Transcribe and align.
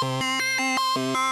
Música 0.00 1.27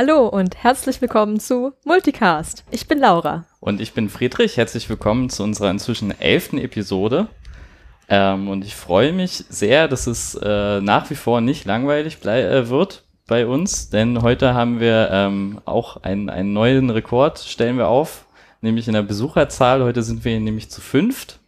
Hallo 0.00 0.28
und 0.28 0.62
herzlich 0.62 1.00
willkommen 1.00 1.40
zu 1.40 1.72
Multicast. 1.84 2.62
Ich 2.70 2.86
bin 2.86 3.00
Laura. 3.00 3.46
Und 3.58 3.80
ich 3.80 3.94
bin 3.94 4.08
Friedrich. 4.08 4.56
Herzlich 4.56 4.88
willkommen 4.88 5.28
zu 5.28 5.42
unserer 5.42 5.72
inzwischen 5.72 6.12
elften 6.20 6.58
Episode. 6.58 7.26
Ähm, 8.08 8.48
und 8.48 8.64
ich 8.64 8.76
freue 8.76 9.12
mich 9.12 9.44
sehr, 9.48 9.88
dass 9.88 10.06
es 10.06 10.36
äh, 10.36 10.80
nach 10.80 11.10
wie 11.10 11.16
vor 11.16 11.40
nicht 11.40 11.64
langweilig 11.64 12.24
äh, 12.24 12.68
wird 12.68 13.06
bei 13.26 13.44
uns, 13.44 13.90
denn 13.90 14.22
heute 14.22 14.54
haben 14.54 14.78
wir 14.78 15.08
ähm, 15.10 15.60
auch 15.64 16.00
einen, 16.04 16.30
einen 16.30 16.52
neuen 16.52 16.90
Rekord, 16.90 17.40
stellen 17.40 17.76
wir 17.76 17.88
auf, 17.88 18.24
nämlich 18.60 18.86
in 18.86 18.94
der 18.94 19.02
Besucherzahl. 19.02 19.82
Heute 19.82 20.04
sind 20.04 20.24
wir 20.24 20.38
nämlich 20.38 20.70
zu 20.70 20.80
fünft. 20.80 21.40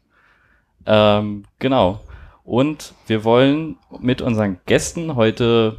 Ähm, 0.86 1.44
genau. 1.60 2.00
Und 2.42 2.94
wir 3.06 3.22
wollen 3.22 3.76
mit 4.00 4.20
unseren 4.20 4.58
Gästen 4.66 5.14
heute 5.14 5.76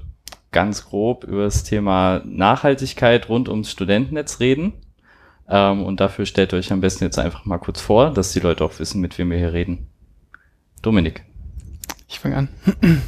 ganz 0.52 0.86
grob 0.86 1.24
über 1.24 1.44
das 1.44 1.64
Thema 1.64 2.22
Nachhaltigkeit 2.26 3.30
rund 3.30 3.50
ums 3.50 3.72
Studentennetz 3.72 4.40
reden. 4.40 4.74
Ähm, 5.48 5.84
und 5.84 6.00
dafür 6.00 6.26
stellt 6.26 6.54
euch 6.54 6.72
am 6.72 6.82
besten 6.82 7.04
jetzt 7.04 7.20
einfach 7.20 7.46
mal 7.46 7.58
kurz 7.58 7.82
vor, 7.82 8.12
dass 8.12 8.34
die 8.34 8.40
Leute 8.40 8.64
auch 8.64 8.78
wissen, 8.80 9.02
mit 9.02 9.18
wem 9.18 9.32
wir 9.32 9.38
hier 9.38 9.54
reden. 9.54 9.90
Dominik. 10.82 11.24
Ich 12.08 12.20
fange 12.20 12.38
an. 12.38 12.50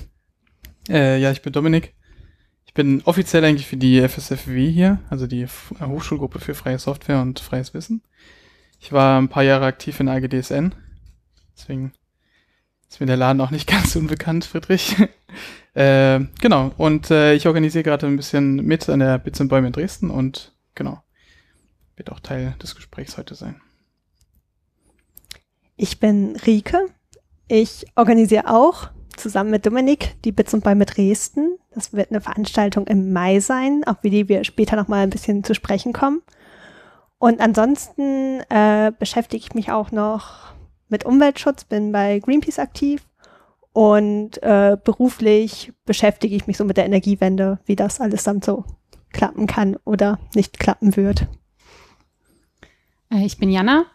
äh, 0.90 1.20
ja, 1.20 1.32
ich 1.32 1.42
bin 1.42 1.54
Dominik. 1.54 1.94
Ich 2.66 2.74
bin 2.74 3.02
offiziell 3.06 3.46
eigentlich 3.46 3.68
für 3.68 3.78
die 3.78 4.02
FSFW 4.08 4.72
hier, 4.72 5.00
also 5.10 5.28
die 5.28 5.46
Hochschulgruppe 5.80 6.40
für 6.40 6.56
freie 6.56 6.80
Software 6.80 7.22
und 7.22 7.40
freies 7.40 7.74
Wissen. 7.74 8.02
Ich 8.80 8.92
war 8.92 9.22
ein 9.22 9.30
paar 9.30 9.44
Jahre 9.44 9.66
aktiv 9.66 10.00
in 10.00 10.10
AGDSN. 10.10 10.74
Deswegen 11.56 11.94
ist 12.94 13.00
mir 13.00 13.08
der 13.08 13.18
Laden 13.18 13.42
auch 13.42 13.50
nicht 13.50 13.68
ganz 13.72 13.96
unbekannt, 13.96 14.46
Friedrich. 14.46 14.96
Äh, 15.76 16.28
genau, 16.40 16.72
und 16.78 17.10
äh, 17.10 17.34
ich 17.34 17.48
organisiere 17.48 17.84
gerade 17.84 18.06
ein 18.06 18.16
bisschen 18.16 18.58
mit 18.58 18.88
an 18.90 19.00
der 19.00 19.18
Bits 19.18 19.42
und 19.42 19.48
Bäume 19.48 19.66
in 19.66 19.74
Dresden 19.74 20.12
und 20.12 20.54
genau, 20.76 21.02
wird 21.96 22.12
auch 22.12 22.20
Teil 22.20 22.56
des 22.62 22.76
Gesprächs 22.76 23.18
heute 23.18 23.34
sein. 23.34 23.60
Ich 25.76 26.00
bin 26.00 26.36
Rike. 26.46 26.86
Ich 27.48 27.88
organisiere 27.96 28.54
auch 28.54 28.92
zusammen 29.18 29.50
mit 29.50 29.66
Dominik 29.66 30.16
die 30.26 30.32
Bits 30.32 30.54
und 30.54 30.64
Bäume 30.64 30.86
Dresden. 30.86 31.58
Das 31.74 31.92
wird 31.92 32.12
eine 32.12 32.22
Veranstaltung 32.22 32.86
im 32.86 33.12
Mai 33.12 33.40
sein, 33.40 33.84
auf 33.88 34.02
die 34.02 34.30
wir 34.30 34.44
später 34.44 34.76
nochmal 34.76 35.02
ein 35.02 35.10
bisschen 35.10 35.44
zu 35.44 35.56
sprechen 35.56 35.92
kommen. 35.92 36.22
Und 37.18 37.42
ansonsten 37.42 38.42
äh, 38.52 38.92
beschäftige 39.00 39.44
ich 39.44 39.56
mich 39.56 39.72
auch 39.72 39.92
noch 39.92 40.53
mit 40.94 41.06
Umweltschutz, 41.06 41.64
bin 41.64 41.92
bei 41.92 42.20
Greenpeace 42.20 42.60
aktiv 42.60 43.02
und 43.74 44.42
äh, 44.44 44.78
beruflich 44.82 45.74
beschäftige 45.86 46.36
ich 46.36 46.46
mich 46.46 46.58
so 46.58 46.64
mit 46.64 46.78
der 46.78 46.86
Energiewende, 46.86 47.60
wie 47.66 47.76
das 47.76 48.00
alles 48.00 48.24
dann 48.24 48.44
so 48.44 48.64
klappen 49.12 49.48
kann 49.48 49.76
oder 49.84 50.20
nicht 50.36 50.60
klappen 50.60 50.96
wird. 50.96 51.28
Äh, 53.12 53.26
ich 53.26 53.38
bin 53.38 53.50
Jana. 53.50 53.86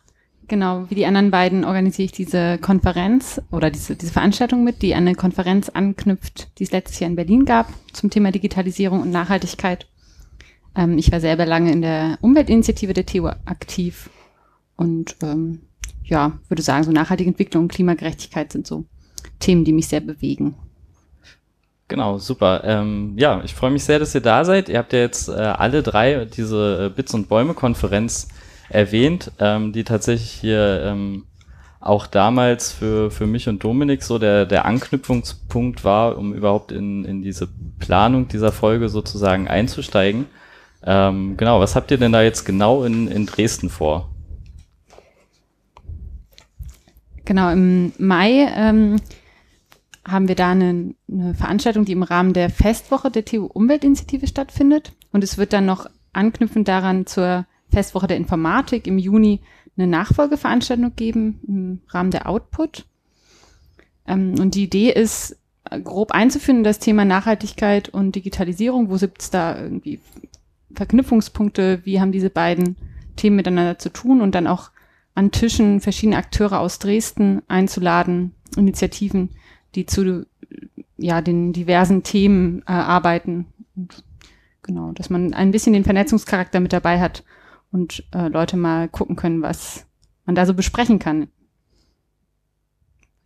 Genau, 0.48 0.86
wie 0.88 0.94
die 0.94 1.04
anderen 1.04 1.30
beiden 1.30 1.64
organisiere 1.64 2.06
ich 2.06 2.12
diese 2.12 2.56
Konferenz 2.58 3.40
oder 3.52 3.70
diese, 3.70 3.96
diese 3.96 4.12
Veranstaltung 4.12 4.64
mit, 4.64 4.80
die 4.80 4.94
an 4.94 5.06
eine 5.06 5.14
Konferenz 5.14 5.68
anknüpft, 5.68 6.58
die 6.58 6.64
es 6.64 6.72
letztes 6.72 6.98
Jahr 6.98 7.10
in 7.10 7.16
Berlin 7.16 7.44
gab 7.44 7.68
zum 7.92 8.08
Thema 8.08 8.32
Digitalisierung 8.32 9.02
und 9.02 9.10
Nachhaltigkeit. 9.10 9.86
Ähm, 10.74 10.98
ich 10.98 11.12
war 11.12 11.20
selber 11.20 11.46
lange 11.46 11.70
in 11.70 11.82
der 11.82 12.18
Umweltinitiative 12.22 12.94
der 12.94 13.06
TU 13.06 13.26
aktiv 13.26 14.08
und 14.76 15.16
ähm, 15.22 15.67
ja, 16.08 16.38
würde 16.48 16.62
sagen, 16.62 16.84
so 16.84 16.92
nachhaltige 16.92 17.30
Entwicklung 17.30 17.64
und 17.64 17.72
Klimagerechtigkeit 17.72 18.52
sind 18.52 18.66
so 18.66 18.84
Themen, 19.38 19.64
die 19.64 19.72
mich 19.72 19.88
sehr 19.88 20.00
bewegen. 20.00 20.54
Genau, 21.86 22.18
super. 22.18 22.62
Ähm, 22.64 23.14
ja, 23.16 23.42
ich 23.44 23.54
freue 23.54 23.70
mich 23.70 23.84
sehr, 23.84 23.98
dass 23.98 24.14
ihr 24.14 24.20
da 24.20 24.44
seid. 24.44 24.68
Ihr 24.68 24.78
habt 24.78 24.92
ja 24.92 24.98
jetzt 24.98 25.28
äh, 25.28 25.32
alle 25.32 25.82
drei 25.82 26.26
diese 26.26 26.86
äh, 26.86 26.94
Bits 26.94 27.14
und 27.14 27.28
Bäume 27.28 27.54
Konferenz 27.54 28.28
erwähnt, 28.68 29.32
ähm, 29.38 29.72
die 29.72 29.84
tatsächlich 29.84 30.30
hier 30.30 30.82
ähm, 30.84 31.24
auch 31.80 32.06
damals 32.06 32.72
für, 32.72 33.10
für 33.10 33.26
mich 33.26 33.48
und 33.48 33.64
Dominik 33.64 34.02
so 34.02 34.18
der, 34.18 34.44
der 34.44 34.66
Anknüpfungspunkt 34.66 35.84
war, 35.84 36.18
um 36.18 36.34
überhaupt 36.34 36.72
in, 36.72 37.06
in 37.06 37.22
diese 37.22 37.48
Planung 37.78 38.28
dieser 38.28 38.52
Folge 38.52 38.90
sozusagen 38.90 39.48
einzusteigen. 39.48 40.26
Ähm, 40.84 41.38
genau, 41.38 41.60
was 41.60 41.74
habt 41.74 41.90
ihr 41.90 41.98
denn 41.98 42.12
da 42.12 42.20
jetzt 42.22 42.44
genau 42.44 42.84
in, 42.84 43.08
in 43.08 43.24
Dresden 43.24 43.70
vor? 43.70 44.10
Genau, 47.28 47.50
im 47.50 47.92
Mai 47.98 48.50
ähm, 48.56 48.96
haben 50.02 50.28
wir 50.28 50.34
da 50.34 50.52
eine, 50.52 50.94
eine 51.12 51.34
Veranstaltung, 51.34 51.84
die 51.84 51.92
im 51.92 52.02
Rahmen 52.02 52.32
der 52.32 52.48
Festwoche 52.48 53.10
der 53.10 53.26
TU 53.26 53.44
Umweltinitiative 53.44 54.26
stattfindet. 54.26 54.94
Und 55.12 55.22
es 55.22 55.36
wird 55.36 55.52
dann 55.52 55.66
noch 55.66 55.90
anknüpfend 56.14 56.66
daran 56.68 57.04
zur 57.04 57.44
Festwoche 57.68 58.06
der 58.06 58.16
Informatik 58.16 58.86
im 58.86 58.96
Juni 58.96 59.42
eine 59.76 59.86
Nachfolgeveranstaltung 59.88 60.96
geben 60.96 61.40
im 61.46 61.80
Rahmen 61.90 62.12
der 62.12 62.30
Output. 62.30 62.86
Ähm, 64.06 64.36
und 64.40 64.54
die 64.54 64.64
Idee 64.64 64.90
ist, 64.90 65.36
grob 65.84 66.12
einzuführen 66.12 66.64
das 66.64 66.78
Thema 66.78 67.04
Nachhaltigkeit 67.04 67.90
und 67.90 68.16
Digitalisierung. 68.16 68.88
Wo 68.88 68.96
gibt 68.96 69.20
es 69.20 69.28
da 69.28 69.60
irgendwie 69.60 70.00
Verknüpfungspunkte? 70.72 71.82
Wie 71.84 72.00
haben 72.00 72.10
diese 72.10 72.30
beiden 72.30 72.76
Themen 73.16 73.36
miteinander 73.36 73.78
zu 73.78 73.90
tun? 73.90 74.22
Und 74.22 74.34
dann 74.34 74.46
auch 74.46 74.70
an 75.18 75.32
Tischen 75.32 75.80
verschiedene 75.80 76.16
Akteure 76.16 76.60
aus 76.60 76.78
Dresden 76.78 77.42
einzuladen, 77.48 78.34
Initiativen, 78.56 79.30
die 79.74 79.84
zu 79.84 80.26
ja, 80.96 81.20
den 81.22 81.52
diversen 81.52 82.04
Themen 82.04 82.62
äh, 82.68 82.70
arbeiten. 82.70 83.46
Und, 83.74 84.04
genau, 84.62 84.92
dass 84.92 85.10
man 85.10 85.34
ein 85.34 85.50
bisschen 85.50 85.72
den 85.72 85.82
Vernetzungscharakter 85.82 86.60
mit 86.60 86.72
dabei 86.72 87.00
hat 87.00 87.24
und 87.72 88.04
äh, 88.14 88.28
Leute 88.28 88.56
mal 88.56 88.88
gucken 88.88 89.16
können, 89.16 89.42
was 89.42 89.86
man 90.24 90.36
da 90.36 90.46
so 90.46 90.54
besprechen 90.54 91.00
kann. 91.00 91.26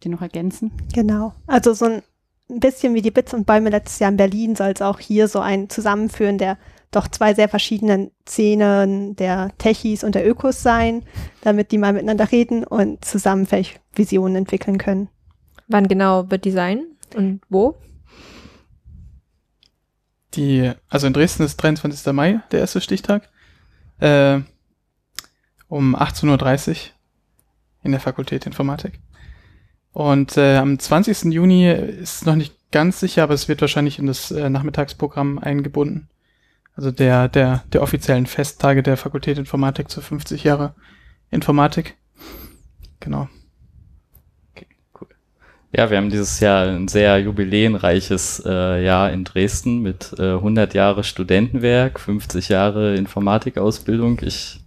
Die 0.02 0.08
noch 0.08 0.22
ergänzen? 0.22 0.72
Genau. 0.94 1.34
Also 1.46 1.74
so 1.74 1.84
ein 1.84 2.02
bisschen 2.48 2.94
wie 2.94 3.02
die 3.02 3.10
Bits 3.10 3.34
und 3.34 3.44
Bäume 3.46 3.68
letztes 3.68 3.98
Jahr 3.98 4.10
in 4.10 4.16
Berlin 4.16 4.56
soll 4.56 4.70
es 4.70 4.80
auch 4.80 4.98
hier 4.98 5.28
so 5.28 5.40
ein 5.40 5.68
Zusammenführen 5.68 6.38
der 6.38 6.56
doch 6.92 7.08
zwei 7.08 7.34
sehr 7.34 7.48
verschiedenen 7.48 8.12
Szenen 8.28 9.16
der 9.16 9.50
Techies 9.58 10.04
und 10.04 10.14
der 10.14 10.28
Ökos 10.28 10.62
sein, 10.62 11.02
damit 11.40 11.72
die 11.72 11.78
mal 11.78 11.92
miteinander 11.92 12.30
reden 12.30 12.64
und 12.64 13.04
zusammen 13.04 13.46
vielleicht 13.46 13.80
Visionen 13.94 14.36
entwickeln 14.36 14.78
können. 14.78 15.08
Wann 15.68 15.88
genau 15.88 16.30
wird 16.30 16.44
die 16.44 16.50
sein 16.50 16.84
und 17.16 17.40
wo? 17.48 17.76
Die, 20.34 20.70
also 20.88 21.06
in 21.06 21.12
Dresden 21.12 21.42
ist 21.42 21.56
23. 21.56 22.12
Mai, 22.12 22.40
der 22.52 22.60
erste 22.60 22.80
Stichtag. 22.80 23.28
Äh, 23.98 24.40
um 25.68 25.96
18.30 25.96 26.70
Uhr 26.70 26.76
in 27.82 27.92
der 27.92 28.00
Fakultät 28.00 28.46
Informatik. 28.46 29.00
Und 29.92 30.36
äh, 30.36 30.56
am 30.56 30.78
20. 30.78 31.32
Juni 31.32 31.70
ist 31.70 32.26
noch 32.26 32.36
nicht 32.36 32.54
ganz 32.70 33.00
sicher, 33.00 33.22
aber 33.22 33.34
es 33.34 33.48
wird 33.48 33.60
wahrscheinlich 33.60 33.98
in 33.98 34.06
das 34.06 34.30
äh, 34.30 34.48
Nachmittagsprogramm 34.48 35.38
eingebunden. 35.38 36.08
Also 36.74 36.90
der, 36.90 37.28
der, 37.28 37.64
der 37.72 37.82
offiziellen 37.82 38.26
Festtage 38.26 38.82
der 38.82 38.96
Fakultät 38.96 39.38
Informatik 39.38 39.90
zu 39.90 40.00
50 40.00 40.44
Jahre 40.44 40.74
Informatik. 41.30 41.96
Genau. 43.00 43.28
Ja, 45.74 45.90
wir 45.90 45.96
haben 45.96 46.10
dieses 46.10 46.38
Jahr 46.40 46.66
ein 46.66 46.86
sehr 46.86 47.18
jubiläenreiches 47.18 48.42
äh, 48.44 48.84
Jahr 48.84 49.10
in 49.10 49.24
Dresden 49.24 49.80
mit 49.80 50.14
äh, 50.18 50.34
100 50.34 50.74
Jahre 50.74 51.02
Studentenwerk, 51.02 51.98
50 51.98 52.50
Jahre 52.50 52.94
Informatikausbildung. 52.96 54.18
Ich, 54.20 54.60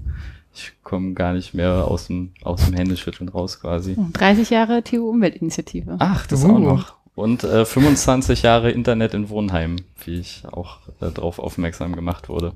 ich 0.51 0.73
komme 0.81 1.13
gar 1.13 1.33
nicht 1.33 1.53
mehr 1.53 1.85
aus 1.85 2.07
dem, 2.07 2.31
aus 2.41 2.65
dem 2.65 2.73
Händeschütteln 2.73 3.29
raus 3.29 3.61
quasi. 3.61 3.95
30 4.13 4.49
Jahre 4.49 4.83
TU 4.83 5.07
Umweltinitiative. 5.07 5.97
Ach, 5.99 6.25
das 6.25 6.43
uh. 6.43 6.55
auch 6.55 6.59
noch. 6.59 6.95
Und 7.15 7.45
äh, 7.45 7.65
25 7.65 8.41
Jahre 8.41 8.71
Internet 8.71 9.13
in 9.13 9.29
Wohnheim, 9.29 9.77
wie 10.03 10.19
ich 10.19 10.43
auch 10.51 10.79
äh, 10.99 11.11
darauf 11.11 11.39
aufmerksam 11.39 11.95
gemacht 11.95 12.27
wurde. 12.27 12.53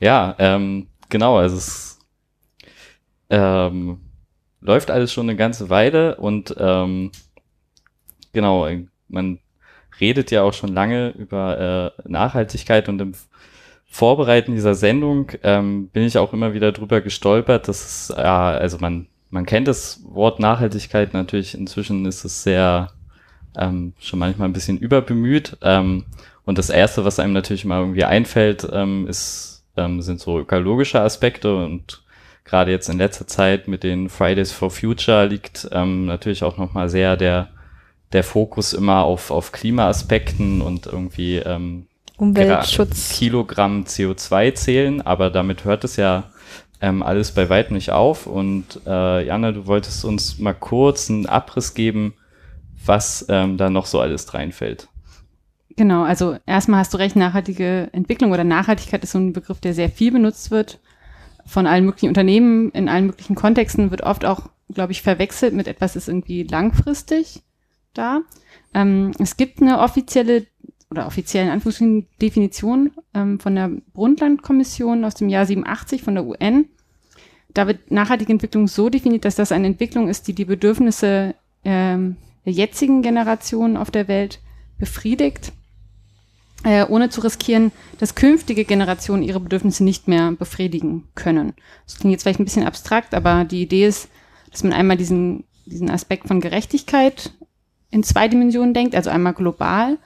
Ja, 0.00 0.34
ähm, 0.38 0.88
genau, 1.08 1.38
also 1.38 1.56
es 1.56 1.98
ähm, 3.30 4.00
läuft 4.60 4.90
alles 4.90 5.12
schon 5.12 5.28
eine 5.28 5.36
ganze 5.36 5.70
Weile 5.70 6.16
und 6.16 6.54
ähm, 6.58 7.12
genau, 8.32 8.68
man 9.08 9.38
redet 10.00 10.30
ja 10.30 10.42
auch 10.42 10.52
schon 10.52 10.72
lange 10.72 11.10
über 11.10 11.94
äh, 11.98 12.08
Nachhaltigkeit 12.08 12.88
und 12.88 13.00
im 13.00 13.14
Vorbereiten 13.86 14.54
dieser 14.54 14.74
Sendung 14.74 15.32
ähm, 15.42 15.88
bin 15.88 16.02
ich 16.02 16.18
auch 16.18 16.32
immer 16.32 16.52
wieder 16.52 16.72
drüber 16.72 17.00
gestolpert, 17.00 17.68
dass 17.68 17.84
es, 17.84 18.14
ja, 18.16 18.50
also 18.50 18.78
man, 18.78 19.06
man 19.30 19.46
kennt 19.46 19.66
das 19.66 20.02
Wort 20.04 20.40
Nachhaltigkeit 20.40 21.14
natürlich, 21.14 21.54
inzwischen 21.54 22.04
ist 22.04 22.24
es 22.24 22.42
sehr 22.42 22.90
ähm, 23.58 23.92
schon 23.98 24.18
manchmal 24.18 24.48
ein 24.48 24.52
bisschen 24.52 24.78
überbemüht. 24.78 25.56
Ähm, 25.62 26.04
und 26.44 26.58
das 26.58 26.70
Erste, 26.70 27.04
was 27.04 27.18
einem 27.18 27.32
natürlich 27.32 27.64
mal 27.64 27.80
irgendwie 27.80 28.04
einfällt, 28.04 28.66
ähm, 28.72 29.06
ist, 29.06 29.64
ähm, 29.76 30.00
sind 30.00 30.20
so 30.20 30.38
ökologische 30.38 31.00
Aspekte 31.00 31.54
und 31.56 32.02
gerade 32.44 32.70
jetzt 32.70 32.88
in 32.88 32.98
letzter 32.98 33.26
Zeit 33.26 33.68
mit 33.68 33.82
den 33.82 34.08
Fridays 34.08 34.52
for 34.52 34.70
Future 34.70 35.26
liegt 35.26 35.68
ähm, 35.72 36.06
natürlich 36.06 36.42
auch 36.44 36.56
nochmal 36.56 36.88
sehr 36.88 37.16
der, 37.16 37.48
der 38.12 38.24
Fokus 38.24 38.72
immer 38.72 39.04
auf, 39.04 39.30
auf 39.30 39.52
Klimaaspekten 39.52 40.62
und 40.62 40.86
irgendwie 40.86 41.36
ähm, 41.36 41.86
Umweltschutz. 42.16 43.10
Kilogramm 43.10 43.84
CO2 43.84 44.54
zählen, 44.54 45.02
aber 45.02 45.30
damit 45.30 45.64
hört 45.64 45.84
es 45.84 45.96
ja 45.96 46.24
ähm, 46.80 47.02
alles 47.02 47.32
bei 47.32 47.48
weitem 47.48 47.76
nicht 47.76 47.90
auf. 47.90 48.26
Und 48.26 48.80
äh, 48.86 49.26
Jana, 49.26 49.52
du 49.52 49.66
wolltest 49.66 50.04
uns 50.04 50.38
mal 50.38 50.54
kurz 50.54 51.10
einen 51.10 51.26
Abriss 51.26 51.74
geben, 51.74 52.14
was 52.84 53.26
ähm, 53.28 53.56
da 53.56 53.70
noch 53.70 53.86
so 53.86 54.00
alles 54.00 54.32
reinfällt. 54.34 54.88
Genau, 55.76 56.02
also 56.02 56.36
erstmal 56.46 56.80
hast 56.80 56.92
du 56.92 56.98
recht, 56.98 57.14
nachhaltige 57.14 57.88
Entwicklung 57.92 58.32
oder 58.32 58.44
Nachhaltigkeit 58.44 59.04
ist 59.04 59.12
so 59.12 59.18
ein 59.18 59.32
Begriff, 59.32 59.60
der 59.60 59.74
sehr 59.74 59.88
viel 59.88 60.10
benutzt 60.10 60.50
wird 60.50 60.80
von 61.48 61.66
allen 61.66 61.86
möglichen 61.86 62.08
Unternehmen 62.08 62.70
in 62.72 62.88
allen 62.88 63.06
möglichen 63.06 63.34
Kontexten, 63.34 63.90
wird 63.90 64.02
oft 64.02 64.24
auch, 64.24 64.50
glaube 64.72 64.92
ich, 64.92 65.02
verwechselt 65.02 65.54
mit 65.54 65.66
etwas, 65.66 65.96
ist 65.96 66.08
irgendwie 66.08 66.42
langfristig 66.42 67.42
da. 67.94 68.20
Ähm, 68.74 69.12
es 69.18 69.36
gibt 69.36 69.62
eine 69.62 69.80
offizielle 69.80 70.46
oder 70.90 71.06
offiziellen 71.06 71.50
Anführungsstrichen 71.50 72.06
Definition 72.20 72.90
ähm, 73.14 73.40
von 73.40 73.54
der 73.54 73.70
Brundtland-Kommission 73.94 75.04
aus 75.04 75.14
dem 75.14 75.28
Jahr 75.28 75.46
87 75.46 76.02
von 76.02 76.14
der 76.14 76.26
UN. 76.26 76.68
Da 77.54 77.66
wird 77.66 77.90
nachhaltige 77.90 78.32
Entwicklung 78.32 78.68
so 78.68 78.90
definiert, 78.90 79.24
dass 79.24 79.34
das 79.34 79.52
eine 79.52 79.66
Entwicklung 79.66 80.08
ist, 80.08 80.28
die 80.28 80.34
die 80.34 80.44
Bedürfnisse 80.44 81.34
ähm, 81.64 82.16
der 82.48 82.54
jetzigen 82.54 83.02
Generation 83.02 83.76
auf 83.76 83.90
der 83.90 84.08
Welt 84.08 84.40
befriedigt, 84.78 85.52
äh, 86.64 86.86
ohne 86.86 87.10
zu 87.10 87.20
riskieren, 87.20 87.72
dass 87.98 88.14
künftige 88.14 88.64
Generationen 88.64 89.22
ihre 89.22 89.38
Bedürfnisse 89.38 89.84
nicht 89.84 90.08
mehr 90.08 90.32
befriedigen 90.32 91.04
können. 91.14 91.52
Das 91.84 91.98
klingt 91.98 92.12
jetzt 92.12 92.22
vielleicht 92.22 92.40
ein 92.40 92.46
bisschen 92.46 92.64
abstrakt, 92.64 93.12
aber 93.12 93.44
die 93.44 93.60
Idee 93.60 93.86
ist, 93.86 94.08
dass 94.50 94.62
man 94.62 94.72
einmal 94.72 94.96
diesen, 94.96 95.44
diesen 95.66 95.90
Aspekt 95.90 96.26
von 96.26 96.40
Gerechtigkeit 96.40 97.34
in 97.90 98.02
zwei 98.02 98.28
Dimensionen 98.28 98.72
denkt, 98.72 98.94
also 98.94 99.10
einmal 99.10 99.34
global, 99.34 99.98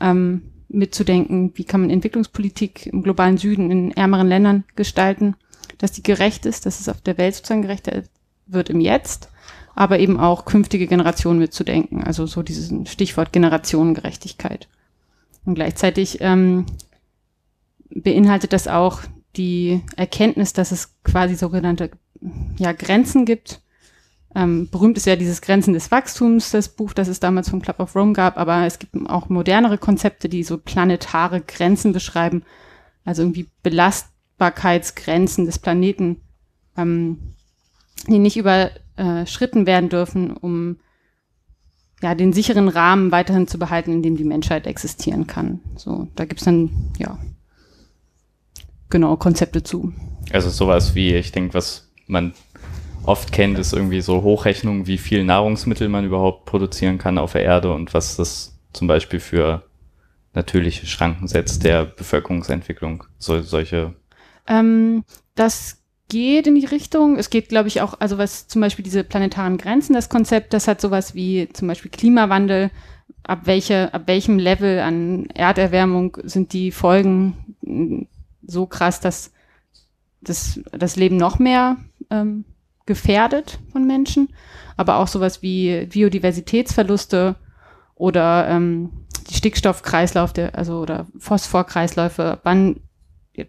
ähm, 0.00 0.50
mitzudenken, 0.68 1.52
wie 1.54 1.64
kann 1.64 1.82
man 1.82 1.90
Entwicklungspolitik 1.90 2.88
im 2.88 3.04
globalen 3.04 3.38
Süden 3.38 3.70
in 3.70 3.92
ärmeren 3.92 4.26
Ländern 4.26 4.64
gestalten, 4.74 5.36
dass 5.78 5.92
die 5.92 6.02
gerecht 6.02 6.44
ist, 6.44 6.66
dass 6.66 6.80
es 6.80 6.88
auf 6.88 7.00
der 7.02 7.18
Welt 7.18 7.36
sozusagen 7.36 7.62
gerechter 7.62 8.02
wird 8.48 8.68
im 8.68 8.80
Jetzt 8.80 9.28
aber 9.74 9.98
eben 9.98 10.18
auch 10.18 10.44
künftige 10.44 10.86
Generationen 10.86 11.38
mitzudenken. 11.38 12.02
Also 12.02 12.26
so 12.26 12.42
dieses 12.42 12.72
Stichwort 12.90 13.32
Generationengerechtigkeit. 13.32 14.68
Und 15.44 15.54
gleichzeitig 15.54 16.18
ähm, 16.20 16.66
beinhaltet 17.90 18.52
das 18.52 18.68
auch 18.68 19.02
die 19.36 19.82
Erkenntnis, 19.96 20.52
dass 20.52 20.72
es 20.72 20.94
quasi 21.02 21.34
sogenannte 21.34 21.90
ja, 22.58 22.72
Grenzen 22.72 23.24
gibt. 23.24 23.60
Ähm, 24.34 24.68
berühmt 24.68 24.96
ist 24.96 25.06
ja 25.06 25.16
dieses 25.16 25.42
Grenzen 25.42 25.74
des 25.74 25.90
Wachstums, 25.90 26.50
das 26.50 26.68
Buch, 26.68 26.92
das 26.92 27.08
es 27.08 27.20
damals 27.20 27.48
vom 27.48 27.62
Club 27.62 27.78
of 27.78 27.94
Rome 27.94 28.14
gab, 28.14 28.36
aber 28.36 28.66
es 28.66 28.78
gibt 28.80 28.94
auch 29.08 29.28
modernere 29.28 29.78
Konzepte, 29.78 30.28
die 30.28 30.42
so 30.42 30.58
planetare 30.58 31.40
Grenzen 31.40 31.92
beschreiben, 31.92 32.42
also 33.04 33.22
irgendwie 33.22 33.48
Belastbarkeitsgrenzen 33.62 35.46
des 35.46 35.60
Planeten, 35.60 36.20
ähm, 36.76 37.34
die 38.08 38.18
nicht 38.18 38.36
über 38.36 38.70
äh, 38.96 39.26
Schritten 39.26 39.66
werden 39.66 39.88
dürfen, 39.88 40.30
um 40.36 40.76
ja, 42.02 42.14
den 42.14 42.32
sicheren 42.32 42.68
Rahmen 42.68 43.12
weiterhin 43.12 43.48
zu 43.48 43.58
behalten, 43.58 43.92
in 43.92 44.02
dem 44.02 44.16
die 44.16 44.24
Menschheit 44.24 44.66
existieren 44.66 45.26
kann. 45.26 45.60
So, 45.76 46.08
da 46.16 46.24
gibt's 46.24 46.44
dann, 46.44 46.70
ja, 46.98 47.18
genau, 48.90 49.16
Konzepte 49.16 49.62
zu. 49.62 49.92
Also 50.32 50.50
sowas 50.50 50.94
wie, 50.94 51.14
ich 51.14 51.32
denke, 51.32 51.54
was 51.54 51.90
man 52.06 52.34
oft 53.04 53.32
kennt, 53.32 53.58
ist 53.58 53.72
irgendwie 53.72 54.00
so 54.00 54.22
Hochrechnungen, 54.22 54.86
wie 54.86 54.98
viel 54.98 55.24
Nahrungsmittel 55.24 55.88
man 55.88 56.04
überhaupt 56.04 56.46
produzieren 56.46 56.98
kann 56.98 57.18
auf 57.18 57.32
der 57.32 57.42
Erde 57.42 57.72
und 57.72 57.94
was 57.94 58.16
das 58.16 58.58
zum 58.72 58.86
Beispiel 58.86 59.20
für 59.20 59.62
natürliche 60.34 60.86
Schranken 60.86 61.28
setzt 61.28 61.64
der 61.64 61.84
Bevölkerungsentwicklung. 61.84 63.04
So, 63.18 63.40
solche. 63.40 63.94
Ähm, 64.46 65.04
das 65.34 65.83
geht 66.14 66.46
in 66.46 66.54
die 66.54 66.64
Richtung. 66.64 67.18
Es 67.18 67.28
geht, 67.28 67.48
glaube 67.48 67.66
ich, 67.66 67.80
auch, 67.80 67.94
also 67.98 68.18
was 68.18 68.46
zum 68.46 68.60
Beispiel 68.60 68.84
diese 68.84 69.02
planetaren 69.02 69.58
Grenzen, 69.58 69.94
das 69.94 70.08
Konzept, 70.08 70.52
das 70.52 70.68
hat 70.68 70.80
sowas 70.80 71.16
wie 71.16 71.48
zum 71.52 71.66
Beispiel 71.66 71.90
Klimawandel. 71.90 72.70
Ab, 73.24 73.40
welche, 73.46 73.92
ab 73.92 74.02
welchem 74.06 74.38
Level 74.38 74.78
an 74.78 75.26
Erderwärmung 75.30 76.16
sind 76.22 76.52
die 76.52 76.70
Folgen 76.70 77.56
hm, 77.64 78.06
so 78.46 78.66
krass, 78.66 79.00
dass 79.00 79.32
das, 80.20 80.60
das 80.70 80.94
Leben 80.94 81.16
noch 81.16 81.40
mehr 81.40 81.78
ähm, 82.10 82.44
gefährdet 82.86 83.58
von 83.72 83.84
Menschen. 83.84 84.28
Aber 84.76 84.98
auch 84.98 85.08
sowas 85.08 85.42
wie 85.42 85.86
Biodiversitätsverluste 85.86 87.34
oder 87.96 88.46
ähm, 88.48 88.90
die 89.30 89.34
Stickstoffkreislauf, 89.34 90.32
der, 90.32 90.54
also 90.54 90.78
oder 90.78 91.08
Phosphorkreisläufe, 91.18 92.38
wann 92.44 92.76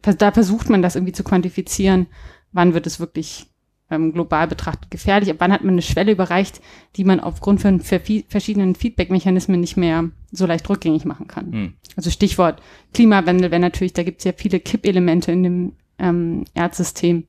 da 0.02 0.32
versucht 0.32 0.70
man 0.70 0.82
das 0.82 0.96
irgendwie 0.96 1.14
zu 1.14 1.24
quantifizieren, 1.24 2.08
wann 2.56 2.74
wird 2.74 2.88
es 2.88 3.00
wirklich 3.00 3.48
ähm, 3.92 4.14
global 4.14 4.48
betrachtet 4.48 4.90
gefährlich, 4.90 5.30
ab 5.30 5.36
wann 5.40 5.52
hat 5.52 5.64
man 5.64 5.76
eine 5.76 5.82
Schwelle 5.82 6.14
überreicht, 6.14 6.62
die 6.96 7.04
man 7.04 7.20
aufgrund 7.20 7.62
von 7.62 7.82
verschiedenen 7.82 8.74
Feedback-Mechanismen 8.74 9.60
nicht 9.60 9.78
mehr 9.78 10.10
so 10.32 10.46
leicht 10.46 10.68
rückgängig 10.70 11.06
machen 11.06 11.28
kann. 11.28 11.52
Hm. 11.52 11.74
Also 11.96 12.10
Stichwort 12.10 12.62
Klimawandel, 12.94 13.52
wenn 13.52 13.62
natürlich, 13.62 13.94
da 13.94 14.04
gibt 14.04 14.20
es 14.20 14.24
ja 14.26 14.34
viele 14.36 14.60
Kippelemente 14.60 15.32
in 15.32 15.44
dem 15.44 15.74
ähm, 16.00 16.46
Erdsystem. 16.56 17.26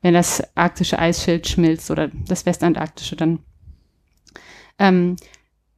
Wenn 0.00 0.14
das 0.14 0.42
arktische 0.54 0.98
Eisschild 0.98 1.48
schmilzt 1.48 1.90
oder 1.90 2.08
das 2.28 2.46
westantarktische, 2.46 3.16
dann 3.16 3.40
ähm, 4.78 5.16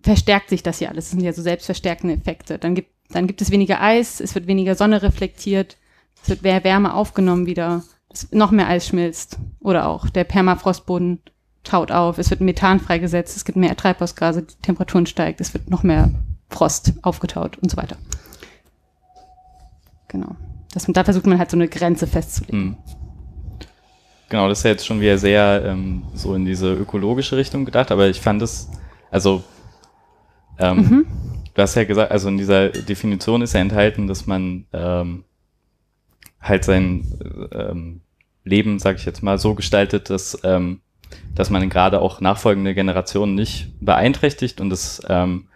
verstärkt 0.03 0.51
sich 0.51 0.63
das 0.63 0.79
ja 0.79 0.91
alles. 0.91 1.07
Das 1.07 1.13
sind 1.13 1.23
ja 1.23 1.33
so 1.33 1.43
selbstverstärkende 1.43 2.15
Effekte. 2.15 2.59
Dann 2.59 2.75
gibt, 2.75 2.91
dann 3.09 3.27
gibt 3.27 3.41
es 3.41 3.51
weniger 3.51 3.81
Eis, 3.83 4.21
es 4.21 4.35
wird 4.35 4.47
weniger 4.47 4.75
Sonne 4.75 5.03
reflektiert, 5.03 5.79
es 6.23 6.29
wird 6.29 6.43
mehr 6.43 6.63
Wärme 6.65 6.93
aufgenommen 6.93 7.47
wieder 7.47 7.83
noch 8.31 8.51
mehr 8.51 8.69
Eis 8.69 8.87
schmilzt. 8.87 9.39
Oder 9.61 9.89
auch 9.89 10.09
der 10.09 10.25
Permafrostboden 10.25 11.21
taut 11.65 11.93
auf, 11.93 12.19
es 12.19 12.31
wird 12.31 12.41
Methan 12.41 12.81
freigesetzt, 12.81 13.37
es 13.37 13.45
gibt 13.45 13.57
mehr 13.57 13.77
Treibhausgase, 13.77 14.43
die 14.43 14.55
Temperaturen 14.63 15.07
steigt, 15.07 15.41
es 15.41 15.53
wird 15.53 15.69
noch 15.71 15.83
mehr 15.83 16.11
Frost 16.49 16.95
aufgetaut 17.03 17.59
und 17.59 17.71
so 17.71 17.77
weiter. 17.77 17.97
Genau. 20.09 20.37
Das, 20.73 20.87
da 20.87 21.05
versucht 21.05 21.27
man 21.27 21.39
halt 21.39 21.51
so 21.51 21.57
eine 21.57 21.69
Grenze 21.69 22.07
festzulegen. 22.07 22.61
Hm. 22.61 22.77
Genau, 24.29 24.49
das 24.49 24.59
ist 24.59 24.65
ja 24.65 24.71
jetzt 24.71 24.87
schon 24.87 25.01
wieder 25.01 25.19
sehr 25.19 25.65
ähm, 25.67 26.05
so 26.15 26.35
in 26.35 26.45
diese 26.45 26.73
ökologische 26.73 27.37
Richtung 27.37 27.65
gedacht, 27.65 27.91
aber 27.91 28.09
ich 28.09 28.21
fand 28.21 28.41
es, 28.43 28.71
also 29.11 29.43
ähm, 30.57 30.77
mhm. 30.77 31.07
du 31.53 31.63
hast 31.63 31.75
ja 31.75 31.83
gesagt, 31.83 32.13
also 32.13 32.29
in 32.29 32.39
dieser 32.39 32.69
Definition 32.69 33.43
ist 33.43 33.55
ja 33.55 33.61
enthalten, 33.61 34.07
dass 34.07 34.29
man 34.29 34.67
ähm, 34.73 35.25
halt 36.41 36.65
sein 36.65 37.07
ähm, 37.53 38.01
Leben, 38.45 38.79
sage 38.79 38.99
ich 38.99 39.05
jetzt 39.05 39.23
mal, 39.23 39.39
so 39.39 39.55
gestaltet, 39.55 40.11
dass, 40.11 40.39
ähm, 40.45 40.81
dass 41.35 41.51
man 41.51 41.69
gerade 41.69 42.01
auch 42.01 42.21
nachfolgende 42.21 42.75
Generationen 42.75 43.35
nicht 43.35 43.73
beeinträchtigt 43.81 44.61
und 44.61 44.71
das 44.71 45.03
ähm, 45.09 45.47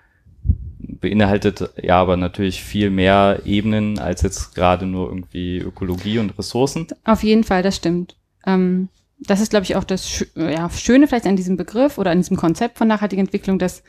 beinhaltet 0.78 1.70
ja 1.82 2.00
aber 2.00 2.16
natürlich 2.16 2.62
viel 2.62 2.90
mehr 2.90 3.40
Ebenen 3.44 3.98
als 3.98 4.22
jetzt 4.22 4.54
gerade 4.54 4.86
nur 4.86 5.08
irgendwie 5.08 5.58
Ökologie 5.58 6.18
und 6.18 6.38
Ressourcen. 6.38 6.86
Auf 7.04 7.22
jeden 7.22 7.44
Fall, 7.44 7.62
das 7.62 7.76
stimmt. 7.76 8.16
Ähm, 8.46 8.88
das 9.18 9.40
ist, 9.40 9.50
glaube 9.50 9.64
ich, 9.64 9.76
auch 9.76 9.84
das 9.84 10.26
ja, 10.34 10.68
Schöne 10.70 11.06
vielleicht 11.06 11.26
an 11.26 11.36
diesem 11.36 11.56
Begriff 11.56 11.98
oder 11.98 12.10
an 12.10 12.18
diesem 12.18 12.36
Konzept 12.36 12.78
von 12.78 12.88
nachhaltiger 12.88 13.20
Entwicklung, 13.20 13.58
dass 13.58 13.82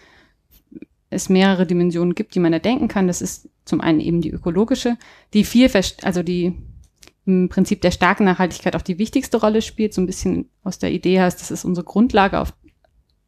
es 1.09 1.29
mehrere 1.29 1.65
Dimensionen 1.65 2.15
gibt, 2.15 2.35
die 2.35 2.39
man 2.39 2.53
erdenken 2.53 2.87
kann. 2.87 3.07
Das 3.07 3.21
ist 3.21 3.49
zum 3.65 3.81
einen 3.81 3.99
eben 3.99 4.21
die 4.21 4.31
ökologische, 4.31 4.97
die 5.33 5.43
viel, 5.43 5.69
also 6.03 6.23
die 6.23 6.55
im 7.25 7.49
Prinzip 7.49 7.81
der 7.81 7.91
starken 7.91 8.25
Nachhaltigkeit 8.25 8.75
auch 8.75 8.81
die 8.81 8.99
wichtigste 8.99 9.37
Rolle 9.37 9.61
spielt, 9.61 9.93
so 9.93 10.01
ein 10.01 10.05
bisschen 10.05 10.49
aus 10.63 10.77
der 10.77 10.91
Idee 10.91 11.19
heißt, 11.19 11.41
das 11.41 11.51
ist 11.51 11.65
unsere 11.65 11.85
Grundlage, 11.85 12.39
auf 12.39 12.53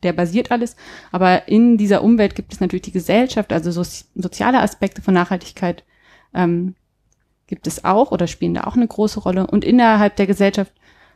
der 0.03 0.13
basiert 0.13 0.51
alles. 0.51 0.75
Aber 1.11 1.47
in 1.47 1.77
dieser 1.77 2.03
Umwelt 2.03 2.35
gibt 2.35 2.53
es 2.53 2.59
natürlich 2.59 2.83
die 2.83 2.91
Gesellschaft, 2.91 3.51
also 3.51 3.71
so, 3.71 3.83
soziale 4.15 4.61
Aspekte 4.61 5.01
von 5.01 5.13
Nachhaltigkeit 5.13 5.83
ähm, 6.33 6.75
gibt 7.47 7.65
es 7.65 7.85
auch 7.85 8.11
oder 8.11 8.27
spielen 8.27 8.53
da 8.53 8.65
auch 8.65 8.75
eine 8.75 8.87
große 8.87 9.19
Rolle. 9.21 9.47
Und 9.47 9.65
innerhalb 9.65 10.15
der 10.17 10.27
Gesellschaft 10.27 10.73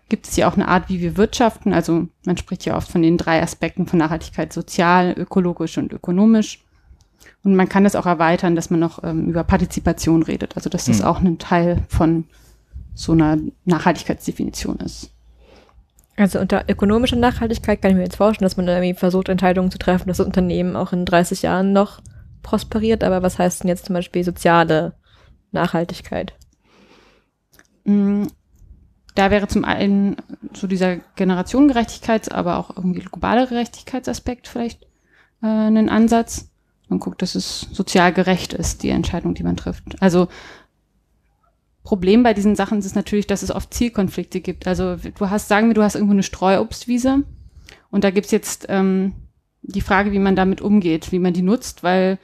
gibt 0.09 0.27
es 0.27 0.35
ja 0.35 0.49
auch 0.49 0.55
eine 0.55 0.67
Art, 0.67 0.89
wie 0.89 1.01
wir 1.01 1.17
wirtschaften. 1.17 1.73
Also 1.73 2.07
man 2.25 2.37
spricht 2.37 2.65
ja 2.65 2.75
oft 2.75 2.89
von 2.89 3.01
den 3.01 3.17
drei 3.17 3.41
Aspekten 3.41 3.85
von 3.85 3.99
Nachhaltigkeit, 3.99 4.51
sozial, 4.51 5.13
ökologisch 5.17 5.77
und 5.77 5.93
ökonomisch. 5.93 6.63
Und 7.43 7.55
man 7.55 7.69
kann 7.69 7.83
das 7.83 7.95
auch 7.95 8.05
erweitern, 8.05 8.55
dass 8.55 8.69
man 8.69 8.79
noch 8.79 9.03
ähm, 9.03 9.27
über 9.27 9.43
Partizipation 9.43 10.23
redet. 10.23 10.55
Also 10.55 10.69
dass 10.69 10.85
das 10.85 10.99
mhm. 10.99 11.05
auch 11.05 11.21
ein 11.21 11.37
Teil 11.37 11.83
von 11.87 12.25
so 12.93 13.13
einer 13.13 13.37
Nachhaltigkeitsdefinition 13.65 14.77
ist. 14.77 15.11
Also 16.17 16.39
unter 16.39 16.65
ökonomischer 16.69 17.15
Nachhaltigkeit 17.15 17.81
kann 17.81 17.91
ich 17.91 17.97
mir 17.97 18.03
jetzt 18.03 18.17
vorstellen, 18.17 18.45
dass 18.45 18.57
man 18.57 18.67
irgendwie 18.67 18.93
versucht, 18.93 19.29
Entscheidungen 19.29 19.71
zu 19.71 19.79
treffen, 19.79 20.07
dass 20.07 20.17
das 20.17 20.25
Unternehmen 20.27 20.75
auch 20.75 20.93
in 20.93 21.05
30 21.05 21.41
Jahren 21.43 21.73
noch 21.73 22.01
prosperiert. 22.43 23.03
Aber 23.03 23.23
was 23.23 23.39
heißt 23.39 23.63
denn 23.63 23.69
jetzt 23.69 23.85
zum 23.85 23.93
Beispiel 23.95 24.23
soziale 24.23 24.93
Nachhaltigkeit? 25.51 26.33
Mm, 27.85 28.25
Da 29.15 29.29
wäre 29.31 29.47
zum 29.47 29.65
einen 29.65 30.17
so 30.53 30.67
dieser 30.67 30.97
Generationengerechtigkeits-, 31.17 32.31
aber 32.31 32.57
auch 32.57 32.75
irgendwie 32.77 33.01
globale 33.01 33.47
Gerechtigkeitsaspekt 33.47 34.47
vielleicht 34.47 34.83
äh, 35.43 35.47
ein 35.47 35.89
Ansatz. 35.89 36.49
Man 36.87 36.99
guckt, 36.99 37.21
dass 37.21 37.35
es 37.35 37.61
sozial 37.71 38.13
gerecht 38.13 38.53
ist, 38.53 38.83
die 38.83 38.89
Entscheidung, 38.89 39.33
die 39.33 39.43
man 39.43 39.57
trifft. 39.57 40.01
Also 40.01 40.27
Problem 41.83 42.23
bei 42.23 42.33
diesen 42.33 42.55
Sachen 42.55 42.79
ist 42.79 42.95
natürlich, 42.95 43.27
dass 43.27 43.41
es 43.41 43.51
oft 43.51 43.73
Zielkonflikte 43.73 44.39
gibt. 44.39 44.67
Also 44.67 44.97
du 44.97 45.29
hast, 45.29 45.47
sagen 45.47 45.67
wir, 45.67 45.73
du 45.73 45.83
hast 45.83 45.95
irgendwo 45.95 46.13
eine 46.13 46.23
Streuobstwiese 46.23 47.23
und 47.89 48.03
da 48.03 48.11
gibt's 48.11 48.31
jetzt 48.31 48.67
ähm, 48.69 49.13
die 49.61 49.81
Frage, 49.81 50.11
wie 50.11 50.19
man 50.19 50.35
damit 50.35 50.61
umgeht, 50.61 51.11
wie 51.11 51.19
man 51.19 51.33
die 51.33 51.41
nutzt, 51.41 51.83
weil 51.83 52.19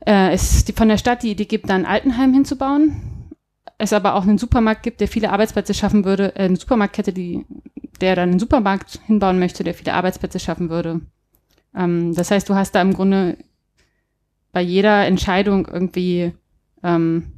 äh, 0.00 0.32
es 0.32 0.64
die, 0.64 0.72
von 0.72 0.88
der 0.88 0.98
Stadt 0.98 1.22
die 1.22 1.30
Idee 1.30 1.44
gibt, 1.44 1.68
da 1.68 1.74
ein 1.74 1.86
Altenheim 1.86 2.32
hinzubauen, 2.32 3.30
es 3.78 3.92
aber 3.92 4.14
auch 4.14 4.22
einen 4.22 4.38
Supermarkt 4.38 4.82
gibt, 4.82 5.00
der 5.00 5.08
viele 5.08 5.30
Arbeitsplätze 5.30 5.74
schaffen 5.74 6.04
würde, 6.04 6.34
äh, 6.36 6.44
eine 6.44 6.56
Supermarktkette, 6.56 7.12
die, 7.12 7.44
der 8.00 8.16
dann 8.16 8.30
einen 8.30 8.38
Supermarkt 8.38 9.00
hinbauen 9.06 9.38
möchte, 9.38 9.64
der 9.64 9.74
viele 9.74 9.94
Arbeitsplätze 9.94 10.40
schaffen 10.40 10.70
würde. 10.70 11.00
Ähm, 11.74 12.14
das 12.14 12.30
heißt, 12.30 12.48
du 12.48 12.54
hast 12.54 12.74
da 12.74 12.82
im 12.82 12.94
Grunde 12.94 13.38
bei 14.52 14.60
jeder 14.60 15.06
Entscheidung 15.06 15.66
irgendwie 15.66 16.32
ähm, 16.82 17.32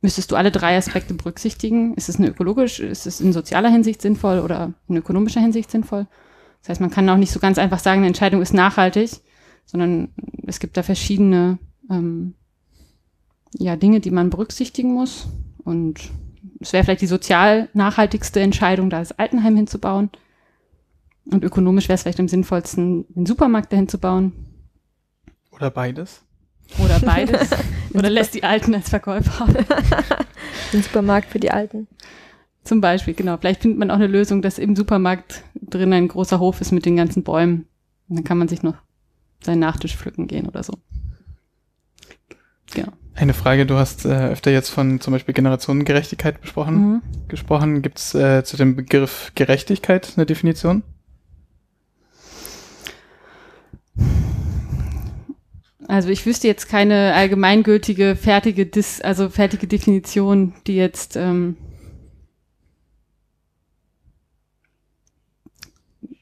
müsstest 0.00 0.30
du 0.30 0.36
alle 0.36 0.50
drei 0.50 0.76
Aspekte 0.76 1.14
berücksichtigen. 1.14 1.94
Ist 1.94 2.08
es 2.08 2.16
eine 2.16 2.28
ökologisch, 2.28 2.80
ist 2.80 3.06
es 3.06 3.20
in 3.20 3.32
sozialer 3.32 3.70
Hinsicht 3.70 4.00
sinnvoll 4.02 4.38
oder 4.40 4.72
in 4.88 4.96
ökonomischer 4.96 5.40
Hinsicht 5.40 5.70
sinnvoll? 5.70 6.06
Das 6.60 6.70
heißt, 6.70 6.80
man 6.80 6.90
kann 6.90 7.08
auch 7.08 7.16
nicht 7.16 7.32
so 7.32 7.40
ganz 7.40 7.58
einfach 7.58 7.78
sagen, 7.78 7.98
eine 7.98 8.06
Entscheidung 8.08 8.42
ist 8.42 8.54
nachhaltig, 8.54 9.10
sondern 9.66 10.08
es 10.46 10.60
gibt 10.60 10.76
da 10.76 10.82
verschiedene 10.82 11.58
ähm, 11.90 12.34
ja, 13.54 13.76
Dinge, 13.76 14.00
die 14.00 14.10
man 14.10 14.30
berücksichtigen 14.30 14.92
muss. 14.92 15.28
Und 15.64 16.10
es 16.60 16.72
wäre 16.72 16.84
vielleicht 16.84 17.02
die 17.02 17.06
sozial 17.06 17.68
nachhaltigste 17.72 18.40
Entscheidung, 18.40 18.90
da 18.90 18.98
das 18.98 19.12
Altenheim 19.12 19.56
hinzubauen. 19.56 20.10
Und 21.26 21.44
ökonomisch 21.44 21.88
wäre 21.88 21.94
es 21.94 22.02
vielleicht 22.02 22.20
am 22.20 22.28
sinnvollsten, 22.28 23.06
den 23.14 23.26
Supermarkt 23.26 23.72
dahin 23.72 23.88
zu 23.88 23.98
bauen. 23.98 24.32
Oder 25.50 25.70
beides. 25.70 26.22
Oder 26.78 26.98
beides. 27.04 27.50
Oder 27.92 28.10
lässt 28.10 28.34
die 28.34 28.44
Alten 28.44 28.74
als 28.74 28.88
Verkäufer. 28.88 29.46
Den 30.72 30.82
Supermarkt 30.82 31.30
für 31.30 31.40
die 31.40 31.50
Alten. 31.50 31.86
Zum 32.64 32.80
Beispiel, 32.80 33.14
genau. 33.14 33.36
Vielleicht 33.38 33.62
findet 33.62 33.78
man 33.78 33.90
auch 33.90 33.96
eine 33.96 34.06
Lösung, 34.06 34.42
dass 34.42 34.58
im 34.58 34.76
Supermarkt 34.76 35.42
drin 35.54 35.92
ein 35.92 36.08
großer 36.08 36.38
Hof 36.38 36.60
ist 36.60 36.72
mit 36.72 36.84
den 36.86 36.96
ganzen 36.96 37.22
Bäumen. 37.22 37.66
Und 38.08 38.16
dann 38.16 38.24
kann 38.24 38.38
man 38.38 38.48
sich 38.48 38.62
noch 38.62 38.74
seinen 39.42 39.60
Nachtisch 39.60 39.96
pflücken 39.96 40.26
gehen 40.26 40.46
oder 40.46 40.62
so. 40.62 40.74
Genau. 42.72 42.92
Eine 43.14 43.34
Frage, 43.34 43.66
du 43.66 43.74
hast 43.76 44.04
äh, 44.04 44.28
öfter 44.28 44.50
jetzt 44.50 44.68
von 44.70 45.00
zum 45.00 45.12
Beispiel 45.12 45.34
Generationengerechtigkeit 45.34 46.40
besprochen, 46.40 46.74
Mhm. 46.76 47.02
gesprochen. 47.28 47.82
Gibt 47.82 47.98
es 47.98 48.14
äh, 48.14 48.44
zu 48.44 48.56
dem 48.56 48.76
Begriff 48.76 49.32
Gerechtigkeit 49.34 50.12
eine 50.16 50.26
Definition? 50.26 50.82
Also 55.90 56.08
ich 56.10 56.24
wüsste 56.24 56.46
jetzt 56.46 56.68
keine 56.68 57.14
allgemeingültige, 57.14 58.14
fertige, 58.14 58.64
Dis 58.64 59.00
also 59.00 59.28
fertige 59.28 59.66
Definition, 59.66 60.54
die 60.68 60.76
jetzt 60.76 61.16
ähm, 61.16 61.56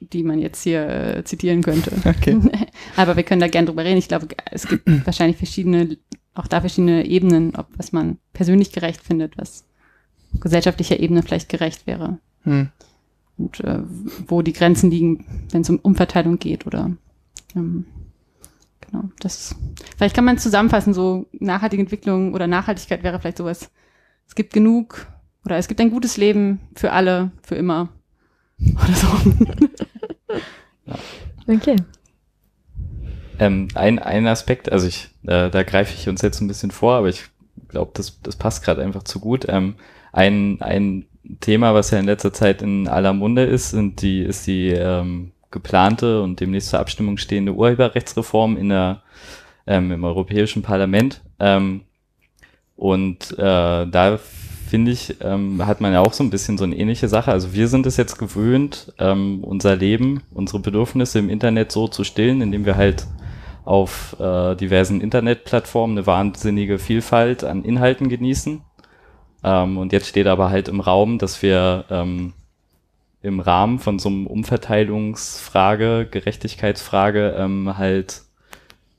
die 0.00 0.22
man 0.22 0.38
jetzt 0.38 0.62
hier 0.62 0.88
äh, 0.88 1.24
zitieren 1.24 1.60
könnte. 1.62 1.92
Okay. 2.02 2.40
Aber 2.96 3.16
wir 3.16 3.24
können 3.24 3.42
da 3.42 3.48
gern 3.48 3.66
drüber 3.66 3.84
reden. 3.84 3.98
Ich 3.98 4.08
glaube, 4.08 4.28
es 4.50 4.66
gibt 4.66 4.86
wahrscheinlich 5.06 5.36
verschiedene, 5.36 5.98
auch 6.32 6.46
da 6.46 6.60
verschiedene 6.60 7.04
Ebenen, 7.04 7.54
ob 7.54 7.66
was 7.76 7.92
man 7.92 8.16
persönlich 8.32 8.72
gerecht 8.72 9.02
findet, 9.02 9.36
was 9.36 9.66
auf 10.32 10.40
gesellschaftlicher 10.40 10.98
Ebene 10.98 11.22
vielleicht 11.22 11.50
gerecht 11.50 11.86
wäre. 11.86 12.16
Hm. 12.44 12.70
Und 13.36 13.60
äh, 13.60 13.80
wo 14.26 14.40
die 14.40 14.54
Grenzen 14.54 14.90
liegen, 14.90 15.26
wenn 15.50 15.60
es 15.60 15.68
um 15.68 15.78
Umverteilung 15.78 16.38
geht 16.38 16.66
oder 16.66 16.96
ähm, 17.54 17.84
genau, 18.90 19.04
das 19.20 19.54
vielleicht 19.96 20.14
kann 20.14 20.24
man 20.24 20.38
zusammenfassen, 20.38 20.94
so 20.94 21.26
nachhaltige 21.32 21.82
Entwicklung 21.82 22.34
oder 22.34 22.46
Nachhaltigkeit 22.46 23.02
wäre 23.02 23.20
vielleicht 23.20 23.38
sowas. 23.38 23.70
Es 24.26 24.34
gibt 24.34 24.52
genug 24.52 25.06
oder 25.44 25.56
es 25.56 25.68
gibt 25.68 25.80
ein 25.80 25.90
gutes 25.90 26.16
Leben 26.16 26.60
für 26.74 26.92
alle, 26.92 27.30
für 27.42 27.54
immer. 27.54 27.88
Oder 28.58 28.94
so. 28.94 29.08
Okay. 31.48 31.76
Ähm, 33.38 33.68
ein, 33.74 33.98
ein 33.98 34.26
Aspekt, 34.26 34.70
also 34.70 34.86
ich, 34.86 35.08
äh, 35.22 35.48
da 35.48 35.62
greife 35.62 35.94
ich 35.96 36.08
uns 36.08 36.22
jetzt 36.22 36.40
ein 36.40 36.48
bisschen 36.48 36.70
vor, 36.70 36.96
aber 36.96 37.08
ich 37.08 37.24
glaube, 37.68 37.92
das, 37.94 38.20
das 38.20 38.36
passt 38.36 38.62
gerade 38.62 38.82
einfach 38.82 39.04
zu 39.04 39.18
gut. 39.18 39.46
Ähm, 39.48 39.76
ein, 40.12 40.60
ein 40.60 41.06
Thema, 41.40 41.74
was 41.74 41.90
ja 41.90 41.98
in 41.98 42.06
letzter 42.06 42.32
Zeit 42.32 42.62
in 42.62 42.88
aller 42.88 43.12
Munde 43.12 43.44
ist, 43.44 43.70
sind 43.70 44.02
die, 44.02 44.22
ist 44.22 44.46
die 44.46 44.70
ähm, 44.70 45.32
geplante 45.50 46.22
und 46.22 46.40
demnächst 46.40 46.70
zur 46.70 46.80
Abstimmung 46.80 47.16
stehende 47.16 47.54
Urheberrechtsreform 47.54 48.56
in 48.56 48.68
der, 48.68 49.02
ähm, 49.66 49.92
im 49.92 50.04
Europäischen 50.04 50.62
Parlament. 50.62 51.22
Ähm, 51.38 51.82
und 52.76 53.32
äh, 53.38 53.86
da 53.86 54.18
finde 54.68 54.92
ich, 54.92 55.16
ähm, 55.22 55.66
hat 55.66 55.80
man 55.80 55.92
ja 55.92 56.00
auch 56.00 56.12
so 56.12 56.22
ein 56.22 56.30
bisschen 56.30 56.58
so 56.58 56.64
eine 56.64 56.76
ähnliche 56.76 57.08
Sache. 57.08 57.32
Also 57.32 57.54
wir 57.54 57.68
sind 57.68 57.86
es 57.86 57.96
jetzt 57.96 58.18
gewöhnt, 58.18 58.92
ähm, 58.98 59.42
unser 59.42 59.76
Leben, 59.76 60.22
unsere 60.32 60.60
Bedürfnisse 60.60 61.18
im 61.18 61.30
Internet 61.30 61.72
so 61.72 61.88
zu 61.88 62.04
stillen, 62.04 62.42
indem 62.42 62.66
wir 62.66 62.76
halt 62.76 63.06
auf 63.64 64.16
äh, 64.20 64.54
diversen 64.54 65.00
Internetplattformen 65.00 65.98
eine 65.98 66.06
wahnsinnige 66.06 66.78
Vielfalt 66.78 67.44
an 67.44 67.64
Inhalten 67.64 68.08
genießen. 68.08 68.62
Ähm, 69.44 69.78
und 69.78 69.92
jetzt 69.92 70.08
steht 70.08 70.26
aber 70.26 70.50
halt 70.50 70.68
im 70.68 70.80
Raum, 70.80 71.18
dass 71.18 71.42
wir 71.42 71.84
ähm, 71.90 72.32
im 73.28 73.40
Rahmen 73.40 73.78
von 73.78 73.98
so 73.98 74.08
einem 74.08 74.26
Umverteilungsfrage, 74.26 76.08
Gerechtigkeitsfrage 76.10 77.36
ähm, 77.38 77.78
halt 77.78 78.22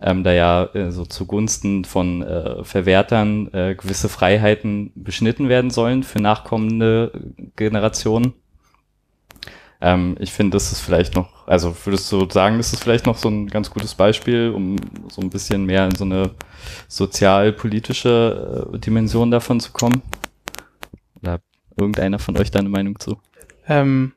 ähm, 0.02 0.24
da 0.24 0.32
ja 0.32 0.64
äh, 0.74 0.92
so 0.92 1.06
zugunsten 1.06 1.84
von 1.84 2.22
äh, 2.22 2.64
Verwertern 2.64 3.54
äh, 3.54 3.76
gewisse 3.76 4.08
Freiheiten 4.08 4.92
beschnitten 4.96 5.50
werden 5.50 5.72
sollen 5.72 6.04
für 6.04 6.22
nachkommende 6.22 7.12
Generationen. 7.58 8.34
Ähm, 9.82 10.16
ich 10.20 10.32
finde, 10.32 10.56
das 10.56 10.72
ist 10.72 10.82
vielleicht 10.82 11.16
noch, 11.16 11.48
also 11.48 11.76
würdest 11.86 12.12
du 12.12 12.30
sagen, 12.30 12.58
das 12.58 12.74
ist 12.74 12.84
vielleicht 12.84 13.06
noch 13.06 13.18
so 13.18 13.30
ein 13.30 13.48
ganz 13.48 13.70
gutes 13.70 13.96
Beispiel, 13.96 14.52
um 14.54 14.76
so 15.10 15.22
ein 15.22 15.30
bisschen 15.30 15.66
mehr 15.66 15.86
in 15.86 15.96
so 15.96 16.04
eine 16.04 16.32
sozialpolitische 16.88 18.70
äh, 18.74 18.78
Dimension 18.80 19.32
davon 19.32 19.60
zu 19.60 19.72
kommen? 19.72 20.02
Oder 21.22 21.40
irgendeiner 21.78 22.20
von 22.20 22.38
euch 22.38 22.52
da 22.52 22.60
eine 22.60 22.70
Meinung 22.70 23.00
zu? 23.00 23.20
Ähm, 23.68 24.14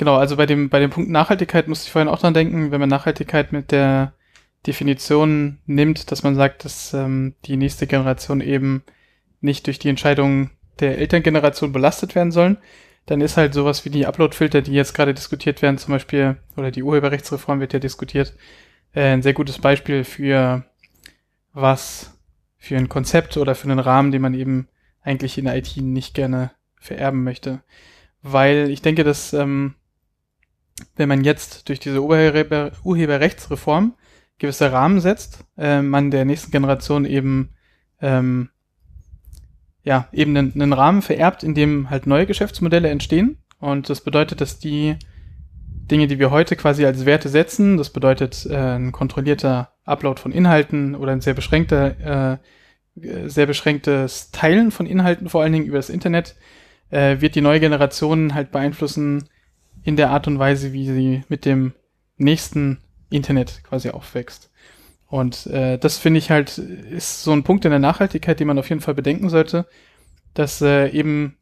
genau, 0.00 0.16
also 0.16 0.36
bei 0.36 0.46
dem, 0.46 0.70
bei 0.70 0.80
dem 0.80 0.88
Punkt 0.88 1.10
Nachhaltigkeit 1.10 1.68
musste 1.68 1.84
ich 1.84 1.92
vorhin 1.92 2.08
auch 2.08 2.18
dran 2.18 2.32
denken, 2.32 2.70
wenn 2.70 2.80
man 2.80 2.88
Nachhaltigkeit 2.88 3.52
mit 3.52 3.70
der 3.70 4.14
Definition 4.66 5.58
nimmt, 5.66 6.10
dass 6.10 6.22
man 6.22 6.34
sagt, 6.34 6.64
dass 6.64 6.94
ähm, 6.94 7.34
die 7.44 7.58
nächste 7.58 7.86
Generation 7.86 8.40
eben 8.40 8.82
nicht 9.42 9.66
durch 9.66 9.78
die 9.78 9.90
Entscheidungen 9.90 10.52
der 10.80 10.96
Elterngeneration 10.96 11.72
belastet 11.72 12.14
werden 12.14 12.32
sollen, 12.32 12.56
dann 13.04 13.20
ist 13.20 13.36
halt 13.36 13.52
sowas 13.52 13.84
wie 13.84 13.90
die 13.90 14.06
Uploadfilter, 14.06 14.62
die 14.62 14.72
jetzt 14.72 14.94
gerade 14.94 15.12
diskutiert 15.12 15.60
werden, 15.60 15.76
zum 15.76 15.92
Beispiel, 15.92 16.38
oder 16.56 16.70
die 16.70 16.82
Urheberrechtsreform 16.82 17.60
wird 17.60 17.74
ja 17.74 17.78
diskutiert, 17.78 18.34
äh, 18.94 19.12
ein 19.12 19.20
sehr 19.20 19.34
gutes 19.34 19.58
Beispiel 19.58 20.04
für 20.04 20.64
was 21.52 22.18
für 22.56 22.78
ein 22.78 22.88
Konzept 22.88 23.36
oder 23.36 23.54
für 23.54 23.70
einen 23.70 23.78
Rahmen, 23.78 24.12
den 24.12 24.22
man 24.22 24.32
eben 24.32 24.68
eigentlich 25.02 25.36
in 25.36 25.44
der 25.44 25.58
IT 25.58 25.76
nicht 25.76 26.14
gerne 26.14 26.52
vererben 26.78 27.22
möchte. 27.22 27.60
Weil 28.22 28.70
ich 28.70 28.80
denke, 28.80 29.04
dass 29.04 29.34
ähm, 29.34 29.74
wenn 30.96 31.08
man 31.08 31.24
jetzt 31.24 31.68
durch 31.68 31.80
diese 31.80 32.02
Urheber 32.02 32.72
Urheberrechtsreform 32.82 33.94
gewisse 34.38 34.72
Rahmen 34.72 35.00
setzt, 35.00 35.44
äh, 35.56 35.82
man 35.82 36.10
der 36.10 36.24
nächsten 36.24 36.50
Generation 36.50 37.04
eben 37.04 37.50
ähm, 38.00 38.50
ja 39.82 40.08
eben 40.12 40.36
einen, 40.36 40.52
einen 40.54 40.72
Rahmen 40.72 41.02
vererbt, 41.02 41.42
in 41.42 41.54
dem 41.54 41.90
halt 41.90 42.06
neue 42.06 42.26
Geschäftsmodelle 42.26 42.88
entstehen. 42.88 43.38
Und 43.58 43.88
das 43.88 44.00
bedeutet, 44.00 44.40
dass 44.40 44.58
die 44.58 44.96
Dinge, 45.90 46.06
die 46.06 46.18
wir 46.18 46.30
heute 46.30 46.56
quasi 46.56 46.84
als 46.86 47.04
Werte 47.04 47.28
setzen, 47.28 47.76
das 47.76 47.90
bedeutet 47.90 48.46
äh, 48.46 48.56
ein 48.56 48.92
kontrollierter 48.92 49.72
Upload 49.84 50.20
von 50.20 50.32
Inhalten 50.32 50.94
oder 50.94 51.12
ein 51.12 51.20
sehr 51.20 51.34
beschränkter, 51.34 52.32
äh, 52.32 53.28
sehr 53.28 53.46
beschränktes 53.46 54.30
Teilen 54.30 54.70
von 54.70 54.86
Inhalten, 54.86 55.28
vor 55.28 55.42
allen 55.42 55.52
Dingen 55.52 55.66
über 55.66 55.78
das 55.78 55.90
Internet, 55.90 56.36
äh, 56.90 57.20
wird 57.20 57.34
die 57.34 57.40
neue 57.40 57.60
Generation 57.60 58.34
halt 58.34 58.52
beeinflussen 58.52 59.28
in 59.90 59.96
der 59.96 60.10
Art 60.10 60.28
und 60.28 60.38
Weise, 60.38 60.72
wie 60.72 60.86
sie 60.86 61.24
mit 61.28 61.44
dem 61.44 61.72
nächsten 62.16 62.78
Internet 63.10 63.64
quasi 63.64 63.90
aufwächst. 63.90 64.52
Und 65.08 65.46
äh, 65.48 65.78
das 65.78 65.98
finde 65.98 66.18
ich 66.18 66.30
halt, 66.30 66.58
ist 66.58 67.24
so 67.24 67.32
ein 67.32 67.42
Punkt 67.42 67.64
in 67.64 67.72
der 67.72 67.80
Nachhaltigkeit, 67.80 68.38
den 68.38 68.46
man 68.46 68.58
auf 68.60 68.68
jeden 68.68 68.80
Fall 68.80 68.94
bedenken 68.94 69.28
sollte, 69.28 69.66
dass 70.32 70.62
äh, 70.62 70.90
eben, 70.90 71.36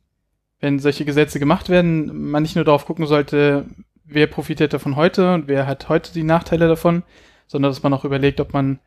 wenn 0.61 0.79
solche 0.79 1.05
Gesetze 1.05 1.39
gemacht 1.39 1.69
werden, 1.69 2.31
man 2.31 2.43
nicht 2.43 2.57
nur 2.57 2.65
darauf 2.65 2.87
gucken 2.87 3.07
sollte, 3.07 3.67
wer 4.07 4.27
profitiert 4.27 4.73
davon 4.73 4.97
heute 4.97 5.35
und 5.35 5.47
wer 5.47 5.67
hat 5.67 5.91
heute 5.91 6.15
die 6.15 6.23
Nachteile 6.23 6.69
davon, 6.69 7.03
sondern 7.47 7.71
dass 7.71 7.83
man 7.83 7.93
auch 7.93 8.07
überlegt, 8.07 8.41
ob 8.41 8.55
man 8.55 8.79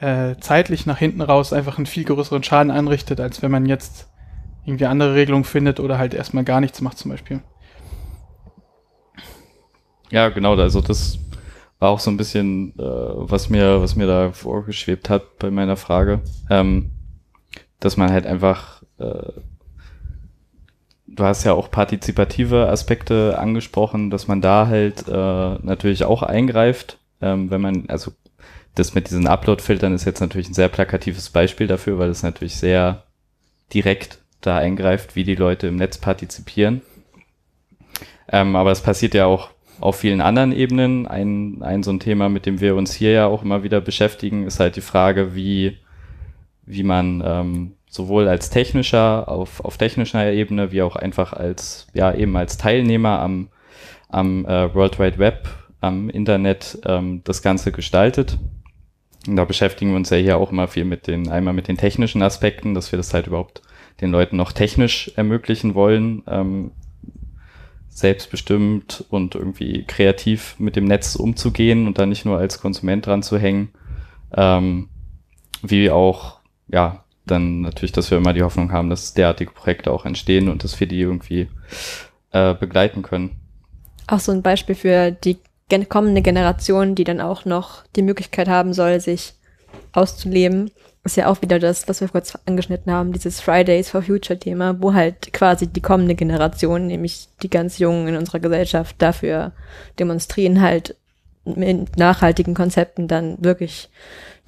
äh, 0.00 0.34
zeitlich 0.38 0.84
nach 0.84 0.98
hinten 0.98 1.22
raus 1.22 1.54
einfach 1.54 1.78
einen 1.78 1.86
viel 1.86 2.04
größeren 2.04 2.42
Schaden 2.42 2.70
anrichtet, 2.70 3.20
als 3.20 3.40
wenn 3.40 3.50
man 3.50 3.64
jetzt 3.64 4.10
irgendwie 4.66 4.84
andere 4.84 5.14
Regelungen 5.14 5.44
findet 5.44 5.80
oder 5.80 5.96
halt 5.96 6.12
erstmal 6.12 6.44
gar 6.44 6.60
nichts 6.60 6.82
macht 6.82 6.98
zum 6.98 7.10
Beispiel. 7.10 7.40
Ja, 10.10 10.28
genau, 10.28 10.54
also 10.54 10.80
das 10.80 11.18
war 11.78 11.90
auch 11.90 12.00
so 12.00 12.10
ein 12.10 12.16
bisschen, 12.16 12.78
äh, 12.78 12.82
was 12.82 13.50
mir, 13.50 13.80
was 13.80 13.96
mir 13.96 14.06
da 14.06 14.32
vorgeschwebt 14.32 15.10
hat 15.10 15.38
bei 15.38 15.50
meiner 15.50 15.76
Frage, 15.76 16.20
ähm, 16.48 16.90
dass 17.80 17.96
man 17.96 18.10
halt 18.10 18.26
einfach, 18.26 18.82
äh, 18.98 19.32
du 21.06 21.24
hast 21.24 21.44
ja 21.44 21.52
auch 21.52 21.70
partizipative 21.70 22.68
Aspekte 22.68 23.38
angesprochen, 23.38 24.10
dass 24.10 24.28
man 24.28 24.40
da 24.40 24.68
halt 24.68 25.06
äh, 25.08 25.54
natürlich 25.62 26.04
auch 26.04 26.22
eingreift, 26.22 26.98
ähm, 27.20 27.50
wenn 27.50 27.60
man, 27.60 27.84
also 27.88 28.12
das 28.74 28.94
mit 28.94 29.08
diesen 29.08 29.26
Upload-Filtern 29.26 29.94
ist 29.94 30.04
jetzt 30.04 30.20
natürlich 30.20 30.48
ein 30.48 30.54
sehr 30.54 30.68
plakatives 30.68 31.30
Beispiel 31.30 31.66
dafür, 31.66 31.98
weil 31.98 32.10
es 32.10 32.22
natürlich 32.22 32.56
sehr 32.56 33.04
direkt 33.72 34.18
da 34.40 34.58
eingreift, 34.58 35.16
wie 35.16 35.24
die 35.24 35.34
Leute 35.34 35.66
im 35.66 35.76
Netz 35.76 35.98
partizipieren. 35.98 36.82
Ähm, 38.28 38.54
aber 38.54 38.70
es 38.70 38.82
passiert 38.82 39.14
ja 39.14 39.26
auch 39.26 39.50
auf 39.80 39.96
vielen 39.96 40.20
anderen 40.20 40.52
Ebenen. 40.52 41.06
Ein, 41.06 41.62
ein 41.62 41.82
so 41.82 41.90
ein 41.90 42.00
Thema, 42.00 42.28
mit 42.28 42.46
dem 42.46 42.60
wir 42.60 42.76
uns 42.76 42.94
hier 42.94 43.12
ja 43.12 43.26
auch 43.26 43.42
immer 43.42 43.62
wieder 43.62 43.80
beschäftigen, 43.80 44.46
ist 44.46 44.60
halt 44.60 44.76
die 44.76 44.80
Frage, 44.80 45.34
wie, 45.34 45.76
wie 46.64 46.82
man 46.82 47.22
ähm, 47.24 47.72
sowohl 47.88 48.28
als 48.28 48.50
technischer, 48.50 49.28
auf, 49.28 49.64
auf 49.64 49.76
technischer 49.76 50.32
Ebene, 50.32 50.72
wie 50.72 50.82
auch 50.82 50.96
einfach 50.96 51.32
als, 51.32 51.86
ja, 51.94 52.14
eben 52.14 52.36
als 52.36 52.58
Teilnehmer 52.58 53.20
am, 53.20 53.48
am 54.08 54.44
äh, 54.46 54.74
World 54.74 54.98
Wide 54.98 55.18
Web, 55.18 55.48
am 55.80 56.10
Internet 56.10 56.78
ähm, 56.84 57.22
das 57.24 57.42
Ganze 57.42 57.72
gestaltet. 57.72 58.38
Und 59.26 59.36
da 59.36 59.44
beschäftigen 59.44 59.90
wir 59.90 59.96
uns 59.96 60.10
ja 60.10 60.18
hier 60.18 60.36
auch 60.36 60.52
immer 60.52 60.68
viel 60.68 60.84
mit 60.84 61.06
den, 61.06 61.28
einmal 61.28 61.54
mit 61.54 61.68
den 61.68 61.76
technischen 61.76 62.22
Aspekten, 62.22 62.74
dass 62.74 62.92
wir 62.92 62.96
das 62.96 63.12
halt 63.12 63.26
überhaupt 63.26 63.62
den 64.00 64.10
Leuten 64.10 64.36
noch 64.36 64.52
technisch 64.52 65.10
ermöglichen 65.16 65.74
wollen, 65.74 66.22
ähm, 66.28 66.70
selbstbestimmt 67.96 69.06
und 69.08 69.34
irgendwie 69.34 69.84
kreativ 69.84 70.56
mit 70.58 70.76
dem 70.76 70.84
Netz 70.84 71.16
umzugehen 71.16 71.86
und 71.86 71.98
da 71.98 72.04
nicht 72.04 72.26
nur 72.26 72.36
als 72.36 72.60
Konsument 72.60 73.06
dran 73.06 73.22
zu 73.22 73.38
hängen. 73.38 73.70
Ähm, 74.34 74.90
wie 75.62 75.90
auch, 75.90 76.40
ja, 76.68 77.04
dann 77.24 77.62
natürlich, 77.62 77.92
dass 77.92 78.10
wir 78.10 78.18
immer 78.18 78.34
die 78.34 78.42
Hoffnung 78.42 78.70
haben, 78.70 78.90
dass 78.90 79.14
derartige 79.14 79.50
Projekte 79.50 79.90
auch 79.92 80.04
entstehen 80.04 80.50
und 80.50 80.62
dass 80.62 80.78
wir 80.78 80.86
die 80.86 81.00
irgendwie 81.00 81.48
äh, 82.32 82.52
begleiten 82.52 83.00
können. 83.00 83.36
Auch 84.06 84.20
so 84.20 84.30
ein 84.30 84.42
Beispiel 84.42 84.74
für 84.74 85.10
die 85.10 85.38
gen 85.70 85.88
kommende 85.88 86.20
Generation, 86.20 86.94
die 86.94 87.04
dann 87.04 87.22
auch 87.22 87.46
noch 87.46 87.84
die 87.96 88.02
Möglichkeit 88.02 88.46
haben 88.46 88.74
soll, 88.74 89.00
sich 89.00 89.32
auszuleben 89.92 90.70
ist 91.06 91.16
ja 91.16 91.28
auch 91.28 91.40
wieder 91.40 91.58
das, 91.58 91.88
was 91.88 92.00
wir 92.00 92.08
kurz 92.08 92.36
angeschnitten 92.46 92.92
haben, 92.92 93.12
dieses 93.12 93.40
Fridays 93.40 93.88
for 93.88 94.02
Future 94.02 94.38
Thema, 94.38 94.80
wo 94.82 94.92
halt 94.92 95.32
quasi 95.32 95.66
die 95.66 95.80
kommende 95.80 96.14
Generation, 96.14 96.86
nämlich 96.86 97.28
die 97.42 97.48
ganz 97.48 97.78
Jungen 97.78 98.08
in 98.08 98.16
unserer 98.16 98.40
Gesellschaft, 98.40 98.96
dafür 98.98 99.52
demonstrieren, 99.98 100.60
halt 100.60 100.96
mit 101.44 101.96
nachhaltigen 101.96 102.54
Konzepten 102.54 103.08
dann 103.08 103.36
wirklich 103.42 103.88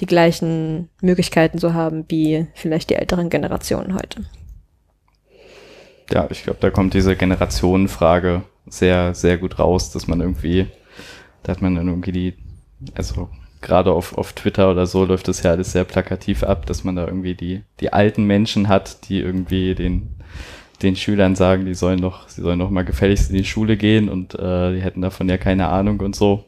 die 0.00 0.06
gleichen 0.06 0.88
Möglichkeiten 1.00 1.58
zu 1.58 1.74
haben 1.74 2.04
wie 2.08 2.46
vielleicht 2.54 2.90
die 2.90 2.96
älteren 2.96 3.30
Generationen 3.30 3.94
heute. 3.94 4.24
Ja, 6.10 6.26
ich 6.30 6.42
glaube, 6.42 6.58
da 6.60 6.70
kommt 6.70 6.94
diese 6.94 7.16
Generationenfrage 7.16 8.42
sehr, 8.66 9.14
sehr 9.14 9.38
gut 9.38 9.58
raus, 9.58 9.90
dass 9.92 10.08
man 10.08 10.20
irgendwie, 10.20 10.66
da 11.42 11.52
hat 11.52 11.62
man 11.62 11.74
dann 11.74 11.88
irgendwie 11.88 12.12
die, 12.12 12.34
also 12.94 13.28
gerade 13.60 13.92
auf, 13.92 14.16
auf 14.16 14.32
Twitter 14.32 14.70
oder 14.70 14.86
so 14.86 15.04
läuft 15.04 15.28
das 15.28 15.42
ja 15.42 15.50
alles 15.50 15.72
sehr 15.72 15.84
plakativ 15.84 16.42
ab, 16.42 16.66
dass 16.66 16.84
man 16.84 16.96
da 16.96 17.06
irgendwie 17.06 17.34
die, 17.34 17.62
die 17.80 17.92
alten 17.92 18.24
Menschen 18.24 18.68
hat, 18.68 19.08
die 19.08 19.20
irgendwie 19.20 19.74
den, 19.74 20.16
den 20.82 20.96
Schülern 20.96 21.34
sagen, 21.34 21.64
die 21.64 21.74
sollen 21.74 22.00
doch, 22.00 22.28
sie 22.28 22.42
sollen 22.42 22.58
doch 22.58 22.70
mal 22.70 22.84
gefälligst 22.84 23.30
in 23.30 23.36
die 23.36 23.44
Schule 23.44 23.76
gehen 23.76 24.08
und 24.08 24.34
äh, 24.34 24.74
die 24.74 24.82
hätten 24.82 25.02
davon 25.02 25.28
ja 25.28 25.38
keine 25.38 25.68
Ahnung 25.68 26.00
und 26.00 26.14
so. 26.14 26.44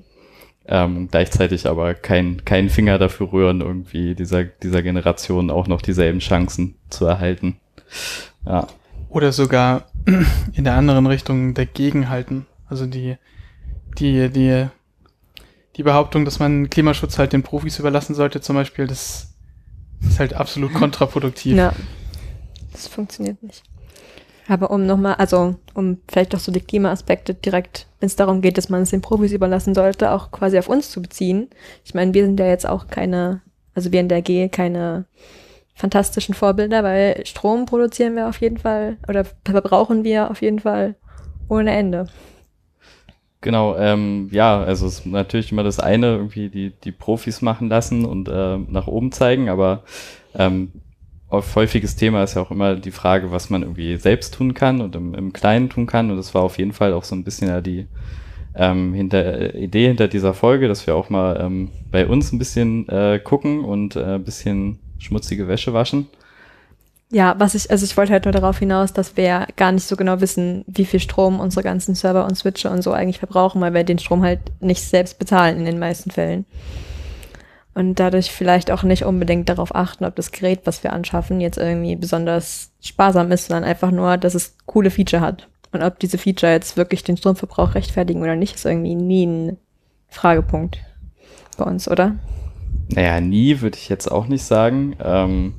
Ähm, 0.66 1.08
gleichzeitig 1.10 1.66
aber 1.66 1.94
kein, 1.94 2.44
kein 2.44 2.68
Finger 2.68 2.98
dafür 2.98 3.32
rühren, 3.32 3.60
irgendwie 3.60 4.14
dieser, 4.14 4.44
dieser 4.44 4.82
Generation 4.82 5.50
auch 5.50 5.66
noch 5.66 5.82
dieselben 5.82 6.20
Chancen 6.20 6.76
zu 6.90 7.06
erhalten. 7.06 7.56
Ja. 8.46 8.68
Oder 9.08 9.32
sogar 9.32 9.86
in 10.52 10.64
der 10.64 10.74
anderen 10.74 11.06
Richtung 11.06 11.54
dagegenhalten. 11.54 12.46
Also 12.68 12.86
die, 12.86 13.16
die, 13.98 14.28
die 14.28 14.68
die 15.76 15.82
Behauptung, 15.82 16.24
dass 16.24 16.38
man 16.38 16.68
Klimaschutz 16.70 17.18
halt 17.18 17.32
den 17.32 17.42
Profis 17.42 17.78
überlassen 17.78 18.14
sollte, 18.14 18.40
zum 18.40 18.56
Beispiel, 18.56 18.86
das 18.86 19.34
ist 20.00 20.18
halt 20.18 20.34
absolut 20.34 20.72
kontraproduktiv. 20.74 21.56
Ja, 21.56 21.72
das 22.72 22.88
funktioniert 22.88 23.42
nicht. 23.42 23.62
Aber 24.48 24.70
um 24.72 24.84
nochmal, 24.84 25.14
also 25.14 25.54
um 25.74 25.98
vielleicht 26.08 26.34
auch 26.34 26.40
so 26.40 26.50
die 26.50 26.60
Klimaaspekte 26.60 27.34
direkt, 27.34 27.86
wenn 28.00 28.08
es 28.08 28.16
darum 28.16 28.40
geht, 28.40 28.58
dass 28.58 28.68
man 28.68 28.82
es 28.82 28.90
den 28.90 29.00
Profis 29.00 29.32
überlassen 29.32 29.74
sollte, 29.74 30.10
auch 30.10 30.32
quasi 30.32 30.58
auf 30.58 30.68
uns 30.68 30.90
zu 30.90 31.00
beziehen. 31.00 31.48
Ich 31.84 31.94
meine, 31.94 32.14
wir 32.14 32.24
sind 32.24 32.40
ja 32.40 32.46
jetzt 32.46 32.66
auch 32.66 32.88
keine, 32.88 33.42
also 33.74 33.92
wir 33.92 34.00
in 34.00 34.08
der 34.08 34.22
G 34.22 34.48
keine 34.48 35.04
fantastischen 35.74 36.34
Vorbilder, 36.34 36.82
weil 36.82 37.24
Strom 37.26 37.64
produzieren 37.64 38.16
wir 38.16 38.28
auf 38.28 38.40
jeden 38.40 38.58
Fall 38.58 38.96
oder 39.08 39.24
verbrauchen 39.44 40.02
wir 40.02 40.30
auf 40.30 40.42
jeden 40.42 40.58
Fall 40.58 40.96
ohne 41.48 41.70
Ende. 41.70 42.06
Genau, 43.42 43.76
ähm, 43.76 44.28
ja, 44.32 44.62
also 44.62 44.86
es 44.86 45.00
ist 45.00 45.06
natürlich 45.06 45.50
immer 45.50 45.62
das 45.62 45.80
eine, 45.80 46.08
irgendwie 46.16 46.50
die, 46.50 46.70
die 46.84 46.92
Profis 46.92 47.40
machen 47.40 47.68
lassen 47.68 48.04
und 48.04 48.28
äh, 48.28 48.58
nach 48.58 48.86
oben 48.86 49.12
zeigen, 49.12 49.48
aber 49.48 49.82
ähm, 50.34 50.72
auf 51.30 51.54
häufiges 51.56 51.96
Thema 51.96 52.22
ist 52.22 52.34
ja 52.34 52.42
auch 52.42 52.50
immer 52.50 52.74
die 52.74 52.90
Frage, 52.90 53.30
was 53.30 53.48
man 53.48 53.62
irgendwie 53.62 53.96
selbst 53.96 54.34
tun 54.34 54.52
kann 54.52 54.80
und 54.80 54.94
im, 54.96 55.14
im 55.14 55.32
Kleinen 55.32 55.70
tun 55.70 55.86
kann. 55.86 56.10
Und 56.10 56.16
das 56.16 56.34
war 56.34 56.42
auf 56.42 56.58
jeden 56.58 56.72
Fall 56.72 56.92
auch 56.92 57.04
so 57.04 57.14
ein 57.14 57.24
bisschen 57.24 57.48
ja 57.48 57.60
die 57.60 57.86
ähm, 58.54 58.92
hinter, 58.94 59.54
äh, 59.54 59.64
Idee 59.64 59.86
hinter 59.86 60.08
dieser 60.08 60.34
Folge, 60.34 60.66
dass 60.66 60.86
wir 60.86 60.96
auch 60.96 61.08
mal 61.08 61.40
ähm, 61.40 61.70
bei 61.90 62.06
uns 62.06 62.32
ein 62.32 62.38
bisschen 62.38 62.88
äh, 62.88 63.20
gucken 63.22 63.64
und 63.64 63.94
äh, 63.94 64.16
ein 64.16 64.24
bisschen 64.24 64.80
schmutzige 64.98 65.46
Wäsche 65.46 65.72
waschen. 65.72 66.08
Ja, 67.12 67.34
was 67.38 67.56
ich, 67.56 67.70
also 67.70 67.84
ich 67.84 67.96
wollte 67.96 68.12
halt 68.12 68.24
nur 68.24 68.32
darauf 68.32 68.60
hinaus, 68.60 68.92
dass 68.92 69.16
wir 69.16 69.48
gar 69.56 69.72
nicht 69.72 69.86
so 69.86 69.96
genau 69.96 70.20
wissen, 70.20 70.64
wie 70.68 70.84
viel 70.84 71.00
Strom 71.00 71.40
unsere 71.40 71.64
ganzen 71.64 71.96
Server 71.96 72.24
und 72.24 72.36
Switche 72.36 72.70
und 72.70 72.82
so 72.82 72.92
eigentlich 72.92 73.18
verbrauchen, 73.18 73.60
weil 73.60 73.74
wir 73.74 73.82
den 73.82 73.98
Strom 73.98 74.22
halt 74.22 74.40
nicht 74.60 74.82
selbst 74.82 75.18
bezahlen 75.18 75.58
in 75.58 75.64
den 75.64 75.80
meisten 75.80 76.12
Fällen. 76.12 76.44
Und 77.74 77.98
dadurch 77.98 78.30
vielleicht 78.30 78.70
auch 78.70 78.84
nicht 78.84 79.04
unbedingt 79.04 79.48
darauf 79.48 79.74
achten, 79.74 80.04
ob 80.04 80.14
das 80.14 80.30
Gerät, 80.30 80.60
was 80.64 80.84
wir 80.84 80.92
anschaffen, 80.92 81.40
jetzt 81.40 81.58
irgendwie 81.58 81.96
besonders 81.96 82.70
sparsam 82.80 83.32
ist, 83.32 83.46
sondern 83.46 83.68
einfach 83.68 83.90
nur, 83.90 84.16
dass 84.16 84.34
es 84.34 84.56
coole 84.66 84.90
Feature 84.90 85.22
hat. 85.22 85.48
Und 85.72 85.82
ob 85.82 85.98
diese 85.98 86.18
Feature 86.18 86.52
jetzt 86.52 86.76
wirklich 86.76 87.02
den 87.02 87.16
Stromverbrauch 87.16 87.74
rechtfertigen 87.74 88.22
oder 88.22 88.36
nicht, 88.36 88.54
ist 88.54 88.66
irgendwie 88.66 88.94
nie 88.94 89.26
ein 89.26 89.56
Fragepunkt 90.08 90.78
bei 91.56 91.64
uns, 91.64 91.88
oder? 91.88 92.16
Naja, 92.88 93.20
nie 93.20 93.60
würde 93.60 93.78
ich 93.78 93.88
jetzt 93.88 94.10
auch 94.10 94.26
nicht 94.26 94.44
sagen. 94.44 94.96
Ähm 95.02 95.54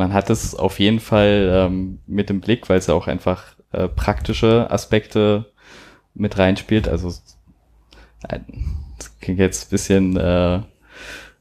man 0.00 0.14
hat 0.14 0.30
es 0.30 0.54
auf 0.54 0.80
jeden 0.80 0.98
Fall 0.98 1.48
ähm, 1.52 2.00
mit 2.06 2.30
im 2.30 2.40
Blick, 2.40 2.68
weil 2.68 2.78
es 2.78 2.86
ja 2.86 2.94
auch 2.94 3.06
einfach 3.06 3.44
äh, 3.72 3.86
praktische 3.86 4.70
Aspekte 4.70 5.52
mit 6.14 6.38
reinspielt. 6.38 6.88
Also 6.88 7.10
äh, 8.26 8.40
das 8.98 9.18
klingt 9.20 9.38
jetzt 9.38 9.66
ein 9.66 9.70
bisschen, 9.70 10.16
äh, 10.16 10.60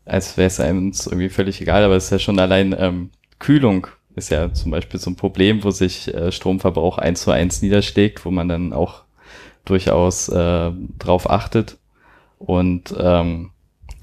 als 0.05 0.35
wäre 0.35 0.47
es 0.47 0.59
einem 0.59 0.91
irgendwie 1.05 1.29
völlig 1.29 1.61
egal, 1.61 1.83
aber 1.83 1.95
es 1.95 2.05
ist 2.05 2.11
ja 2.11 2.19
schon 2.19 2.37
allein 2.37 2.75
ähm, 2.77 3.11
Kühlung 3.39 3.87
ist 4.15 4.29
ja 4.29 4.53
zum 4.53 4.71
Beispiel 4.71 4.99
so 4.99 5.09
ein 5.09 5.15
Problem, 5.15 5.63
wo 5.63 5.71
sich 5.71 6.13
äh, 6.13 6.33
Stromverbrauch 6.33 6.97
eins 6.97 7.21
zu 7.21 7.31
eins 7.31 7.61
niederschlägt, 7.61 8.25
wo 8.25 8.31
man 8.31 8.49
dann 8.49 8.73
auch 8.73 9.03
durchaus 9.63 10.27
äh, 10.27 10.71
drauf 10.97 11.29
achtet. 11.29 11.77
Und 12.37 12.93
ähm, 12.99 13.51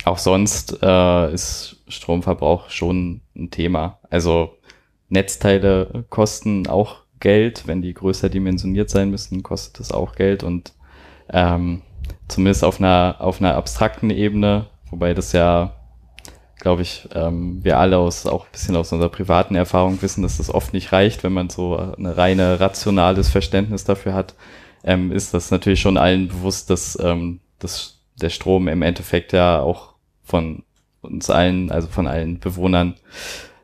auch 0.06 0.18
sonst 0.18 0.78
äh, 0.82 1.34
ist 1.34 1.76
Stromverbrauch 1.88 2.70
schon 2.70 3.22
ein 3.34 3.50
Thema. 3.50 3.98
Also 4.08 4.54
Netzteile 5.08 6.04
kosten 6.10 6.68
auch 6.68 6.98
Geld, 7.18 7.66
wenn 7.66 7.82
die 7.82 7.92
größer 7.92 8.28
dimensioniert 8.28 8.88
sein 8.88 9.10
müssen, 9.10 9.42
kostet 9.42 9.80
das 9.80 9.90
auch 9.90 10.14
Geld. 10.14 10.44
Und 10.44 10.74
ähm, 11.32 11.82
zumindest 12.28 12.62
auf 12.62 12.78
einer 12.78 13.16
auf 13.18 13.40
einer 13.40 13.56
abstrakten 13.56 14.10
Ebene, 14.10 14.66
wobei 14.90 15.12
das 15.12 15.32
ja, 15.32 15.72
glaube 16.60 16.82
ich, 16.82 17.08
ähm, 17.12 17.64
wir 17.64 17.78
alle 17.80 17.98
aus 17.98 18.26
auch 18.26 18.44
ein 18.44 18.52
bisschen 18.52 18.76
aus 18.76 18.92
unserer 18.92 19.10
privaten 19.10 19.56
Erfahrung 19.56 20.00
wissen, 20.02 20.22
dass 20.22 20.36
das 20.36 20.54
oft 20.54 20.72
nicht 20.72 20.92
reicht, 20.92 21.24
wenn 21.24 21.32
man 21.32 21.50
so 21.50 21.76
eine 21.76 22.16
reine 22.16 22.60
rationales 22.60 23.28
Verständnis 23.28 23.82
dafür 23.82 24.14
hat, 24.14 24.34
ähm, 24.84 25.10
ist 25.10 25.34
das 25.34 25.50
natürlich 25.50 25.80
schon 25.80 25.96
allen 25.96 26.28
bewusst, 26.28 26.70
dass, 26.70 26.96
ähm, 27.02 27.40
dass 27.58 27.98
der 28.20 28.30
Strom 28.30 28.68
im 28.68 28.82
Endeffekt 28.82 29.32
ja 29.32 29.60
auch 29.60 29.95
von 30.26 30.64
uns 31.00 31.30
allen, 31.30 31.70
also 31.70 31.88
von 31.88 32.06
allen 32.06 32.40
Bewohnern 32.40 32.94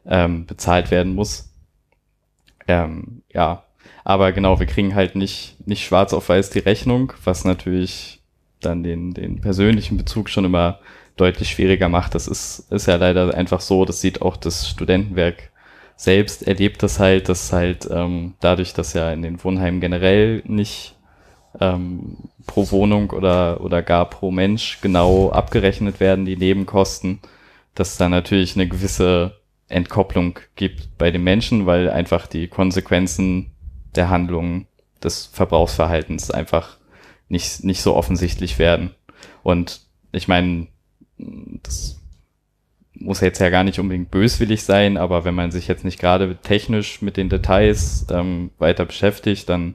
ähm, 0.07 0.47
bezahlt 0.47 0.91
werden 0.91 1.15
muss. 1.15 1.51
Ähm, 2.67 3.23
ja, 3.33 3.65
aber 4.05 4.33
genau, 4.33 4.59
wir 4.59 4.67
kriegen 4.67 4.95
halt 4.95 5.17
nicht, 5.17 5.57
nicht 5.67 5.85
schwarz 5.85 6.13
auf 6.13 6.29
weiß 6.29 6.51
die 6.51 6.61
Rechnung, 6.61 7.13
was 7.25 7.45
natürlich 7.45 8.21
dann 8.61 8.83
den, 8.83 9.13
den 9.13 9.41
persönlichen 9.41 9.97
Bezug 9.97 10.31
schon 10.31 10.45
immer 10.45 10.79
deutlich 11.17 11.51
schwieriger 11.51 11.89
macht. 11.89 12.15
Das 12.15 12.29
ist, 12.29 12.71
ist 12.71 12.87
ja 12.87 12.97
leider 12.97 13.35
einfach 13.35 13.61
so, 13.61 13.85
das 13.85 14.01
sieht 14.01 14.23
auch 14.23 14.37
das 14.37 14.69
Studentenwerk 14.69 15.51
selbst, 15.97 16.47
erlebt 16.47 16.83
das 16.83 16.99
halt, 16.99 17.29
dass 17.29 17.53
halt 17.53 17.89
ähm, 17.91 18.35
dadurch, 18.41 18.73
dass 18.73 18.93
ja 18.93 19.13
in 19.13 19.23
den 19.23 19.43
Wohnheimen 19.43 19.81
generell 19.81 20.43
nicht 20.47 20.92
ähm, 21.61 22.17
pro 22.47 22.71
Wohnung 22.71 23.11
oder, 23.11 23.61
oder 23.61 23.83
gar 23.83 24.09
pro 24.09 24.31
Mensch 24.31 24.81
genau 24.81 25.31
abgerechnet 25.31 26.01
werden, 26.01 26.25
die 26.25 26.37
Nebenkosten, 26.37 27.21
dass 27.75 27.97
da 27.97 28.09
natürlich 28.09 28.57
eine 28.57 28.69
gewisse 28.69 29.41
Entkopplung 29.69 30.39
gibt 30.57 30.99
bei 30.99 31.11
den 31.11 31.25
Menschen, 31.25 31.67
weil 31.67 31.91
einfach 31.91 32.27
die 32.27 32.49
Konsequenzen 32.49 33.53
der 33.95 34.11
Handlungen 34.11 34.67
des 35.03 35.27
Verbrauchsverhaltens 35.27 36.31
einfach 36.31 36.79
nicht, 37.29 37.65
nicht 37.65 37.83
so 37.83 37.95
offensichtlich 37.95 38.59
werden. 38.59 38.95
Und 39.43 39.81
ich 40.13 40.29
meine, 40.29 40.69
das 41.63 41.99
muss 42.95 43.21
jetzt 43.21 43.41
ja 43.41 43.51
gar 43.51 43.65
nicht 43.65 43.79
unbedingt 43.79 44.11
böswillig 44.11 44.63
sein, 44.63 44.97
aber 44.97 45.25
wenn 45.25 45.35
man 45.35 45.51
sich 45.51 45.67
jetzt 45.67 45.85
nicht 45.85 45.99
gerade 45.99 46.37
technisch 46.37 47.03
mit 47.03 47.17
den 47.17 47.29
Details 47.29 48.07
ähm, 48.11 48.51
weiter 48.59 48.85
beschäftigt, 48.85 49.49
dann 49.49 49.75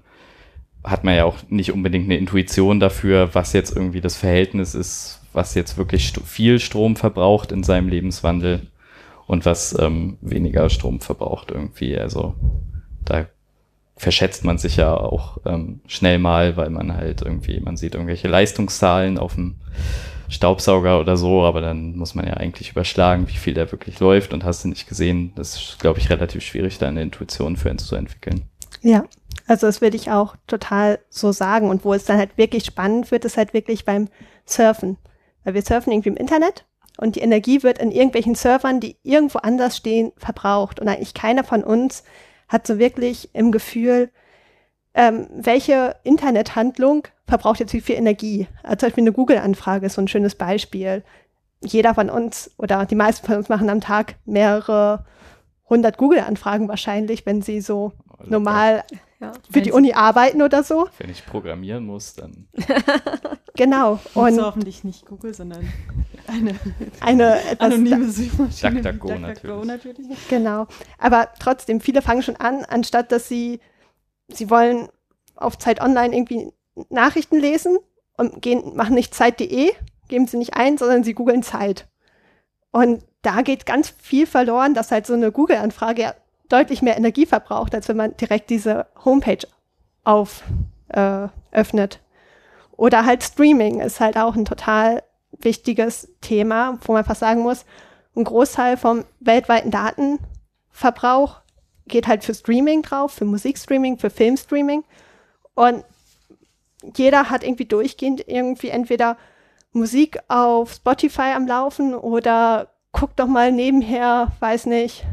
hat 0.84 1.04
man 1.04 1.16
ja 1.16 1.26
auch 1.26 1.38
nicht 1.50 1.72
unbedingt 1.72 2.06
eine 2.06 2.18
Intuition 2.18 2.80
dafür, 2.80 3.34
was 3.34 3.54
jetzt 3.54 3.76
irgendwie 3.76 4.02
das 4.02 4.16
Verhältnis 4.16 4.76
ist, 4.76 5.22
was 5.34 5.56
jetzt 5.56 5.78
wirklich 5.78 6.08
st 6.08 6.22
viel 6.26 6.60
Strom 6.60 6.96
verbraucht 6.96 7.52
in 7.52 7.63
seinem 7.63 7.90
Lebenswandel 7.90 8.68
und 9.28 9.46
was 9.46 9.78
ähm, 9.80 10.18
weniger 10.22 10.70
Strom 10.70 11.02
verbraucht 11.02 11.52
irgendwie. 11.52 11.98
Also 11.98 12.36
da 13.04 13.28
verschätzt 13.98 14.46
man 14.46 14.58
sich 14.58 14.78
ja 14.78 14.96
auch 14.96 15.40
ähm, 15.46 15.82
schnell 15.88 16.20
mal, 16.20 16.56
weil 16.56 16.70
man 16.70 16.96
halt 16.96 17.22
irgendwie, 17.22 17.60
man 17.60 17.78
sieht 17.78 17.96
irgendwelche 17.96 18.28
Leistungszahlen 18.28 19.18
auf 19.18 19.36
dem 19.36 19.56
Staubsauger 20.30 21.00
oder 21.00 21.18
so, 21.18 21.44
aber 21.44 21.62
dann 21.62 21.96
muss 21.96 22.13
man 22.13 22.28
ja 22.28 22.34
eigentlich 22.34 22.72
überschlagen, 22.72 23.28
wie 23.28 23.38
viel 23.38 23.54
der 23.54 23.72
wirklich 23.72 24.00
läuft 24.00 24.34
und 24.34 24.44
hast 24.44 24.63
du 24.63 24.68
nicht 24.68 24.88
gesehen. 24.88 25.32
Das 25.36 25.56
ist, 25.56 25.80
glaube 25.80 26.00
ich, 26.00 26.10
relativ 26.10 26.44
schwierig, 26.44 26.78
da 26.78 26.88
eine 26.88 27.02
Intuition 27.02 27.56
für 27.56 27.72
uns 27.72 27.86
zu 27.86 27.96
entwickeln. 27.96 28.44
Ja, 28.82 29.06
also 29.45 29.67
das 29.67 29.82
würde 29.82 29.95
ich 29.95 30.12
auch 30.12 30.36
total 30.47 31.00
so 31.10 31.32
sagen. 31.32 31.69
Und 31.69 31.86
wo 31.86 31.93
es 31.93 32.06
dann 32.06 32.17
halt 32.17 32.38
wirklich 32.38 32.65
spannend 32.65 33.12
wird, 33.12 33.26
ist 33.26 33.38
halt 33.38 33.54
wirklich 33.54 33.86
beim 33.86 34.10
Surfen. 34.45 34.97
Weil 35.43 35.54
wir 35.54 35.62
surfen 35.62 35.93
irgendwie 35.93 36.10
im 36.10 36.17
Internet 36.17 36.65
und 36.97 37.15
die 37.15 37.21
Energie 37.21 37.63
wird 37.63 37.78
in 37.78 37.91
irgendwelchen 37.91 38.36
Servern, 38.36 38.80
die 38.80 38.97
irgendwo 39.04 39.39
anders 39.39 39.78
stehen, 39.78 40.12
verbraucht. 40.17 40.80
Und 40.80 40.88
eigentlich 40.88 41.13
keiner 41.13 41.43
von 41.43 41.63
uns 41.63 42.04
hat 42.50 42.65
so 42.65 42.80
wirklich 42.80 43.34
im 43.34 43.52
Gefühl, 43.52 44.10
ähm, 44.93 45.28
welche 45.32 45.95
Internethandlung 46.04 47.08
verbraucht 47.28 47.60
jetzt 47.60 47.73
wie 47.73 47.82
viel 47.82 47.95
Energie. 47.95 48.47
Also 48.63 48.78
zum 48.78 48.88
Beispiel 48.88 49.04
eine 49.04 49.12
Google-Anfrage 49.12 49.86
ist 49.86 49.93
so 49.93 50.02
ein 50.02 50.08
schönes 50.08 50.36
Beispiel. 50.36 51.04
Jeder 51.63 51.93
von 51.93 52.10
uns 52.10 52.52
oder 52.58 52.86
die 52.86 52.95
meisten 52.95 53.26
von 53.26 53.36
uns 53.36 53.50
machen 53.50 53.69
am 53.69 53.82
Tag 53.82 54.15
mehrere 54.26 55.06
hundert 55.69 55.97
Google-Anfragen 55.97 56.67
wahrscheinlich, 56.67 57.26
wenn 57.26 57.41
sie 57.41 57.62
so 57.62 57.91
also 58.17 58.32
normal 58.32 58.84
ja. 59.19 59.32
für 59.49 59.62
die 59.62 59.71
Uni 59.71 59.93
arbeiten 59.93 60.41
oder 60.41 60.63
so. 60.63 60.88
Wenn 60.97 61.10
ich 61.10 61.25
programmieren 61.25 61.86
muss, 61.86 62.13
dann. 62.13 62.47
genau. 63.56 63.99
Und 64.13 64.41
hoffentlich 64.41 64.84
nicht 64.84 65.06
Google, 65.06 65.34
sondern 65.34 65.67
eine, 66.27 66.56
eine 67.01 67.39
anonyme 67.60 68.10
Suchmaschine. 68.10 68.82
DuckDuckGo 68.82 69.19
natürlich. 69.19 69.65
natürlich. 69.65 70.27
Genau. 70.30 70.67
Aber 70.97 71.30
trotzdem, 71.39 71.82
viele 71.82 72.01
fangen 72.01 72.23
schon 72.23 72.36
an, 72.36 72.63
anstatt 72.65 73.12
dass 73.12 73.27
sie, 73.27 73.60
sie 74.27 74.49
wollen 74.49 74.89
auf 75.36 75.58
Zeit 75.58 75.82
Online 75.82 76.15
irgendwie 76.15 76.51
Nachrichten 76.89 77.39
lesen 77.39 77.77
und 78.17 78.41
gehen, 78.41 78.75
machen 78.75 78.95
nicht 78.95 79.13
Zeit.de, 79.13 79.71
geben 80.08 80.27
sie 80.27 80.38
nicht 80.38 80.56
ein, 80.56 80.77
sondern 80.77 81.03
sie 81.03 81.13
googeln 81.13 81.43
Zeit. 81.43 81.88
Und 82.71 83.03
da 83.21 83.41
geht 83.41 83.65
ganz 83.65 83.89
viel 83.89 84.27
verloren, 84.27 84.73
dass 84.73 84.91
halt 84.91 85.08
so 85.08 85.13
eine 85.13 85.32
Google-Anfrage 85.32 86.01
ja 86.01 86.15
deutlich 86.50 86.82
mehr 86.82 86.98
Energie 86.98 87.26
verbraucht, 87.26 87.76
als 87.76 87.88
wenn 87.88 87.98
man 87.98 88.16
direkt 88.18 88.50
diese 88.50 88.88
Homepage 89.04 89.46
auf 90.04 90.44
äh, 90.90 91.28
öffnet. 91.52 92.00
Oder 92.76 93.06
halt 93.06 93.24
Streaming 93.24 93.82
ist 93.82 94.00
halt 94.00 94.18
auch 94.18 94.36
ein 94.36 94.46
total 94.46 95.04
wichtiges 95.32 96.10
Thema, 96.22 96.78
wo 96.84 96.94
man 96.94 97.04
fast 97.04 97.20
sagen 97.22 97.42
muss, 97.42 97.66
ein 98.16 98.24
Großteil 98.24 98.78
vom 98.78 99.04
weltweiten 99.20 99.72
Datenverbrauch 99.72 101.42
geht 101.88 102.08
halt 102.08 102.24
für 102.24 102.34
Streaming 102.34 102.82
drauf, 102.82 103.14
für 103.14 103.26
Musikstreaming, 103.26 103.98
für 103.98 104.10
Filmstreaming. 104.10 104.84
Und 105.56 105.84
jeder 106.96 107.30
hat 107.30 107.44
irgendwie 107.44 107.66
durchgehend 107.66 108.28
irgendwie 108.28 108.70
entweder 108.70 109.18
Musik 109.72 110.20
auf 110.28 110.74
Spotify 110.74 111.34
am 111.36 111.48
Laufen 111.48 111.94
oder 111.94 112.70
guckt 112.92 113.20
doch 113.20 113.28
mal 113.28 113.52
nebenher, 113.52 114.32
weiß 114.40 114.66
nicht, 114.66 115.06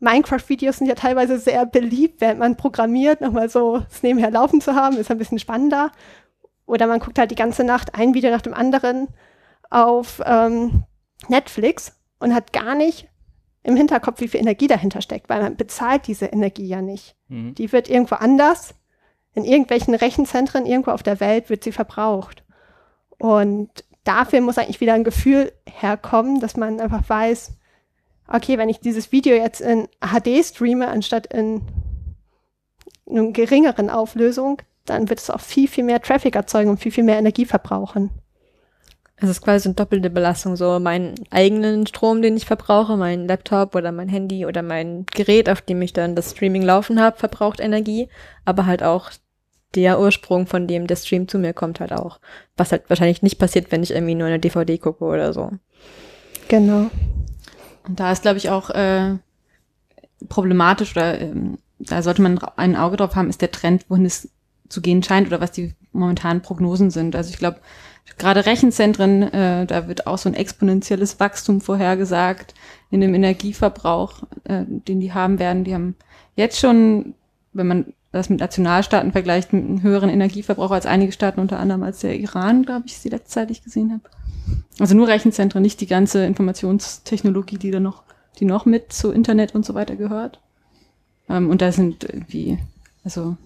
Minecraft-Videos 0.00 0.78
sind 0.78 0.86
ja 0.86 0.94
teilweise 0.94 1.38
sehr 1.38 1.66
beliebt, 1.66 2.20
während 2.20 2.38
man 2.38 2.56
programmiert, 2.56 3.20
nochmal 3.20 3.48
so 3.48 3.78
das 3.78 4.02
nebenher 4.02 4.30
laufen 4.30 4.60
zu 4.60 4.74
haben, 4.74 4.96
ist 4.96 5.10
ein 5.10 5.18
bisschen 5.18 5.38
spannender. 5.38 5.90
Oder 6.66 6.86
man 6.86 7.00
guckt 7.00 7.18
halt 7.18 7.30
die 7.30 7.36
ganze 7.36 7.64
Nacht 7.64 7.94
ein 7.94 8.14
Video 8.14 8.30
nach 8.30 8.42
dem 8.42 8.54
anderen 8.54 9.08
auf 9.70 10.20
ähm, 10.24 10.84
Netflix 11.28 11.96
und 12.20 12.34
hat 12.34 12.52
gar 12.52 12.74
nicht 12.74 13.08
im 13.62 13.76
Hinterkopf, 13.76 14.20
wie 14.20 14.28
viel 14.28 14.40
Energie 14.40 14.66
dahinter 14.66 15.00
steckt, 15.00 15.28
weil 15.28 15.42
man 15.42 15.56
bezahlt 15.56 16.06
diese 16.06 16.26
Energie 16.26 16.66
ja 16.66 16.80
nicht. 16.80 17.16
Mhm. 17.28 17.54
Die 17.54 17.72
wird 17.72 17.88
irgendwo 17.88 18.14
anders, 18.14 18.74
in 19.34 19.44
irgendwelchen 19.44 19.94
Rechenzentren 19.94 20.66
irgendwo 20.66 20.90
auf 20.90 21.02
der 21.02 21.20
Welt 21.20 21.50
wird 21.50 21.64
sie 21.64 21.72
verbraucht. 21.72 22.44
Und 23.18 23.70
dafür 24.04 24.40
muss 24.40 24.58
eigentlich 24.58 24.80
wieder 24.80 24.94
ein 24.94 25.04
Gefühl 25.04 25.52
herkommen, 25.66 26.40
dass 26.40 26.56
man 26.56 26.80
einfach 26.80 27.08
weiß, 27.08 27.57
okay, 28.28 28.58
wenn 28.58 28.68
ich 28.68 28.80
dieses 28.80 29.12
Video 29.12 29.34
jetzt 29.34 29.60
in 29.60 29.88
HD 30.00 30.44
streame, 30.44 30.88
anstatt 30.88 31.26
in 31.32 31.62
einer 33.08 33.32
geringeren 33.32 33.90
Auflösung, 33.90 34.60
dann 34.84 35.08
wird 35.08 35.18
es 35.18 35.30
auch 35.30 35.40
viel, 35.40 35.68
viel 35.68 35.84
mehr 35.84 36.00
Traffic 36.00 36.36
erzeugen 36.36 36.70
und 36.70 36.80
viel, 36.80 36.92
viel 36.92 37.04
mehr 37.04 37.18
Energie 37.18 37.44
verbrauchen. 37.44 38.10
Es 39.20 39.28
ist 39.28 39.42
quasi 39.42 39.68
eine 39.68 39.74
doppelte 39.74 40.10
Belastung, 40.10 40.54
so 40.54 40.78
meinen 40.78 41.14
eigenen 41.30 41.86
Strom, 41.88 42.22
den 42.22 42.36
ich 42.36 42.46
verbrauche, 42.46 42.96
mein 42.96 43.26
Laptop 43.26 43.74
oder 43.74 43.90
mein 43.90 44.08
Handy 44.08 44.46
oder 44.46 44.62
mein 44.62 45.06
Gerät, 45.06 45.50
auf 45.50 45.60
dem 45.60 45.82
ich 45.82 45.92
dann 45.92 46.14
das 46.14 46.30
Streaming 46.30 46.62
laufen 46.62 47.00
habe, 47.00 47.18
verbraucht 47.18 47.58
Energie, 47.58 48.08
aber 48.44 48.66
halt 48.66 48.84
auch 48.84 49.10
der 49.74 50.00
Ursprung, 50.00 50.46
von 50.46 50.66
dem 50.68 50.86
der 50.86 50.96
Stream 50.96 51.26
zu 51.26 51.38
mir 51.38 51.52
kommt, 51.52 51.80
halt 51.80 51.92
auch. 51.92 52.20
Was 52.56 52.70
halt 52.70 52.88
wahrscheinlich 52.88 53.22
nicht 53.22 53.38
passiert, 53.38 53.72
wenn 53.72 53.82
ich 53.82 53.90
irgendwie 53.90 54.14
nur 54.14 54.28
eine 54.28 54.38
DVD 54.38 54.78
gucke 54.78 55.04
oder 55.04 55.32
so. 55.32 55.50
Genau. 56.46 56.88
Und 57.88 57.98
da 58.00 58.12
ist, 58.12 58.22
glaube 58.22 58.38
ich, 58.38 58.50
auch 58.50 58.70
äh, 58.70 59.16
problematisch 60.28 60.92
oder 60.92 61.20
ähm, 61.20 61.58
da 61.78 62.02
sollte 62.02 62.22
man 62.22 62.38
ein 62.56 62.76
Auge 62.76 62.96
drauf 62.96 63.16
haben, 63.16 63.30
ist 63.30 63.40
der 63.40 63.52
Trend, 63.52 63.86
wohin 63.88 64.04
es 64.04 64.28
zu 64.68 64.80
gehen 64.80 65.02
scheint 65.02 65.28
oder 65.28 65.40
was 65.40 65.52
die 65.52 65.74
momentanen 65.92 66.42
Prognosen 66.42 66.90
sind. 66.90 67.16
Also 67.16 67.30
ich 67.30 67.38
glaube, 67.38 67.60
gerade 68.18 68.46
Rechenzentren, 68.46 69.22
äh, 69.22 69.66
da 69.66 69.88
wird 69.88 70.06
auch 70.06 70.18
so 70.18 70.28
ein 70.28 70.34
exponentielles 70.34 71.20
Wachstum 71.20 71.60
vorhergesagt 71.60 72.54
in 72.90 73.00
dem 73.00 73.14
Energieverbrauch, 73.14 74.22
äh, 74.44 74.64
den 74.66 75.00
die 75.00 75.12
haben 75.12 75.38
werden. 75.38 75.64
Die 75.64 75.74
haben 75.74 75.94
jetzt 76.36 76.58
schon, 76.58 77.14
wenn 77.52 77.66
man 77.66 77.94
das 78.12 78.28
mit 78.28 78.40
Nationalstaaten 78.40 79.12
vergleicht, 79.12 79.52
einen 79.52 79.82
höheren 79.82 80.08
Energieverbrauch 80.08 80.70
als 80.70 80.86
einige 80.86 81.12
Staaten, 81.12 81.40
unter 81.40 81.58
anderem 81.58 81.82
als 81.82 82.00
der 82.00 82.18
Iran, 82.18 82.64
glaube 82.64 82.84
ich, 82.86 82.98
Zeit 83.24 83.50
ich 83.50 83.62
gesehen 83.62 83.92
habe. 83.92 84.02
Also 84.78 84.94
nur 84.94 85.08
Rechenzentren, 85.08 85.62
nicht 85.62 85.80
die 85.80 85.86
ganze 85.86 86.24
Informationstechnologie, 86.24 87.58
die 87.58 87.70
da 87.70 87.80
noch, 87.80 88.02
die 88.38 88.44
noch 88.44 88.66
mit 88.66 88.92
zu 88.92 89.10
Internet 89.10 89.54
und 89.54 89.64
so 89.64 89.74
weiter 89.74 89.96
gehört. 89.96 90.40
Ähm, 91.28 91.50
und 91.50 91.62
da 91.62 91.72
sind 91.72 92.04
irgendwie, 92.04 92.58
also 93.04 93.36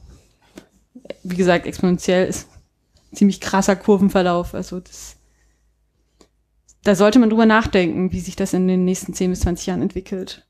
wie 1.23 1.37
gesagt, 1.37 1.67
exponentiell 1.67 2.27
ist 2.27 2.49
ziemlich 3.13 3.41
krasser 3.41 3.77
Kurvenverlauf. 3.77 4.55
Also 4.55 4.81
das, 4.81 5.17
da 6.85 6.95
sollte 6.95 7.19
man 7.19 7.31
drüber 7.31 7.47
nachdenken, 7.47 8.13
wie 8.13 8.21
sich 8.21 8.37
das 8.37 8.53
in 8.53 8.69
den 8.69 8.85
nächsten 8.85 9.15
10 9.15 9.31
bis 9.31 9.41
20 9.41 9.67
Jahren 9.67 9.83
entwickelt. 9.83 10.47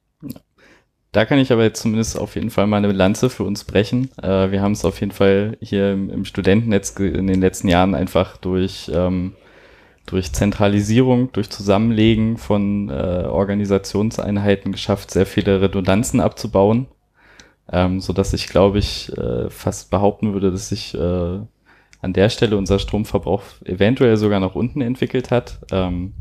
Da 1.12 1.26
kann 1.26 1.38
ich 1.38 1.52
aber 1.52 1.64
jetzt 1.64 1.82
zumindest 1.82 2.18
auf 2.18 2.36
jeden 2.36 2.48
Fall 2.48 2.66
mal 2.66 2.78
eine 2.78 2.90
Lanze 2.90 3.28
für 3.28 3.44
uns 3.44 3.64
brechen. 3.64 4.10
Äh, 4.16 4.50
wir 4.50 4.62
haben 4.62 4.72
es 4.72 4.84
auf 4.84 4.98
jeden 5.00 5.12
Fall 5.12 5.58
hier 5.60 5.92
im, 5.92 6.08
im 6.08 6.24
Studentennetz 6.24 6.90
in 6.98 7.26
den 7.26 7.40
letzten 7.40 7.68
Jahren 7.68 7.94
einfach 7.94 8.38
durch 8.38 8.90
ähm, 8.94 9.34
durch 10.06 10.32
Zentralisierung, 10.32 11.32
durch 11.32 11.50
Zusammenlegen 11.50 12.36
von 12.36 12.88
äh, 12.88 13.24
Organisationseinheiten 13.26 14.72
geschafft, 14.72 15.10
sehr 15.10 15.26
viele 15.26 15.60
Redundanzen 15.60 16.20
abzubauen, 16.20 16.86
ähm, 17.70 18.00
so 18.00 18.12
dass 18.12 18.32
ich 18.32 18.48
glaube 18.48 18.78
ich 18.78 19.16
äh, 19.16 19.48
fast 19.50 19.90
behaupten 19.90 20.32
würde, 20.32 20.50
dass 20.50 20.68
sich 20.68 20.94
äh, 20.94 21.38
an 22.00 22.12
der 22.12 22.28
Stelle 22.30 22.56
unser 22.56 22.78
Stromverbrauch 22.78 23.42
eventuell 23.64 24.16
sogar 24.16 24.40
nach 24.40 24.56
unten 24.56 24.80
entwickelt 24.80 25.30
hat, 25.30 25.60
ähm, 25.70 26.12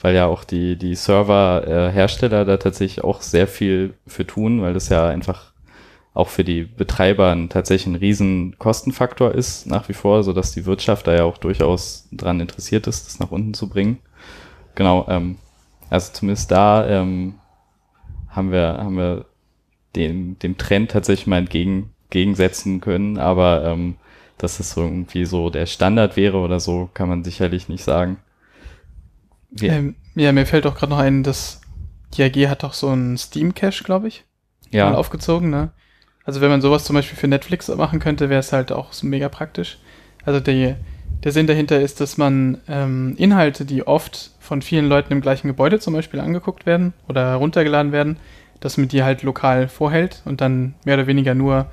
weil 0.00 0.14
ja 0.14 0.26
auch 0.26 0.44
die 0.44 0.76
die 0.76 0.94
Serverhersteller 0.94 2.42
äh, 2.42 2.44
da 2.44 2.56
tatsächlich 2.56 3.02
auch 3.02 3.20
sehr 3.20 3.48
viel 3.48 3.94
für 4.06 4.26
tun, 4.26 4.62
weil 4.62 4.74
das 4.74 4.88
ja 4.90 5.08
einfach 5.08 5.53
auch 6.14 6.28
für 6.28 6.44
die 6.44 6.62
Betreiber 6.62 7.32
ein, 7.32 7.48
tatsächlich 7.48 7.92
ein 7.92 7.98
riesen 7.98 8.56
Kostenfaktor 8.58 9.32
ist 9.32 9.66
nach 9.66 9.88
wie 9.88 9.94
vor, 9.94 10.22
so 10.22 10.32
dass 10.32 10.52
die 10.52 10.64
Wirtschaft 10.64 11.06
da 11.08 11.14
ja 11.14 11.24
auch 11.24 11.38
durchaus 11.38 12.08
dran 12.12 12.40
interessiert 12.40 12.86
ist, 12.86 13.06
das 13.06 13.18
nach 13.18 13.32
unten 13.32 13.52
zu 13.52 13.68
bringen. 13.68 13.98
Genau, 14.76 15.06
ähm, 15.08 15.36
also 15.90 16.12
zumindest 16.12 16.50
da 16.52 16.86
ähm, 16.86 17.34
haben 18.28 18.52
wir, 18.52 18.78
haben 18.78 18.96
wir 18.96 19.26
dem, 19.96 20.38
dem 20.38 20.56
Trend 20.56 20.92
tatsächlich 20.92 21.26
mal 21.26 21.38
entgegen, 21.38 21.90
entgegensetzen 22.04 22.80
können, 22.80 23.18
aber 23.18 23.64
ähm, 23.64 23.96
dass 24.38 24.60
es 24.60 24.70
so 24.70 24.82
irgendwie 24.82 25.24
so 25.24 25.50
der 25.50 25.66
Standard 25.66 26.16
wäre 26.16 26.38
oder 26.38 26.60
so, 26.60 26.88
kann 26.94 27.08
man 27.08 27.24
sicherlich 27.24 27.68
nicht 27.68 27.82
sagen. 27.82 28.18
Wir 29.50 29.72
ähm, 29.72 29.96
ja, 30.14 30.32
mir 30.32 30.46
fällt 30.46 30.66
auch 30.66 30.76
gerade 30.76 30.90
noch 30.90 30.98
ein, 30.98 31.24
dass 31.24 31.60
die 32.14 32.22
AG 32.22 32.48
hat 32.48 32.62
doch 32.62 32.72
so 32.72 32.88
einen 32.88 33.18
Steam-Cache, 33.18 33.82
glaube 33.82 34.08
ich. 34.08 34.24
Ja. 34.70 34.90
Mal 34.90 34.96
aufgezogen, 34.96 35.50
ne? 35.50 35.72
Also 36.24 36.40
wenn 36.40 36.50
man 36.50 36.60
sowas 36.60 36.84
zum 36.84 36.94
Beispiel 36.94 37.18
für 37.18 37.28
Netflix 37.28 37.68
machen 37.68 38.00
könnte, 38.00 38.30
wäre 38.30 38.40
es 38.40 38.52
halt 38.52 38.72
auch 38.72 38.92
so 38.92 39.06
mega 39.06 39.28
praktisch. 39.28 39.78
Also 40.24 40.40
der, 40.40 40.76
der 41.22 41.32
Sinn 41.32 41.46
dahinter 41.46 41.80
ist, 41.80 42.00
dass 42.00 42.16
man 42.16 42.58
ähm, 42.68 43.14
Inhalte, 43.18 43.64
die 43.64 43.86
oft 43.86 44.30
von 44.40 44.62
vielen 44.62 44.88
Leuten 44.88 45.12
im 45.12 45.20
gleichen 45.20 45.48
Gebäude 45.48 45.78
zum 45.80 45.94
Beispiel 45.94 46.20
angeguckt 46.20 46.66
werden 46.66 46.94
oder 47.08 47.28
heruntergeladen 47.28 47.92
werden, 47.92 48.16
dass 48.60 48.76
man 48.78 48.88
die 48.88 49.02
halt 49.02 49.22
lokal 49.22 49.68
vorhält 49.68 50.22
und 50.24 50.40
dann 50.40 50.74
mehr 50.84 50.94
oder 50.94 51.06
weniger 51.06 51.34
nur 51.34 51.66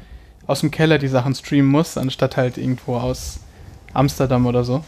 aus 0.47 0.61
dem 0.61 0.71
Keller 0.71 0.97
die 0.97 1.07
Sachen 1.07 1.33
streamen 1.33 1.71
muss, 1.71 1.97
anstatt 1.97 2.35
halt 2.35 2.57
irgendwo 2.57 2.97
aus 2.97 3.39
Amsterdam 3.93 4.45
oder 4.45 4.63
so. 4.63 4.83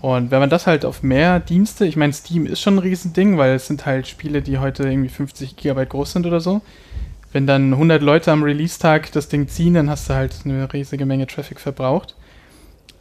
Und 0.00 0.30
wenn 0.30 0.40
man 0.40 0.50
das 0.50 0.66
halt 0.66 0.84
auf 0.84 1.02
mehr 1.02 1.40
Dienste, 1.40 1.84
ich 1.84 1.96
meine, 1.96 2.12
Steam 2.12 2.46
ist 2.46 2.60
schon 2.60 2.76
ein 2.76 2.78
Riesending, 2.78 3.36
weil 3.36 3.54
es 3.54 3.66
sind 3.66 3.84
halt 3.84 4.06
Spiele, 4.06 4.42
die 4.42 4.58
heute 4.58 4.84
irgendwie 4.84 5.08
50 5.08 5.56
Gigabyte 5.56 5.88
groß 5.90 6.12
sind 6.12 6.26
oder 6.26 6.40
so. 6.40 6.62
Wenn 7.32 7.46
dann 7.46 7.74
100 7.74 8.02
Leute 8.02 8.32
am 8.32 8.42
Release-Tag 8.42 9.12
das 9.12 9.28
Ding 9.28 9.48
ziehen, 9.48 9.74
dann 9.74 9.90
hast 9.90 10.08
du 10.08 10.14
halt 10.14 10.34
eine 10.44 10.72
riesige 10.72 11.04
Menge 11.04 11.26
Traffic 11.26 11.60
verbraucht. 11.60 12.16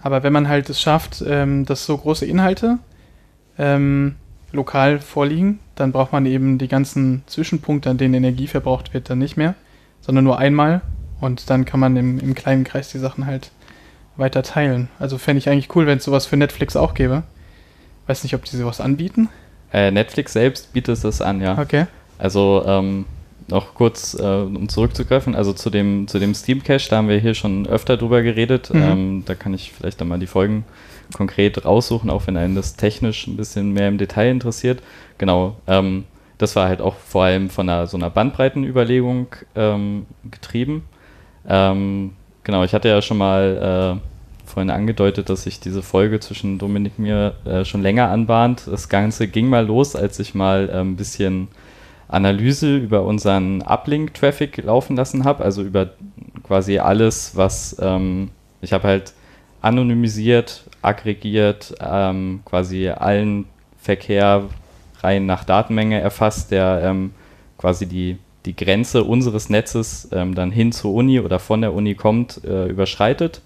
Aber 0.02 0.24
wenn 0.24 0.34
man 0.34 0.48
halt 0.48 0.70
es 0.70 0.82
schafft, 0.82 1.24
ähm, 1.26 1.66
dass 1.66 1.86
so 1.86 1.98
große 1.98 2.26
Inhalte 2.26 2.80
ähm, 3.58 4.16
lokal 4.52 5.00
vorliegen, 5.00 5.60
dann 5.76 5.92
braucht 5.92 6.12
man 6.12 6.26
eben 6.26 6.58
die 6.58 6.68
ganzen 6.68 7.24
Zwischenpunkte, 7.28 7.90
an 7.90 7.98
denen 7.98 8.14
Energie 8.14 8.48
verbraucht 8.48 8.94
wird, 8.94 9.10
dann 9.10 9.20
nicht 9.20 9.38
mehr, 9.38 9.56
sondern 10.02 10.26
nur 10.26 10.38
einmal. 10.38 10.82
Und 11.20 11.50
dann 11.50 11.66
kann 11.66 11.80
man 11.80 11.96
im, 11.96 12.20
im 12.20 12.36
kleinen 12.36 12.64
Kreis 12.64 12.92
die 12.92 13.00
Sachen 13.00 13.26
halt 13.26 13.52
weiter 14.18 14.44
teilen. 14.44 14.90
Also 15.00 15.18
fände 15.18 15.40
ich 15.40 15.50
eigentlich 15.50 15.76
cool, 15.76 15.88
wenn 15.88 15.98
es 16.00 16.04
sowas 16.04 16.26
für 16.26 16.38
Netflix 16.38 16.76
auch 16.76 16.94
gäbe. 16.94 17.24
Weiß 18.08 18.24
nicht, 18.24 18.36
ob 18.36 18.46
die 18.46 18.56
sowas 18.56 18.82
anbieten. 18.82 19.30
Äh, 19.72 19.92
Netflix 19.92 20.34
selbst 20.34 20.74
bietet 20.74 21.04
es 21.04 21.22
an, 21.22 21.42
ja. 21.42 21.58
Okay. 21.58 21.88
Also 22.18 22.64
ähm, 22.66 23.06
noch 23.50 23.74
kurz, 23.74 24.14
äh, 24.14 24.24
um 24.24 24.68
zurückzugreifen, 24.68 25.36
also 25.36 25.54
zu 25.54 25.70
dem, 25.70 26.08
zu 26.08 26.20
dem 26.20 26.36
Steam 26.36 26.64
Cache, 26.64 26.90
da 26.90 26.98
haben 26.98 27.08
wir 27.08 27.18
hier 27.18 27.34
schon 27.34 27.66
öfter 27.68 27.98
drüber 27.98 28.22
geredet. 28.22 28.74
Mhm. 28.74 28.84
Ähm, 28.84 29.24
da 29.26 29.36
kann 29.36 29.54
ich 29.54 29.72
vielleicht 29.72 30.02
dann 30.02 30.10
mal 30.10 30.20
die 30.20 30.28
Folgen 30.28 30.66
konkret 31.16 31.64
raussuchen, 31.64 32.10
auch 32.10 32.28
wenn 32.28 32.36
einen 32.36 32.56
das 32.56 32.76
technisch 32.76 33.28
ein 33.28 33.38
bisschen 33.38 33.72
mehr 33.72 33.88
im 33.88 33.98
Detail 33.98 34.32
interessiert. 34.32 34.82
Genau, 35.18 35.56
ähm, 35.68 36.04
das 36.38 36.56
war 36.56 36.68
halt 36.68 36.82
auch 36.82 36.96
vor 36.96 37.24
allem 37.24 37.50
von 37.50 37.70
einer, 37.70 37.88
so 37.88 37.98
einer 37.98 38.10
Bandbreitenüberlegung 38.10 39.28
ähm, 39.56 40.06
getrieben. 40.30 40.84
Ähm, 41.48 42.12
genau, 42.44 42.64
ich 42.64 42.74
hatte 42.74 42.90
ja 42.90 43.02
schon 43.02 43.18
mal 43.18 43.98
äh, 43.98 44.48
vorhin 44.48 44.70
angedeutet, 44.70 45.30
dass 45.30 45.44
sich 45.44 45.60
diese 45.60 45.82
Folge 45.82 46.20
zwischen 46.20 46.58
Dominik 46.58 47.00
mir 47.00 47.36
äh, 47.46 47.66
schon 47.66 47.82
länger 47.82 48.10
anbahnt. 48.10 48.68
Das 48.68 48.90
Ganze 48.90 49.28
ging 49.28 49.48
mal 49.48 49.66
los, 49.66 49.96
als 49.96 50.20
ich 50.20 50.36
mal 50.36 50.70
äh, 50.70 50.80
ein 50.80 50.96
bisschen 50.96 51.48
Analyse 52.08 52.78
über 52.78 53.04
unseren 53.04 53.62
Uplink-Traffic 53.62 54.58
laufen 54.64 54.96
lassen 54.96 55.24
habe, 55.26 55.44
also 55.44 55.62
über 55.62 55.92
quasi 56.44 56.80
alles, 56.80 57.36
was 57.36 57.76
ähm, 57.82 58.30
ich 58.62 58.74
habe 58.74 58.88
halt 58.88 59.14
anonymisiert, 59.62 60.64
aggregiert, 60.82 61.76
ähm, 61.82 62.42
quasi 62.46 62.90
allen 62.90 63.46
Verkehr 63.78 64.44
rein 65.02 65.26
nach 65.26 65.44
Datenmenge 65.44 66.00
erfasst, 66.00 66.52
der 66.52 66.82
ähm, 66.84 67.12
quasi 67.58 67.86
die, 67.86 68.18
die 68.46 68.56
Grenze 68.56 69.04
unseres 69.04 69.50
Netzes 69.50 70.08
ähm, 70.12 70.34
dann 70.34 70.52
hin 70.52 70.72
zur 70.72 70.94
Uni 70.94 71.20
oder 71.20 71.40
von 71.40 71.62
der 71.62 71.74
Uni 71.74 71.96
kommt, 71.96 72.44
äh, 72.46 72.68
überschreitet. 72.68 73.42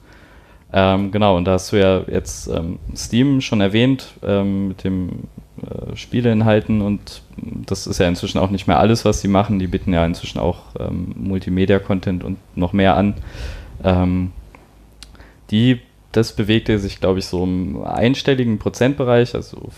Ähm, 0.74 1.12
genau, 1.12 1.36
und 1.36 1.46
da 1.46 1.54
hast 1.54 1.72
du 1.74 1.80
ja 1.80 2.02
jetzt 2.08 2.48
ähm, 2.48 2.80
Steam 2.96 3.42
schon 3.42 3.60
erwähnt 3.60 4.14
mit 4.22 4.84
dem 4.84 5.24
äh, 5.70 5.96
Spieleinhalten 5.96 6.82
und 6.82 7.22
das 7.38 7.88
ist 7.88 8.00
ja 8.00 8.08
inzwischen 8.08 8.40
auch 8.40 8.50
nicht 8.50 8.68
mehr 8.68 8.80
alles, 8.80 9.06
was 9.06 9.22
sie 9.22 9.28
machen. 9.28 9.60
Die 9.60 9.68
bieten 9.68 9.94
ja 9.94 10.06
inzwischen 10.06 10.40
auch 10.40 10.64
ähm, 10.80 11.14
Multimedia-Content 11.16 12.24
und 12.24 12.38
noch 12.56 12.74
mehr 12.74 12.96
an. 12.96 13.16
Ähm, 13.84 14.32
die, 15.52 15.80
das 16.12 16.36
bewegte 16.36 16.80
sich, 16.80 17.00
glaube 17.00 17.20
ich, 17.20 17.26
so 17.26 17.44
im 17.44 17.84
einstelligen 17.84 18.58
Prozentbereich, 18.60 19.36
also 19.36 19.70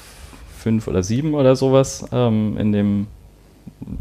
fünf 0.58 0.88
oder 0.88 1.04
sieben 1.04 1.34
oder 1.34 1.56
sowas 1.56 2.06
ähm, 2.12 2.58
in 2.58 2.72
dem 2.72 3.08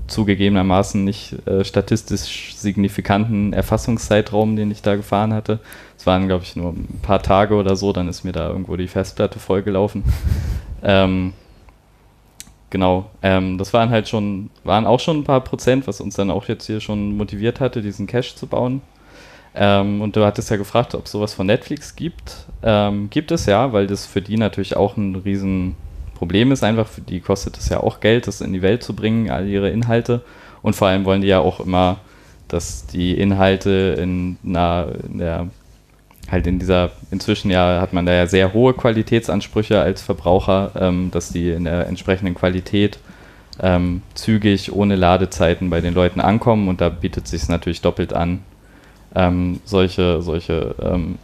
zugegebenermaßen 0.06 1.04
nicht 1.04 1.46
äh, 1.46 1.64
statistisch 1.64 2.54
signifikanten 2.56 3.52
Erfassungszeitraum, 3.52 4.56
den 4.56 4.70
ich 4.70 4.82
da 4.82 4.96
gefahren 4.96 5.32
hatte. 5.32 5.60
Es 5.96 6.06
waren, 6.06 6.28
glaube 6.28 6.44
ich, 6.44 6.56
nur 6.56 6.72
ein 6.72 7.00
paar 7.02 7.22
Tage 7.22 7.54
oder 7.54 7.76
so, 7.76 7.92
dann 7.92 8.08
ist 8.08 8.24
mir 8.24 8.32
da 8.32 8.48
irgendwo 8.48 8.76
die 8.76 8.88
Festplatte 8.88 9.38
vollgelaufen. 9.38 10.04
ähm, 10.82 11.32
genau, 12.72 13.10
ähm, 13.22 13.58
das 13.58 13.72
waren 13.72 13.90
halt 13.90 14.08
schon, 14.08 14.50
waren 14.64 14.86
auch 14.86 14.98
schon 14.98 15.18
ein 15.18 15.24
paar 15.24 15.42
Prozent, 15.42 15.86
was 15.86 16.00
uns 16.00 16.16
dann 16.16 16.30
auch 16.30 16.48
jetzt 16.48 16.66
hier 16.66 16.80
schon 16.80 17.16
motiviert 17.16 17.60
hatte, 17.60 17.82
diesen 17.82 18.08
Cache 18.08 18.34
zu 18.34 18.48
bauen. 18.48 18.80
Ähm, 19.54 20.00
und 20.00 20.16
du 20.16 20.24
hattest 20.24 20.50
ja 20.50 20.56
gefragt, 20.56 20.94
ob 20.94 21.06
sowas 21.06 21.34
von 21.34 21.46
Netflix 21.46 21.94
gibt. 21.94 22.46
Ähm, 22.62 23.10
gibt 23.10 23.30
es 23.30 23.44
ja, 23.44 23.72
weil 23.74 23.86
das 23.86 24.06
für 24.06 24.22
die 24.22 24.38
natürlich 24.38 24.74
auch 24.74 24.96
ein 24.96 25.14
riesen 25.16 25.76
Problem 26.14 26.50
ist 26.50 26.64
einfach, 26.64 26.86
für 26.86 27.02
die 27.02 27.20
kostet 27.20 27.58
es 27.58 27.68
ja 27.68 27.80
auch 27.80 28.00
Geld, 28.00 28.26
das 28.26 28.40
in 28.40 28.54
die 28.54 28.62
Welt 28.62 28.82
zu 28.82 28.96
bringen, 28.96 29.30
all 29.30 29.46
ihre 29.46 29.68
Inhalte. 29.68 30.22
Und 30.62 30.74
vor 30.74 30.88
allem 30.88 31.04
wollen 31.04 31.20
die 31.20 31.28
ja 31.28 31.40
auch 31.40 31.60
immer, 31.60 31.98
dass 32.48 32.86
die 32.86 33.12
Inhalte 33.18 33.96
in, 34.00 34.38
einer, 34.46 34.92
in 35.10 35.18
der, 35.18 35.48
halt 36.32 36.46
in 36.46 36.58
dieser, 36.58 36.90
inzwischen 37.10 37.50
ja 37.50 37.80
hat 37.80 37.92
man 37.92 38.06
da 38.06 38.12
ja 38.12 38.26
sehr 38.26 38.54
hohe 38.54 38.72
Qualitätsansprüche 38.72 39.80
als 39.80 40.00
Verbraucher, 40.00 40.72
ähm, 40.74 41.10
dass 41.12 41.28
die 41.28 41.50
in 41.50 41.64
der 41.64 41.86
entsprechenden 41.86 42.34
Qualität 42.34 42.98
ähm, 43.60 44.00
zügig, 44.14 44.72
ohne 44.72 44.96
Ladezeiten 44.96 45.68
bei 45.68 45.82
den 45.82 45.92
Leuten 45.92 46.20
ankommen 46.20 46.68
und 46.68 46.80
da 46.80 46.88
bietet 46.88 47.28
sich 47.28 47.48
natürlich 47.48 47.82
doppelt 47.82 48.14
an, 48.14 48.40
ähm, 49.14 49.60
solche, 49.66 50.22
solche 50.22 50.74
ähm, 50.82 51.18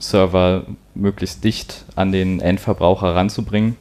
Server 0.00 0.64
möglichst 0.96 1.44
dicht 1.44 1.84
an 1.94 2.10
den 2.10 2.40
Endverbraucher 2.40 3.14
ranzubringen. 3.14 3.76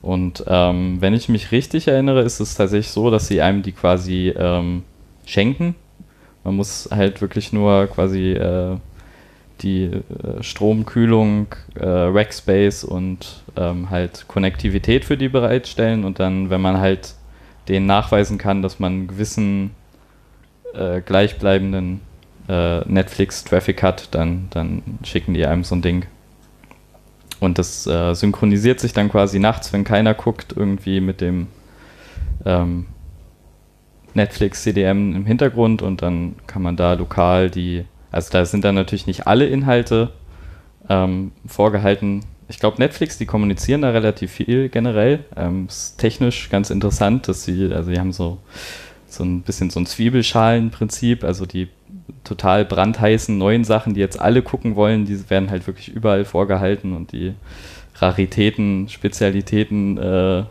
Und 0.00 0.42
ähm, 0.48 0.96
wenn 1.00 1.14
ich 1.14 1.28
mich 1.28 1.52
richtig 1.52 1.86
erinnere, 1.86 2.22
ist 2.22 2.40
es 2.40 2.56
tatsächlich 2.56 2.90
so, 2.90 3.10
dass 3.10 3.28
sie 3.28 3.40
einem 3.40 3.62
die 3.62 3.70
quasi 3.70 4.34
ähm, 4.36 4.82
schenken. 5.26 5.76
Man 6.42 6.56
muss 6.56 6.88
halt 6.90 7.20
wirklich 7.20 7.52
nur 7.52 7.86
quasi 7.86 8.32
äh, 8.32 8.78
die 9.62 9.84
äh, 9.84 10.42
Stromkühlung, 10.42 11.48
äh, 11.74 11.86
Rackspace 11.86 12.84
und 12.84 13.42
ähm, 13.56 13.90
halt 13.90 14.26
Konnektivität 14.28 15.04
für 15.04 15.16
die 15.16 15.28
bereitstellen. 15.28 16.04
Und 16.04 16.20
dann, 16.20 16.50
wenn 16.50 16.60
man 16.60 16.78
halt 16.78 17.14
denen 17.68 17.86
nachweisen 17.86 18.38
kann, 18.38 18.62
dass 18.62 18.78
man 18.78 18.92
einen 18.92 19.08
gewissen 19.08 19.70
äh, 20.74 21.00
gleichbleibenden 21.00 22.00
äh, 22.48 22.80
Netflix-Traffic 22.80 23.82
hat, 23.82 24.14
dann, 24.14 24.48
dann 24.50 24.82
schicken 25.04 25.34
die 25.34 25.46
einem 25.46 25.64
so 25.64 25.74
ein 25.74 25.82
Ding. 25.82 26.06
Und 27.40 27.58
das 27.58 27.86
äh, 27.86 28.14
synchronisiert 28.14 28.80
sich 28.80 28.92
dann 28.92 29.08
quasi 29.08 29.38
nachts, 29.38 29.72
wenn 29.72 29.84
keiner 29.84 30.14
guckt, 30.14 30.54
irgendwie 30.56 31.00
mit 31.00 31.20
dem 31.20 31.48
ähm, 32.44 32.86
Netflix 34.14 34.62
CDM 34.62 35.14
im 35.16 35.26
Hintergrund 35.26 35.82
und 35.82 36.02
dann 36.02 36.36
kann 36.46 36.62
man 36.62 36.76
da 36.76 36.92
lokal 36.92 37.50
die, 37.50 37.84
also 38.12 38.30
da 38.30 38.44
sind 38.44 38.64
dann 38.64 38.74
natürlich 38.74 39.06
nicht 39.06 39.26
alle 39.26 39.46
Inhalte 39.46 40.12
ähm, 40.88 41.32
vorgehalten. 41.46 42.24
Ich 42.48 42.58
glaube, 42.58 42.78
Netflix, 42.78 43.16
die 43.18 43.26
kommunizieren 43.26 43.82
da 43.82 43.90
relativ 43.90 44.30
viel 44.30 44.68
generell. 44.68 45.24
Ähm, 45.34 45.66
ist 45.66 45.96
technisch 45.96 46.50
ganz 46.50 46.70
interessant, 46.70 47.26
dass 47.26 47.44
sie, 47.44 47.72
also 47.72 47.90
die 47.90 47.98
haben 47.98 48.12
so, 48.12 48.38
so 49.06 49.24
ein 49.24 49.40
bisschen 49.40 49.70
so 49.70 49.80
ein 49.80 49.86
Zwiebelschalenprinzip, 49.86 51.24
also 51.24 51.46
die 51.46 51.68
total 52.24 52.64
brandheißen 52.64 53.36
neuen 53.36 53.64
Sachen, 53.64 53.94
die 53.94 54.00
jetzt 54.00 54.20
alle 54.20 54.42
gucken 54.42 54.76
wollen, 54.76 55.06
die 55.06 55.30
werden 55.30 55.50
halt 55.50 55.66
wirklich 55.66 55.88
überall 55.88 56.24
vorgehalten 56.24 56.94
und 56.94 57.12
die 57.12 57.34
Raritäten, 57.96 58.88
Spezialitäten, 58.88 59.96
äh, 59.98 60.44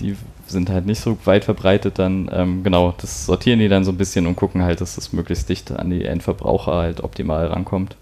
die 0.00 0.16
sind 0.52 0.70
halt 0.70 0.86
nicht 0.86 1.00
so 1.00 1.18
weit 1.24 1.44
verbreitet 1.44 1.98
dann. 1.98 2.30
Ähm, 2.32 2.62
genau, 2.62 2.94
das 2.98 3.26
sortieren 3.26 3.58
die 3.58 3.68
dann 3.68 3.84
so 3.84 3.90
ein 3.92 3.96
bisschen 3.96 4.26
und 4.26 4.36
gucken 4.36 4.62
halt, 4.62 4.80
dass 4.80 4.94
das 4.94 5.12
möglichst 5.12 5.48
dicht 5.48 5.72
an 5.72 5.90
die 5.90 6.04
Endverbraucher 6.04 6.74
halt 6.74 7.02
optimal 7.02 7.46
rankommt. 7.46 7.96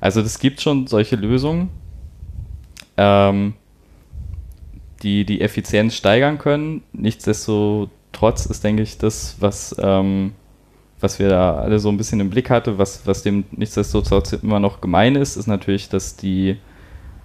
Also 0.00 0.22
das 0.22 0.38
gibt 0.38 0.60
schon 0.60 0.86
solche 0.86 1.16
Lösungen, 1.16 1.68
ähm, 2.96 3.54
die 5.02 5.24
die 5.24 5.40
Effizienz 5.40 5.94
steigern 5.94 6.38
können. 6.38 6.82
Nichtsdestotrotz 6.92 8.46
ist, 8.46 8.64
denke 8.64 8.82
ich, 8.82 8.98
das, 8.98 9.36
was 9.40 9.76
ähm, 9.78 10.32
was 11.02 11.18
wir 11.18 11.28
da 11.28 11.56
alle 11.56 11.78
so 11.78 11.88
ein 11.88 11.96
bisschen 11.96 12.20
im 12.20 12.30
Blick 12.30 12.48
hatte, 12.48 12.78
was, 12.78 13.06
was 13.06 13.22
dem 13.22 13.44
nichtsdestotrotz 13.50 14.32
immer 14.34 14.60
noch 14.60 14.80
gemein 14.80 15.16
ist, 15.16 15.36
ist 15.36 15.48
natürlich, 15.48 15.88
dass 15.88 16.16
die, 16.16 16.56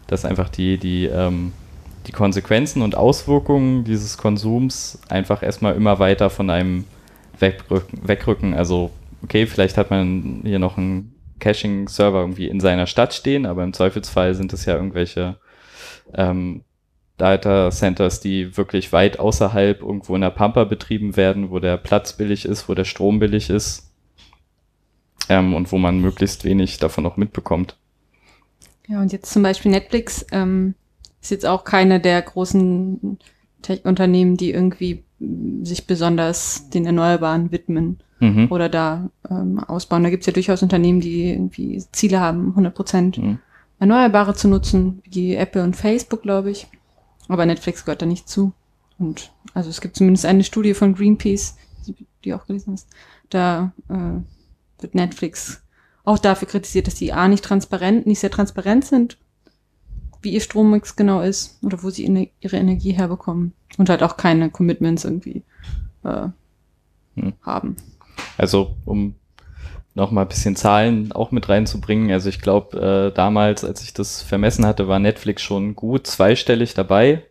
dass 0.07 0.25
einfach 0.25 0.49
die, 0.49 0.77
die, 0.77 1.05
ähm, 1.05 1.53
die 2.07 2.13
Konsequenzen 2.13 2.81
und 2.81 2.95
Auswirkungen 2.95 3.83
dieses 3.83 4.17
Konsums 4.17 4.99
einfach 5.09 5.43
erstmal 5.43 5.75
immer 5.75 5.99
weiter 5.99 6.29
von 6.29 6.49
einem 6.49 6.85
wegrücken. 7.37 8.07
wegrücken. 8.07 8.53
Also, 8.53 8.91
okay, 9.23 9.45
vielleicht 9.45 9.77
hat 9.77 9.91
man 9.91 10.41
hier 10.43 10.59
noch 10.59 10.77
einen 10.77 11.13
Caching-Server 11.39 12.21
irgendwie 12.21 12.47
in 12.47 12.59
seiner 12.59 12.87
Stadt 12.87 13.13
stehen, 13.13 13.45
aber 13.45 13.63
im 13.63 13.73
Zweifelsfall 13.73 14.33
sind 14.35 14.53
es 14.53 14.65
ja 14.65 14.75
irgendwelche 14.75 15.37
ähm, 16.13 16.63
Data 17.17 17.71
Centers, 17.71 18.21
die 18.21 18.55
wirklich 18.57 18.93
weit 18.93 19.19
außerhalb 19.19 19.81
irgendwo 19.81 20.15
in 20.15 20.21
der 20.21 20.29
Pampa 20.29 20.63
betrieben 20.63 21.17
werden, 21.17 21.49
wo 21.49 21.59
der 21.59 21.77
Platz 21.77 22.13
billig 22.13 22.45
ist, 22.45 22.69
wo 22.69 22.73
der 22.73 22.85
Strom 22.85 23.19
billig 23.19 23.49
ist 23.49 23.91
ähm, 25.27 25.53
und 25.53 25.71
wo 25.71 25.77
man 25.77 25.99
möglichst 25.99 26.45
wenig 26.45 26.77
davon 26.77 27.03
noch 27.03 27.17
mitbekommt. 27.17 27.75
Ja, 28.87 29.01
und 29.01 29.11
jetzt 29.11 29.31
zum 29.31 29.43
Beispiel 29.43 29.71
Netflix 29.71 30.25
ähm, 30.31 30.75
ist 31.27 31.31
jetzt 31.31 31.45
auch 31.45 31.63
keine 31.63 31.99
der 31.99 32.21
großen 32.21 33.17
Tech-Unternehmen, 33.61 34.37
die 34.37 34.51
irgendwie 34.51 35.03
mm, 35.19 35.63
sich 35.65 35.85
besonders 35.87 36.69
den 36.69 36.85
Erneuerbaren 36.85 37.51
widmen 37.51 37.99
Mhm. 38.19 38.47
oder 38.49 38.67
da 38.67 39.11
ähm, 39.29 39.59
ausbauen. 39.59 40.01
Da 40.03 40.09
gibt's 40.09 40.25
ja 40.25 40.33
durchaus 40.33 40.63
Unternehmen, 40.63 41.01
die 41.01 41.29
irgendwie 41.29 41.83
Ziele 41.91 42.19
haben, 42.19 42.49
100 42.49 42.73
Prozent 42.73 43.17
Mhm. 43.19 43.37
Erneuerbare 43.79 44.33
zu 44.33 44.47
nutzen, 44.47 45.03
wie 45.07 45.35
Apple 45.35 45.63
und 45.63 45.75
Facebook, 45.75 46.23
glaube 46.23 46.49
ich. 46.49 46.65
Aber 47.27 47.45
Netflix 47.45 47.85
gehört 47.85 48.01
da 48.01 48.07
nicht 48.07 48.27
zu. 48.27 48.53
Und 48.97 49.31
also 49.53 49.69
es 49.69 49.81
gibt 49.81 49.97
zumindest 49.97 50.25
eine 50.25 50.43
Studie 50.43 50.73
von 50.73 50.95
Greenpeace, 50.95 51.57
die, 51.85 52.07
die 52.23 52.33
auch 52.33 52.47
gelesen 52.47 52.73
hast. 52.73 52.87
Da 53.29 53.71
äh, 53.89 54.81
wird 54.81 54.95
Netflix 54.95 55.61
auch 56.03 56.17
dafür 56.17 56.47
kritisiert, 56.47 56.87
dass 56.87 56.95
die 56.95 57.13
A 57.13 57.27
nicht 57.27 57.43
transparent, 57.43 58.07
nicht 58.07 58.19
sehr 58.19 58.31
transparent 58.31 58.85
sind, 58.85 59.19
wie 60.21 60.31
ihr 60.31 60.41
Strommix 60.41 60.95
genau 60.95 61.21
ist 61.21 61.57
oder 61.63 61.81
wo 61.83 61.89
sie 61.89 62.05
ine- 62.05 62.29
ihre 62.41 62.57
Energie 62.57 62.91
herbekommen. 62.91 63.53
Und 63.77 63.89
halt 63.89 64.01
auch 64.03 64.17
keine 64.17 64.49
Commitments 64.49 65.05
irgendwie 65.05 65.43
äh, 66.03 66.27
Hm. 67.15 67.33
haben. 67.43 67.75
Also 68.37 68.75
um 68.85 69.15
noch 69.95 70.11
mal 70.11 70.21
ein 70.21 70.27
bisschen 70.27 70.55
Zahlen 70.55 71.11
auch 71.11 71.31
mit 71.31 71.49
reinzubringen. 71.49 72.11
Also 72.11 72.29
ich 72.29 72.39
glaube, 72.39 73.09
äh, 73.11 73.15
damals, 73.15 73.63
als 73.63 73.81
ich 73.83 73.93
das 73.93 74.21
vermessen 74.21 74.65
hatte, 74.65 74.87
war 74.87 74.99
Netflix 74.99 75.41
schon 75.41 75.75
gut 75.75 76.05
zweistellig 76.05 76.75
dabei. 76.75 77.23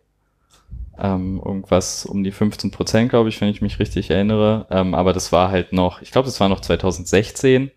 Ähm, 0.99 1.39
irgendwas 1.45 2.05
um 2.05 2.23
die 2.23 2.31
15 2.31 2.71
Prozent, 2.71 3.09
glaube 3.09 3.29
ich, 3.29 3.39
wenn 3.39 3.49
ich 3.49 3.61
mich 3.61 3.79
richtig 3.79 4.09
erinnere. 4.09 4.65
Ähm, 4.69 4.95
aber 4.95 5.13
das 5.13 5.31
war 5.31 5.49
halt 5.51 5.71
noch, 5.71 6.01
ich 6.01 6.11
glaube, 6.11 6.25
das 6.25 6.39
war 6.39 6.49
noch 6.49 6.59
2016. 6.59 7.71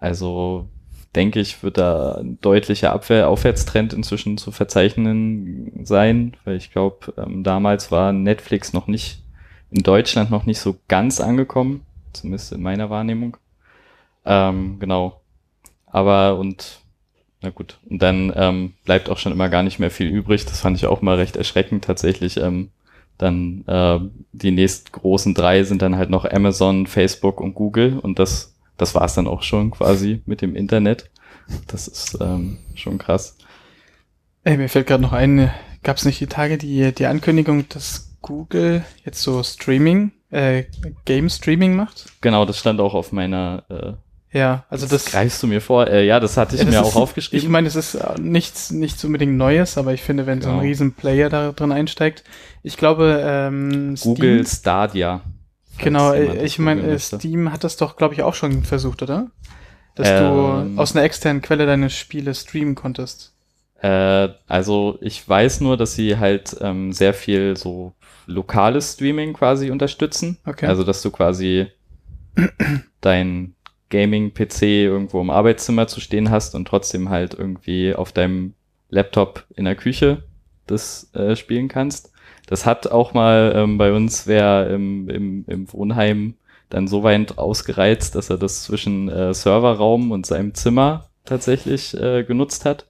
Also 0.00 0.68
denke 1.14 1.40
ich, 1.40 1.62
wird 1.62 1.78
da 1.78 2.16
ein 2.16 2.40
deutlicher 2.40 2.92
Abwehr 2.92 3.28
Aufwärtstrend 3.28 3.92
inzwischen 3.92 4.38
zu 4.38 4.52
verzeichnen 4.52 5.84
sein, 5.84 6.36
weil 6.44 6.56
ich 6.56 6.70
glaube, 6.70 7.12
ähm, 7.16 7.42
damals 7.42 7.90
war 7.90 8.12
Netflix 8.12 8.72
noch 8.72 8.86
nicht 8.86 9.22
in 9.70 9.82
Deutschland 9.82 10.30
noch 10.30 10.46
nicht 10.46 10.60
so 10.60 10.76
ganz 10.88 11.20
angekommen, 11.20 11.84
zumindest 12.12 12.52
in 12.52 12.62
meiner 12.62 12.90
Wahrnehmung. 12.90 13.36
Ähm, 14.24 14.78
genau. 14.78 15.20
Aber 15.86 16.38
und 16.38 16.80
na 17.42 17.50
gut, 17.50 17.78
und 17.88 18.02
dann 18.02 18.32
ähm, 18.36 18.74
bleibt 18.84 19.08
auch 19.08 19.18
schon 19.18 19.32
immer 19.32 19.48
gar 19.48 19.62
nicht 19.62 19.78
mehr 19.78 19.90
viel 19.90 20.08
übrig. 20.08 20.44
Das 20.44 20.60
fand 20.60 20.76
ich 20.76 20.86
auch 20.86 21.00
mal 21.02 21.16
recht 21.16 21.36
erschreckend 21.36 21.84
tatsächlich. 21.84 22.36
Ähm, 22.36 22.70
dann 23.16 23.64
äh, 23.66 23.98
die 24.32 24.50
nächsten 24.50 24.92
großen 24.92 25.34
drei 25.34 25.62
sind 25.64 25.82
dann 25.82 25.96
halt 25.96 26.10
noch 26.10 26.24
Amazon, 26.24 26.86
Facebook 26.86 27.40
und 27.40 27.54
Google 27.54 27.98
und 27.98 28.18
das 28.18 28.56
das 28.80 28.94
war's 28.94 29.14
dann 29.14 29.26
auch 29.26 29.42
schon 29.42 29.70
quasi 29.70 30.22
mit 30.26 30.40
dem 30.42 30.54
Internet. 30.56 31.10
Das 31.66 31.88
ist 31.88 32.16
ähm, 32.20 32.58
schon 32.74 32.98
krass. 32.98 33.36
Ey, 34.44 34.56
mir 34.56 34.68
fällt 34.68 34.86
gerade 34.86 35.02
noch 35.02 35.12
ein, 35.12 35.50
gab 35.82 35.96
es 35.96 36.04
nicht 36.04 36.20
die 36.20 36.26
Tage 36.26 36.56
die, 36.58 36.92
die 36.92 37.06
Ankündigung, 37.06 37.68
dass 37.68 38.16
Google 38.22 38.84
jetzt 39.04 39.22
so 39.22 39.42
Streaming, 39.42 40.12
äh, 40.30 40.64
Game 41.04 41.28
Streaming 41.28 41.74
macht? 41.76 42.06
Genau, 42.20 42.44
das 42.44 42.58
stand 42.58 42.80
auch 42.80 42.94
auf 42.94 43.12
meiner. 43.12 43.64
Äh, 43.68 44.38
Ja, 44.38 44.64
also 44.70 44.86
das. 44.86 45.06
greifst 45.06 45.42
du 45.42 45.46
mir 45.48 45.60
vor? 45.60 45.88
Äh, 45.88 46.06
ja, 46.06 46.20
das 46.20 46.36
hatte 46.36 46.54
ich 46.54 46.60
ja, 46.60 46.66
das 46.66 46.74
mir 46.74 46.80
ist- 46.80 46.86
auch 46.94 47.00
aufgeschrieben. 47.00 47.44
Ich 47.44 47.50
meine, 47.50 47.66
es 47.66 47.74
ist 47.76 47.94
äh, 47.96 48.20
nichts, 48.20 48.70
nichts 48.70 49.04
unbedingt 49.04 49.36
Neues, 49.36 49.76
aber 49.76 49.92
ich 49.92 50.02
finde, 50.02 50.26
wenn 50.26 50.40
so 50.40 50.48
ein 50.48 50.54
Genau. 50.54 50.64
riesen 50.64 50.92
Player 50.92 51.28
da 51.28 51.50
drin 51.52 51.72
einsteigt, 51.72 52.22
ich 52.62 52.76
glaube, 52.76 53.20
ähm, 53.26 53.96
Google 54.00 54.46
Steam, 54.46 54.60
Stadia. 54.60 55.20
Genau, 55.80 56.14
das 56.14 56.42
ich 56.42 56.58
meine, 56.58 56.82
äh. 56.82 56.98
Steam 56.98 57.52
hat 57.52 57.64
das 57.64 57.76
doch, 57.76 57.96
glaube 57.96 58.14
ich, 58.14 58.22
auch 58.22 58.34
schon 58.34 58.62
versucht, 58.62 59.02
oder? 59.02 59.30
Dass 59.94 60.08
Ähm. 60.08 60.74
du 60.76 60.80
aus 60.80 60.94
einer 60.94 61.04
externen 61.04 61.42
Quelle 61.42 61.66
deine 61.66 61.90
Spiele 61.90 62.34
streamen 62.34 62.74
konntest. 62.74 63.34
Äh, 63.82 64.28
also 64.46 64.98
ich 65.00 65.26
weiß 65.26 65.60
nur, 65.60 65.76
dass 65.76 65.94
sie 65.94 66.18
halt 66.18 66.56
ähm, 66.60 66.92
sehr 66.92 67.14
viel 67.14 67.56
so 67.56 67.94
lokales 68.26 68.94
Streaming 68.94 69.32
quasi 69.32 69.70
unterstützen. 69.70 70.38
Okay. 70.46 70.66
Also 70.66 70.84
dass 70.84 71.02
du 71.02 71.10
quasi 71.10 71.66
dein 73.00 73.54
Gaming-PC 73.90 74.62
irgendwo 74.62 75.20
im 75.20 75.30
Arbeitszimmer 75.30 75.86
zu 75.88 76.00
stehen 76.00 76.30
hast 76.30 76.54
und 76.54 76.66
trotzdem 76.68 77.08
halt 77.10 77.34
irgendwie 77.34 77.94
auf 77.94 78.12
deinem 78.12 78.54
Laptop 78.88 79.44
in 79.56 79.64
der 79.64 79.74
Küche 79.74 80.22
das 80.66 81.12
äh, 81.14 81.34
spielen 81.34 81.68
kannst. 81.68 82.12
Das 82.50 82.66
hat 82.66 82.90
auch 82.90 83.14
mal 83.14 83.52
ähm, 83.54 83.78
bei 83.78 83.92
uns 83.92 84.26
wer 84.26 84.68
im, 84.68 85.08
im, 85.08 85.44
im 85.46 85.72
Wohnheim 85.72 86.34
dann 86.68 86.88
so 86.88 87.04
weit 87.04 87.38
ausgereizt, 87.38 88.16
dass 88.16 88.28
er 88.28 88.38
das 88.38 88.64
zwischen 88.64 89.08
äh, 89.08 89.32
Serverraum 89.32 90.10
und 90.10 90.26
seinem 90.26 90.52
Zimmer 90.54 91.06
tatsächlich 91.24 91.94
äh, 91.94 92.24
genutzt 92.24 92.64
hat. 92.64 92.86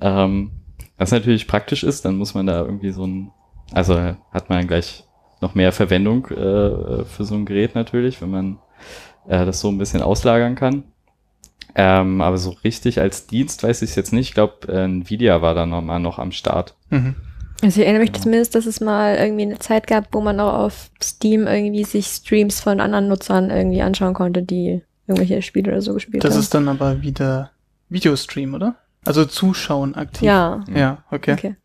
Ähm, 0.00 0.52
was 0.96 1.10
natürlich 1.10 1.46
praktisch 1.46 1.84
ist, 1.84 2.06
dann 2.06 2.16
muss 2.16 2.34
man 2.34 2.46
da 2.46 2.60
irgendwie 2.60 2.92
so 2.92 3.06
ein, 3.06 3.30
also 3.72 3.94
hat 4.32 4.48
man 4.48 4.66
gleich 4.66 5.04
noch 5.42 5.54
mehr 5.54 5.72
Verwendung 5.72 6.26
äh, 6.28 7.04
für 7.04 7.24
so 7.24 7.34
ein 7.34 7.44
Gerät 7.44 7.74
natürlich, 7.74 8.22
wenn 8.22 8.30
man 8.30 8.58
äh, 9.28 9.44
das 9.44 9.60
so 9.60 9.68
ein 9.68 9.78
bisschen 9.78 10.00
auslagern 10.00 10.54
kann. 10.54 10.84
Ähm, 11.74 12.22
aber 12.22 12.38
so 12.38 12.50
richtig 12.64 13.00
als 13.00 13.26
Dienst 13.26 13.62
weiß 13.62 13.82
ich 13.82 13.90
es 13.90 13.96
jetzt 13.96 14.12
nicht. 14.14 14.28
Ich 14.28 14.34
glaube, 14.34 14.72
äh, 14.72 14.84
Nvidia 14.84 15.42
war 15.42 15.54
da 15.54 15.66
nochmal 15.66 16.00
noch 16.00 16.18
am 16.18 16.32
Start. 16.32 16.74
Mhm. 16.88 17.16
Also 17.62 17.80
ich 17.80 17.86
erinnere 17.86 18.02
mich 18.02 18.12
Genau. 18.12 18.24
zumindest, 18.24 18.54
dass 18.54 18.66
es 18.66 18.80
mal 18.80 19.16
irgendwie 19.16 19.42
eine 19.42 19.58
Zeit 19.58 19.86
gab, 19.86 20.08
wo 20.12 20.20
man 20.20 20.40
auch 20.40 20.54
auf 20.54 20.90
Steam 21.02 21.46
irgendwie 21.46 21.84
sich 21.84 22.06
Streams 22.08 22.60
von 22.60 22.80
anderen 22.80 23.08
Nutzern 23.08 23.50
irgendwie 23.50 23.82
anschauen 23.82 24.14
konnte, 24.14 24.42
die 24.42 24.82
irgendwelche 25.06 25.42
Spiele 25.42 25.70
oder 25.72 25.80
so 25.82 25.94
gespielt 25.94 26.24
Das 26.24 26.34
haben. 26.34 26.40
ist 26.40 26.54
dann 26.54 26.68
aber 26.68 27.02
wieder 27.02 27.50
Videostream, 27.88 28.54
oder? 28.54 28.76
Also 29.04 29.24
zuschauen 29.24 29.94
aktiv. 29.94 30.22
ja, 30.26 30.64
Ja, 30.74 31.04
okay. 31.10 31.32
okay. 31.32 31.56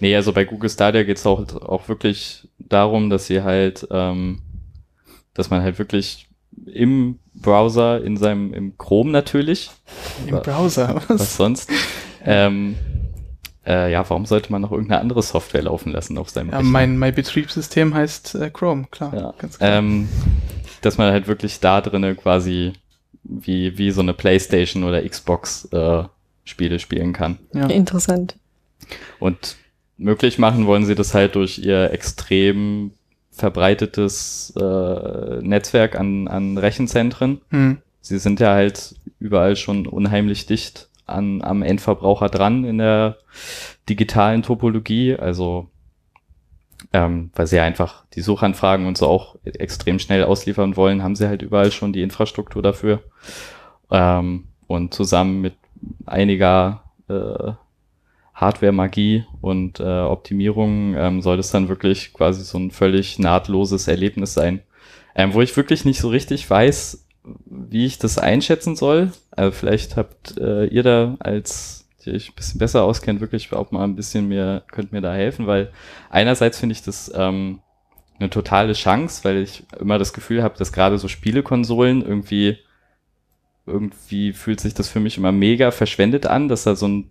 Nee, 0.00 0.14
also 0.14 0.32
bei 0.32 0.44
Google 0.44 0.68
Stadia 0.70 1.02
geht 1.04 1.16
es 1.16 1.26
auch, 1.26 1.40
auch 1.62 1.88
wirklich 1.88 2.48
darum, 2.58 3.08
dass 3.10 3.26
sie 3.26 3.42
halt, 3.42 3.86
ähm, 3.90 4.40
dass 5.34 5.48
man 5.50 5.62
halt 5.62 5.78
wirklich 5.78 6.28
im 6.66 7.18
Browser, 7.34 8.02
in 8.02 8.16
seinem, 8.16 8.52
im 8.54 8.76
Chrome 8.78 9.10
natürlich, 9.10 9.70
Im 10.26 10.36
Browser. 10.40 11.02
was 11.08 11.36
sonst, 11.36 11.70
ähm, 12.24 12.76
äh, 13.66 13.90
ja, 13.90 14.08
warum 14.08 14.26
sollte 14.26 14.52
man 14.52 14.62
noch 14.62 14.70
irgendeine 14.72 15.00
andere 15.00 15.22
Software 15.22 15.62
laufen 15.62 15.92
lassen 15.92 16.16
auf 16.18 16.30
seinem 16.30 16.50
Ja, 16.50 16.58
Rechner? 16.58 16.70
mein, 16.70 16.98
mein 16.98 17.14
Betriebssystem 17.14 17.94
heißt 17.94 18.34
äh, 18.36 18.50
Chrome, 18.50 18.86
klar. 18.90 19.14
Ja. 19.14 19.34
Ganz 19.38 19.58
klar. 19.58 19.78
ähm, 19.78 20.08
dass 20.82 20.98
man 20.98 21.10
halt 21.12 21.26
wirklich 21.26 21.60
da 21.60 21.80
drinnen 21.80 22.16
quasi 22.16 22.72
wie, 23.24 23.76
wie 23.76 23.90
so 23.90 24.00
eine 24.02 24.14
Playstation 24.14 24.84
oder 24.84 25.02
Xbox 25.06 25.64
äh, 25.72 26.04
Spiele 26.44 26.78
spielen 26.78 27.12
kann. 27.12 27.38
ja. 27.52 27.66
Interessant. 27.66 28.36
Und 29.18 29.56
möglich 29.96 30.38
machen 30.38 30.66
wollen 30.66 30.84
sie 30.84 30.94
das 30.94 31.12
halt 31.14 31.34
durch 31.34 31.58
ihr 31.58 31.90
extrem 31.90 32.92
verbreitetes 33.32 34.52
äh, 34.56 35.40
Netzwerk 35.42 35.98
an, 35.98 36.28
an 36.28 36.56
Rechenzentren. 36.58 37.40
Hm. 37.50 37.78
Sie 38.00 38.18
sind 38.18 38.38
ja 38.40 38.52
halt 38.52 38.94
überall 39.18 39.56
schon 39.56 39.86
unheimlich 39.86 40.46
dicht 40.46 40.88
an, 41.06 41.42
am 41.42 41.62
Endverbraucher 41.62 42.28
dran 42.28 42.64
in 42.64 42.78
der 42.78 43.18
digitalen 43.88 44.42
Topologie. 44.42 45.16
Also 45.16 45.68
ähm, 46.92 47.30
weil 47.34 47.46
sie 47.46 47.60
einfach 47.60 48.04
die 48.14 48.20
Suchanfragen 48.20 48.86
und 48.86 48.98
so 48.98 49.06
auch 49.06 49.36
extrem 49.44 49.98
schnell 49.98 50.24
ausliefern 50.24 50.76
wollen, 50.76 51.02
haben 51.02 51.16
sie 51.16 51.28
halt 51.28 51.42
überall 51.42 51.72
schon 51.72 51.92
die 51.92 52.02
Infrastruktur 52.02 52.62
dafür. 52.62 53.02
Ähm, 53.90 54.48
und 54.66 54.94
zusammen 54.94 55.40
mit 55.40 55.54
einiger 56.06 56.82
äh, 57.08 57.52
Hardware-Magie 58.34 59.24
und 59.40 59.80
äh, 59.80 59.84
Optimierung 59.84 60.94
ähm, 60.94 61.22
soll 61.22 61.38
das 61.38 61.50
dann 61.50 61.68
wirklich 61.68 62.12
quasi 62.12 62.44
so 62.44 62.58
ein 62.58 62.70
völlig 62.70 63.18
nahtloses 63.18 63.88
Erlebnis 63.88 64.34
sein. 64.34 64.62
Ähm, 65.14 65.32
wo 65.32 65.40
ich 65.40 65.56
wirklich 65.56 65.86
nicht 65.86 66.00
so 66.00 66.08
richtig 66.08 66.48
weiß, 66.48 67.05
wie 67.44 67.86
ich 67.86 67.98
das 67.98 68.18
einschätzen 68.18 68.76
soll. 68.76 69.12
Also 69.30 69.52
vielleicht 69.52 69.96
habt 69.96 70.38
äh, 70.38 70.66
ihr 70.66 70.82
da 70.82 71.16
als 71.18 71.86
die 72.04 72.12
euch 72.12 72.30
ein 72.30 72.34
bisschen 72.36 72.58
besser 72.58 72.84
auskennt, 72.84 73.20
wirklich 73.20 73.52
auch 73.52 73.72
mal 73.72 73.84
ein 73.84 73.96
bisschen 73.96 74.28
mehr, 74.28 74.62
könnt 74.70 74.92
mir 74.92 75.00
da 75.00 75.12
helfen, 75.12 75.46
weil 75.46 75.72
einerseits 76.08 76.58
finde 76.58 76.74
ich 76.74 76.82
das 76.82 77.10
ähm, 77.14 77.60
eine 78.18 78.30
totale 78.30 78.72
Chance, 78.72 79.24
weil 79.24 79.38
ich 79.38 79.64
immer 79.78 79.98
das 79.98 80.12
Gefühl 80.12 80.42
habe, 80.42 80.56
dass 80.56 80.72
gerade 80.72 80.98
so 80.98 81.08
Spielekonsolen 81.08 82.02
irgendwie 82.02 82.58
irgendwie 83.66 84.32
fühlt 84.32 84.60
sich 84.60 84.74
das 84.74 84.88
für 84.88 85.00
mich 85.00 85.18
immer 85.18 85.32
mega 85.32 85.72
verschwendet 85.72 86.26
an, 86.26 86.48
dass 86.48 86.62
da 86.62 86.76
so 86.76 86.86
ein 86.86 87.10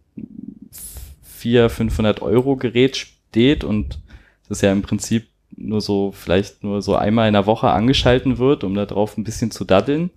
400, 1.23 1.71
500 1.71 2.21
Euro 2.21 2.55
Gerät 2.55 2.95
steht 2.95 3.65
und 3.65 3.99
das 4.47 4.61
ja 4.61 4.71
im 4.71 4.81
Prinzip 4.81 5.27
nur 5.51 5.81
so, 5.81 6.11
vielleicht 6.11 6.63
nur 6.63 6.81
so 6.81 6.95
einmal 6.95 7.27
in 7.27 7.33
der 7.33 7.45
Woche 7.45 7.69
angeschalten 7.69 8.37
wird, 8.37 8.63
um 8.63 8.75
da 8.75 8.85
drauf 8.85 9.17
ein 9.17 9.23
bisschen 9.23 9.51
zu 9.51 9.65
daddeln. 9.65 10.11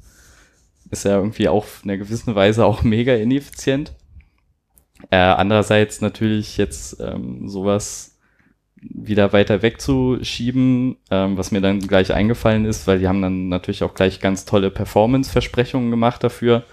Ist 0.90 1.04
ja 1.04 1.16
irgendwie 1.16 1.48
auch 1.48 1.66
in 1.82 1.90
einer 1.90 1.98
gewissen 1.98 2.34
Weise 2.34 2.64
auch 2.64 2.82
mega 2.84 3.14
ineffizient. 3.14 3.92
Äh, 5.10 5.16
andererseits 5.16 6.00
natürlich 6.00 6.56
jetzt 6.56 7.00
ähm, 7.00 7.48
sowas 7.48 8.18
wieder 8.80 9.32
weiter 9.32 9.62
wegzuschieben, 9.62 10.96
ähm, 11.10 11.36
was 11.36 11.50
mir 11.50 11.60
dann 11.60 11.80
gleich 11.80 12.12
eingefallen 12.12 12.64
ist, 12.64 12.86
weil 12.86 12.98
die 12.98 13.08
haben 13.08 13.22
dann 13.22 13.48
natürlich 13.48 13.82
auch 13.82 13.94
gleich 13.94 14.20
ganz 14.20 14.44
tolle 14.44 14.70
Performance-Versprechungen 14.70 15.90
gemacht 15.90 16.22
dafür, 16.22 16.64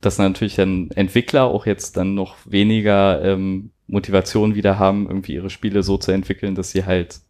dass 0.00 0.18
natürlich 0.18 0.56
dann 0.56 0.90
Entwickler 0.92 1.44
auch 1.44 1.66
jetzt 1.66 1.96
dann 1.96 2.14
noch 2.14 2.36
weniger 2.44 3.22
ähm, 3.24 3.70
Motivation 3.86 4.54
wieder 4.54 4.78
haben, 4.78 5.06
irgendwie 5.06 5.34
ihre 5.34 5.50
Spiele 5.50 5.82
so 5.82 5.98
zu 5.98 6.12
entwickeln, 6.12 6.54
dass 6.54 6.70
sie 6.70 6.84
halt 6.84 7.20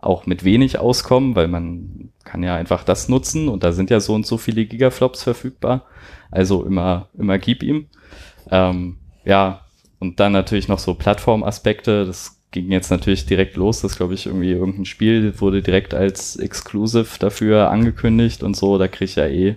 auch 0.00 0.26
mit 0.26 0.44
wenig 0.44 0.78
auskommen, 0.78 1.36
weil 1.36 1.48
man 1.48 2.10
kann 2.24 2.42
ja 2.42 2.54
einfach 2.56 2.84
das 2.84 3.08
nutzen 3.08 3.48
und 3.48 3.64
da 3.64 3.72
sind 3.72 3.90
ja 3.90 4.00
so 4.00 4.14
und 4.14 4.26
so 4.26 4.38
viele 4.38 4.64
Gigaflops 4.64 5.22
verfügbar. 5.22 5.84
Also 6.30 6.64
immer, 6.64 7.08
immer 7.18 7.38
gib 7.38 7.62
ihm. 7.62 7.86
Ähm, 8.50 8.98
ja, 9.24 9.62
und 9.98 10.20
dann 10.20 10.32
natürlich 10.32 10.68
noch 10.68 10.78
so 10.78 10.94
Plattformaspekte. 10.94 12.06
Das 12.06 12.40
ging 12.50 12.72
jetzt 12.72 12.90
natürlich 12.90 13.26
direkt 13.26 13.56
los. 13.56 13.80
Das 13.80 13.96
glaube 13.96 14.14
ich 14.14 14.26
irgendwie 14.26 14.50
irgendein 14.50 14.84
Spiel 14.84 15.38
wurde 15.40 15.62
direkt 15.62 15.94
als 15.94 16.36
Exclusive 16.36 17.18
dafür 17.18 17.70
angekündigt 17.70 18.42
und 18.42 18.56
so. 18.56 18.78
Da 18.78 18.88
kriege 18.88 19.04
ich 19.04 19.16
ja 19.16 19.26
eh 19.26 19.56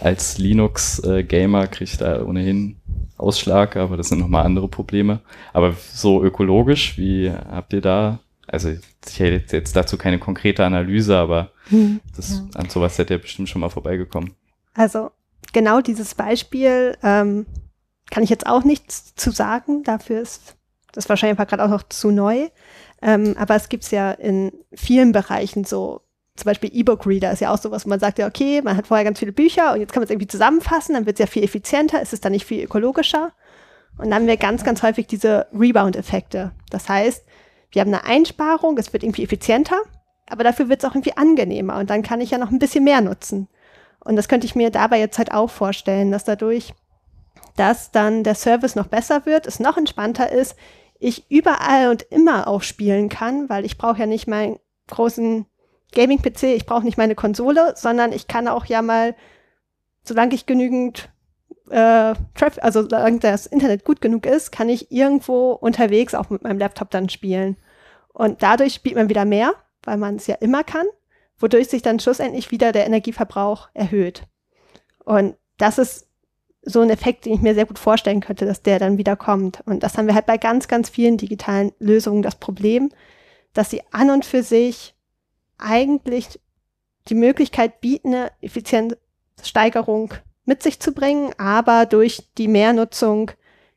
als 0.00 0.38
Linux-Gamer 0.38 1.66
kriege 1.66 1.90
ich 1.90 1.98
da 1.98 2.22
ohnehin 2.22 2.76
Ausschlag, 3.16 3.76
aber 3.76 3.96
das 3.96 4.08
sind 4.08 4.20
nochmal 4.20 4.44
andere 4.44 4.68
Probleme. 4.68 5.20
Aber 5.52 5.74
so 5.92 6.22
ökologisch, 6.22 6.96
wie 6.98 7.30
habt 7.30 7.72
ihr 7.72 7.80
da 7.82 8.20
also 8.50 8.70
ich 9.06 9.20
hätte 9.20 9.56
jetzt 9.56 9.76
dazu 9.76 9.96
keine 9.96 10.18
konkrete 10.18 10.64
Analyse, 10.64 11.16
aber 11.16 11.52
hm, 11.68 12.00
das, 12.16 12.42
ja. 12.52 12.60
an 12.60 12.68
sowas 12.68 12.96
seid 12.96 13.10
ihr 13.10 13.18
bestimmt 13.18 13.48
schon 13.48 13.60
mal 13.60 13.70
vorbeigekommen. 13.70 14.34
Also 14.74 15.10
genau 15.52 15.80
dieses 15.80 16.14
Beispiel 16.14 16.96
ähm, 17.02 17.46
kann 18.10 18.24
ich 18.24 18.30
jetzt 18.30 18.46
auch 18.46 18.64
nichts 18.64 19.14
zu 19.14 19.30
sagen. 19.30 19.84
Dafür 19.84 20.20
ist 20.20 20.56
das 20.92 21.08
wahrscheinlich 21.08 21.38
gerade 21.38 21.64
auch 21.64 21.68
noch 21.68 21.84
zu 21.84 22.10
neu. 22.10 22.48
Ähm, 23.02 23.34
aber 23.38 23.54
es 23.54 23.68
gibt 23.68 23.84
es 23.84 23.92
ja 23.92 24.10
in 24.10 24.52
vielen 24.72 25.12
Bereichen 25.12 25.64
so, 25.64 26.02
zum 26.36 26.44
Beispiel 26.44 26.70
E-Book-Reader 26.72 27.32
ist 27.32 27.40
ja 27.40 27.52
auch 27.52 27.58
sowas, 27.58 27.84
wo 27.84 27.88
man 27.88 28.00
sagt 28.00 28.18
ja, 28.18 28.26
okay, 28.26 28.62
man 28.62 28.76
hat 28.76 28.88
vorher 28.88 29.04
ganz 29.04 29.18
viele 29.18 29.32
Bücher 29.32 29.72
und 29.72 29.80
jetzt 29.80 29.92
kann 29.92 30.00
man 30.00 30.04
es 30.04 30.10
irgendwie 30.10 30.26
zusammenfassen, 30.26 30.94
dann 30.94 31.06
wird 31.06 31.16
es 31.16 31.20
ja 31.20 31.26
viel 31.26 31.44
effizienter, 31.44 32.02
ist 32.02 32.12
es 32.12 32.20
dann 32.20 32.32
nicht 32.32 32.46
viel 32.46 32.64
ökologischer. 32.64 33.32
Und 33.96 34.06
dann 34.06 34.14
haben 34.14 34.26
wir 34.26 34.36
ganz, 34.36 34.64
ganz 34.64 34.82
häufig 34.82 35.06
diese 35.06 35.46
Rebound-Effekte. 35.52 36.52
Das 36.70 36.88
heißt, 36.88 37.24
wir 37.72 37.80
haben 37.80 37.92
eine 37.92 38.04
Einsparung, 38.04 38.76
es 38.78 38.92
wird 38.92 39.02
irgendwie 39.02 39.24
effizienter, 39.24 39.80
aber 40.28 40.44
dafür 40.44 40.68
wird 40.68 40.82
es 40.82 40.88
auch 40.88 40.94
irgendwie 40.94 41.16
angenehmer 41.16 41.78
und 41.78 41.90
dann 41.90 42.02
kann 42.02 42.20
ich 42.20 42.30
ja 42.30 42.38
noch 42.38 42.50
ein 42.50 42.58
bisschen 42.58 42.84
mehr 42.84 43.00
nutzen. 43.00 43.48
Und 44.02 44.16
das 44.16 44.28
könnte 44.28 44.46
ich 44.46 44.54
mir 44.54 44.70
dabei 44.70 44.98
jetzt 44.98 45.18
halt 45.18 45.32
auch 45.32 45.50
vorstellen, 45.50 46.10
dass 46.10 46.24
dadurch, 46.24 46.74
dass 47.56 47.90
dann 47.90 48.24
der 48.24 48.34
Service 48.34 48.74
noch 48.74 48.86
besser 48.86 49.26
wird, 49.26 49.46
es 49.46 49.60
noch 49.60 49.76
entspannter 49.76 50.32
ist, 50.32 50.56
ich 50.98 51.30
überall 51.30 51.90
und 51.90 52.02
immer 52.02 52.46
auch 52.46 52.62
spielen 52.62 53.08
kann, 53.08 53.48
weil 53.48 53.64
ich 53.64 53.78
brauche 53.78 53.98
ja 53.98 54.06
nicht 54.06 54.26
meinen 54.26 54.58
großen 54.88 55.46
Gaming-PC, 55.92 56.42
ich 56.54 56.66
brauche 56.66 56.84
nicht 56.84 56.98
meine 56.98 57.14
Konsole, 57.14 57.74
sondern 57.76 58.12
ich 58.12 58.28
kann 58.28 58.48
auch 58.48 58.66
ja 58.66 58.82
mal, 58.82 59.14
solange 60.04 60.34
ich 60.34 60.46
genügend 60.46 61.10
äh, 61.70 62.14
also 62.60 62.82
solange 62.82 63.20
das 63.20 63.46
Internet 63.46 63.84
gut 63.84 64.00
genug 64.00 64.26
ist, 64.26 64.50
kann 64.52 64.68
ich 64.68 64.90
irgendwo 64.90 65.52
unterwegs 65.52 66.14
auch 66.14 66.30
mit 66.30 66.42
meinem 66.42 66.58
Laptop 66.58 66.90
dann 66.90 67.08
spielen. 67.08 67.56
Und 68.12 68.42
dadurch 68.42 68.74
spielt 68.74 68.96
man 68.96 69.08
wieder 69.08 69.24
mehr, 69.24 69.54
weil 69.84 69.96
man 69.96 70.16
es 70.16 70.26
ja 70.26 70.34
immer 70.36 70.64
kann, 70.64 70.86
wodurch 71.38 71.68
sich 71.68 71.82
dann 71.82 72.00
schlussendlich 72.00 72.50
wieder 72.50 72.72
der 72.72 72.86
Energieverbrauch 72.86 73.68
erhöht. 73.72 74.24
Und 75.04 75.36
das 75.58 75.78
ist 75.78 76.08
so 76.62 76.80
ein 76.80 76.90
Effekt, 76.90 77.24
den 77.24 77.34
ich 77.34 77.40
mir 77.40 77.54
sehr 77.54 77.66
gut 77.66 77.78
vorstellen 77.78 78.20
könnte, 78.20 78.44
dass 78.44 78.62
der 78.62 78.78
dann 78.78 78.98
wieder 78.98 79.16
kommt. 79.16 79.62
Und 79.66 79.82
das 79.82 79.96
haben 79.96 80.06
wir 80.06 80.14
halt 80.14 80.26
bei 80.26 80.36
ganz, 80.36 80.68
ganz 80.68 80.90
vielen 80.90 81.16
digitalen 81.16 81.72
Lösungen 81.78 82.22
das 82.22 82.34
Problem, 82.34 82.90
dass 83.54 83.70
sie 83.70 83.82
an 83.92 84.10
und 84.10 84.24
für 84.24 84.42
sich 84.42 84.94
eigentlich 85.56 86.40
die 87.08 87.14
Möglichkeit 87.14 87.80
bieten, 87.80 88.08
eine 88.08 88.32
Effizienzsteigerung 88.40 90.14
mit 90.50 90.64
sich 90.64 90.80
zu 90.80 90.90
bringen, 90.92 91.32
aber 91.38 91.86
durch 91.86 92.24
die 92.36 92.48
Mehrnutzung 92.48 93.30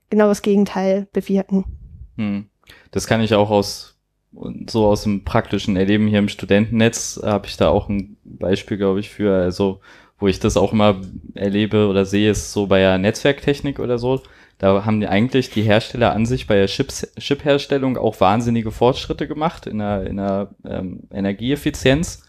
genau 0.09 0.27
das 0.27 0.41
Gegenteil 0.41 1.07
bewirken. 1.13 1.65
Hm. 2.17 2.47
Das 2.89 3.05
kann 3.05 3.21
ich 3.21 3.35
auch 3.35 3.51
aus 3.51 3.91
so 4.67 4.87
aus 4.87 5.03
dem 5.03 5.23
praktischen 5.23 5.75
Erleben 5.75 6.07
hier 6.07 6.17
im 6.17 6.27
Studentennetz 6.27 7.21
habe 7.23 7.45
ich 7.45 7.55
da 7.55 7.69
auch 7.69 7.87
ein 7.87 8.17
Beispiel, 8.23 8.77
glaube 8.77 8.99
ich, 8.99 9.11
für, 9.11 9.35
also 9.35 9.81
wo 10.17 10.27
ich 10.27 10.39
das 10.39 10.57
auch 10.57 10.73
immer 10.73 10.99
erlebe 11.35 11.87
oder 11.87 12.03
sehe, 12.05 12.31
ist 12.31 12.51
so 12.51 12.65
bei 12.65 12.79
der 12.79 12.97
Netzwerktechnik 12.97 13.77
oder 13.77 13.99
so. 13.99 14.23
Da 14.57 14.85
haben 14.85 14.99
die 14.99 15.07
eigentlich 15.07 15.51
die 15.51 15.61
Hersteller 15.61 16.13
an 16.13 16.25
sich 16.25 16.47
bei 16.47 16.55
der 16.55 16.65
Chip-Herstellung 16.65 17.97
auch 17.97 18.19
wahnsinnige 18.19 18.71
Fortschritte 18.71 19.27
gemacht 19.27 19.67
in 19.67 19.77
der, 19.77 20.07
in 20.07 20.17
der 20.17 20.55
ähm, 20.65 21.01
Energieeffizienz. 21.11 22.23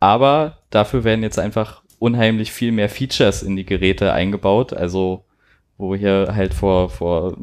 Aber 0.00 0.58
dafür 0.68 1.04
werden 1.04 1.22
jetzt 1.22 1.38
einfach 1.38 1.82
unheimlich 1.98 2.52
viel 2.52 2.72
mehr 2.72 2.88
Features 2.88 3.42
in 3.42 3.56
die 3.56 3.66
Geräte 3.66 4.12
eingebaut. 4.12 4.72
Also, 4.72 5.24
wo 5.76 5.94
hier 5.94 6.32
halt 6.34 6.54
vor, 6.54 6.90
vor 6.90 7.36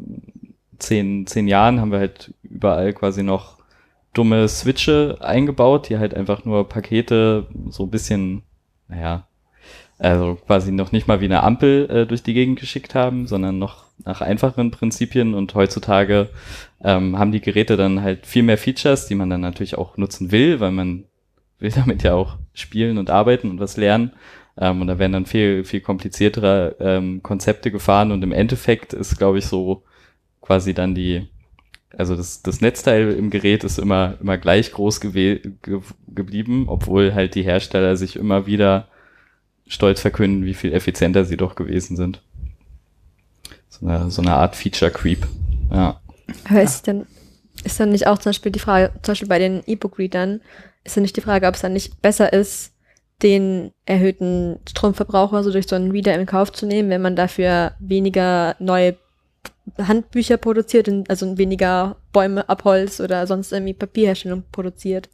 zehn, 0.78 1.26
zehn 1.26 1.48
Jahren 1.48 1.80
haben 1.80 1.92
wir 1.92 1.98
halt 1.98 2.34
überall 2.42 2.92
quasi 2.92 3.22
noch 3.22 3.56
dumme 4.12 4.48
Switche 4.48 5.18
eingebaut, 5.20 5.88
die 5.88 5.98
halt 5.98 6.14
einfach 6.14 6.44
nur 6.44 6.68
Pakete 6.68 7.46
so 7.68 7.84
ein 7.84 7.90
bisschen, 7.90 8.42
naja, 8.88 9.26
also 9.98 10.38
quasi 10.46 10.72
noch 10.72 10.92
nicht 10.92 11.06
mal 11.08 11.20
wie 11.20 11.26
eine 11.26 11.42
Ampel 11.42 11.88
äh, 11.90 12.06
durch 12.06 12.22
die 12.22 12.34
Gegend 12.34 12.60
geschickt 12.60 12.94
haben, 12.94 13.26
sondern 13.26 13.58
noch 13.58 13.84
nach 14.04 14.20
einfacheren 14.20 14.70
Prinzipien 14.70 15.34
und 15.34 15.54
heutzutage 15.54 16.28
ähm, 16.84 17.18
haben 17.18 17.32
die 17.32 17.40
Geräte 17.40 17.76
dann 17.76 18.02
halt 18.02 18.26
viel 18.26 18.42
mehr 18.42 18.58
Features, 18.58 19.06
die 19.06 19.14
man 19.14 19.30
dann 19.30 19.40
natürlich 19.40 19.78
auch 19.78 19.96
nutzen 19.96 20.32
will, 20.32 20.60
weil 20.60 20.70
man 20.70 21.04
will 21.58 21.70
damit 21.74 22.02
ja 22.02 22.14
auch 22.14 22.36
spielen 22.52 22.98
und 22.98 23.10
arbeiten 23.10 23.50
und 23.50 23.60
was 23.60 23.76
lernen. 23.76 24.12
Ähm, 24.58 24.80
und 24.80 24.86
da 24.86 24.98
werden 24.98 25.12
dann 25.12 25.26
viel, 25.26 25.64
viel 25.64 25.80
kompliziertere 25.80 26.76
ähm, 26.80 27.22
Konzepte 27.22 27.70
gefahren 27.70 28.12
und 28.12 28.22
im 28.22 28.32
Endeffekt 28.32 28.92
ist, 28.92 29.18
glaube 29.18 29.38
ich, 29.38 29.46
so 29.46 29.82
quasi 30.40 30.72
dann 30.72 30.94
die, 30.94 31.28
also 31.96 32.16
das, 32.16 32.42
das 32.42 32.60
Netzteil 32.60 33.12
im 33.12 33.30
Gerät 33.30 33.64
ist 33.64 33.78
immer, 33.78 34.16
immer 34.20 34.38
gleich 34.38 34.72
groß 34.72 35.00
ge 35.00 35.40
geblieben, 36.08 36.66
obwohl 36.68 37.14
halt 37.14 37.34
die 37.34 37.42
Hersteller 37.42 37.96
sich 37.96 38.16
immer 38.16 38.46
wieder 38.46 38.88
stolz 39.66 40.00
verkünden, 40.00 40.44
wie 40.44 40.54
viel 40.54 40.72
effizienter 40.72 41.24
sie 41.24 41.36
doch 41.36 41.54
gewesen 41.56 41.96
sind. 41.96 42.22
So 43.68 43.86
eine, 43.86 44.10
so 44.10 44.22
eine 44.22 44.34
Art 44.34 44.56
Feature 44.56 44.90
Creep. 44.90 45.26
Ja. 45.70 46.00
Aber 46.48 46.62
ist 46.62 46.88
dann, 46.88 47.06
ist 47.64 47.78
dann 47.78 47.90
nicht 47.90 48.06
auch 48.06 48.18
zum 48.18 48.30
Beispiel 48.30 48.52
die 48.52 48.58
Frage, 48.58 48.92
zum 49.02 49.12
Beispiel 49.12 49.28
bei 49.28 49.38
den 49.38 49.62
E-Book-Readern, 49.66 50.40
ist 50.84 50.96
dann 50.96 51.02
nicht 51.02 51.16
die 51.16 51.20
Frage, 51.20 51.46
ob 51.46 51.56
es 51.56 51.60
dann 51.60 51.72
nicht 51.72 52.00
besser 52.00 52.32
ist, 52.32 52.72
den 53.22 53.72
erhöhten 53.86 54.58
Stromverbrauch 54.68 55.32
also 55.32 55.50
durch 55.50 55.66
so 55.66 55.76
einen 55.76 55.90
Reader 55.90 56.14
in 56.14 56.26
Kauf 56.26 56.52
zu 56.52 56.66
nehmen, 56.66 56.90
wenn 56.90 57.02
man 57.02 57.16
dafür 57.16 57.72
weniger 57.78 58.56
neue 58.58 58.96
Handbücher 59.78 60.36
produziert, 60.36 60.88
also 61.08 61.38
weniger 61.38 61.96
Bäume 62.12 62.48
ab 62.48 62.64
Holz 62.64 63.00
oder 63.00 63.26
sonst 63.26 63.52
irgendwie 63.52 63.74
Papierherstellung 63.74 64.44
produziert. 64.52 65.08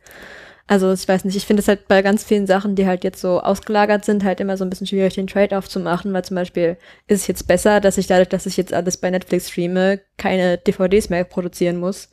Also 0.67 0.93
ich 0.93 1.07
weiß 1.07 1.25
nicht, 1.25 1.37
ich 1.37 1.47
finde 1.47 1.61
es 1.61 1.69
halt 1.69 1.89
bei 1.89 2.03
ganz 2.03 2.25
vielen 2.25 2.47
Sachen, 2.47 2.77
die 2.77 2.87
halt 2.87 3.05
jetzt 3.05 3.21
so 3.21 3.41
ausgelagert 3.41 4.05
sind, 4.05 4.25
halt 4.25 4.41
immer 4.41 4.57
so 4.57 4.65
ein 4.65 4.71
bisschen 4.71 4.87
schwierig, 4.87 5.15
den 5.15 5.27
Trade-off 5.27 5.69
zu 5.69 5.81
machen, 5.81 6.13
weil 6.13 6.25
zum 6.25 6.37
Beispiel 6.37 6.77
ist 7.09 7.23
es 7.23 7.27
jetzt 7.27 7.47
besser, 7.47 7.81
dass 7.81 7.99
ich 7.99 8.07
dadurch, 8.07 8.29
dass 8.29 8.47
ich 8.47 8.57
jetzt 8.57 8.73
alles 8.73 8.97
bei 8.97 9.11
Netflix 9.11 9.51
streame, 9.51 10.01
keine 10.19 10.59
DVDs 10.59 11.09
mehr 11.09 11.25
produzieren 11.25 11.79
muss 11.79 12.09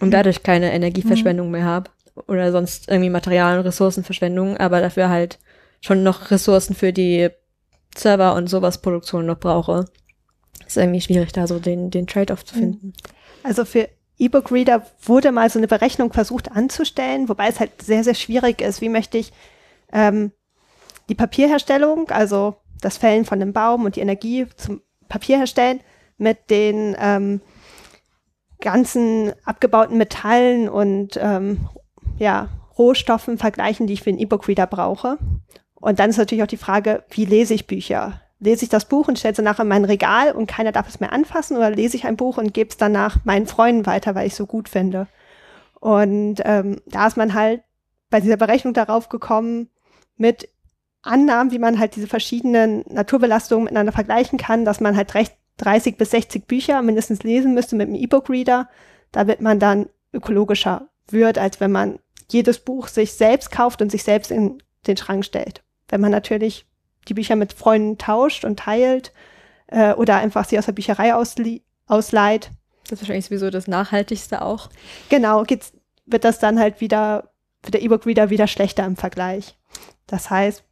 und 0.00 0.10
dadurch 0.10 0.42
keine 0.42 0.72
Energieverschwendung 0.72 1.46
mhm. 1.46 1.52
mehr 1.52 1.64
habe 1.64 1.90
oder 2.26 2.52
sonst 2.52 2.88
irgendwie 2.88 3.10
Material- 3.10 3.58
und 3.58 3.64
Ressourcenverschwendung, 3.66 4.56
aber 4.56 4.80
dafür 4.80 5.08
halt 5.08 5.38
schon 5.80 6.02
noch 6.02 6.30
Ressourcen 6.30 6.74
für 6.74 6.92
die 6.92 7.28
Server 7.96 8.34
und 8.34 8.48
sowas 8.48 8.80
Produktion 8.80 9.26
noch 9.26 9.38
brauche. 9.38 9.86
Ist 10.66 10.76
irgendwie 10.76 11.00
schwierig, 11.00 11.32
da 11.32 11.46
so 11.46 11.58
den, 11.58 11.90
den 11.90 12.06
Trade-off 12.06 12.44
zu 12.44 12.54
finden. 12.54 12.92
Also 13.42 13.64
für 13.64 13.88
E-Book-Reader 14.18 14.84
wurde 15.02 15.30
mal 15.32 15.50
so 15.50 15.58
eine 15.58 15.68
Berechnung 15.68 16.12
versucht 16.12 16.50
anzustellen, 16.50 17.28
wobei 17.28 17.48
es 17.48 17.60
halt 17.60 17.82
sehr, 17.82 18.02
sehr 18.02 18.14
schwierig 18.14 18.60
ist. 18.60 18.80
Wie 18.80 18.88
möchte 18.88 19.18
ich 19.18 19.32
ähm, 19.92 20.32
die 21.08 21.14
Papierherstellung, 21.14 22.10
also 22.10 22.56
das 22.80 22.98
Fällen 22.98 23.24
von 23.24 23.40
einem 23.40 23.52
Baum 23.52 23.84
und 23.84 23.96
die 23.96 24.00
Energie 24.00 24.46
zum 24.56 24.82
Papier 25.08 25.38
herstellen, 25.38 25.80
mit 26.18 26.50
den 26.50 26.96
ähm, 26.98 27.40
ganzen 28.60 29.32
abgebauten 29.44 29.98
Metallen 29.98 30.68
und 30.68 31.18
ähm, 31.20 31.68
ja, 32.18 32.48
Rohstoffen 32.78 33.38
vergleichen, 33.38 33.86
die 33.86 33.94
ich 33.94 34.02
für 34.02 34.10
einen 34.10 34.18
E-Book-Reader 34.18 34.66
brauche. 34.66 35.18
Und 35.74 35.98
dann 35.98 36.10
ist 36.10 36.18
natürlich 36.18 36.42
auch 36.42 36.48
die 36.48 36.56
Frage, 36.56 37.04
wie 37.10 37.24
lese 37.24 37.54
ich 37.54 37.66
Bücher? 37.66 38.20
Lese 38.38 38.64
ich 38.64 38.68
das 38.68 38.86
Buch 38.86 39.08
und 39.08 39.18
stelle 39.18 39.32
es 39.32 39.36
danach 39.36 39.60
in 39.60 39.68
mein 39.68 39.84
Regal 39.84 40.32
und 40.32 40.46
keiner 40.46 40.72
darf 40.72 40.88
es 40.88 41.00
mehr 41.00 41.12
anfassen 41.12 41.56
oder 41.56 41.70
lese 41.70 41.96
ich 41.96 42.04
ein 42.04 42.16
Buch 42.16 42.36
und 42.36 42.52
gebe 42.52 42.68
es 42.68 42.76
danach 42.76 43.24
meinen 43.24 43.46
Freunden 43.46 43.86
weiter, 43.86 44.14
weil 44.14 44.26
ich 44.26 44.32
es 44.32 44.38
so 44.38 44.46
gut 44.46 44.68
finde? 44.68 45.06
Und 45.80 46.42
ähm, 46.44 46.80
da 46.86 47.06
ist 47.06 47.16
man 47.16 47.34
halt 47.34 47.62
bei 48.10 48.20
dieser 48.20 48.36
Berechnung 48.36 48.74
darauf 48.74 49.08
gekommen 49.08 49.70
mit 50.16 50.48
Annahmen, 51.02 51.52
wie 51.52 51.58
man 51.58 51.78
halt 51.78 51.96
diese 51.96 52.08
verschiedenen 52.08 52.84
Naturbelastungen 52.88 53.64
miteinander 53.64 53.92
vergleichen 53.92 54.38
kann, 54.38 54.64
dass 54.64 54.80
man 54.80 54.96
halt 54.96 55.14
recht 55.14 55.36
30 55.58 55.96
bis 55.96 56.10
60 56.10 56.46
Bücher 56.46 56.82
mindestens 56.82 57.22
lesen 57.22 57.54
müsste 57.54 57.76
mit 57.76 57.88
einem 57.88 57.96
E-Book-Reader, 57.96 58.68
damit 59.12 59.40
man 59.40 59.58
dann 59.58 59.88
ökologischer 60.12 60.88
wird, 61.08 61.38
als 61.38 61.60
wenn 61.60 61.72
man 61.72 61.98
jedes 62.30 62.58
Buch 62.58 62.88
sich 62.88 63.12
selbst 63.12 63.50
kauft 63.50 63.82
und 63.82 63.90
sich 63.90 64.02
selbst 64.02 64.30
in 64.30 64.62
den 64.86 64.96
Schrank 64.96 65.24
stellt. 65.24 65.62
Wenn 65.88 66.00
man 66.00 66.10
natürlich 66.10 66.66
die 67.08 67.14
Bücher 67.14 67.36
mit 67.36 67.52
Freunden 67.52 67.98
tauscht 67.98 68.44
und 68.44 68.58
teilt 68.58 69.12
äh, 69.68 69.92
oder 69.92 70.16
einfach 70.16 70.44
sie 70.44 70.58
aus 70.58 70.66
der 70.66 70.72
Bücherei 70.72 71.14
ausleiht. 71.14 72.50
Das 72.84 72.92
ist 72.92 73.02
wahrscheinlich 73.02 73.26
sowieso 73.26 73.50
das 73.50 73.68
Nachhaltigste 73.68 74.42
auch. 74.42 74.68
Genau, 75.08 75.44
geht's, 75.44 75.72
wird 76.04 76.24
das 76.24 76.38
dann 76.38 76.58
halt 76.58 76.80
wieder, 76.80 77.30
wird 77.62 77.74
der 77.74 77.82
E-Book-Reader 77.82 78.30
wieder 78.30 78.46
schlechter 78.46 78.84
im 78.84 78.96
Vergleich. 78.96 79.56
Das 80.06 80.30
heißt, 80.30 80.64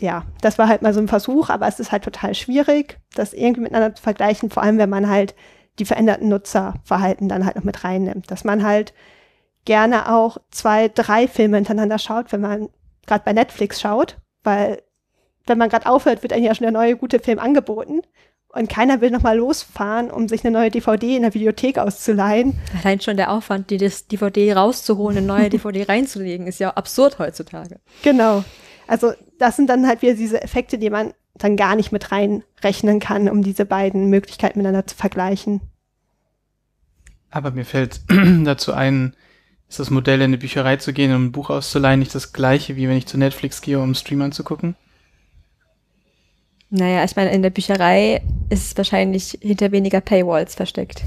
ja, 0.00 0.26
das 0.42 0.58
war 0.58 0.68
halt 0.68 0.82
mal 0.82 0.92
so 0.92 1.00
ein 1.00 1.08
Versuch, 1.08 1.48
aber 1.48 1.66
es 1.66 1.80
ist 1.80 1.92
halt 1.92 2.04
total 2.04 2.34
schwierig, 2.34 2.98
das 3.14 3.32
irgendwie 3.32 3.62
miteinander 3.62 3.94
zu 3.94 4.02
vergleichen, 4.02 4.50
vor 4.50 4.62
allem 4.62 4.76
wenn 4.76 4.90
man 4.90 5.08
halt 5.08 5.34
die 5.78 5.86
veränderten 5.86 6.28
Nutzerverhalten 6.28 7.28
dann 7.28 7.44
halt 7.44 7.56
noch 7.56 7.64
mit 7.64 7.84
reinnimmt. 7.84 8.30
Dass 8.30 8.44
man 8.44 8.62
halt 8.62 8.92
gerne 9.66 10.10
auch 10.12 10.38
zwei, 10.50 10.88
drei 10.88 11.28
Filme 11.28 11.58
hintereinander 11.58 11.98
schaut, 11.98 12.32
wenn 12.32 12.40
man 12.40 12.68
gerade 13.06 13.24
bei 13.24 13.34
Netflix 13.34 13.80
schaut, 13.80 14.16
weil 14.42 14.82
wenn 15.46 15.58
man 15.58 15.68
gerade 15.68 15.86
aufhört, 15.86 16.22
wird 16.22 16.32
einem 16.32 16.44
ja 16.44 16.54
schon 16.54 16.64
der 16.64 16.72
neue 16.72 16.96
gute 16.96 17.20
Film 17.20 17.38
angeboten. 17.38 18.00
Und 18.48 18.70
keiner 18.70 19.02
will 19.02 19.10
nochmal 19.10 19.36
losfahren, 19.36 20.10
um 20.10 20.28
sich 20.28 20.42
eine 20.42 20.56
neue 20.56 20.70
DVD 20.70 21.16
in 21.16 21.22
der 21.22 21.34
Videothek 21.34 21.76
auszuleihen. 21.76 22.58
Allein 22.82 23.00
schon 23.00 23.18
der 23.18 23.30
Aufwand, 23.30 23.68
die 23.68 23.76
das 23.76 24.06
DVD 24.06 24.54
rauszuholen, 24.54 25.18
eine 25.18 25.26
neue 25.26 25.50
DVD 25.50 25.82
reinzulegen, 25.88 26.46
ist 26.46 26.58
ja 26.58 26.70
absurd 26.70 27.18
heutzutage. 27.18 27.80
Genau. 28.02 28.44
Also 28.86 29.12
das 29.38 29.56
sind 29.56 29.68
dann 29.68 29.86
halt 29.86 30.00
wieder 30.00 30.14
diese 30.14 30.42
Effekte, 30.42 30.78
die 30.78 30.88
man 30.88 31.12
dann 31.34 31.56
gar 31.56 31.76
nicht 31.76 31.92
mit 31.92 32.12
reinrechnen 32.12 32.98
kann, 32.98 33.28
um 33.28 33.42
diese 33.42 33.66
beiden 33.66 34.06
Möglichkeiten 34.08 34.58
miteinander 34.58 34.86
zu 34.86 34.96
vergleichen. 34.96 35.60
Aber 37.30 37.50
mir 37.50 37.66
fällt 37.66 38.00
dazu 38.44 38.72
ein, 38.72 39.14
ist 39.68 39.80
das 39.80 39.90
Modell 39.90 40.20
in 40.20 40.24
eine 40.24 40.38
Bücherei 40.38 40.76
zu 40.76 40.92
gehen, 40.92 41.14
um 41.14 41.26
ein 41.26 41.32
Buch 41.32 41.50
auszuleihen, 41.50 42.00
nicht 42.00 42.14
das 42.14 42.32
gleiche, 42.32 42.76
wie 42.76 42.88
wenn 42.88 42.96
ich 42.96 43.06
zu 43.06 43.18
Netflix 43.18 43.60
gehe, 43.60 43.78
um 43.78 43.84
einen 43.84 43.94
Stream 43.94 44.22
anzugucken? 44.22 44.76
Naja, 46.70 47.04
ich 47.04 47.16
meine, 47.16 47.30
in 47.30 47.42
der 47.42 47.50
Bücherei 47.50 48.22
ist 48.50 48.66
es 48.66 48.76
wahrscheinlich 48.76 49.38
hinter 49.40 49.72
weniger 49.72 50.00
Paywalls 50.00 50.54
versteckt. 50.54 51.02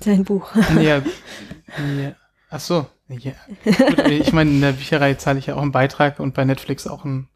Sein 0.00 0.24
Buch. 0.24 0.54
Ja, 0.80 1.02
ja. 1.98 2.14
Ach 2.50 2.60
so. 2.60 2.86
Ja. 3.08 3.32
Gut, 3.64 4.08
ich 4.08 4.32
meine, 4.32 4.50
in 4.50 4.60
der 4.60 4.72
Bücherei 4.72 5.14
zahle 5.14 5.38
ich 5.38 5.46
ja 5.46 5.56
auch 5.56 5.62
einen 5.62 5.72
Beitrag 5.72 6.20
und 6.20 6.34
bei 6.34 6.44
Netflix 6.44 6.86
auch 6.86 7.04
einen. 7.04 7.28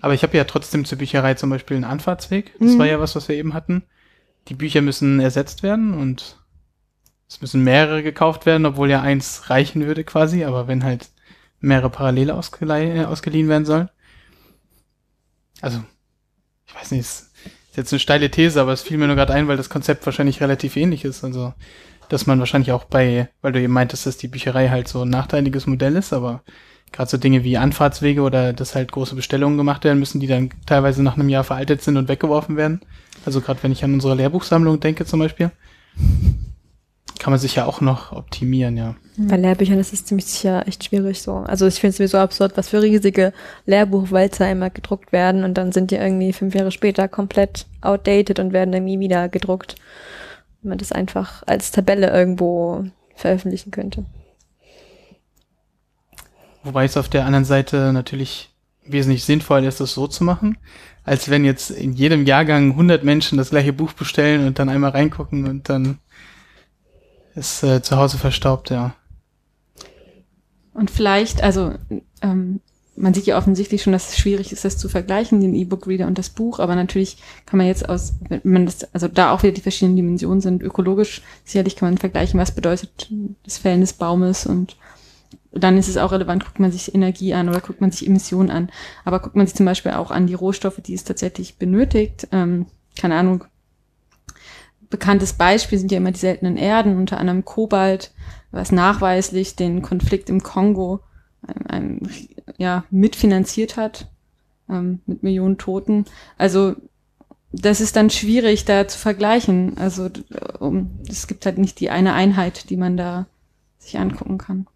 Aber 0.00 0.14
ich 0.14 0.22
habe 0.22 0.36
ja 0.36 0.44
trotzdem 0.44 0.84
zur 0.84 0.98
Bücherei 0.98 1.34
zum 1.34 1.50
Beispiel 1.50 1.76
einen 1.76 1.84
Anfahrtsweg. 1.84 2.52
Das 2.58 2.72
mhm. 2.72 2.78
war 2.78 2.86
ja 2.86 3.00
was, 3.00 3.16
was 3.16 3.28
wir 3.28 3.36
eben 3.36 3.54
hatten. 3.54 3.84
Die 4.48 4.54
Bücher 4.54 4.82
müssen 4.82 5.20
ersetzt 5.20 5.62
werden 5.62 5.94
und 5.94 6.38
es 7.28 7.40
müssen 7.40 7.64
mehrere 7.64 8.02
gekauft 8.02 8.46
werden, 8.46 8.66
obwohl 8.66 8.90
ja 8.90 9.00
eins 9.00 9.50
reichen 9.50 9.86
würde 9.86 10.04
quasi, 10.04 10.44
aber 10.44 10.68
wenn 10.68 10.84
halt 10.84 11.08
mehrere 11.60 11.90
parallele 11.90 12.34
ausgeliehen, 12.34 12.96
äh, 12.96 13.04
ausgeliehen 13.04 13.48
werden 13.48 13.64
sollen. 13.64 13.88
Also, 15.60 15.82
ich 16.66 16.74
weiß 16.74 16.92
nicht, 16.92 17.00
ist 17.00 17.32
jetzt 17.74 17.92
eine 17.92 18.00
steile 18.00 18.30
These, 18.30 18.60
aber 18.60 18.72
es 18.72 18.82
fiel 18.82 18.98
mir 18.98 19.06
nur 19.06 19.16
gerade 19.16 19.32
ein, 19.32 19.48
weil 19.48 19.56
das 19.56 19.70
Konzept 19.70 20.06
wahrscheinlich 20.06 20.40
relativ 20.40 20.76
ähnlich 20.76 21.04
ist. 21.04 21.24
Also, 21.24 21.54
dass 22.08 22.26
man 22.26 22.38
wahrscheinlich 22.38 22.72
auch 22.72 22.84
bei, 22.84 23.28
weil 23.42 23.52
du 23.52 23.60
eben 23.60 23.72
meintest, 23.72 24.06
dass 24.06 24.16
die 24.16 24.28
Bücherei 24.28 24.68
halt 24.68 24.86
so 24.86 25.02
ein 25.02 25.10
nachteiliges 25.10 25.66
Modell 25.66 25.96
ist, 25.96 26.12
aber 26.12 26.42
gerade 26.92 27.10
so 27.10 27.16
Dinge 27.16 27.42
wie 27.42 27.56
Anfahrtswege 27.56 28.22
oder 28.22 28.52
dass 28.52 28.76
halt 28.76 28.92
große 28.92 29.16
Bestellungen 29.16 29.58
gemacht 29.58 29.82
werden 29.82 29.98
müssen, 29.98 30.20
die 30.20 30.28
dann 30.28 30.50
teilweise 30.66 31.02
nach 31.02 31.14
einem 31.14 31.28
Jahr 31.28 31.42
veraltet 31.42 31.82
sind 31.82 31.96
und 31.96 32.08
weggeworfen 32.08 32.56
werden. 32.56 32.80
Also 33.24 33.40
gerade 33.40 33.62
wenn 33.64 33.72
ich 33.72 33.82
an 33.82 33.94
unsere 33.94 34.14
Lehrbuchsammlung 34.14 34.78
denke 34.78 35.04
zum 35.04 35.18
Beispiel 35.18 35.50
kann 37.18 37.32
man 37.32 37.40
sich 37.40 37.54
ja 37.54 37.66
auch 37.66 37.80
noch 37.80 38.12
optimieren, 38.12 38.76
ja. 38.76 38.94
Bei 39.16 39.36
Lehrbüchern 39.36 39.78
ist 39.78 39.92
es 39.92 40.04
ziemlich 40.04 40.26
sicher 40.26 40.66
echt 40.68 40.84
schwierig 40.84 41.22
so. 41.22 41.36
Also 41.36 41.66
ich 41.66 41.76
finde 41.76 41.90
es 41.90 41.96
sowieso 41.96 42.18
absurd, 42.18 42.56
was 42.56 42.68
für 42.68 42.82
riesige 42.82 43.32
Lehrbuchwälzer 43.64 44.50
immer 44.50 44.68
gedruckt 44.68 45.12
werden 45.12 45.42
und 45.44 45.54
dann 45.54 45.72
sind 45.72 45.90
die 45.90 45.96
irgendwie 45.96 46.32
fünf 46.32 46.54
Jahre 46.54 46.70
später 46.70 47.08
komplett 47.08 47.66
outdated 47.80 48.38
und 48.38 48.52
werden 48.52 48.74
irgendwie 48.74 49.00
wieder 49.00 49.28
gedruckt. 49.28 49.76
Wenn 50.62 50.70
man 50.70 50.78
das 50.78 50.92
einfach 50.92 51.42
als 51.46 51.70
Tabelle 51.70 52.10
irgendwo 52.10 52.84
veröffentlichen 53.14 53.70
könnte. 53.70 54.04
Wobei 56.62 56.84
es 56.84 56.96
auf 56.96 57.08
der 57.08 57.24
anderen 57.24 57.44
Seite 57.44 57.92
natürlich 57.92 58.50
wesentlich 58.84 59.24
sinnvoll 59.24 59.64
ist, 59.64 59.80
das 59.80 59.94
so 59.94 60.06
zu 60.06 60.24
machen, 60.24 60.58
als 61.04 61.30
wenn 61.30 61.44
jetzt 61.44 61.70
in 61.70 61.92
jedem 61.92 62.26
Jahrgang 62.26 62.72
100 62.72 63.04
Menschen 63.04 63.38
das 63.38 63.50
gleiche 63.50 63.72
Buch 63.72 63.92
bestellen 63.92 64.46
und 64.46 64.58
dann 64.58 64.68
einmal 64.68 64.90
reingucken 64.90 65.46
und 65.46 65.68
dann 65.68 65.98
ist 67.36 67.62
äh, 67.62 67.82
zu 67.82 67.96
Hause 67.96 68.18
verstaubt, 68.18 68.70
ja. 68.70 68.94
Und 70.74 70.90
vielleicht, 70.90 71.42
also 71.42 71.74
ähm, 72.22 72.60
man 72.96 73.14
sieht 73.14 73.26
ja 73.26 73.38
offensichtlich 73.38 73.82
schon, 73.82 73.92
dass 73.92 74.10
es 74.10 74.18
schwierig 74.18 74.52
ist, 74.52 74.64
das 74.64 74.78
zu 74.78 74.88
vergleichen, 74.88 75.40
den 75.40 75.54
E-Book-Reader 75.54 76.06
und 76.06 76.18
das 76.18 76.30
Buch, 76.30 76.58
aber 76.58 76.74
natürlich 76.74 77.18
kann 77.44 77.58
man 77.58 77.66
jetzt 77.66 77.88
aus, 77.88 78.14
wenn 78.28 78.40
man 78.44 78.66
das, 78.66 78.92
also 78.94 79.08
da 79.08 79.32
auch 79.32 79.42
wieder 79.42 79.52
die 79.52 79.60
verschiedenen 79.60 79.96
Dimensionen 79.96 80.40
sind, 80.40 80.62
ökologisch 80.62 81.22
sicherlich 81.44 81.76
kann 81.76 81.90
man 81.90 81.98
vergleichen, 81.98 82.40
was 82.40 82.54
bedeutet 82.54 83.08
das 83.44 83.58
Fällen 83.58 83.82
des 83.82 83.92
Baumes 83.92 84.46
und 84.46 84.76
dann 85.52 85.78
ist 85.78 85.88
es 85.88 85.96
auch 85.96 86.12
relevant, 86.12 86.44
guckt 86.44 86.60
man 86.60 86.72
sich 86.72 86.94
Energie 86.94 87.34
an 87.34 87.48
oder 87.48 87.60
guckt 87.60 87.80
man 87.80 87.90
sich 87.90 88.06
Emissionen 88.06 88.50
an. 88.50 88.70
Aber 89.04 89.20
guckt 89.20 89.36
man 89.36 89.46
sich 89.46 89.56
zum 89.56 89.64
Beispiel 89.64 89.92
auch 89.92 90.10
an 90.10 90.26
die 90.26 90.34
Rohstoffe, 90.34 90.80
die 90.84 90.92
es 90.92 91.04
tatsächlich 91.04 91.56
benötigt. 91.56 92.28
Ähm, 92.30 92.66
keine 92.94 93.14
Ahnung, 93.14 93.44
bekanntes 94.90 95.32
Beispiel 95.32 95.78
sind 95.78 95.92
ja 95.92 95.98
immer 95.98 96.12
die 96.12 96.18
seltenen 96.18 96.56
Erden, 96.56 96.96
unter 96.96 97.18
anderem 97.18 97.44
Kobalt, 97.44 98.12
was 98.50 98.72
nachweislich 98.72 99.56
den 99.56 99.82
Konflikt 99.82 100.30
im 100.30 100.42
Kongo 100.42 101.00
ähm, 101.70 102.00
ja, 102.58 102.84
mitfinanziert 102.90 103.76
hat, 103.76 104.08
ähm, 104.68 105.00
mit 105.06 105.22
Millionen 105.22 105.58
Toten. 105.58 106.04
Also 106.38 106.76
das 107.52 107.80
ist 107.80 107.96
dann 107.96 108.10
schwierig 108.10 108.64
da 108.64 108.86
zu 108.88 108.98
vergleichen. 108.98 109.78
Also 109.78 110.10
um, 110.58 110.90
es 111.08 111.26
gibt 111.26 111.46
halt 111.46 111.58
nicht 111.58 111.80
die 111.80 111.90
eine 111.90 112.12
Einheit, 112.12 112.70
die 112.70 112.76
man 112.76 112.96
da 112.96 113.26
sich 113.78 113.98
angucken 113.98 114.38
kann. 114.38 114.66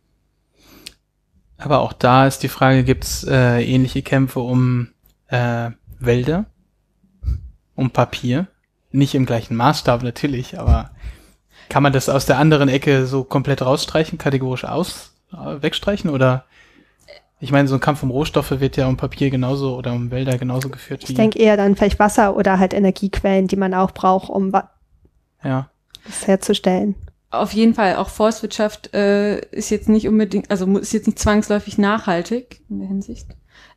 Aber 1.58 1.80
auch 1.80 1.92
da 1.92 2.26
ist 2.26 2.42
die 2.42 2.48
Frage, 2.48 2.84
gibt 2.84 3.04
es 3.04 3.24
äh, 3.24 3.62
ähnliche 3.62 4.02
Kämpfe 4.02 4.40
um 4.40 4.88
äh, 5.26 5.70
Wälder, 5.98 6.46
um 7.74 7.90
Papier? 7.90 8.46
Nicht 8.92 9.14
im 9.14 9.26
gleichen 9.26 9.56
Maßstab 9.56 10.02
natürlich, 10.02 10.58
aber 10.58 10.90
kann 11.68 11.82
man 11.82 11.92
das 11.92 12.08
aus 12.08 12.26
der 12.26 12.38
anderen 12.38 12.68
Ecke 12.68 13.06
so 13.06 13.24
komplett 13.24 13.62
rausstreichen, 13.62 14.18
kategorisch 14.18 14.64
aus, 14.64 15.14
äh, 15.32 15.62
wegstreichen 15.62 16.10
oder? 16.10 16.44
Ich 17.42 17.52
meine, 17.52 17.68
so 17.68 17.74
ein 17.74 17.80
Kampf 17.80 18.02
um 18.02 18.10
Rohstoffe 18.10 18.50
wird 18.50 18.76
ja 18.76 18.86
um 18.86 18.98
Papier 18.98 19.30
genauso 19.30 19.76
oder 19.76 19.92
um 19.92 20.10
Wälder 20.10 20.36
genauso 20.36 20.68
geführt. 20.68 21.08
Ich 21.08 21.14
denke 21.14 21.38
eher 21.38 21.56
dann 21.56 21.74
vielleicht 21.74 21.98
Wasser 21.98 22.36
oder 22.36 22.58
halt 22.58 22.74
Energiequellen, 22.74 23.46
die 23.46 23.56
man 23.56 23.72
auch 23.72 23.92
braucht, 23.92 24.28
um 24.28 24.52
ja. 25.42 25.70
das 26.04 26.26
herzustellen. 26.26 26.96
Auf 27.30 27.52
jeden 27.52 27.74
Fall, 27.74 27.96
auch 27.96 28.08
Forstwirtschaft 28.08 28.92
äh, 28.92 29.38
ist 29.52 29.70
jetzt 29.70 29.88
nicht 29.88 30.08
unbedingt, 30.08 30.50
also 30.50 30.66
ist 30.76 30.92
jetzt 30.92 31.06
nicht 31.06 31.18
zwangsläufig 31.18 31.78
nachhaltig 31.78 32.60
in 32.68 32.80
der 32.80 32.88
Hinsicht. 32.88 33.28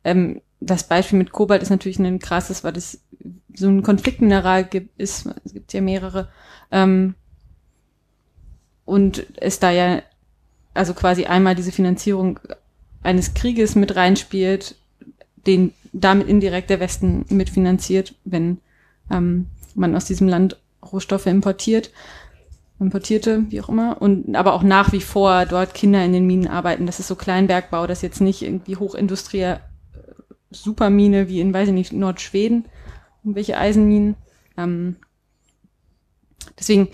Ähm, 0.02 0.42
das 0.60 0.84
Beispiel 0.84 1.18
mit 1.18 1.32
Kobalt 1.32 1.62
ist 1.62 1.70
natürlich 1.70 1.98
ein 1.98 2.18
krasses, 2.18 2.64
weil 2.64 2.72
das 2.72 3.00
so 3.54 3.68
ein 3.68 3.82
Konfliktmineral 3.82 4.64
gibt, 4.64 4.98
ist, 4.98 5.26
es 5.44 5.52
gibt 5.52 5.72
ja 5.72 5.80
mehrere, 5.80 6.28
ähm, 6.70 7.14
und 8.84 9.26
es 9.36 9.60
da 9.60 9.70
ja 9.70 10.02
also 10.74 10.92
quasi 10.92 11.24
einmal 11.24 11.54
diese 11.54 11.72
Finanzierung 11.72 12.40
eines 13.02 13.34
Krieges 13.34 13.76
mit 13.76 13.96
reinspielt, 13.96 14.76
den 15.46 15.72
damit 15.92 16.28
indirekt 16.28 16.70
der 16.70 16.80
Westen 16.80 17.24
mitfinanziert, 17.28 18.14
wenn 18.24 18.58
ähm, 19.10 19.46
man 19.74 19.94
aus 19.94 20.06
diesem 20.06 20.28
Land 20.28 20.60
Rohstoffe 20.84 21.26
importiert, 21.26 21.90
importierte, 22.80 23.44
wie 23.50 23.60
auch 23.60 23.68
immer, 23.68 24.02
und 24.02 24.34
aber 24.34 24.54
auch 24.54 24.62
nach 24.62 24.92
wie 24.92 25.00
vor 25.00 25.46
dort 25.46 25.74
Kinder 25.74 26.04
in 26.04 26.12
den 26.12 26.26
Minen 26.26 26.48
arbeiten. 26.48 26.86
Das 26.86 26.98
ist 26.98 27.08
so 27.08 27.14
Kleinbergbau, 27.14 27.86
das 27.86 28.02
jetzt 28.02 28.20
nicht 28.20 28.42
irgendwie 28.42 28.76
Hochindustrie 28.76 29.54
Supermine 30.54 31.28
wie 31.28 31.40
in, 31.40 31.52
weiß 31.52 31.68
ich 31.68 31.74
nicht, 31.74 31.92
Nordschweden, 31.92 32.66
irgendwelche 33.22 33.58
Eisenminen. 33.58 34.16
Ähm, 34.56 34.96
deswegen, 36.58 36.88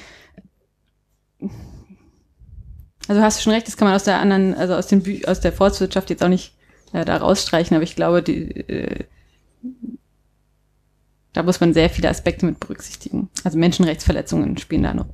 Also 3.11 3.23
hast 3.23 3.39
du 3.39 3.43
schon 3.43 3.55
recht, 3.55 3.67
das 3.67 3.77
kann 3.77 3.89
man 3.89 3.97
aus 3.97 4.05
der 4.05 4.21
anderen, 4.21 4.55
also 4.55 4.75
aus, 4.75 4.87
den 4.87 5.03
Bü 5.03 5.25
aus 5.27 5.41
der 5.41 5.53
Forstwirtschaft 5.53 6.11
jetzt 6.11 6.23
auch 6.23 6.29
nicht 6.29 6.55
äh, 6.93 7.05
da 7.05 7.17
rausstreichen, 7.17 7.75
aber 7.75 7.83
ich 7.83 7.97
glaube, 7.97 8.23
die, 8.23 8.51
äh, 8.57 9.05
da 11.33 11.43
muss 11.43 11.59
man 11.61 11.75
sehr 11.75 11.91
viele 11.91 12.09
Aspekte 12.09 12.47
mit 12.47 12.61
berücksichtigen. 12.61 13.29
Also 13.43 13.59
Menschenrechtsverletzungen 13.59 14.59
spielen 14.59 14.85
da 14.85 14.91
eine 14.91 15.07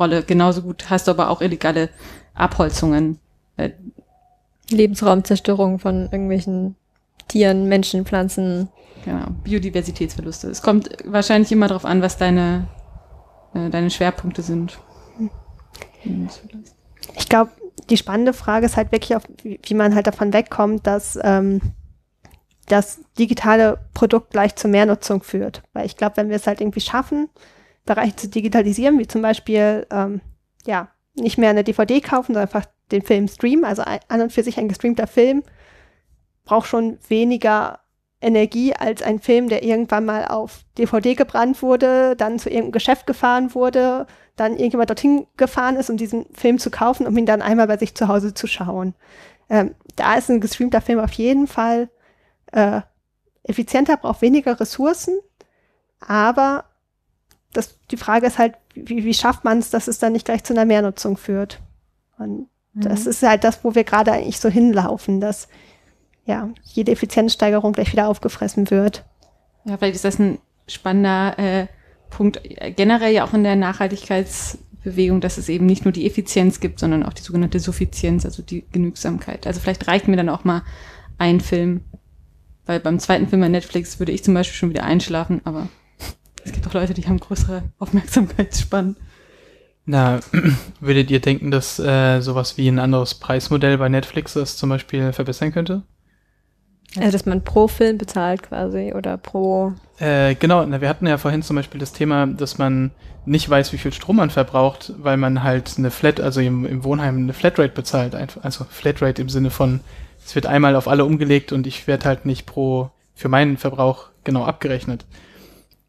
Rolle. 0.00 0.24
Genauso 0.24 0.62
gut 0.62 0.90
hast 0.90 1.06
du 1.06 1.12
aber 1.12 1.30
auch 1.30 1.40
illegale 1.40 1.90
Abholzungen. 2.34 3.20
Äh, 3.56 3.70
Lebensraumzerstörung 4.70 5.78
von 5.78 6.08
irgendwelchen 6.10 6.74
Tieren, 7.28 7.68
Menschen, 7.68 8.04
Pflanzen. 8.04 8.68
Genau, 9.04 9.26
Biodiversitätsverluste. 9.44 10.48
Es 10.48 10.62
kommt 10.62 10.90
wahrscheinlich 11.04 11.52
immer 11.52 11.68
darauf 11.68 11.84
an, 11.84 12.02
was 12.02 12.16
deine, 12.16 12.66
äh, 13.54 13.70
deine 13.70 13.90
Schwerpunkte 13.90 14.42
sind. 14.42 14.78
Ich 17.16 17.28
glaube, 17.28 17.52
die 17.90 17.96
spannende 17.96 18.32
Frage 18.32 18.66
ist 18.66 18.76
halt 18.76 18.92
wirklich, 18.92 19.14
auf, 19.14 19.22
wie, 19.42 19.74
man 19.74 19.94
halt 19.94 20.06
davon 20.06 20.32
wegkommt, 20.32 20.86
dass 20.86 21.18
ähm, 21.22 21.60
das 22.66 23.00
digitale 23.18 23.78
Produkt 23.94 24.30
gleich 24.30 24.56
zu 24.56 24.68
Mehrnutzung 24.68 25.22
führt. 25.22 25.62
Weil 25.72 25.86
ich 25.86 25.96
glaube, 25.96 26.16
wenn 26.16 26.28
wir 26.28 26.36
es 26.36 26.46
halt 26.46 26.60
irgendwie 26.60 26.80
schaffen, 26.80 27.28
Bereiche 27.86 28.16
zu 28.16 28.28
digitalisieren, 28.28 28.98
wie 28.98 29.06
zum 29.06 29.22
Beispiel, 29.22 29.86
ähm, 29.90 30.20
ja, 30.66 30.88
nicht 31.14 31.38
mehr 31.38 31.50
eine 31.50 31.64
DVD 31.64 32.00
kaufen, 32.00 32.34
sondern 32.34 32.42
einfach 32.42 32.66
den 32.92 33.02
Film 33.02 33.28
streamen, 33.28 33.64
also 33.64 33.82
an 33.82 34.20
und 34.20 34.32
für 34.32 34.42
sich 34.42 34.58
ein 34.58 34.68
gestreamter 34.68 35.06
Film, 35.06 35.42
braucht 36.48 36.66
schon 36.66 36.98
weniger 37.08 37.80
Energie 38.22 38.72
als 38.72 39.02
ein 39.02 39.20
Film, 39.20 39.50
der 39.50 39.62
irgendwann 39.62 40.06
mal 40.06 40.24
auf 40.24 40.64
DVD 40.78 41.14
gebrannt 41.14 41.62
wurde, 41.62 42.16
dann 42.16 42.38
zu 42.38 42.48
irgendeinem 42.48 42.72
Geschäft 42.72 43.06
gefahren 43.06 43.54
wurde, 43.54 44.06
dann 44.34 44.52
irgendjemand 44.52 44.88
dorthin 44.88 45.26
gefahren 45.36 45.76
ist, 45.76 45.90
um 45.90 45.98
diesen 45.98 46.24
Film 46.32 46.58
zu 46.58 46.70
kaufen, 46.70 47.06
um 47.06 47.16
ihn 47.18 47.26
dann 47.26 47.42
einmal 47.42 47.66
bei 47.66 47.76
sich 47.76 47.94
zu 47.94 48.08
Hause 48.08 48.32
zu 48.32 48.46
schauen. 48.46 48.94
Ähm, 49.50 49.74
da 49.94 50.14
ist 50.14 50.30
ein 50.30 50.40
gestreamter 50.40 50.80
Film 50.80 51.00
auf 51.00 51.12
jeden 51.12 51.46
Fall 51.46 51.90
äh, 52.52 52.80
effizienter, 53.42 53.98
braucht 53.98 54.22
weniger 54.22 54.58
Ressourcen, 54.58 55.18
aber 56.00 56.64
das, 57.52 57.78
die 57.90 57.96
Frage 57.98 58.26
ist 58.26 58.38
halt, 58.38 58.54
wie, 58.74 59.04
wie 59.04 59.14
schafft 59.14 59.44
man 59.44 59.58
es, 59.58 59.68
dass 59.68 59.86
es 59.86 59.98
dann 59.98 60.14
nicht 60.14 60.24
gleich 60.24 60.44
zu 60.44 60.54
einer 60.54 60.64
Mehrnutzung 60.64 61.18
führt? 61.18 61.60
Und 62.18 62.48
mhm. 62.72 62.80
das 62.80 63.06
ist 63.06 63.22
halt 63.22 63.44
das, 63.44 63.64
wo 63.64 63.74
wir 63.74 63.84
gerade 63.84 64.12
eigentlich 64.12 64.40
so 64.40 64.48
hinlaufen, 64.48 65.20
dass 65.20 65.48
ja 66.28 66.48
jede 66.62 66.92
Effizienzsteigerung 66.92 67.72
gleich 67.72 67.90
wieder 67.90 68.06
aufgefressen 68.06 68.70
wird. 68.70 69.04
Ja, 69.64 69.76
vielleicht 69.76 69.96
ist 69.96 70.04
das 70.04 70.20
ein 70.20 70.38
spannender 70.68 71.38
äh, 71.38 71.66
Punkt 72.10 72.40
generell 72.76 73.12
ja 73.12 73.24
auch 73.24 73.34
in 73.34 73.42
der 73.42 73.56
Nachhaltigkeitsbewegung, 73.56 75.20
dass 75.20 75.38
es 75.38 75.48
eben 75.48 75.66
nicht 75.66 75.84
nur 75.84 75.92
die 75.92 76.06
Effizienz 76.06 76.60
gibt, 76.60 76.78
sondern 76.78 77.02
auch 77.02 77.12
die 77.12 77.22
sogenannte 77.22 77.58
Suffizienz, 77.58 78.24
also 78.24 78.42
die 78.42 78.64
Genügsamkeit. 78.70 79.46
Also 79.46 79.60
vielleicht 79.60 79.88
reicht 79.88 80.06
mir 80.06 80.16
dann 80.16 80.28
auch 80.28 80.44
mal 80.44 80.62
ein 81.16 81.40
Film, 81.40 81.82
weil 82.66 82.80
beim 82.80 82.98
zweiten 82.98 83.28
Film 83.28 83.40
bei 83.40 83.48
Netflix 83.48 83.98
würde 83.98 84.12
ich 84.12 84.22
zum 84.22 84.34
Beispiel 84.34 84.56
schon 84.56 84.70
wieder 84.70 84.84
einschlafen, 84.84 85.40
aber 85.44 85.68
es 86.44 86.52
gibt 86.52 86.66
auch 86.66 86.74
Leute, 86.74 86.94
die 86.94 87.06
haben 87.06 87.18
größere 87.18 87.62
Aufmerksamkeitsspannen. 87.78 88.96
Na, 89.84 90.20
würdet 90.80 91.10
ihr 91.10 91.20
denken, 91.20 91.50
dass 91.50 91.78
äh, 91.78 92.20
sowas 92.20 92.58
wie 92.58 92.68
ein 92.68 92.78
anderes 92.78 93.14
Preismodell 93.14 93.78
bei 93.78 93.88
Netflix 93.88 94.34
das 94.34 94.56
zum 94.56 94.68
Beispiel 94.68 95.12
verbessern 95.12 95.52
könnte? 95.52 95.82
Also, 96.96 97.12
dass 97.12 97.26
man 97.26 97.44
pro 97.44 97.68
Film 97.68 97.98
bezahlt 97.98 98.42
quasi 98.42 98.92
oder 98.94 99.18
pro. 99.18 99.72
Äh, 99.98 100.34
genau, 100.36 100.64
na, 100.64 100.80
wir 100.80 100.88
hatten 100.88 101.06
ja 101.06 101.18
vorhin 101.18 101.42
zum 101.42 101.56
Beispiel 101.56 101.80
das 101.80 101.92
Thema, 101.92 102.26
dass 102.26 102.58
man 102.58 102.92
nicht 103.26 103.48
weiß, 103.48 103.72
wie 103.72 103.78
viel 103.78 103.92
Strom 103.92 104.16
man 104.16 104.30
verbraucht, 104.30 104.94
weil 104.98 105.18
man 105.18 105.42
halt 105.42 105.74
eine 105.76 105.90
Flat, 105.90 106.18
also 106.18 106.40
im, 106.40 106.64
im 106.64 106.84
Wohnheim 106.84 107.16
eine 107.18 107.34
Flatrate 107.34 107.74
bezahlt. 107.74 108.14
Also 108.42 108.64
Flatrate 108.64 109.20
im 109.20 109.28
Sinne 109.28 109.50
von, 109.50 109.80
es 110.24 110.34
wird 110.34 110.46
einmal 110.46 110.76
auf 110.76 110.88
alle 110.88 111.04
umgelegt 111.04 111.52
und 111.52 111.66
ich 111.66 111.86
werde 111.86 112.06
halt 112.06 112.24
nicht 112.24 112.46
pro, 112.46 112.90
für 113.14 113.28
meinen 113.28 113.58
Verbrauch 113.58 114.06
genau 114.24 114.44
abgerechnet. 114.44 115.04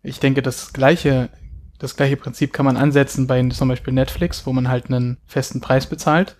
Ich 0.04 0.20
denke, 0.20 0.41
das 0.41 0.74
gleiche, 0.74 1.30
das 1.78 1.95
gleiche 1.95 2.18
Prinzip 2.18 2.52
kann 2.52 2.66
man 2.66 2.78
ansetzen 2.78 3.26
bei 3.26 3.41
zum 3.50 3.70
Beispiel 3.70 3.93
Netflix, 3.93 4.45
wo 4.45 4.52
man 4.52 4.68
halt 4.68 4.88
einen 4.88 5.18
festen 5.26 5.62
Preis 5.62 5.88
bezahlt. 5.88 6.36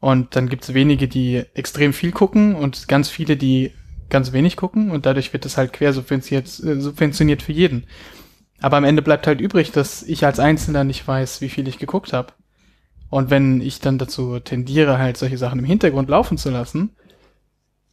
Und 0.00 0.36
dann 0.36 0.48
gibt 0.50 0.64
es 0.64 0.74
wenige, 0.74 1.08
die 1.08 1.44
extrem 1.54 1.94
viel 1.94 2.12
gucken 2.12 2.54
und 2.54 2.88
ganz 2.88 3.08
viele, 3.08 3.36
die 3.36 3.72
ganz 4.10 4.32
wenig 4.32 4.56
gucken 4.56 4.90
und 4.90 5.06
dadurch 5.06 5.32
wird 5.32 5.46
es 5.46 5.56
halt 5.56 5.72
quer 5.72 5.92
subventioniert, 5.92 6.46
äh, 6.46 6.80
subventioniert 6.80 7.42
für 7.42 7.52
jeden. 7.52 7.86
Aber 8.60 8.76
am 8.76 8.84
Ende 8.84 9.02
bleibt 9.02 9.26
halt 9.26 9.40
übrig, 9.40 9.72
dass 9.72 10.02
ich 10.02 10.24
als 10.24 10.38
Einzelner 10.38 10.84
nicht 10.84 11.06
weiß, 11.06 11.40
wie 11.40 11.48
viel 11.48 11.68
ich 11.68 11.78
geguckt 11.78 12.12
habe. 12.12 12.32
Und 13.10 13.30
wenn 13.30 13.60
ich 13.60 13.80
dann 13.80 13.98
dazu 13.98 14.40
tendiere, 14.40 14.98
halt 14.98 15.16
solche 15.16 15.38
Sachen 15.38 15.58
im 15.58 15.64
Hintergrund 15.64 16.08
laufen 16.08 16.38
zu 16.38 16.50
lassen, 16.50 16.90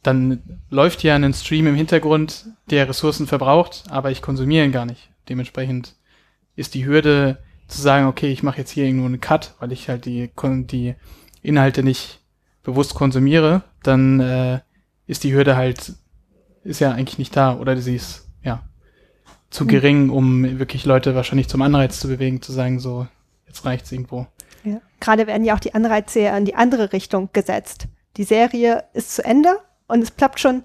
dann 0.02 0.42
läuft 0.70 1.02
ja 1.02 1.14
ein 1.14 1.34
Stream 1.34 1.66
im 1.66 1.74
Hintergrund, 1.74 2.46
der 2.70 2.88
Ressourcen 2.88 3.26
verbraucht, 3.26 3.84
aber 3.88 4.10
ich 4.10 4.22
konsumiere 4.22 4.64
ihn 4.64 4.72
gar 4.72 4.86
nicht. 4.86 5.10
Dementsprechend 5.28 5.96
ist 6.56 6.74
die 6.74 6.84
Hürde 6.86 7.38
zu 7.68 7.80
sagen, 7.80 8.06
okay, 8.06 8.30
ich 8.30 8.42
mache 8.42 8.58
jetzt 8.58 8.70
hier 8.70 8.84
irgendwo 8.84 9.06
einen 9.06 9.20
Cut, 9.20 9.54
weil 9.60 9.72
ich 9.72 9.88
halt 9.88 10.04
die, 10.04 10.30
die 10.42 10.94
Inhalte 11.42 11.82
nicht 11.82 12.20
bewusst 12.62 12.94
konsumiere, 12.94 13.62
dann 13.82 14.20
äh, 14.20 14.60
ist 15.06 15.24
die 15.24 15.34
Hürde 15.34 15.56
halt 15.56 15.94
ist 16.64 16.80
ja 16.80 16.92
eigentlich 16.92 17.18
nicht 17.18 17.36
da 17.36 17.56
oder 17.56 17.76
sie 17.76 17.96
ist 17.96 18.26
ja 18.42 18.62
zu 19.50 19.60
hm. 19.60 19.68
gering, 19.68 20.10
um 20.10 20.58
wirklich 20.58 20.84
Leute 20.84 21.14
wahrscheinlich 21.14 21.48
zum 21.48 21.62
Anreiz 21.62 22.00
zu 22.00 22.08
bewegen, 22.08 22.42
zu 22.42 22.52
sagen, 22.52 22.80
so, 22.80 23.06
jetzt 23.46 23.64
reicht's 23.64 23.92
irgendwo. 23.92 24.26
Ja. 24.64 24.80
Gerade 25.00 25.26
werden 25.26 25.44
ja 25.44 25.54
auch 25.54 25.60
die 25.60 25.74
Anreize 25.74 26.20
ja 26.20 26.36
in 26.36 26.44
die 26.44 26.54
andere 26.54 26.92
Richtung 26.92 27.28
gesetzt. 27.32 27.86
Die 28.16 28.24
Serie 28.24 28.84
ist 28.94 29.14
zu 29.14 29.24
Ende 29.24 29.58
und 29.86 30.02
es 30.02 30.10
plappt 30.10 30.40
schon 30.40 30.62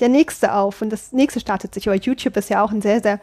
der 0.00 0.08
nächste 0.08 0.54
auf 0.54 0.82
und 0.82 0.90
das 0.90 1.12
nächste 1.12 1.40
startet 1.40 1.74
sich. 1.74 1.88
Aber 1.88 1.96
YouTube 1.96 2.36
ist 2.36 2.50
ja 2.50 2.62
auch 2.62 2.70
ein 2.70 2.82
sehr, 2.82 3.02
sehr 3.02 3.20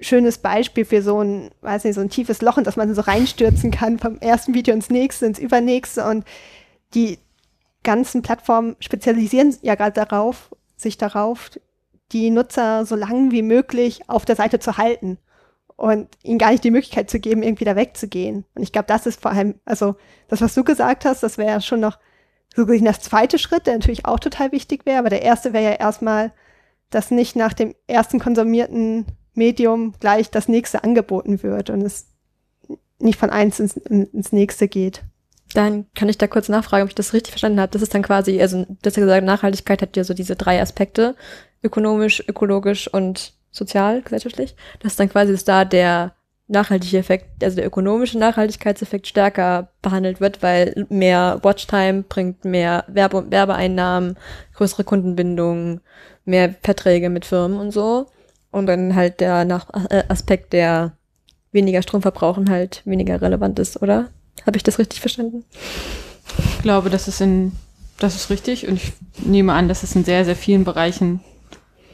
schönes 0.00 0.38
Beispiel 0.38 0.84
für 0.84 1.02
so 1.02 1.20
ein, 1.20 1.50
weiß 1.60 1.84
nicht, 1.84 1.94
so 1.94 2.00
ein 2.00 2.10
tiefes 2.10 2.40
Loch, 2.40 2.58
in 2.58 2.64
das 2.64 2.76
man 2.76 2.94
so 2.94 3.02
reinstürzen 3.02 3.70
kann, 3.70 3.98
vom 3.98 4.18
ersten 4.18 4.54
Video 4.54 4.74
ins 4.74 4.90
nächste, 4.90 5.26
ins 5.26 5.38
übernächste 5.38 6.06
und 6.06 6.24
die 6.94 7.18
ganzen 7.82 8.22
Plattformen 8.22 8.76
spezialisieren 8.80 9.56
ja 9.62 9.74
gerade 9.74 9.92
darauf, 9.92 10.50
sich 10.82 10.98
darauf, 10.98 11.50
die 12.12 12.30
Nutzer 12.30 12.84
so 12.84 12.96
lange 12.96 13.30
wie 13.30 13.42
möglich 13.42 14.08
auf 14.08 14.24
der 14.24 14.36
Seite 14.36 14.58
zu 14.58 14.76
halten 14.76 15.18
und 15.76 16.08
ihnen 16.22 16.38
gar 16.38 16.50
nicht 16.50 16.64
die 16.64 16.70
Möglichkeit 16.70 17.08
zu 17.08 17.20
geben, 17.20 17.42
irgendwie 17.42 17.64
da 17.64 17.76
wegzugehen. 17.76 18.44
Und 18.54 18.62
ich 18.62 18.72
glaube, 18.72 18.86
das 18.86 19.06
ist 19.06 19.22
vor 19.22 19.30
allem, 19.30 19.54
also 19.64 19.96
das, 20.28 20.40
was 20.40 20.54
du 20.54 20.64
gesagt 20.64 21.04
hast, 21.04 21.22
das 21.22 21.38
wäre 21.38 21.60
schon 21.60 21.80
noch 21.80 21.98
so 22.54 22.66
gesehen 22.66 22.84
das 22.84 23.00
zweite 23.00 23.38
Schritt, 23.38 23.66
der 23.66 23.74
natürlich 23.74 24.04
auch 24.04 24.18
total 24.18 24.52
wichtig 24.52 24.84
wäre, 24.84 24.98
aber 24.98 25.10
der 25.10 25.22
erste 25.22 25.52
wäre 25.52 25.64
ja 25.64 25.72
erstmal, 25.72 26.32
dass 26.90 27.10
nicht 27.10 27.36
nach 27.36 27.52
dem 27.52 27.74
ersten 27.86 28.18
konsumierten 28.18 29.06
Medium 29.34 29.94
gleich 30.00 30.30
das 30.30 30.48
nächste 30.48 30.82
angeboten 30.82 31.42
wird 31.42 31.70
und 31.70 31.82
es 31.82 32.08
nicht 32.98 33.18
von 33.18 33.30
eins 33.30 33.60
ins, 33.60 33.76
ins 33.76 34.32
nächste 34.32 34.68
geht. 34.68 35.02
Dann 35.54 35.86
kann 35.94 36.08
ich 36.08 36.18
da 36.18 36.26
kurz 36.26 36.48
nachfragen, 36.48 36.84
ob 36.84 36.90
ich 36.90 36.94
das 36.94 37.12
richtig 37.12 37.32
verstanden 37.32 37.60
habe. 37.60 37.72
Das 37.72 37.82
ist 37.82 37.94
dann 37.94 38.02
quasi, 38.02 38.40
also 38.40 38.66
das 38.82 38.96
ja 38.96 39.02
gesagt, 39.02 39.24
Nachhaltigkeit 39.24 39.82
hat 39.82 39.96
ja 39.96 40.04
so 40.04 40.14
diese 40.14 40.36
drei 40.36 40.60
Aspekte, 40.60 41.16
ökonomisch, 41.62 42.22
ökologisch 42.28 42.86
und 42.92 43.32
sozial, 43.50 44.02
gesellschaftlich. 44.02 44.54
Das 44.80 44.92
ist 44.92 45.00
dann 45.00 45.08
quasi, 45.08 45.32
dass 45.32 45.44
da 45.44 45.64
der 45.64 46.14
nachhaltige 46.50 46.98
Effekt, 46.98 47.42
also 47.44 47.56
der 47.56 47.66
ökonomische 47.66 48.18
Nachhaltigkeitseffekt 48.18 49.06
stärker 49.06 49.68
behandelt 49.82 50.20
wird, 50.20 50.42
weil 50.42 50.86
mehr 50.88 51.38
Watchtime 51.42 52.02
bringt 52.02 52.44
mehr 52.44 52.84
Werbe 52.88 53.30
Werbeeinnahmen, 53.30 54.16
größere 54.54 54.84
Kundenbindung, 54.84 55.80
mehr 56.24 56.54
Verträge 56.62 57.08
mit 57.08 57.24
Firmen 57.24 57.58
und 57.58 57.70
so. 57.70 58.06
Und 58.50 58.66
dann 58.66 58.96
halt 58.96 59.20
der 59.20 59.44
Nach 59.44 59.68
äh, 59.90 60.02
Aspekt, 60.08 60.52
der 60.52 60.96
weniger 61.52 61.82
Strom 61.82 62.02
verbrauchen, 62.02 62.50
halt 62.50 62.82
weniger 62.84 63.22
relevant 63.22 63.58
ist, 63.60 63.80
oder? 63.80 64.08
Habe 64.46 64.56
ich 64.56 64.62
das 64.62 64.78
richtig 64.78 65.00
verstanden? 65.00 65.44
Ich 66.56 66.62
glaube, 66.62 66.90
das 66.90 67.08
ist 67.08 67.20
in, 67.20 67.52
das 67.98 68.16
ist 68.16 68.30
richtig 68.30 68.66
und 68.68 68.76
ich 68.76 68.92
nehme 69.18 69.52
an, 69.52 69.68
dass 69.68 69.82
es 69.82 69.94
in 69.94 70.04
sehr, 70.04 70.24
sehr 70.24 70.36
vielen 70.36 70.64
Bereichen, 70.64 71.20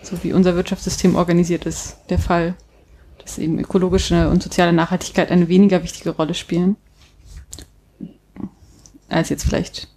so 0.03 0.23
wie 0.23 0.33
unser 0.33 0.55
Wirtschaftssystem 0.55 1.17
organisiert 1.17 1.67
ist, 1.67 1.97
der 2.11 2.19
Fall, 2.19 2.55
dass 3.19 3.39
eben 3.39 3.59
ökologische 3.59 4.29
und 4.29 4.43
soziale 4.43 4.73
Nachhaltigkeit 4.73 5.31
eine 5.31 5.49
weniger 5.49 5.83
wichtige 5.83 6.11
Rolle 6.11 6.35
spielen, 6.35 6.77
als 9.09 9.29
jetzt 9.29 9.45
vielleicht 9.45 9.89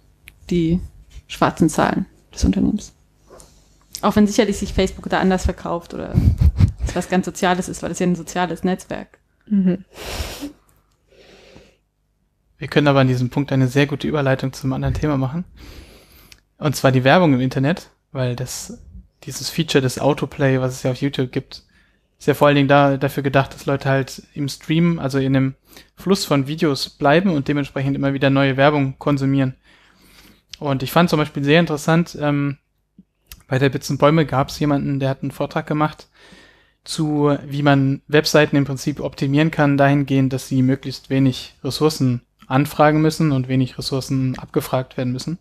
die 0.50 0.80
schwarzen 1.28 1.68
Zahlen 1.68 2.06
des 2.34 2.44
Unternehmens. 2.44 2.92
Auch 4.02 4.16
wenn 4.16 4.26
sicherlich 4.26 4.56
sich 4.58 4.72
Facebook 4.72 5.08
da 5.10 5.20
anders 5.20 5.44
verkauft 5.44 5.94
oder 5.94 6.14
was 6.94 7.08
ganz 7.08 7.26
Soziales 7.26 7.68
ist, 7.68 7.82
weil 7.82 7.90
es 7.90 7.98
ja 7.98 8.06
ein 8.06 8.16
soziales 8.16 8.64
Netzwerk. 8.64 9.18
Mhm. 9.46 9.84
Wir 12.60 12.68
können 12.68 12.88
aber 12.88 13.00
an 13.00 13.08
diesem 13.08 13.30
Punkt 13.30 13.50
eine 13.52 13.68
sehr 13.68 13.86
gute 13.86 14.06
Überleitung 14.06 14.52
zum 14.52 14.72
anderen 14.74 14.94
Thema 14.94 15.16
machen. 15.16 15.44
Und 16.58 16.76
zwar 16.76 16.92
die 16.92 17.04
Werbung 17.04 17.32
im 17.32 17.40
Internet, 17.40 17.90
weil 18.12 18.36
das, 18.36 18.78
dieses 19.24 19.48
Feature 19.48 19.80
des 19.80 19.98
Autoplay, 19.98 20.60
was 20.60 20.74
es 20.74 20.82
ja 20.82 20.90
auf 20.90 21.00
YouTube 21.00 21.32
gibt, 21.32 21.62
ist 22.18 22.26
ja 22.26 22.34
vor 22.34 22.48
allen 22.48 22.56
Dingen 22.56 22.68
da, 22.68 22.98
dafür 22.98 23.22
gedacht, 23.22 23.54
dass 23.54 23.64
Leute 23.64 23.88
halt 23.88 24.22
im 24.34 24.46
Stream, 24.50 24.98
also 24.98 25.18
in 25.18 25.34
einem 25.34 25.54
Fluss 25.96 26.26
von 26.26 26.46
Videos 26.48 26.90
bleiben 26.90 27.30
und 27.30 27.48
dementsprechend 27.48 27.96
immer 27.96 28.12
wieder 28.12 28.28
neue 28.28 28.58
Werbung 28.58 28.98
konsumieren. 28.98 29.54
Und 30.58 30.82
ich 30.82 30.92
fand 30.92 31.08
zum 31.08 31.18
Beispiel 31.18 31.42
sehr 31.42 31.60
interessant, 31.60 32.16
ähm, 32.20 32.58
bei 33.48 33.58
der 33.58 33.70
Bits 33.70 33.88
und 33.88 33.96
Bäume 33.96 34.26
gab 34.26 34.50
es 34.50 34.58
jemanden, 34.58 35.00
der 35.00 35.08
hat 35.08 35.22
einen 35.22 35.30
Vortrag 35.30 35.66
gemacht 35.66 36.08
zu, 36.84 37.34
wie 37.46 37.62
man 37.62 38.02
Webseiten 38.06 38.56
im 38.56 38.66
Prinzip 38.66 39.00
optimieren 39.00 39.50
kann, 39.50 39.78
dahingehend, 39.78 40.34
dass 40.34 40.46
sie 40.46 40.60
möglichst 40.60 41.08
wenig 41.08 41.54
Ressourcen 41.64 42.20
anfragen 42.50 43.00
müssen 43.00 43.32
und 43.32 43.48
wenig 43.48 43.78
Ressourcen 43.78 44.38
abgefragt 44.38 44.96
werden 44.96 45.12
müssen. 45.12 45.38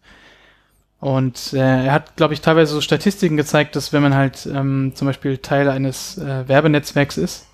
Und 0.99 1.53
äh, 1.53 1.85
er 1.85 1.93
hat, 1.93 2.17
glaube 2.17 2.33
ich, 2.33 2.41
teilweise 2.41 2.73
so 2.73 2.81
Statistiken 2.81 3.37
gezeigt, 3.37 3.75
dass 3.75 3.93
wenn 3.93 4.01
man 4.01 4.15
halt 4.15 4.45
ähm, 4.45 4.91
zum 4.95 5.07
Beispiel 5.07 5.37
Teil 5.37 5.69
eines 5.69 6.17
äh, 6.17 6.47
Werbenetzwerks 6.47 7.17
ist, 7.17 7.47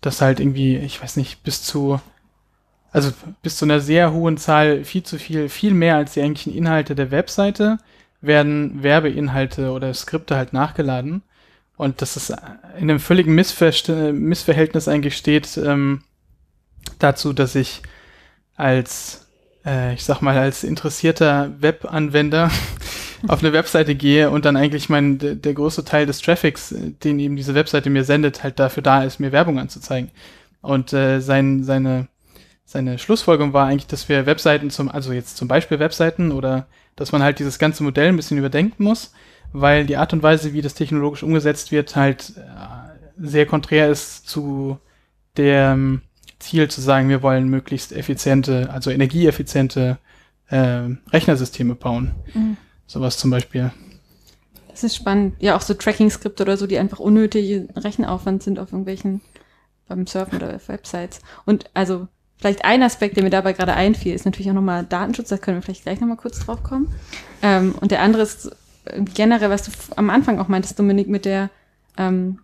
dass 0.00 0.22
halt 0.22 0.40
irgendwie, 0.40 0.76
ich 0.76 1.02
weiß 1.02 1.16
nicht, 1.16 1.42
bis 1.42 1.62
zu, 1.62 2.00
also 2.90 3.12
bis 3.42 3.58
zu 3.58 3.66
einer 3.66 3.80
sehr 3.80 4.12
hohen 4.12 4.38
Zahl, 4.38 4.84
viel 4.84 5.02
zu 5.02 5.18
viel, 5.18 5.48
viel 5.50 5.74
mehr 5.74 5.96
als 5.96 6.14
die 6.14 6.22
eigentlichen 6.22 6.54
Inhalte 6.54 6.94
der 6.94 7.10
Webseite, 7.10 7.78
werden 8.20 8.82
Werbeinhalte 8.82 9.70
oder 9.70 9.92
Skripte 9.92 10.36
halt 10.36 10.52
nachgeladen. 10.52 11.22
Und 11.76 12.02
dass 12.02 12.16
es 12.16 12.30
in 12.30 12.90
einem 12.90 12.98
völligen 12.98 13.34
Missver 13.34 13.70
Missverhältnis 14.12 14.88
eigentlich 14.88 15.16
steht 15.16 15.56
ähm, 15.58 16.02
dazu, 16.98 17.32
dass 17.32 17.54
ich 17.54 17.82
als 18.58 19.28
äh, 19.68 19.94
ich 19.94 20.04
sag 20.04 20.22
mal, 20.22 20.36
als 20.36 20.64
interessierter 20.64 21.52
Webanwender 21.60 22.50
auf 23.28 23.40
eine 23.40 23.52
Webseite 23.52 23.94
gehe 23.94 24.30
und 24.30 24.44
dann 24.44 24.56
eigentlich 24.56 24.88
mein, 24.88 25.18
der, 25.18 25.34
der 25.34 25.54
große 25.54 25.84
Teil 25.84 26.06
des 26.06 26.20
Traffics, 26.20 26.72
äh, 26.72 26.90
den 26.90 27.18
eben 27.18 27.36
diese 27.36 27.54
Webseite 27.54 27.90
mir 27.90 28.04
sendet, 28.04 28.42
halt 28.42 28.58
dafür 28.58 28.82
da 28.82 29.04
ist, 29.04 29.20
mir 29.20 29.32
Werbung 29.32 29.58
anzuzeigen. 29.58 30.10
Und 30.60 30.92
äh, 30.92 31.20
sein, 31.20 31.64
seine, 31.64 32.08
seine 32.64 32.98
Schlussfolgerung 32.98 33.52
war 33.52 33.66
eigentlich, 33.66 33.86
dass 33.86 34.08
wir 34.08 34.26
Webseiten 34.26 34.70
zum, 34.70 34.88
also 34.88 35.12
jetzt 35.12 35.36
zum 35.36 35.48
Beispiel 35.48 35.78
Webseiten 35.78 36.32
oder 36.32 36.66
dass 36.96 37.12
man 37.12 37.22
halt 37.22 37.38
dieses 37.38 37.58
ganze 37.58 37.84
Modell 37.84 38.08
ein 38.08 38.16
bisschen 38.16 38.38
überdenken 38.38 38.82
muss, 38.82 39.12
weil 39.52 39.86
die 39.86 39.96
Art 39.96 40.12
und 40.12 40.22
Weise, 40.22 40.52
wie 40.52 40.62
das 40.62 40.74
technologisch 40.74 41.22
umgesetzt 41.22 41.72
wird, 41.72 41.94
halt 41.96 42.32
äh, 42.36 42.40
sehr 43.18 43.46
konträr 43.46 43.88
ist 43.88 44.28
zu 44.28 44.78
der, 45.36 45.78
Ziel 46.48 46.68
zu 46.68 46.80
sagen, 46.80 47.08
wir 47.08 47.22
wollen 47.22 47.48
möglichst 47.48 47.92
effiziente, 47.92 48.70
also 48.70 48.90
energieeffiziente 48.90 49.98
äh, 50.48 50.82
Rechnersysteme 51.12 51.74
bauen. 51.74 52.12
Mhm. 52.32 52.56
Sowas 52.86 53.18
zum 53.18 53.30
Beispiel. 53.30 53.70
Das 54.68 54.82
ist 54.82 54.96
spannend. 54.96 55.34
Ja, 55.40 55.56
auch 55.56 55.60
so 55.60 55.74
Tracking-Skripte 55.74 56.42
oder 56.42 56.56
so, 56.56 56.66
die 56.66 56.78
einfach 56.78 57.00
unnötige 57.00 57.68
Rechenaufwand 57.76 58.42
sind 58.42 58.58
auf 58.58 58.72
irgendwelchen, 58.72 59.20
beim 59.88 60.06
Surfen 60.06 60.36
oder 60.36 60.54
auf 60.56 60.68
Websites. 60.68 61.20
Und 61.44 61.66
also 61.74 62.08
vielleicht 62.38 62.64
ein 62.64 62.82
Aspekt, 62.82 63.16
der 63.16 63.24
mir 63.24 63.30
dabei 63.30 63.52
gerade 63.52 63.74
einfiel, 63.74 64.14
ist 64.14 64.24
natürlich 64.24 64.50
auch 64.50 64.54
nochmal 64.54 64.84
Datenschutz, 64.84 65.28
da 65.28 65.36
können 65.36 65.58
wir 65.58 65.62
vielleicht 65.62 65.82
gleich 65.82 66.00
nochmal 66.00 66.16
kurz 66.16 66.38
drauf 66.38 66.62
kommen. 66.62 66.94
Ähm, 67.42 67.74
und 67.80 67.90
der 67.90 68.00
andere 68.00 68.22
ist 68.22 68.50
generell, 69.14 69.50
was 69.50 69.64
du 69.64 69.70
am 69.96 70.08
Anfang 70.08 70.38
auch 70.38 70.48
meintest, 70.48 70.78
Dominik, 70.78 71.08
mit 71.08 71.24
der 71.24 71.50
ähm, 71.98 72.38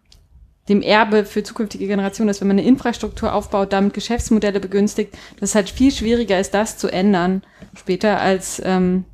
dem 0.68 0.80
Erbe 0.80 1.24
für 1.24 1.42
zukünftige 1.42 1.86
Generationen 1.86 2.30
ist, 2.30 2.40
wenn 2.40 2.48
man 2.48 2.58
eine 2.58 2.66
Infrastruktur 2.66 3.34
aufbaut, 3.34 3.72
damit 3.72 3.92
Geschäftsmodelle 3.92 4.60
begünstigt, 4.60 5.12
dass 5.38 5.50
es 5.50 5.54
halt 5.54 5.68
viel 5.68 5.92
schwieriger 5.92 6.40
ist, 6.40 6.54
das 6.54 6.78
zu 6.78 6.88
ändern 6.88 7.42
später 7.76 8.20
als, 8.20 8.62
ähm, 8.64 9.04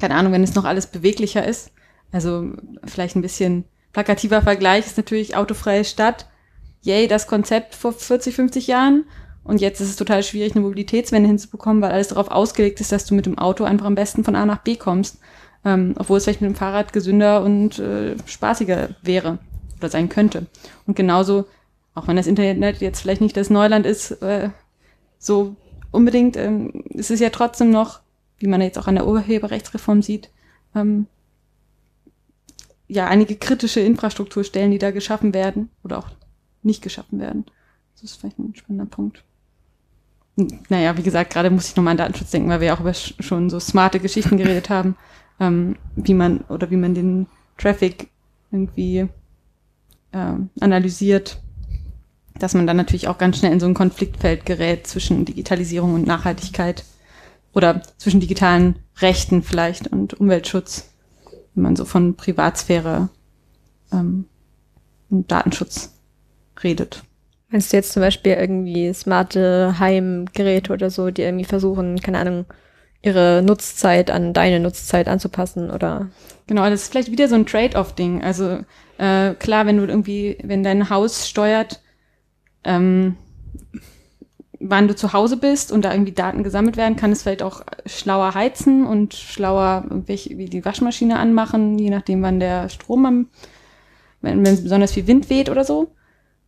keine 0.00 0.14
Ahnung, 0.14 0.32
wenn 0.32 0.42
es 0.42 0.54
noch 0.54 0.64
alles 0.64 0.88
beweglicher 0.88 1.46
ist. 1.46 1.70
Also 2.10 2.52
vielleicht 2.84 3.16
ein 3.16 3.22
bisschen 3.22 3.64
plakativer 3.92 4.42
Vergleich 4.42 4.86
ist 4.86 4.96
natürlich 4.96 5.36
autofreie 5.36 5.84
Stadt. 5.84 6.26
Yay, 6.82 7.06
das 7.08 7.26
Konzept 7.26 7.74
vor 7.74 7.92
40, 7.92 8.34
50 8.34 8.66
Jahren. 8.66 9.04
Und 9.44 9.60
jetzt 9.60 9.80
ist 9.80 9.90
es 9.90 9.96
total 9.96 10.24
schwierig, 10.24 10.54
eine 10.54 10.62
Mobilitätswende 10.62 11.28
hinzubekommen, 11.28 11.80
weil 11.80 11.92
alles 11.92 12.08
darauf 12.08 12.30
ausgelegt 12.30 12.80
ist, 12.80 12.90
dass 12.90 13.06
du 13.06 13.14
mit 13.14 13.26
dem 13.26 13.38
Auto 13.38 13.62
einfach 13.62 13.86
am 13.86 13.94
besten 13.94 14.24
von 14.24 14.34
A 14.34 14.44
nach 14.44 14.58
B 14.58 14.74
kommst. 14.74 15.18
Ähm, 15.64 15.94
obwohl 15.98 16.18
es 16.18 16.24
vielleicht 16.24 16.40
mit 16.40 16.50
dem 16.50 16.56
Fahrrad 16.56 16.92
gesünder 16.92 17.42
und 17.42 17.78
äh, 17.78 18.16
spaßiger 18.26 18.90
wäre 19.02 19.38
oder 19.78 19.88
sein 19.88 20.08
könnte. 20.08 20.46
Und 20.86 20.96
genauso, 20.96 21.46
auch 21.94 22.08
wenn 22.08 22.16
das 22.16 22.26
Internet 22.26 22.80
jetzt 22.80 23.00
vielleicht 23.00 23.20
nicht 23.20 23.36
das 23.36 23.50
Neuland 23.50 23.86
ist, 23.86 24.10
äh, 24.22 24.50
so 25.18 25.56
unbedingt, 25.90 26.36
ähm, 26.36 26.84
es 26.94 27.10
ist 27.10 27.20
ja 27.20 27.30
trotzdem 27.30 27.70
noch, 27.70 28.00
wie 28.38 28.46
man 28.46 28.60
jetzt 28.60 28.78
auch 28.78 28.86
an 28.86 28.96
der 28.96 29.06
Urheberrechtsreform 29.06 30.02
sieht, 30.02 30.30
ähm, 30.74 31.06
ja, 32.88 33.08
einige 33.08 33.36
kritische 33.36 33.80
Infrastrukturstellen, 33.80 34.70
die 34.70 34.78
da 34.78 34.90
geschaffen 34.90 35.34
werden 35.34 35.70
oder 35.82 35.98
auch 35.98 36.08
nicht 36.62 36.82
geschaffen 36.82 37.18
werden. 37.18 37.46
Das 37.94 38.04
ist 38.04 38.20
vielleicht 38.20 38.38
ein 38.38 38.54
spannender 38.54 38.86
Punkt. 38.86 39.24
Naja, 40.68 40.96
wie 40.98 41.02
gesagt, 41.02 41.32
gerade 41.32 41.50
muss 41.50 41.68
ich 41.68 41.76
nochmal 41.76 41.92
an 41.92 41.96
Datenschutz 41.96 42.30
denken, 42.30 42.50
weil 42.50 42.60
wir 42.60 42.68
ja 42.68 42.76
auch 42.76 42.80
über 42.80 42.92
schon 42.92 43.48
so 43.48 43.58
smarte 43.58 44.00
Geschichten 44.00 44.36
geredet 44.36 44.68
haben, 44.68 44.96
ähm, 45.40 45.76
wie 45.96 46.14
man 46.14 46.42
oder 46.42 46.70
wie 46.70 46.76
man 46.76 46.94
den 46.94 47.26
Traffic 47.56 48.08
irgendwie 48.52 49.08
äh, 50.16 50.64
analysiert, 50.64 51.38
dass 52.38 52.54
man 52.54 52.66
dann 52.66 52.76
natürlich 52.76 53.08
auch 53.08 53.18
ganz 53.18 53.38
schnell 53.38 53.52
in 53.52 53.60
so 53.60 53.66
ein 53.66 53.74
Konfliktfeld 53.74 54.46
gerät 54.46 54.86
zwischen 54.86 55.24
Digitalisierung 55.24 55.94
und 55.94 56.06
Nachhaltigkeit 56.06 56.84
oder 57.52 57.82
zwischen 57.98 58.20
digitalen 58.20 58.76
Rechten 59.00 59.42
vielleicht 59.42 59.88
und 59.88 60.14
Umweltschutz, 60.14 60.90
wenn 61.54 61.62
man 61.62 61.76
so 61.76 61.84
von 61.84 62.16
Privatsphäre 62.16 63.08
ähm, 63.92 64.26
und 65.10 65.30
Datenschutz 65.30 65.94
redet. 66.62 67.02
Meinst 67.50 67.72
du 67.72 67.76
jetzt 67.76 67.92
zum 67.92 68.00
Beispiel 68.00 68.32
irgendwie 68.32 68.92
smarte 68.92 69.78
Heimgeräte 69.78 70.72
oder 70.72 70.90
so, 70.90 71.10
die 71.10 71.22
irgendwie 71.22 71.44
versuchen, 71.44 72.00
keine 72.00 72.18
Ahnung, 72.18 72.44
ihre 73.02 73.42
Nutzzeit 73.42 74.10
an 74.10 74.32
deine 74.32 74.60
Nutzzeit 74.60 75.06
anzupassen 75.08 75.70
oder? 75.70 76.08
Genau, 76.46 76.68
das 76.68 76.82
ist 76.82 76.90
vielleicht 76.90 77.12
wieder 77.12 77.28
so 77.28 77.36
ein 77.36 77.46
Trade-off-Ding. 77.46 78.22
Also 78.22 78.60
äh, 78.98 79.34
klar, 79.34 79.66
wenn 79.66 79.76
du 79.76 79.84
irgendwie, 79.84 80.38
wenn 80.42 80.62
dein 80.62 80.90
Haus 80.90 81.28
steuert, 81.28 81.80
ähm, 82.64 83.16
wann 84.58 84.88
du 84.88 84.96
zu 84.96 85.12
Hause 85.12 85.36
bist 85.36 85.70
und 85.70 85.84
da 85.84 85.92
irgendwie 85.92 86.12
Daten 86.12 86.42
gesammelt 86.42 86.76
werden, 86.76 86.96
kann 86.96 87.12
es 87.12 87.22
vielleicht 87.22 87.42
auch 87.42 87.62
schlauer 87.84 88.34
heizen 88.34 88.86
und 88.86 89.14
schlauer 89.14 89.84
irgendwelche, 89.88 90.36
wie 90.38 90.46
die 90.46 90.64
Waschmaschine 90.64 91.18
anmachen, 91.18 91.78
je 91.78 91.90
nachdem, 91.90 92.22
wann 92.22 92.40
der 92.40 92.68
Strom 92.68 93.06
am, 93.06 93.28
wenn, 94.22 94.44
wenn 94.44 94.62
besonders 94.62 94.92
viel 94.92 95.06
Wind 95.06 95.30
weht 95.30 95.50
oder 95.50 95.64
so. 95.64 95.92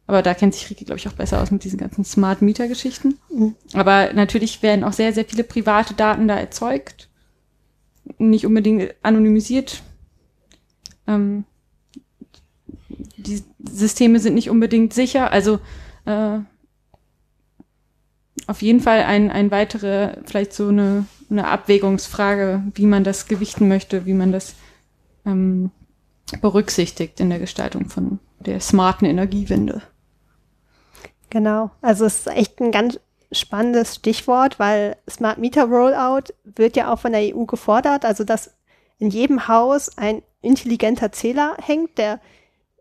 Aber 0.07 0.22
da 0.22 0.32
kennt 0.32 0.55
sich 0.55 0.70
Ricky, 0.70 0.86
glaube 0.86 0.99
ich, 0.99 1.07
auch 1.07 1.12
besser 1.12 1.42
aus 1.42 1.51
mit 1.51 1.64
diesen 1.64 1.78
ganzen 1.78 2.03
Smart 2.03 2.40
Meter 2.40 2.66
Geschichten. 2.66 3.18
Mhm. 3.30 3.55
Aber 3.74 4.11
natürlich 4.14 4.62
werden 4.62 4.82
auch 4.82 4.94
sehr, 4.94 5.12
sehr 5.12 5.26
viele 5.26 5.44
private 5.44 5.92
Daten 5.92 6.28
da 6.28 6.36
erzeugt. 6.38 7.11
Nicht 8.16 8.46
unbedingt 8.46 8.94
anonymisiert. 9.03 9.82
Ähm, 11.07 11.44
die 13.19 13.43
Systeme 13.59 14.21
sind 14.21 14.35
nicht 14.35 14.51
unbedingt 14.51 14.95
sicher. 14.95 15.33
Also 15.33 15.59
äh, 16.07 16.39
auf 18.47 18.62
jeden 18.62 18.81
Fall 18.81 19.03
ein, 19.03 19.31
ein 19.31 19.51
weitere, 19.51 20.16
vielleicht 20.25 20.53
so 20.53 20.69
eine, 20.69 21.07
eine 21.31 21.49
Abwägungsfrage, 21.49 22.62
wie 22.75 22.87
man 22.87 23.05
das 23.05 23.27
gewichten 23.27 23.69
möchte, 23.69 24.07
wie 24.07 24.14
man 24.14 24.33
das 24.33 24.55
ähm, 25.27 25.71
berücksichtigt 26.41 27.21
in 27.21 27.31
der 27.31 27.39
Gestaltung 27.39 27.89
von 27.89 28.19
der 28.41 28.61
smarten 28.61 29.07
Energiewende. 29.07 29.83
Genau, 31.31 31.71
also 31.83 32.07
es 32.07 32.21
ist 32.21 32.27
echt 32.29 32.61
ein 32.61 32.73
ganz 32.73 32.99
spannendes 33.33 33.97
Stichwort, 33.97 34.59
weil 34.59 34.97
Smart 35.11 35.39
Meter 35.39 35.64
Rollout 35.64 36.33
wird 36.45 36.77
ja 36.77 36.91
auch 36.91 37.01
von 37.01 37.12
der 37.12 37.37
EU 37.37 37.45
gefordert, 37.45 38.05
also 38.05 38.25
dass 38.25 38.55
in 38.99 39.11
jedem 39.11 39.49
Haus 39.49 39.97
ein 39.99 40.23
intelligenter 40.41 41.12
Zähler 41.12 41.57
hängt, 41.61 41.99
der 41.99 42.21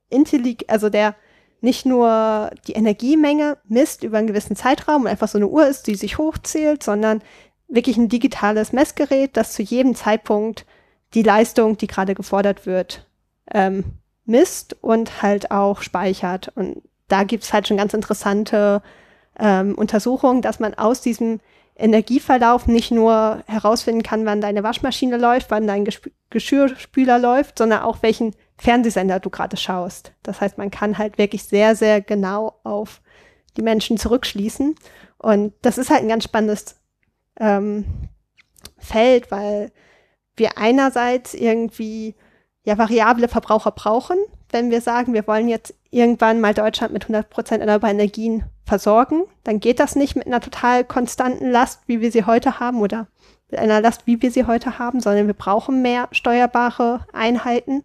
intellig, 0.10 0.66
also 0.70 0.90
der 0.90 1.16
nicht 1.62 1.86
nur 1.86 2.52
die 2.68 2.74
Energiemenge 2.74 3.58
misst 3.68 4.04
über 4.04 4.18
einen 4.20 4.28
gewissen 4.28 4.56
Zeitraum 4.56 5.04
und 5.04 5.08
einfach 5.08 5.28
so 5.28 5.38
eine 5.38 5.48
Uhr 5.48 5.68
ist, 5.68 5.88
die 5.88 5.96
sich 5.96 6.18
hochzählt, 6.18 6.84
sondern 6.84 7.22
wirklich 7.68 7.98
ein 7.98 8.10
digitales 8.10 8.74
Messgerät, 8.74 9.36
das 9.36 9.54
zu 9.54 9.64
jedem 9.64 9.96
Zeitpunkt 9.96 10.66
die 11.14 11.24
Leistung, 11.24 11.78
die 11.78 11.88
gerade 11.88 12.16
gefordert 12.16 12.66
wird, 12.66 13.08
ähm, 13.54 13.86
misst 14.26 14.76
und 14.82 15.22
halt 15.22 15.52
auch 15.52 15.82
speichert. 15.82 16.52
Und 16.56 16.82
da 17.08 17.24
gibt's 17.24 17.54
halt 17.54 17.68
schon 17.68 17.78
ganz 17.78 17.94
interessante 17.94 18.82
ähm, 19.40 19.76
Untersuchungen, 19.76 20.42
dass 20.42 20.60
man 20.60 20.74
aus 20.74 21.02
diesem 21.02 21.40
Energieverlauf 21.76 22.68
nicht 22.68 22.92
nur 22.92 23.44
herausfinden 23.48 24.04
kann, 24.04 24.26
wann 24.26 24.42
deine 24.42 24.64
Waschmaschine 24.64 25.18
läuft, 25.18 25.52
wann 25.52 25.68
dein 25.68 25.88
Geschirrspüler 26.30 27.20
läuft, 27.20 27.60
sondern 27.60 27.82
auch 27.82 28.02
welchen 28.02 28.36
Fernsehsender 28.58 29.20
du 29.20 29.30
gerade 29.30 29.58
schaust. 29.58 30.14
Das 30.24 30.42
heißt, 30.42 30.58
man 30.58 30.72
kann 30.72 30.98
halt 30.98 31.18
wirklich 31.18 31.44
sehr, 31.44 31.76
sehr 31.76 32.02
genau 32.02 32.60
auf 32.64 33.02
die 33.56 33.62
Menschen 33.62 33.98
zurückschließen. 33.98 34.76
Und 35.18 35.54
das 35.62 35.78
ist 35.78 35.90
halt 35.90 36.02
ein 36.02 36.10
ganz 36.10 36.24
spannendes 36.24 36.76
ähm, 37.40 37.86
Feld, 38.78 39.32
weil 39.32 39.72
wir 40.36 40.58
einerseits 40.58 41.34
irgendwie 41.34 42.16
ja 42.64 42.78
variable 42.78 43.28
Verbraucher 43.28 43.72
brauchen, 43.72 44.18
wenn 44.52 44.72
wir 44.72 44.82
sagen, 44.82 45.14
wir 45.14 45.28
wollen 45.28 45.48
jetzt 45.48 45.74
irgendwann 45.90 46.42
mal 46.42 46.54
Deutschland 46.54 46.94
mit 46.94 47.06
100% 47.06 47.60
erneuerbaren 47.60 47.98
Energien 47.98 48.46
versorgen, 48.66 49.24
dann 49.44 49.60
geht 49.60 49.80
das 49.80 49.96
nicht 49.96 50.16
mit 50.16 50.28
einer 50.28 50.42
total 50.42 50.84
konstanten 50.84 51.50
Last, 51.50 51.82
wie 51.88 52.02
wir 52.02 52.12
sie 52.12 52.26
heute 52.26 52.60
haben, 52.60 52.82
oder 52.82 53.08
mit 53.50 53.60
einer 53.60 53.82
Last, 53.82 54.06
wie 54.06 54.22
wir 54.22 54.32
sie 54.32 54.46
heute 54.46 54.80
haben, 54.80 55.00
sondern 55.00 55.28
wir 55.28 55.34
brauchen 55.34 55.82
mehr 55.82 56.10
steuerbare 56.12 57.06
Einheiten. 57.14 57.84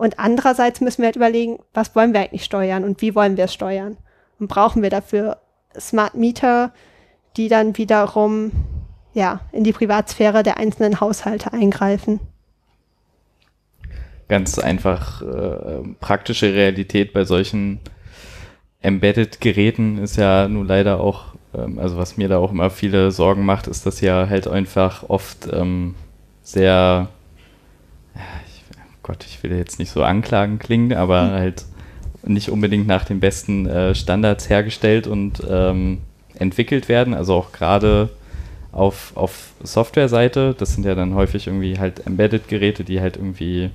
Und 0.00 0.18
andererseits 0.18 0.80
müssen 0.80 1.02
wir 1.02 1.06
halt 1.06 1.16
überlegen, 1.16 1.58
was 1.74 1.94
wollen 1.94 2.14
wir 2.14 2.20
eigentlich 2.20 2.44
steuern 2.44 2.84
und 2.84 3.02
wie 3.02 3.14
wollen 3.14 3.36
wir 3.36 3.44
es 3.44 3.52
steuern? 3.52 3.98
Und 4.38 4.48
brauchen 4.48 4.82
wir 4.82 4.88
dafür 4.88 5.36
Smart 5.78 6.14
Meter, 6.14 6.72
die 7.36 7.48
dann 7.48 7.76
wiederum 7.76 8.50
ja, 9.12 9.40
in 9.52 9.62
die 9.62 9.72
Privatsphäre 9.72 10.42
der 10.42 10.56
einzelnen 10.56 11.00
Haushalte 11.00 11.52
eingreifen? 11.52 12.18
Ganz 14.28 14.58
einfach 14.58 15.20
äh, 15.20 15.82
praktische 16.00 16.54
Realität 16.54 17.12
bei 17.12 17.24
solchen 17.24 17.80
Embedded-Geräten 18.80 19.98
ist 19.98 20.16
ja 20.16 20.48
nun 20.48 20.66
leider 20.66 21.00
auch 21.00 21.34
ähm, 21.54 21.78
also 21.78 21.98
was 21.98 22.16
mir 22.16 22.28
da 22.28 22.38
auch 22.38 22.52
immer 22.52 22.70
viele 22.70 23.10
Sorgen 23.10 23.44
macht, 23.44 23.66
ist, 23.66 23.84
dass 23.84 24.00
ja 24.00 24.30
halt 24.30 24.48
einfach 24.48 25.08
oft 25.10 25.46
ähm, 25.52 25.94
sehr, 26.42 27.08
Gott, 29.10 29.26
ich 29.28 29.42
will 29.42 29.50
jetzt 29.56 29.80
nicht 29.80 29.90
so 29.90 30.04
anklagen 30.04 30.60
klingen, 30.60 30.92
aber 30.92 31.24
mhm. 31.24 31.32
halt 31.32 31.64
nicht 32.22 32.48
unbedingt 32.48 32.86
nach 32.86 33.04
den 33.04 33.18
besten 33.18 33.66
äh, 33.66 33.92
Standards 33.92 34.48
hergestellt 34.48 35.08
und 35.08 35.42
ähm, 35.50 35.98
entwickelt 36.38 36.88
werden. 36.88 37.12
Also 37.12 37.34
auch 37.34 37.50
gerade 37.50 38.10
auf, 38.70 39.10
auf 39.16 39.50
Software-Seite, 39.64 40.54
das 40.56 40.74
sind 40.74 40.86
ja 40.86 40.94
dann 40.94 41.16
häufig 41.16 41.48
irgendwie 41.48 41.80
halt 41.80 42.06
Embedded-Geräte, 42.06 42.84
die 42.84 43.00
halt 43.00 43.16
irgendwie 43.16 43.70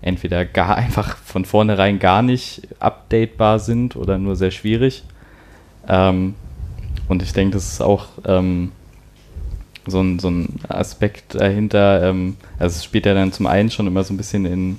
entweder 0.00 0.46
gar 0.46 0.74
einfach 0.78 1.18
von 1.18 1.44
vornherein 1.44 1.98
gar 1.98 2.22
nicht 2.22 2.62
updatebar 2.78 3.58
sind 3.58 3.94
oder 3.94 4.16
nur 4.16 4.36
sehr 4.36 4.52
schwierig. 4.52 5.04
Ähm, 5.86 6.34
und 7.08 7.22
ich 7.22 7.34
denke, 7.34 7.56
das 7.56 7.74
ist 7.74 7.82
auch 7.82 8.06
ähm, 8.24 8.72
so, 9.86 10.00
ein, 10.00 10.18
so 10.18 10.28
ein 10.28 10.60
Aspekt 10.68 11.34
dahinter. 11.34 12.02
Ähm, 12.02 12.36
also 12.58 12.76
es 12.76 12.84
spielt 12.84 13.06
ja 13.06 13.14
dann 13.14 13.32
zum 13.32 13.46
einen 13.46 13.70
schon 13.70 13.86
immer 13.86 14.04
so 14.04 14.14
ein 14.14 14.16
bisschen 14.16 14.44
in 14.44 14.78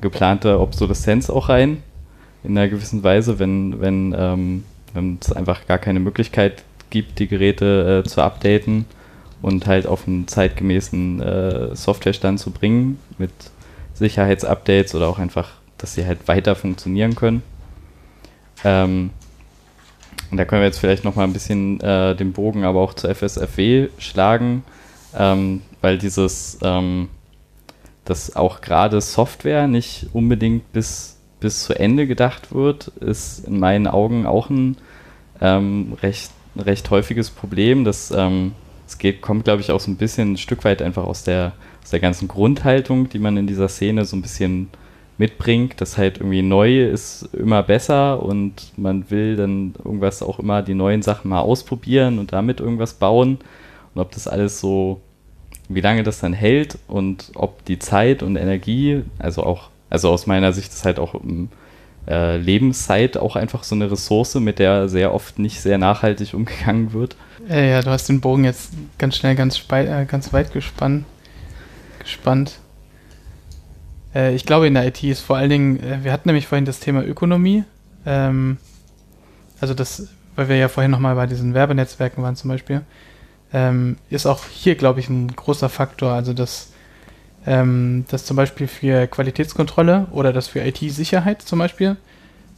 geplante 0.00 0.60
Obsoleszenz 0.60 1.30
auch 1.30 1.48
rein, 1.48 1.82
in 2.44 2.56
einer 2.56 2.68
gewissen 2.68 3.02
Weise, 3.02 3.38
wenn, 3.38 3.80
wenn, 3.80 4.14
ähm, 4.16 4.64
wenn 4.94 5.18
es 5.20 5.32
einfach 5.32 5.66
gar 5.66 5.78
keine 5.78 6.00
Möglichkeit 6.00 6.64
gibt, 6.90 7.18
die 7.18 7.28
Geräte 7.28 8.02
äh, 8.04 8.08
zu 8.08 8.20
updaten 8.20 8.84
und 9.40 9.66
halt 9.66 9.86
auf 9.86 10.06
einen 10.06 10.28
zeitgemäßen 10.28 11.20
äh, 11.22 11.76
Softwarestand 11.76 12.38
zu 12.38 12.50
bringen 12.50 12.98
mit 13.18 13.32
Sicherheitsupdates 13.94 14.94
oder 14.94 15.08
auch 15.08 15.18
einfach, 15.18 15.50
dass 15.78 15.94
sie 15.94 16.06
halt 16.06 16.28
weiter 16.28 16.54
funktionieren 16.54 17.14
können. 17.14 17.42
Ähm, 18.64 19.10
und 20.32 20.38
da 20.38 20.46
können 20.46 20.62
wir 20.62 20.66
jetzt 20.66 20.78
vielleicht 20.78 21.04
noch 21.04 21.14
mal 21.14 21.24
ein 21.24 21.34
bisschen 21.34 21.78
äh, 21.80 22.16
den 22.16 22.32
Bogen 22.32 22.64
aber 22.64 22.80
auch 22.80 22.94
zur 22.94 23.14
FSFW 23.14 23.88
schlagen, 23.98 24.64
ähm, 25.14 25.60
weil 25.82 25.98
dieses, 25.98 26.58
ähm, 26.62 27.10
dass 28.06 28.34
auch 28.34 28.62
gerade 28.62 29.02
Software 29.02 29.68
nicht 29.68 30.06
unbedingt 30.14 30.72
bis, 30.72 31.18
bis 31.38 31.64
zu 31.64 31.78
Ende 31.78 32.06
gedacht 32.06 32.54
wird, 32.54 32.88
ist 33.00 33.46
in 33.46 33.60
meinen 33.60 33.86
Augen 33.86 34.24
auch 34.24 34.48
ein 34.48 34.78
ähm, 35.42 35.98
recht, 36.02 36.30
recht 36.56 36.88
häufiges 36.88 37.28
Problem. 37.28 37.84
Das, 37.84 38.10
ähm, 38.10 38.52
es 38.86 38.96
geht, 38.96 39.20
kommt, 39.20 39.44
glaube 39.44 39.60
ich, 39.60 39.70
auch 39.70 39.80
so 39.80 39.90
ein 39.90 39.96
bisschen 39.96 40.32
ein 40.32 40.38
Stück 40.38 40.64
weit 40.64 40.80
einfach 40.80 41.04
aus 41.04 41.24
der, 41.24 41.52
aus 41.84 41.90
der 41.90 42.00
ganzen 42.00 42.26
Grundhaltung, 42.26 43.10
die 43.10 43.18
man 43.18 43.36
in 43.36 43.46
dieser 43.46 43.68
Szene 43.68 44.06
so 44.06 44.16
ein 44.16 44.22
bisschen 44.22 44.70
mitbringt, 45.18 45.80
dass 45.80 45.98
halt 45.98 46.18
irgendwie 46.18 46.42
neu 46.42 46.84
ist 46.84 47.28
immer 47.34 47.62
besser 47.62 48.22
und 48.22 48.72
man 48.76 49.10
will 49.10 49.36
dann 49.36 49.74
irgendwas 49.84 50.22
auch 50.22 50.38
immer 50.38 50.62
die 50.62 50.74
neuen 50.74 51.02
Sachen 51.02 51.28
mal 51.28 51.40
ausprobieren 51.40 52.18
und 52.18 52.32
damit 52.32 52.60
irgendwas 52.60 52.94
bauen 52.94 53.38
und 53.94 54.00
ob 54.00 54.10
das 54.12 54.26
alles 54.26 54.60
so, 54.60 55.00
wie 55.68 55.80
lange 55.80 56.02
das 56.02 56.20
dann 56.20 56.32
hält 56.32 56.78
und 56.88 57.30
ob 57.34 57.64
die 57.64 57.78
Zeit 57.78 58.22
und 58.22 58.36
Energie, 58.36 59.02
also 59.18 59.44
auch, 59.44 59.70
also 59.90 60.10
aus 60.10 60.26
meiner 60.26 60.52
Sicht 60.52 60.72
ist 60.72 60.84
halt 60.84 60.98
auch 60.98 61.14
um, 61.14 61.48
äh, 62.08 62.36
Lebenszeit 62.38 63.16
auch 63.16 63.36
einfach 63.36 63.62
so 63.64 63.74
eine 63.74 63.90
Ressource, 63.90 64.34
mit 64.36 64.58
der 64.58 64.88
sehr 64.88 65.14
oft 65.14 65.38
nicht 65.38 65.60
sehr 65.60 65.78
nachhaltig 65.78 66.34
umgegangen 66.34 66.92
wird. 66.92 67.16
Ja, 67.48 67.60
ja 67.60 67.82
du 67.82 67.90
hast 67.90 68.08
den 68.08 68.20
Bogen 68.20 68.44
jetzt 68.44 68.72
ganz 68.98 69.16
schnell 69.16 69.34
ganz, 69.34 69.62
äh, 69.70 70.04
ganz 70.06 70.32
weit 70.32 70.52
gespannt. 70.52 71.04
gespannt. 72.00 72.58
Äh, 74.14 74.34
ich 74.34 74.44
glaube, 74.44 74.66
in 74.66 74.74
der 74.74 74.86
IT 74.86 75.02
ist 75.02 75.20
vor 75.20 75.36
allen 75.36 75.50
Dingen, 75.50 75.82
äh, 75.82 76.04
wir 76.04 76.12
hatten 76.12 76.28
nämlich 76.28 76.46
vorhin 76.46 76.64
das 76.64 76.80
Thema 76.80 77.04
Ökonomie. 77.04 77.64
Ähm, 78.06 78.58
also 79.60 79.74
das, 79.74 80.08
weil 80.36 80.48
wir 80.48 80.56
ja 80.56 80.68
vorhin 80.68 80.90
nochmal 80.90 81.14
bei 81.14 81.26
diesen 81.26 81.54
Werbenetzwerken 81.54 82.22
waren 82.22 82.36
zum 82.36 82.50
Beispiel, 82.50 82.82
ähm, 83.52 83.96
ist 84.10 84.26
auch 84.26 84.44
hier, 84.46 84.74
glaube 84.74 85.00
ich, 85.00 85.08
ein 85.08 85.28
großer 85.34 85.68
Faktor. 85.68 86.12
Also 86.12 86.32
dass, 86.32 86.72
ähm, 87.46 88.04
dass 88.08 88.24
zum 88.24 88.36
Beispiel 88.36 88.66
für 88.66 89.06
Qualitätskontrolle 89.06 90.06
oder 90.10 90.32
das 90.32 90.48
für 90.48 90.60
IT-Sicherheit 90.60 91.42
zum 91.42 91.58
Beispiel 91.58 91.96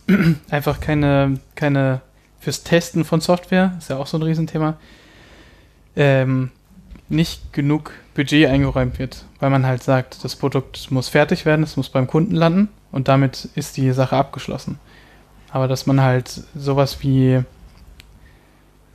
einfach 0.50 0.80
keine, 0.80 1.40
keine 1.54 2.00
fürs 2.40 2.62
Testen 2.62 3.04
von 3.04 3.20
Software, 3.20 3.74
ist 3.78 3.90
ja 3.90 3.96
auch 3.96 4.06
so 4.06 4.18
ein 4.18 4.22
Riesenthema, 4.22 4.76
ähm, 5.96 6.50
nicht 7.08 7.52
genug 7.52 7.92
Budget 8.14 8.48
eingeräumt 8.48 8.98
wird, 8.98 9.24
weil 9.40 9.50
man 9.50 9.66
halt 9.66 9.82
sagt, 9.82 10.24
das 10.24 10.36
Produkt 10.36 10.90
muss 10.90 11.08
fertig 11.08 11.44
werden, 11.44 11.62
es 11.62 11.76
muss 11.76 11.88
beim 11.88 12.06
Kunden 12.06 12.34
landen 12.34 12.68
und 12.92 13.08
damit 13.08 13.48
ist 13.54 13.76
die 13.76 13.92
Sache 13.92 14.16
abgeschlossen. 14.16 14.78
Aber 15.50 15.68
dass 15.68 15.86
man 15.86 16.00
halt 16.00 16.42
sowas 16.54 17.02
wie, 17.02 17.42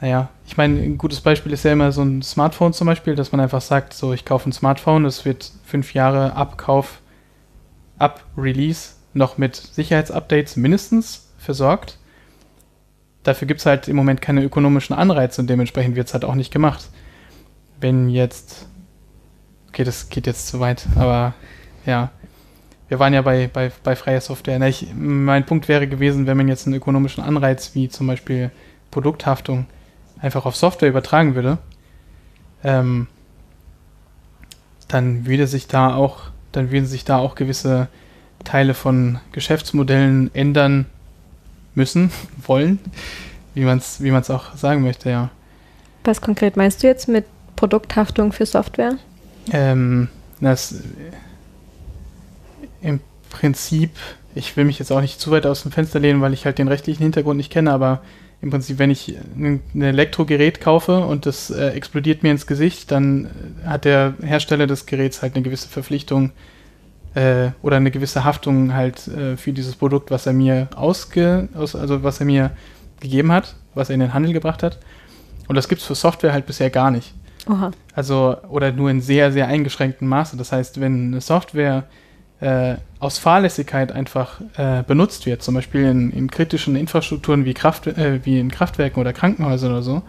naja, 0.01 0.30
ich 0.45 0.57
meine, 0.57 0.80
ein 0.80 0.97
gutes 0.97 1.22
Beispiel 1.22 1.53
ist 1.53 1.64
ja 1.64 1.72
immer 1.72 1.91
so 1.91 2.01
ein 2.01 2.22
Smartphone 2.22 2.74
zum 2.74 2.88
Beispiel, 2.88 3.16
dass 3.16 3.32
man 3.32 3.41
einfach 3.41 3.62
sagt, 3.62 3.93
so 3.93 4.14
ich 4.14 4.26
kaufe 4.26 4.49
ein 4.49 4.53
Smartphone, 4.53 5.05
es 5.05 5.26
wird 5.26 5.51
fünf 5.66 5.93
Jahre 5.93 6.34
ab 6.34 6.57
Kauf, 6.57 7.01
ab 7.97 8.24
Release 8.38 8.93
noch 9.14 9.38
mit 9.38 9.55
Sicherheitsupdates 9.55 10.55
mindestens 10.55 11.30
versorgt. 11.38 11.97
Dafür 13.24 13.47
gibt 13.47 13.60
es 13.60 13.66
halt 13.66 13.88
im 13.88 13.95
Moment 13.95 14.22
keine 14.22 14.43
ökonomischen 14.43 14.95
Anreize 14.95 15.41
und 15.41 15.49
dementsprechend 15.49 15.95
wird 15.95 16.07
es 16.07 16.14
halt 16.14 16.26
auch 16.26 16.36
nicht 16.36 16.51
gemacht. 16.51 16.89
Wenn 17.80 18.09
jetzt 18.09 18.67
Okay, 19.69 19.84
das 19.84 20.09
geht 20.09 20.27
jetzt 20.27 20.47
zu 20.47 20.59
weit, 20.59 20.86
aber 20.95 21.34
ja. 21.86 22.11
Wir 22.88 22.97
waren 22.97 23.13
ja 23.13 23.21
bei, 23.21 23.47
bei, 23.47 23.71
bei 23.84 23.95
freier 23.95 24.19
Software. 24.19 24.59
Ich, 24.67 24.88
mein 24.95 25.45
Punkt 25.45 25.67
wäre 25.67 25.88
gewesen, 25.88 26.25
wenn 26.25 26.38
man 26.38 26.47
jetzt 26.47 26.65
einen 26.65 26.75
ökonomischen 26.75 27.23
Anreiz 27.23 27.75
wie 27.75 27.88
zum 27.88 28.07
Beispiel 28.07 28.49
Produkthaftung 28.89 29.67
einfach 30.19 30.45
auf 30.45 30.55
Software 30.55 30.89
übertragen 30.89 31.36
würde, 31.36 31.59
ähm, 32.63 33.07
dann 34.88 35.27
würde 35.27 35.45
sich 35.45 35.67
da 35.67 35.93
auch, 35.93 36.23
dann 36.51 36.71
würden 36.71 36.88
sich 36.88 37.05
da 37.05 37.19
auch 37.19 37.36
gewisse 37.36 37.88
Teile 38.43 38.73
von 38.73 39.19
Geschäftsmodellen 39.34 40.34
ändern 40.34 40.88
müssen, 41.75 42.11
wollen, 42.45 42.80
wie 43.53 43.65
man 43.65 43.77
es 43.77 44.01
wie 44.01 44.09
man's 44.09 44.32
auch 44.32 44.55
sagen 44.55 44.82
möchte, 44.82 45.11
ja. 45.11 45.30
Was 46.05 46.21
konkret 46.21 46.57
meinst 46.57 46.82
du 46.82 46.88
jetzt 46.88 47.07
mit 47.07 47.25
Produkthaftung 47.60 48.32
für 48.32 48.45
Software? 48.45 48.93
Ähm, 49.51 50.07
das 50.39 50.76
im 52.82 53.01
Prinzip, 53.30 53.91
ich 54.34 54.55
will 54.55 54.64
mich 54.64 54.80
jetzt 54.80 54.91
auch 54.91 55.01
nicht 55.01 55.20
zu 55.20 55.30
weit 55.32 55.45
aus 55.45 55.64
dem 55.64 55.74
Fenster 55.74 55.99
lehnen, 55.99 56.22
weil 56.22 56.32
ich 56.32 56.45
halt 56.45 56.57
den 56.57 56.70
rechtlichen 56.70 57.03
Hintergrund 57.03 57.36
nicht 57.36 57.51
kenne, 57.51 57.74
aber 57.74 58.01
im 58.41 58.49
Prinzip, 58.49 58.80
wenn 58.80 58.89
ich 58.89 59.14
ein 59.36 59.62
Elektrogerät 59.82 60.62
kaufe 60.62 60.99
und 60.99 61.26
das 61.26 61.49
äh, 61.49 61.72
explodiert 61.72 62.24
mir 62.24 62.32
ins 62.32 62.47
Gesicht, 62.47 62.91
dann 62.91 63.26
äh, 63.26 63.68
hat 63.68 63.84
der 63.84 64.14
Hersteller 64.22 64.66
des 64.66 64.86
Geräts 64.86 65.22
halt 65.22 65.36
eine 65.36 65.43
gewisse 65.43 65.68
Verpflichtung 65.68 66.32
äh, 67.14 67.49
oder 67.62 67.76
eine 67.76 67.91
gewisse 67.91 68.24
Haftung 68.24 68.74
halt 68.74 69.05
äh, 69.10 69.36
für 69.36 69.51
dieses 69.51 69.76
Produkt, 69.76 70.12
was 70.12 70.26
er 70.26 70.32
mir 70.32 70.70
ausge, 70.78 71.49
aus, 71.53 71.76
also 71.76 72.03
was 72.03 72.22
er 72.22 72.26
mir 72.26 72.51
gegeben 73.01 73.34
hat, 73.34 73.55
was 73.74 73.89
er 73.89 73.95
in 73.95 73.99
den 73.99 74.14
Handel 74.14 74.32
gebracht 74.32 74.64
hat. 74.64 74.80
Und 75.49 75.55
das 75.55 75.68
gibt 75.68 75.82
es 75.82 75.88
für 75.88 75.95
Software 75.95 76.32
halt 76.32 76.45
bisher 76.45 76.70
gar 76.70 76.91
nicht. 76.91 77.14
Aha. 77.47 77.71
Also, 77.93 78.37
oder 78.49 78.71
nur 78.71 78.89
in 78.89 79.01
sehr, 79.01 79.31
sehr 79.31 79.47
eingeschränktem 79.47 80.07
Maße. 80.07 80.37
Das 80.37 80.51
heißt, 80.51 80.79
wenn 80.79 81.07
eine 81.07 81.21
Software 81.21 81.85
äh, 82.41 82.75
aus 82.99 83.17
Fahrlässigkeit 83.17 83.91
einfach 83.91 84.41
äh, 84.57 84.83
benutzt 84.83 85.25
wird, 85.25 85.41
zum 85.41 85.55
Beispiel 85.55 85.85
in, 85.85 86.11
in 86.11 86.29
kritischen 86.29 86.75
Infrastrukturen 86.75 87.45
wie, 87.45 87.53
Kraft, 87.53 87.87
äh, 87.87 88.19
wie 88.23 88.39
in 88.39 88.51
Kraftwerken 88.51 88.99
oder 88.99 89.13
Krankenhäusern 89.13 89.71
oder 89.71 89.81
so, 89.83 90.03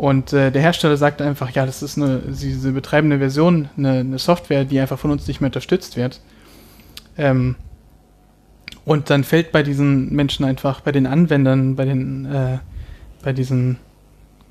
und 0.00 0.32
äh, 0.32 0.50
der 0.50 0.62
Hersteller 0.62 0.96
sagt 0.96 1.20
einfach, 1.20 1.50
ja, 1.50 1.66
das 1.66 1.82
ist 1.82 1.98
eine, 1.98 2.22
sie, 2.30 2.54
sie 2.54 2.72
betreiben 2.72 3.08
eine 3.08 3.18
Version, 3.18 3.68
eine, 3.76 3.98
eine, 3.98 4.18
Software, 4.18 4.64
die 4.64 4.80
einfach 4.80 4.98
von 4.98 5.10
uns 5.10 5.28
nicht 5.28 5.42
mehr 5.42 5.48
unterstützt 5.48 5.98
wird. 5.98 6.22
Ähm, 7.18 7.56
und 8.86 9.10
dann 9.10 9.24
fällt 9.24 9.52
bei 9.52 9.62
diesen 9.62 10.10
Menschen 10.10 10.46
einfach, 10.46 10.80
bei 10.80 10.90
den 10.90 11.06
Anwendern, 11.06 11.76
bei 11.76 11.84
den, 11.84 12.24
äh, 12.24 12.58
bei 13.22 13.34
diesen 13.34 13.76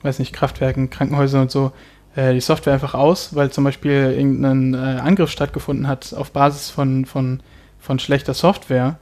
weiß 0.02 0.20
nicht, 0.20 0.34
Kraftwerken, 0.34 0.90
Krankenhäusern 0.90 1.44
und 1.44 1.52
so, 1.52 1.72
äh, 2.16 2.34
die 2.34 2.42
Software 2.42 2.74
einfach 2.74 2.94
aus, 2.94 3.36
weil 3.36 3.52
zum 3.52 3.64
Beispiel 3.64 4.14
irgendein 4.18 4.74
äh, 4.74 5.00
Angriff 5.00 5.32
stattgefunden 5.32 5.88
hat 5.88 6.14
auf 6.14 6.32
Basis 6.32 6.70
von, 6.70 7.06
von, 7.06 7.42
von 7.80 8.00
schlechter 8.00 8.34
Software, 8.34 8.98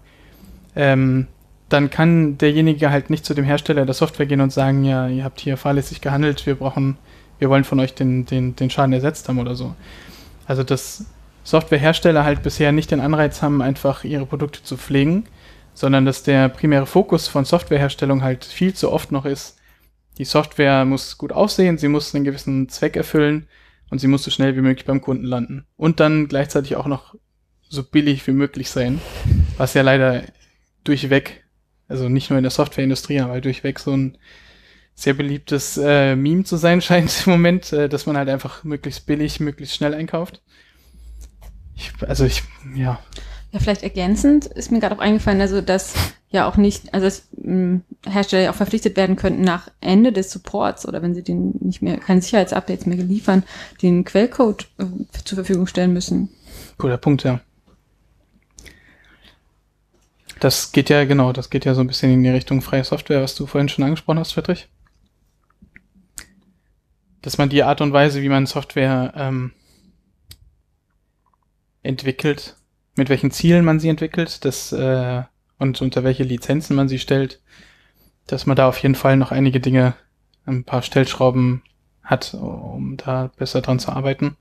ähm, 0.75 1.27
dann 1.69 1.89
kann 1.89 2.37
derjenige 2.37 2.91
halt 2.91 3.09
nicht 3.09 3.25
zu 3.25 3.33
dem 3.33 3.43
Hersteller 3.43 3.85
der 3.85 3.93
Software 3.93 4.25
gehen 4.25 4.41
und 4.41 4.53
sagen, 4.53 4.83
ja, 4.85 5.07
ihr 5.07 5.23
habt 5.23 5.39
hier 5.39 5.57
fahrlässig 5.57 6.01
gehandelt, 6.01 6.45
wir 6.45 6.55
brauchen, 6.55 6.97
wir 7.39 7.49
wollen 7.49 7.65
von 7.65 7.79
euch 7.79 7.93
den, 7.93 8.25
den, 8.25 8.55
den 8.55 8.69
Schaden 8.69 8.93
ersetzt 8.93 9.27
haben 9.27 9.39
oder 9.39 9.55
so. 9.55 9.75
Also 10.45 10.63
dass 10.63 11.05
Softwarehersteller 11.43 12.23
halt 12.23 12.43
bisher 12.43 12.71
nicht 12.71 12.91
den 12.91 13.01
Anreiz 13.01 13.41
haben, 13.41 13.61
einfach 13.61 14.03
ihre 14.03 14.25
Produkte 14.25 14.63
zu 14.63 14.77
pflegen, 14.77 15.25
sondern 15.73 16.05
dass 16.05 16.23
der 16.23 16.49
primäre 16.49 16.85
Fokus 16.85 17.27
von 17.27 17.45
Softwareherstellung 17.45 18.23
halt 18.23 18.45
viel 18.45 18.73
zu 18.73 18.91
oft 18.91 19.11
noch 19.11 19.25
ist, 19.25 19.56
die 20.17 20.25
Software 20.25 20.85
muss 20.85 21.17
gut 21.17 21.31
aussehen, 21.31 21.77
sie 21.77 21.87
muss 21.87 22.13
einen 22.13 22.25
gewissen 22.25 22.69
Zweck 22.69 22.95
erfüllen 22.95 23.47
und 23.89 23.99
sie 23.99 24.07
muss 24.07 24.23
so 24.23 24.31
schnell 24.31 24.55
wie 24.55 24.61
möglich 24.61 24.85
beim 24.85 25.01
Kunden 25.01 25.25
landen. 25.25 25.65
Und 25.75 25.99
dann 25.99 26.27
gleichzeitig 26.27 26.75
auch 26.75 26.87
noch 26.87 27.15
so 27.69 27.83
billig 27.83 28.25
wie 28.27 28.31
möglich 28.31 28.69
sein, 28.69 28.99
was 29.57 29.73
ja 29.73 29.81
leider 29.81 30.23
durchweg, 30.83 31.45
also 31.87 32.09
nicht 32.09 32.29
nur 32.29 32.39
in 32.39 32.43
der 32.43 32.51
Softwareindustrie, 32.51 33.19
aber 33.19 33.41
durchweg 33.41 33.79
so 33.79 33.95
ein 33.95 34.17
sehr 34.95 35.13
beliebtes 35.13 35.77
äh, 35.77 36.15
Meme 36.15 36.43
zu 36.43 36.57
sein 36.57 36.81
scheint 36.81 37.25
im 37.25 37.33
Moment, 37.33 37.71
äh, 37.71 37.87
dass 37.87 38.05
man 38.05 38.17
halt 38.17 38.29
einfach 38.29 38.63
möglichst 38.63 39.05
billig, 39.05 39.39
möglichst 39.39 39.75
schnell 39.75 39.93
einkauft. 39.93 40.41
Ich, 41.75 41.91
also 42.07 42.25
ich, 42.25 42.43
ja. 42.75 42.99
Ja, 43.51 43.59
vielleicht 43.59 43.83
ergänzend 43.83 44.47
ist 44.47 44.71
mir 44.71 44.79
gerade 44.79 44.95
auch 44.95 45.01
eingefallen, 45.01 45.39
also 45.39 45.61
dass 45.61 45.93
ja 46.29 46.47
auch 46.47 46.57
nicht, 46.57 46.93
also 46.93 47.05
dass 47.05 47.27
mh, 47.37 47.81
Hersteller 48.05 48.43
ja 48.43 48.51
auch 48.51 48.55
verpflichtet 48.55 48.97
werden 48.97 49.15
könnten, 49.15 49.41
nach 49.41 49.69
Ende 49.79 50.11
des 50.11 50.31
Supports 50.31 50.87
oder 50.87 51.01
wenn 51.01 51.15
sie 51.15 51.23
den 51.23 51.53
nicht 51.59 51.81
mehr, 51.81 51.97
keine 51.97 52.21
Sicherheitsupdates 52.21 52.85
mehr 52.85 52.97
geliefern, 52.97 53.43
den 53.81 54.03
Quellcode 54.03 54.67
äh, 54.77 54.85
zur 55.23 55.37
Verfügung 55.37 55.67
stellen 55.67 55.93
müssen. 55.93 56.29
Guter 56.77 56.97
Punkt, 56.97 57.23
ja. 57.23 57.39
Das 60.39 60.71
geht 60.71 60.89
ja, 60.89 61.05
genau, 61.05 61.33
das 61.33 61.49
geht 61.49 61.65
ja 61.65 61.73
so 61.73 61.81
ein 61.81 61.87
bisschen 61.87 62.11
in 62.11 62.23
die 62.23 62.29
Richtung 62.29 62.61
freie 62.61 62.83
Software, 62.83 63.21
was 63.21 63.35
du 63.35 63.47
vorhin 63.47 63.69
schon 63.69 63.85
angesprochen 63.85 64.19
hast, 64.19 64.33
Friedrich. 64.33 64.67
Dass 67.21 67.37
man 67.37 67.49
die 67.49 67.63
Art 67.63 67.81
und 67.81 67.93
Weise, 67.93 68.21
wie 68.21 68.29
man 68.29 68.45
Software 68.45 69.13
ähm, 69.15 69.53
entwickelt, 71.81 72.55
mit 72.95 73.09
welchen 73.09 73.31
Zielen 73.31 73.65
man 73.65 73.79
sie 73.79 73.89
entwickelt, 73.89 74.45
das 74.45 74.71
äh, 74.71 75.23
und 75.59 75.81
unter 75.81 76.03
welche 76.03 76.23
Lizenzen 76.23 76.75
man 76.75 76.87
sie 76.87 76.99
stellt, 76.99 77.41
dass 78.27 78.45
man 78.45 78.55
da 78.55 78.67
auf 78.67 78.77
jeden 78.79 78.95
Fall 78.95 79.17
noch 79.17 79.31
einige 79.31 79.59
Dinge, 79.59 79.95
ein 80.45 80.63
paar 80.63 80.81
Stellschrauben 80.81 81.61
hat, 82.03 82.33
um 82.33 82.95
da 82.97 83.31
besser 83.35 83.61
dran 83.61 83.79
zu 83.79 83.91
arbeiten. 83.91 84.37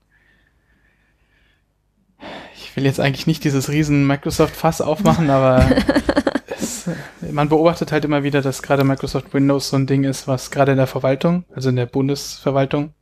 Ich 2.55 2.75
will 2.75 2.85
jetzt 2.85 2.99
eigentlich 2.99 3.27
nicht 3.27 3.43
dieses 3.43 3.69
riesen 3.69 4.07
Microsoft-Fass 4.07 4.81
aufmachen, 4.81 5.29
aber 5.29 5.69
es, 6.47 6.89
man 7.29 7.49
beobachtet 7.49 7.91
halt 7.91 8.05
immer 8.05 8.23
wieder, 8.23 8.41
dass 8.41 8.61
gerade 8.61 8.83
Microsoft 8.83 9.33
Windows 9.33 9.69
so 9.69 9.75
ein 9.75 9.87
Ding 9.87 10.03
ist, 10.05 10.27
was 10.27 10.51
gerade 10.51 10.71
in 10.71 10.77
der 10.77 10.87
Verwaltung, 10.87 11.43
also 11.53 11.69
in 11.69 11.75
der 11.75 11.87
Bundesverwaltung, 11.87 12.93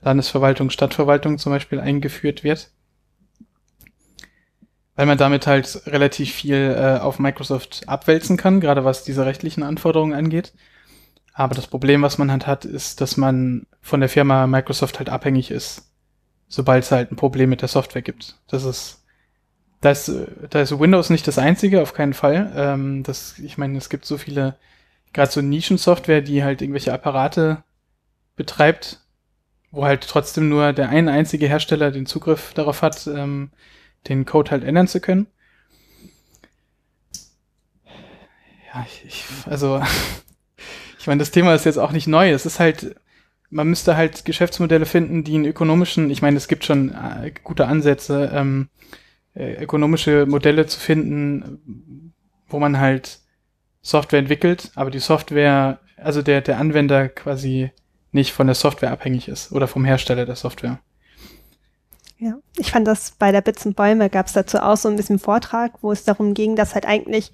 Landesverwaltung, 0.00 0.70
Stadtverwaltung 0.70 1.38
zum 1.38 1.52
Beispiel 1.52 1.80
eingeführt 1.80 2.44
wird 2.44 2.70
weil 4.98 5.06
man 5.06 5.16
damit 5.16 5.46
halt 5.46 5.82
relativ 5.86 6.34
viel 6.34 6.74
äh, 6.76 6.98
auf 6.98 7.20
Microsoft 7.20 7.84
abwälzen 7.86 8.36
kann, 8.36 8.58
gerade 8.58 8.84
was 8.84 9.04
diese 9.04 9.24
rechtlichen 9.24 9.62
Anforderungen 9.62 10.12
angeht. 10.12 10.52
Aber 11.32 11.54
das 11.54 11.68
Problem, 11.68 12.02
was 12.02 12.18
man 12.18 12.32
halt 12.32 12.48
hat, 12.48 12.64
ist, 12.64 13.00
dass 13.00 13.16
man 13.16 13.68
von 13.80 14.00
der 14.00 14.08
Firma 14.08 14.48
Microsoft 14.48 14.98
halt 14.98 15.08
abhängig 15.08 15.52
ist, 15.52 15.92
sobald 16.48 16.82
es 16.82 16.90
halt 16.90 17.12
ein 17.12 17.16
Problem 17.16 17.48
mit 17.48 17.60
der 17.60 17.68
Software 17.68 18.02
gibt. 18.02 18.40
Das 18.48 18.64
ist, 18.64 19.04
da 19.80 19.92
ist, 19.92 20.10
da 20.50 20.62
ist 20.62 20.76
Windows 20.76 21.10
nicht 21.10 21.28
das 21.28 21.38
einzige, 21.38 21.80
auf 21.80 21.94
keinen 21.94 22.12
Fall. 22.12 22.52
Ähm, 22.56 23.04
das, 23.04 23.38
ich 23.38 23.56
meine, 23.56 23.78
es 23.78 23.90
gibt 23.90 24.04
so 24.04 24.18
viele, 24.18 24.56
gerade 25.12 25.30
so 25.30 25.40
Nischensoftware, 25.40 26.22
die 26.22 26.42
halt 26.42 26.60
irgendwelche 26.60 26.92
Apparate 26.92 27.62
betreibt, 28.34 28.98
wo 29.70 29.84
halt 29.84 30.08
trotzdem 30.08 30.48
nur 30.48 30.72
der 30.72 30.88
ein 30.88 31.08
einzige 31.08 31.46
Hersteller 31.46 31.92
den 31.92 32.06
Zugriff 32.06 32.52
darauf 32.54 32.82
hat, 32.82 33.06
ähm, 33.06 33.52
den 34.06 34.24
Code 34.24 34.50
halt 34.50 34.64
ändern 34.64 34.88
zu 34.88 35.00
können. 35.00 35.26
Ja, 38.72 38.86
ich, 38.86 39.04
ich 39.06 39.24
also 39.46 39.82
ich 40.98 41.06
meine, 41.06 41.18
das 41.18 41.30
Thema 41.30 41.54
ist 41.54 41.64
jetzt 41.64 41.78
auch 41.78 41.92
nicht 41.92 42.06
neu. 42.06 42.30
Es 42.30 42.46
ist 42.46 42.60
halt, 42.60 42.96
man 43.50 43.68
müsste 43.68 43.96
halt 43.96 44.24
Geschäftsmodelle 44.24 44.86
finden, 44.86 45.24
die 45.24 45.34
einen 45.34 45.46
ökonomischen, 45.46 46.10
ich 46.10 46.22
meine, 46.22 46.36
es 46.36 46.48
gibt 46.48 46.64
schon 46.64 46.90
äh, 46.90 47.32
gute 47.42 47.66
Ansätze, 47.66 48.30
ähm, 48.32 48.68
äh, 49.34 49.62
ökonomische 49.62 50.26
Modelle 50.26 50.66
zu 50.66 50.78
finden, 50.78 52.12
wo 52.48 52.58
man 52.58 52.78
halt 52.78 53.20
Software 53.80 54.18
entwickelt, 54.18 54.72
aber 54.74 54.90
die 54.90 54.98
Software, 54.98 55.80
also 55.96 56.22
der, 56.22 56.40
der 56.40 56.58
Anwender 56.58 57.08
quasi 57.08 57.70
nicht 58.12 58.32
von 58.32 58.46
der 58.46 58.54
Software 58.54 58.90
abhängig 58.90 59.28
ist 59.28 59.52
oder 59.52 59.68
vom 59.68 59.84
Hersteller 59.84 60.26
der 60.26 60.36
Software. 60.36 60.80
Ja, 62.18 62.38
ich 62.56 62.72
fand 62.72 62.86
das 62.86 63.12
bei 63.12 63.30
der 63.30 63.40
Bits 63.40 63.64
und 63.64 63.76
Bäume 63.76 64.10
gab 64.10 64.26
es 64.26 64.32
dazu 64.32 64.58
auch 64.58 64.76
so 64.76 64.88
ein 64.88 64.96
bisschen 64.96 65.20
Vortrag, 65.20 65.74
wo 65.82 65.92
es 65.92 66.04
darum 66.04 66.34
ging, 66.34 66.56
dass 66.56 66.74
halt 66.74 66.84
eigentlich 66.84 67.30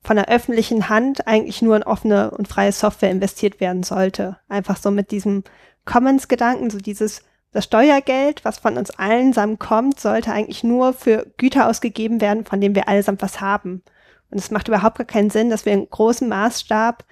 von 0.00 0.16
der 0.16 0.28
öffentlichen 0.28 0.88
Hand 0.88 1.26
eigentlich 1.26 1.60
nur 1.60 1.74
in 1.76 1.82
offene 1.82 2.30
und 2.30 2.46
freie 2.46 2.70
Software 2.70 3.10
investiert 3.10 3.60
werden 3.60 3.82
sollte. 3.82 4.38
Einfach 4.48 4.76
so 4.76 4.92
mit 4.92 5.10
diesem 5.10 5.42
Commons-Gedanken, 5.84 6.70
so 6.70 6.78
dieses, 6.78 7.24
das 7.50 7.64
Steuergeld, 7.64 8.44
was 8.44 8.58
von 8.58 8.76
uns 8.76 8.90
allen 8.92 9.32
zusammen 9.32 9.58
kommt, 9.58 9.98
sollte 9.98 10.30
eigentlich 10.30 10.62
nur 10.62 10.92
für 10.92 11.26
Güter 11.36 11.68
ausgegeben 11.68 12.20
werden, 12.20 12.44
von 12.44 12.60
denen 12.60 12.76
wir 12.76 12.88
allesamt 12.88 13.22
was 13.22 13.40
haben. 13.40 13.82
Und 14.30 14.38
es 14.38 14.52
macht 14.52 14.68
überhaupt 14.68 14.98
gar 14.98 15.06
keinen 15.06 15.30
Sinn, 15.30 15.50
dass 15.50 15.66
wir 15.66 15.72
in 15.72 15.90
großem 15.90 16.28
Maßstab 16.28 17.04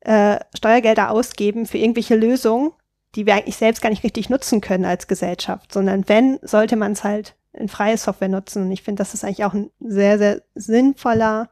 äh, 0.00 0.38
Steuergelder 0.54 1.10
ausgeben 1.10 1.64
für 1.64 1.78
irgendwelche 1.78 2.16
Lösungen, 2.16 2.72
die 3.16 3.26
wir 3.26 3.34
eigentlich 3.34 3.56
selbst 3.56 3.82
gar 3.82 3.88
nicht 3.88 4.04
richtig 4.04 4.28
nutzen 4.30 4.60
können 4.60 4.84
als 4.84 5.08
Gesellschaft, 5.08 5.72
sondern 5.72 6.08
wenn, 6.08 6.38
sollte 6.42 6.76
man 6.76 6.92
es 6.92 7.02
halt 7.02 7.34
in 7.52 7.68
freie 7.68 7.96
Software 7.96 8.28
nutzen. 8.28 8.64
Und 8.64 8.70
ich 8.70 8.82
finde, 8.82 9.00
das 9.00 9.14
ist 9.14 9.24
eigentlich 9.24 9.44
auch 9.44 9.54
ein 9.54 9.70
sehr, 9.80 10.18
sehr 10.18 10.42
sinnvoller 10.54 11.48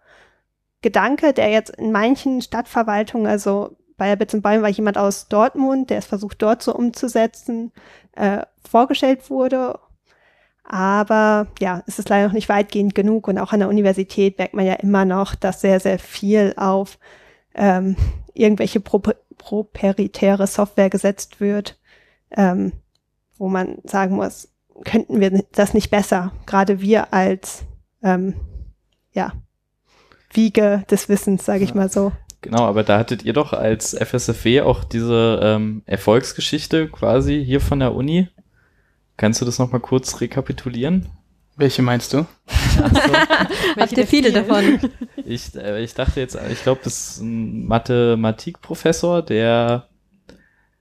Gedanke, 0.82 1.32
der 1.32 1.50
jetzt 1.50 1.70
in 1.70 1.92
manchen 1.92 2.42
Stadtverwaltungen, 2.42 3.26
also 3.26 3.76
bei 3.96 4.08
der 4.08 4.16
Bits 4.16 4.38
Bäumen 4.40 4.62
war 4.62 4.68
jemand 4.68 4.98
aus 4.98 5.28
Dortmund, 5.28 5.88
der 5.88 5.98
es 5.98 6.06
versucht 6.06 6.42
dort 6.42 6.62
so 6.62 6.74
umzusetzen, 6.74 7.72
äh, 8.12 8.42
vorgestellt 8.68 9.30
wurde. 9.30 9.78
Aber 10.64 11.46
ja, 11.60 11.82
es 11.86 11.98
ist 11.98 12.08
leider 12.08 12.26
noch 12.26 12.34
nicht 12.34 12.48
weitgehend 12.48 12.94
genug 12.94 13.28
und 13.28 13.38
auch 13.38 13.52
an 13.52 13.60
der 13.60 13.68
Universität 13.68 14.38
merkt 14.38 14.54
man 14.54 14.66
ja 14.66 14.74
immer 14.74 15.04
noch, 15.04 15.34
dass 15.34 15.60
sehr, 15.60 15.80
sehr 15.80 15.98
viel 15.98 16.54
auf 16.56 16.98
ähm, 17.54 17.96
irgendwelche 18.34 18.80
Pro 18.80 19.00
proprietäre 19.38 20.46
Software 20.46 20.90
gesetzt 20.90 21.40
wird, 21.40 21.78
ähm, 22.30 22.72
wo 23.36 23.48
man 23.48 23.78
sagen 23.84 24.16
muss, 24.16 24.48
könnten 24.84 25.20
wir 25.20 25.44
das 25.52 25.74
nicht 25.74 25.90
besser, 25.90 26.32
gerade 26.46 26.80
wir 26.80 27.12
als 27.12 27.64
ähm, 28.02 28.34
ja, 29.12 29.32
Wiege 30.32 30.84
des 30.90 31.08
Wissens, 31.08 31.44
sage 31.44 31.64
ich 31.64 31.70
ja. 31.70 31.76
mal 31.76 31.90
so. 31.90 32.12
Genau, 32.42 32.66
aber 32.66 32.82
da 32.82 32.98
hattet 32.98 33.24
ihr 33.24 33.32
doch 33.32 33.54
als 33.54 33.94
FSFW 33.94 34.60
auch 34.62 34.84
diese 34.84 35.40
ähm, 35.42 35.82
Erfolgsgeschichte 35.86 36.88
quasi 36.88 37.42
hier 37.42 37.60
von 37.60 37.80
der 37.80 37.94
Uni. 37.94 38.28
Kannst 39.16 39.40
du 39.40 39.44
das 39.46 39.58
nochmal 39.58 39.80
kurz 39.80 40.20
rekapitulieren? 40.20 41.08
Welche 41.56 41.82
meinst 41.82 42.12
du? 42.12 42.26
Habt 43.76 43.92
ihr 43.96 44.06
viele 44.06 44.32
davon? 44.32 44.80
Ich, 45.26 45.54
äh, 45.54 45.82
ich 45.82 45.94
dachte 45.94 46.20
jetzt, 46.20 46.36
ich 46.52 46.62
glaube, 46.64 46.82
das 46.84 47.12
ist 47.12 47.22
ein 47.22 47.64
Mathematikprofessor, 47.64 49.22
der, 49.22 49.88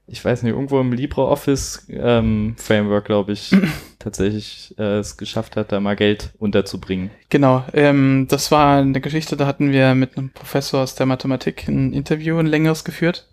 ich 0.06 0.26
weiß 0.26 0.44
nicht, 0.44 0.52
irgendwo 0.52 0.82
im 0.82 0.92
LibreOffice 0.92 1.88
ähm, 1.90 2.56
Framework, 2.58 3.06
glaube 3.06 3.32
ich, 3.32 3.56
tatsächlich 4.00 4.76
äh, 4.78 4.98
es 4.98 5.16
geschafft 5.16 5.56
hat, 5.56 5.72
da 5.72 5.80
mal 5.80 5.96
Geld 5.96 6.34
unterzubringen. 6.40 7.10
Genau, 7.30 7.64
ähm, 7.72 8.28
das 8.30 8.52
war 8.52 8.80
eine 8.80 9.00
Geschichte, 9.00 9.38
da 9.38 9.48
hatten 9.48 9.72
wir 9.72 9.96
mit 9.96 10.18
einem 10.18 10.32
Professor 10.32 10.82
aus 10.84 10.96
der 10.96 11.06
Mathematik 11.06 11.66
ein 11.70 11.94
Interview, 11.94 12.38
ein 12.38 12.48
längeres 12.48 12.84
geführt. 12.84 13.30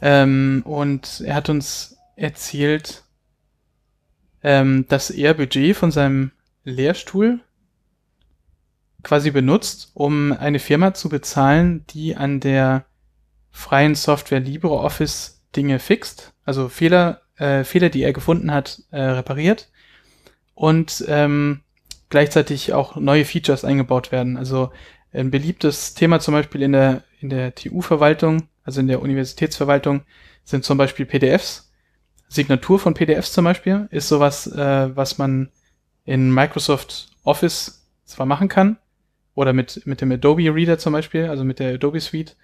Ähm, 0.00 0.62
und 0.64 1.20
er 1.26 1.34
hat 1.34 1.48
uns 1.48 1.96
erzählt, 2.14 3.02
ähm, 4.44 4.86
dass 4.88 5.10
er 5.10 5.34
Budget 5.34 5.76
von 5.76 5.90
seinem 5.90 6.30
Lehrstuhl 6.68 7.40
quasi 9.02 9.30
benutzt, 9.30 9.90
um 9.94 10.32
eine 10.32 10.58
Firma 10.58 10.94
zu 10.94 11.08
bezahlen, 11.08 11.84
die 11.90 12.16
an 12.16 12.40
der 12.40 12.84
freien 13.50 13.94
Software 13.94 14.40
LibreOffice 14.40 15.42
Dinge 15.56 15.78
fixt, 15.78 16.34
also 16.44 16.68
Fehler, 16.68 17.22
äh, 17.36 17.64
Fehler, 17.64 17.88
die 17.88 18.02
er 18.02 18.12
gefunden 18.12 18.52
hat, 18.52 18.82
äh, 18.90 19.00
repariert 19.00 19.70
und 20.54 21.04
ähm, 21.08 21.62
gleichzeitig 22.10 22.72
auch 22.72 22.96
neue 22.96 23.24
Features 23.24 23.64
eingebaut 23.64 24.12
werden. 24.12 24.36
Also 24.36 24.70
ein 25.12 25.30
beliebtes 25.30 25.94
Thema 25.94 26.20
zum 26.20 26.34
Beispiel 26.34 26.62
in 26.62 26.72
der 26.72 27.02
in 27.20 27.30
der 27.30 27.54
TU-Verwaltung, 27.54 28.48
also 28.64 28.80
in 28.80 28.88
der 28.88 29.02
Universitätsverwaltung, 29.02 30.02
sind 30.44 30.64
zum 30.64 30.78
Beispiel 30.78 31.06
PDFs. 31.06 31.72
Signatur 32.28 32.78
von 32.78 32.94
PDFs 32.94 33.32
zum 33.32 33.44
Beispiel 33.44 33.88
ist 33.90 34.08
sowas, 34.08 34.46
äh, 34.46 34.96
was 34.96 35.18
man 35.18 35.50
in 36.08 36.32
Microsoft 36.32 37.08
Office 37.22 37.86
zwar 38.06 38.24
machen 38.24 38.48
kann, 38.48 38.78
oder 39.34 39.52
mit, 39.52 39.86
mit 39.86 40.00
dem 40.00 40.10
Adobe 40.10 40.52
Reader 40.52 40.78
zum 40.78 40.94
Beispiel, 40.94 41.26
also 41.26 41.44
mit 41.44 41.58
der 41.58 41.74
Adobe 41.74 42.00
Suite, 42.00 42.34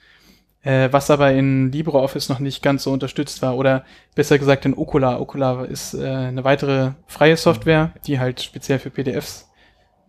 äh, 0.63 0.91
was 0.93 1.11
aber 1.11 1.33
in 1.33 1.73
LibreOffice 1.73 2.29
noch 2.29 2.41
nicht 2.41 2.63
ganz 2.63 2.85
so 2.85 2.93
unterstützt 2.93 3.41
war. 3.41 3.57
Oder 3.57 3.85
besser 4.15 4.39
gesagt 4.39 4.67
in 4.67 4.77
Okular. 4.77 5.19
Okular 5.21 5.67
ist 5.67 5.95
äh, 5.95 6.07
eine 6.07 6.45
weitere 6.45 6.93
freie 7.07 7.39
Software, 7.39 7.95
die 8.07 8.21
halt 8.21 8.43
speziell 8.43 8.79
für 8.79 8.91
PDFs 8.91 9.51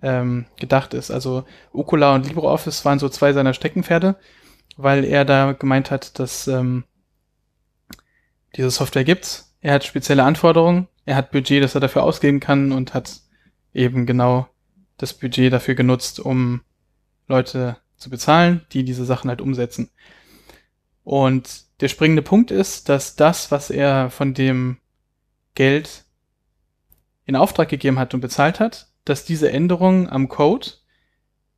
ähm, 0.03 0.45
gedacht 0.59 0.93
ist. 0.93 1.09
Also 1.09 1.45
Okular 1.71 2.13
und 2.13 2.27
LibreOffice 2.27 2.83
waren 2.83 2.99
so 2.99 3.07
zwei 3.07 3.31
seiner 3.31 3.53
Steckenpferde, 3.53 4.17
weil 4.75 5.05
er 5.05 5.23
da 5.23 5.53
gemeint 5.53 5.91
hat, 5.91 6.19
dass 6.19 6.47
ähm, 6.47 6.83
diese 8.55 8.69
Software 8.69 9.05
gibt's. 9.05 9.55
Er 9.61 9.73
hat 9.73 9.85
spezielle 9.85 10.23
Anforderungen, 10.23 10.87
er 11.05 11.15
hat 11.15 11.31
Budget, 11.31 11.63
das 11.63 11.73
er 11.73 11.81
dafür 11.81 12.03
ausgeben 12.03 12.41
kann 12.41 12.73
und 12.73 12.93
hat 12.93 13.24
eben 13.75 14.05
genau 14.05 14.47
das 14.97 15.13
Budget 15.13 15.51
dafür 15.51 15.75
genutzt, 15.75 16.19
um 16.19 16.61
Leute 17.27 17.77
zu 17.97 18.09
bezahlen, 18.09 18.65
die 18.71 18.83
diese 18.83 19.05
Sachen 19.05 19.29
halt 19.29 19.41
umsetzen. 19.41 19.89
Und 21.03 21.65
der 21.81 21.89
springende 21.89 22.21
Punkt 22.21 22.51
ist, 22.51 22.89
dass 22.89 23.15
das, 23.15 23.51
was 23.51 23.69
er 23.69 24.09
von 24.09 24.33
dem 24.33 24.77
Geld 25.53 26.05
in 27.25 27.35
Auftrag 27.35 27.69
gegeben 27.69 27.99
hat 27.99 28.13
und 28.13 28.21
bezahlt 28.21 28.59
hat, 28.59 28.87
dass 29.03 29.25
diese 29.25 29.51
Änderungen 29.51 30.09
am 30.09 30.29
Code 30.29 30.67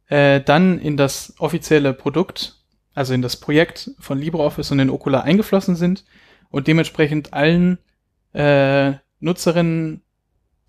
äh, 0.08 0.42
dann 0.42 0.80
in 0.80 0.98
das 0.98 1.36
offizielle 1.40 1.94
Produkt, 1.94 2.64
also 2.94 3.14
in 3.14 3.22
das 3.22 3.38
Projekt 3.38 3.92
von 4.00 4.18
LibreOffice 4.18 4.72
und 4.72 4.80
in 4.80 4.90
Okular 4.90 5.24
eingeflossen 5.24 5.76
sind 5.76 6.06
und 6.50 6.68
dementsprechend 6.68 7.34
allen 7.34 7.78
äh, 8.34 8.94
Nutzerinnen 9.20 10.02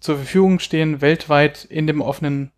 zur 0.01 0.17
Verfügung 0.17 0.59
stehen, 0.59 1.01
weltweit 1.01 1.65
in 1.65 1.87
dem 1.87 2.01
offenen 2.01 2.53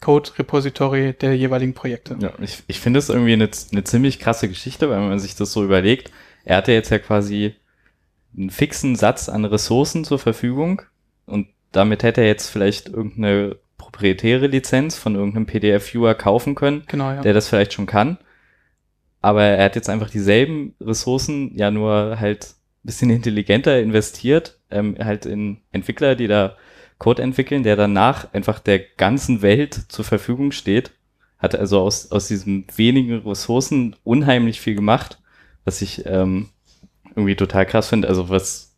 Code-Repository 0.00 1.14
der 1.14 1.36
jeweiligen 1.36 1.74
Projekte. 1.74 2.16
Ja, 2.20 2.32
ich, 2.40 2.62
ich 2.66 2.80
finde 2.80 2.98
es 2.98 3.08
irgendwie 3.08 3.32
eine, 3.32 3.48
eine 3.72 3.84
ziemlich 3.84 4.18
krasse 4.18 4.48
Geschichte, 4.48 4.90
wenn 4.90 5.08
man 5.08 5.18
sich 5.18 5.34
das 5.36 5.52
so 5.52 5.64
überlegt. 5.64 6.10
Er 6.44 6.58
hatte 6.58 6.72
jetzt 6.72 6.90
ja 6.90 6.98
quasi 6.98 7.54
einen 8.36 8.50
fixen 8.50 8.96
Satz 8.96 9.28
an 9.28 9.44
Ressourcen 9.44 10.04
zur 10.04 10.18
Verfügung 10.18 10.82
und 11.24 11.48
damit 11.72 12.02
hätte 12.02 12.20
er 12.20 12.26
jetzt 12.26 12.48
vielleicht 12.48 12.88
irgendeine 12.88 13.56
proprietäre 13.78 14.46
Lizenz 14.46 14.96
von 14.96 15.14
irgendeinem 15.14 15.46
PDF-Viewer 15.46 16.14
kaufen 16.14 16.54
können, 16.54 16.84
Genau, 16.86 17.10
ja. 17.10 17.22
der 17.22 17.34
das 17.34 17.48
vielleicht 17.48 17.72
schon 17.72 17.86
kann. 17.86 18.18
Aber 19.22 19.42
er 19.42 19.64
hat 19.64 19.74
jetzt 19.76 19.88
einfach 19.88 20.10
dieselben 20.10 20.74
Ressourcen, 20.80 21.56
ja 21.56 21.70
nur 21.70 22.20
halt 22.20 22.44
ein 22.44 22.86
bisschen 22.86 23.10
intelligenter 23.10 23.80
investiert, 23.80 24.58
ähm, 24.70 24.96
halt 25.00 25.26
in 25.26 25.58
Entwickler, 25.72 26.14
die 26.14 26.28
da 26.28 26.56
Code 26.98 27.22
entwickeln, 27.22 27.62
der 27.62 27.76
danach 27.76 28.32
einfach 28.32 28.58
der 28.58 28.78
ganzen 28.78 29.42
Welt 29.42 29.74
zur 29.88 30.04
Verfügung 30.04 30.52
steht. 30.52 30.92
Hat 31.38 31.54
also 31.54 31.80
aus, 31.80 32.10
aus 32.10 32.28
diesen 32.28 32.66
wenigen 32.74 33.18
Ressourcen 33.26 33.94
unheimlich 34.04 34.60
viel 34.60 34.74
gemacht, 34.74 35.20
was 35.64 35.82
ich 35.82 36.06
ähm, 36.06 36.48
irgendwie 37.14 37.36
total 37.36 37.66
krass 37.66 37.88
finde. 37.88 38.08
Also 38.08 38.30
was, 38.30 38.76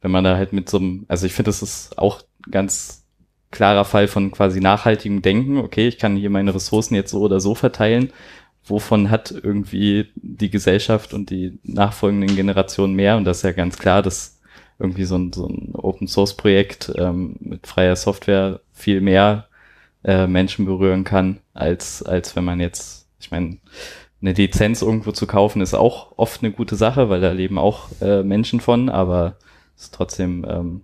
wenn 0.00 0.12
man 0.12 0.22
da 0.22 0.36
halt 0.36 0.52
mit 0.52 0.68
so 0.68 0.78
einem, 0.78 1.04
also 1.08 1.26
ich 1.26 1.32
finde, 1.32 1.48
das 1.48 1.62
ist 1.62 1.98
auch 1.98 2.22
ganz 2.50 3.04
klarer 3.50 3.84
Fall 3.84 4.06
von 4.06 4.30
quasi 4.30 4.60
nachhaltigem 4.60 5.22
Denken. 5.22 5.58
Okay, 5.58 5.88
ich 5.88 5.98
kann 5.98 6.16
hier 6.16 6.30
meine 6.30 6.54
Ressourcen 6.54 6.94
jetzt 6.94 7.10
so 7.10 7.20
oder 7.20 7.40
so 7.40 7.54
verteilen. 7.54 8.12
Wovon 8.64 9.10
hat 9.10 9.30
irgendwie 9.30 10.10
die 10.16 10.50
Gesellschaft 10.50 11.14
und 11.14 11.30
die 11.30 11.58
nachfolgenden 11.62 12.34
Generationen 12.34 12.94
mehr? 12.94 13.16
Und 13.16 13.24
das 13.24 13.38
ist 13.38 13.42
ja 13.44 13.52
ganz 13.52 13.78
klar, 13.78 14.02
dass 14.02 14.35
irgendwie 14.78 15.04
so 15.04 15.16
ein, 15.16 15.32
so 15.32 15.46
ein 15.46 15.74
Open 15.74 16.08
Source 16.08 16.36
Projekt 16.36 16.92
ähm, 16.96 17.36
mit 17.40 17.66
freier 17.66 17.96
Software 17.96 18.60
viel 18.72 19.00
mehr 19.00 19.46
äh, 20.04 20.26
Menschen 20.26 20.66
berühren 20.66 21.04
kann, 21.04 21.40
als, 21.54 22.02
als 22.02 22.36
wenn 22.36 22.44
man 22.44 22.60
jetzt, 22.60 23.08
ich 23.18 23.30
meine, 23.30 23.58
eine 24.20 24.32
Lizenz 24.32 24.82
irgendwo 24.82 25.12
zu 25.12 25.26
kaufen 25.26 25.60
ist 25.60 25.74
auch 25.74 26.12
oft 26.16 26.42
eine 26.42 26.52
gute 26.52 26.76
Sache, 26.76 27.08
weil 27.08 27.20
da 27.20 27.32
leben 27.32 27.58
auch 27.58 27.88
äh, 28.00 28.22
Menschen 28.22 28.60
von, 28.60 28.88
aber 28.88 29.36
ist 29.76 29.94
trotzdem, 29.94 30.46
ähm, 30.48 30.82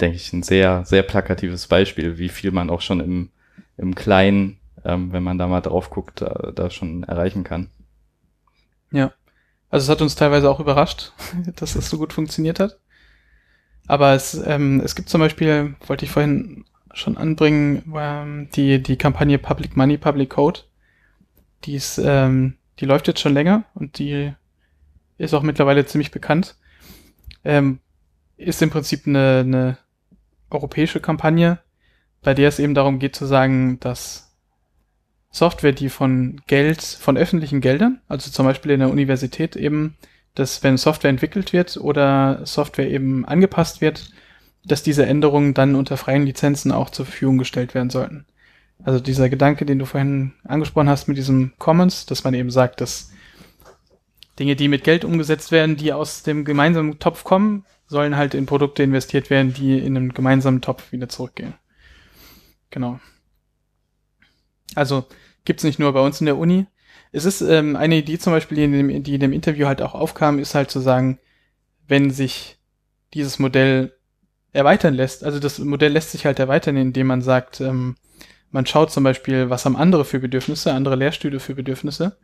denke 0.00 0.16
ich, 0.16 0.32
ein 0.32 0.42
sehr, 0.42 0.84
sehr 0.84 1.02
plakatives 1.02 1.68
Beispiel, 1.68 2.18
wie 2.18 2.28
viel 2.28 2.50
man 2.50 2.70
auch 2.70 2.80
schon 2.80 3.00
im, 3.00 3.30
im 3.76 3.94
Kleinen, 3.94 4.58
ähm, 4.84 5.12
wenn 5.12 5.22
man 5.22 5.38
da 5.38 5.46
mal 5.46 5.60
drauf 5.60 5.90
guckt, 5.90 6.20
da, 6.20 6.52
da 6.54 6.70
schon 6.70 7.04
erreichen 7.04 7.44
kann. 7.44 7.70
Ja. 8.90 9.12
Also 9.70 9.84
es 9.84 9.90
hat 9.90 10.02
uns 10.02 10.14
teilweise 10.14 10.50
auch 10.50 10.60
überrascht, 10.60 11.12
dass 11.56 11.74
das 11.74 11.88
so 11.88 11.98
gut 11.98 12.12
funktioniert 12.12 12.60
hat. 12.60 12.78
Aber 13.86 14.14
es, 14.14 14.34
ähm, 14.46 14.80
es 14.84 14.94
gibt 14.94 15.08
zum 15.08 15.20
Beispiel, 15.20 15.74
wollte 15.86 16.04
ich 16.04 16.10
vorhin 16.10 16.64
schon 16.92 17.16
anbringen, 17.16 17.92
ähm, 17.94 18.48
die, 18.54 18.82
die 18.82 18.96
Kampagne 18.96 19.38
Public 19.38 19.76
Money, 19.76 19.98
Public 19.98 20.30
Code. 20.30 20.60
Die 21.64 21.74
ist, 21.74 21.98
ähm, 21.98 22.56
die 22.78 22.86
läuft 22.86 23.08
jetzt 23.08 23.20
schon 23.20 23.34
länger 23.34 23.64
und 23.74 23.98
die 23.98 24.32
ist 25.18 25.34
auch 25.34 25.42
mittlerweile 25.42 25.86
ziemlich 25.86 26.10
bekannt. 26.10 26.56
Ähm, 27.44 27.80
ist 28.36 28.62
im 28.62 28.70
Prinzip 28.70 29.06
eine, 29.06 29.40
eine 29.40 29.78
europäische 30.50 31.00
Kampagne, 31.00 31.58
bei 32.22 32.34
der 32.34 32.48
es 32.48 32.58
eben 32.58 32.74
darum 32.74 32.98
geht 32.98 33.14
zu 33.14 33.26
sagen, 33.26 33.78
dass 33.80 34.34
Software, 35.30 35.72
die 35.72 35.88
von 35.88 36.40
Geld, 36.46 36.80
von 36.82 37.16
öffentlichen 37.16 37.60
Geldern, 37.60 38.00
also 38.08 38.30
zum 38.30 38.46
Beispiel 38.46 38.70
in 38.70 38.80
der 38.80 38.90
Universität 38.90 39.56
eben, 39.56 39.96
dass 40.34 40.62
wenn 40.62 40.76
Software 40.76 41.10
entwickelt 41.10 41.52
wird 41.52 41.76
oder 41.76 42.44
Software 42.44 42.90
eben 42.90 43.24
angepasst 43.24 43.80
wird, 43.80 44.10
dass 44.64 44.82
diese 44.82 45.06
Änderungen 45.06 45.54
dann 45.54 45.74
unter 45.74 45.96
freien 45.96 46.24
Lizenzen 46.24 46.72
auch 46.72 46.90
zur 46.90 47.06
Verfügung 47.06 47.38
gestellt 47.38 47.74
werden 47.74 47.90
sollten. 47.90 48.26
Also 48.82 48.98
dieser 48.98 49.28
Gedanke, 49.28 49.64
den 49.66 49.78
du 49.78 49.86
vorhin 49.86 50.32
angesprochen 50.44 50.88
hast 50.88 51.06
mit 51.06 51.16
diesem 51.16 51.52
Commons, 51.58 52.06
dass 52.06 52.24
man 52.24 52.34
eben 52.34 52.50
sagt, 52.50 52.80
dass 52.80 53.10
Dinge, 54.38 54.56
die 54.56 54.68
mit 54.68 54.82
Geld 54.82 55.04
umgesetzt 55.04 55.52
werden, 55.52 55.76
die 55.76 55.92
aus 55.92 56.22
dem 56.24 56.44
gemeinsamen 56.44 56.98
Topf 56.98 57.22
kommen, 57.22 57.64
sollen 57.86 58.16
halt 58.16 58.34
in 58.34 58.46
Produkte 58.46 58.82
investiert 58.82 59.30
werden, 59.30 59.54
die 59.54 59.78
in 59.78 59.96
einen 59.96 60.12
gemeinsamen 60.12 60.60
Topf 60.60 60.90
wieder 60.90 61.08
zurückgehen. 61.08 61.54
Genau. 62.70 62.98
Also 64.74 65.06
gibt's 65.44 65.62
nicht 65.62 65.78
nur 65.78 65.92
bei 65.92 66.00
uns 66.00 66.20
in 66.20 66.26
der 66.26 66.36
Uni. 66.36 66.66
Es 67.14 67.24
ist 67.24 67.42
ähm, 67.42 67.76
eine 67.76 67.94
Idee 67.98 68.18
zum 68.18 68.32
Beispiel, 68.32 68.56
die 68.56 68.64
in, 68.64 68.72
dem, 68.72 69.02
die 69.04 69.14
in 69.14 69.20
dem 69.20 69.32
Interview 69.32 69.66
halt 69.68 69.80
auch 69.80 69.94
aufkam, 69.94 70.40
ist 70.40 70.56
halt 70.56 70.68
zu 70.68 70.80
sagen, 70.80 71.20
wenn 71.86 72.10
sich 72.10 72.58
dieses 73.12 73.38
Modell 73.38 73.92
erweitern 74.52 74.94
lässt, 74.94 75.22
also 75.22 75.38
das 75.38 75.60
Modell 75.60 75.92
lässt 75.92 76.10
sich 76.10 76.26
halt 76.26 76.40
erweitern, 76.40 76.76
indem 76.76 77.06
man 77.06 77.22
sagt, 77.22 77.60
ähm, 77.60 77.94
man 78.50 78.66
schaut 78.66 78.90
zum 78.90 79.04
Beispiel, 79.04 79.48
was 79.48 79.64
haben 79.64 79.76
andere 79.76 80.04
für 80.04 80.18
Bedürfnisse, 80.18 80.72
andere 80.72 80.96
Lehrstühle 80.96 81.38
für 81.38 81.54
Bedürfnisse. 81.54 82.16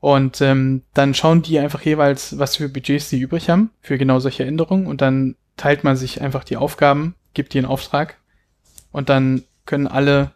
Und 0.00 0.40
ähm, 0.40 0.82
dann 0.94 1.12
schauen 1.12 1.42
die 1.42 1.58
einfach 1.58 1.82
jeweils, 1.82 2.38
was 2.38 2.56
für 2.56 2.70
Budgets 2.70 3.10
sie 3.10 3.20
übrig 3.20 3.50
haben 3.50 3.70
für 3.82 3.98
genau 3.98 4.18
solche 4.18 4.44
Änderungen. 4.44 4.86
Und 4.86 5.02
dann 5.02 5.36
teilt 5.58 5.84
man 5.84 5.96
sich 5.96 6.22
einfach 6.22 6.44
die 6.44 6.56
Aufgaben, 6.56 7.16
gibt 7.34 7.52
die 7.52 7.58
in 7.58 7.66
Auftrag. 7.66 8.16
Und 8.92 9.10
dann 9.10 9.42
können 9.66 9.86
alle 9.86 10.32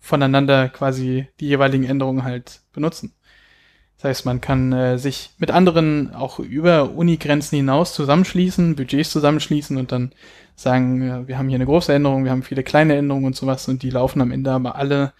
voneinander 0.00 0.70
quasi 0.70 1.28
die 1.40 1.48
jeweiligen 1.48 1.84
Änderungen 1.84 2.24
halt 2.24 2.62
benutzen. 2.72 3.12
Das 3.98 4.04
heißt, 4.04 4.26
man 4.26 4.40
kann 4.40 4.72
äh, 4.72 4.96
sich 4.96 5.30
mit 5.38 5.50
anderen 5.50 6.14
auch 6.14 6.38
über 6.38 6.90
Unigrenzen 6.90 7.56
hinaus 7.56 7.94
zusammenschließen, 7.94 8.76
Budgets 8.76 9.10
zusammenschließen 9.10 9.76
und 9.76 9.90
dann 9.90 10.12
sagen, 10.54 11.26
wir 11.26 11.36
haben 11.36 11.48
hier 11.48 11.56
eine 11.56 11.66
große 11.66 11.92
Änderung, 11.92 12.24
wir 12.24 12.30
haben 12.30 12.42
viele 12.42 12.62
kleine 12.62 12.96
Änderungen 12.96 13.26
und 13.26 13.36
sowas 13.36 13.68
und 13.68 13.82
die 13.82 13.90
laufen 13.90 14.20
am 14.20 14.30
Ende 14.32 14.52
aber 14.52 14.76
alle 14.76 15.12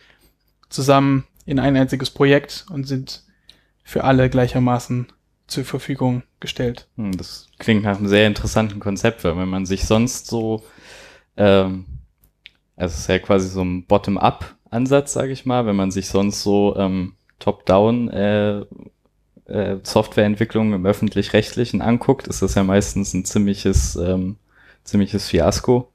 zusammen 0.69 1.25
in 1.45 1.59
ein 1.59 1.77
einziges 1.77 2.11
Projekt 2.11 2.67
und 2.71 2.85
sind 2.85 3.25
für 3.83 4.05
alle 4.05 4.31
gleichermaßen 4.31 5.07
zur 5.49 5.65
Verfügung 5.65 6.23
gestellt. 6.41 6.87
Hm, 6.97 7.17
Das 7.17 7.49
klingt 7.59 7.83
nach 7.83 7.99
einem 7.99 8.07
sehr 8.07 8.27
interessanten 8.27 8.81
Konzept, 8.81 9.25
weil 9.25 9.37
wenn 9.37 9.49
man 9.49 9.67
sich 9.67 9.87
sonst 9.87 10.27
so, 10.27 10.63
ähm, 11.37 11.87
also 12.77 12.95
es 12.95 13.01
ist 13.01 13.09
ja 13.09 13.19
quasi 13.19 13.49
so 13.49 13.63
ein 13.63 13.87
Bottom-up-Ansatz, 13.87 15.15
sage 15.15 15.33
ich 15.33 15.47
mal, 15.47 15.67
wenn 15.67 15.77
man 15.77 15.91
sich 15.91 16.09
sonst 16.09 16.43
so 16.43 16.77
ähm, 16.77 17.15
Top-down 17.39 18.09
äh, 18.10 18.65
äh, 19.47 19.78
Softwareentwicklung 19.82 20.73
im 20.73 20.86
öffentlich-rechtlichen 20.86 21.81
anguckt, 21.82 22.28
ist 22.28 22.43
das 22.43 22.55
ja 22.55 22.65
meistens 22.65 23.15
ein 23.15 23.24
ziemliches, 23.24 23.97
ähm, 23.97 24.36
ziemliches 24.85 25.28
Fiasko. 25.28 25.90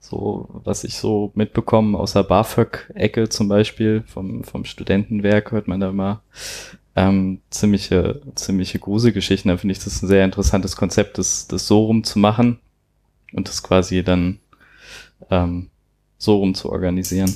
So, 0.00 0.48
was 0.64 0.84
ich 0.84 0.96
so 0.96 1.32
mitbekomme, 1.34 1.98
außer 1.98 2.22
BAföG-Ecke 2.22 3.28
zum 3.28 3.48
Beispiel, 3.48 4.04
vom, 4.06 4.44
vom 4.44 4.64
Studentenwerk 4.64 5.50
hört 5.50 5.66
man 5.66 5.80
da 5.80 5.92
mal 5.92 6.22
ähm, 6.98 7.40
ziemliche, 7.50 8.20
ziemliche 8.34 8.78
Gruselgeschichten. 8.78 9.48
Da 9.48 9.56
finde 9.56 9.72
ich 9.72 9.78
das 9.78 10.02
ein 10.02 10.08
sehr 10.08 10.24
interessantes 10.24 10.76
Konzept, 10.76 11.18
das, 11.18 11.46
das 11.46 11.66
so 11.66 11.84
rum 11.84 12.04
zu 12.04 12.18
machen 12.18 12.58
und 13.32 13.48
das 13.48 13.62
quasi 13.62 14.02
dann 14.02 14.40
ähm, 15.30 15.70
so 16.16 16.38
rum 16.38 16.54
zu 16.54 16.70
organisieren. 16.70 17.32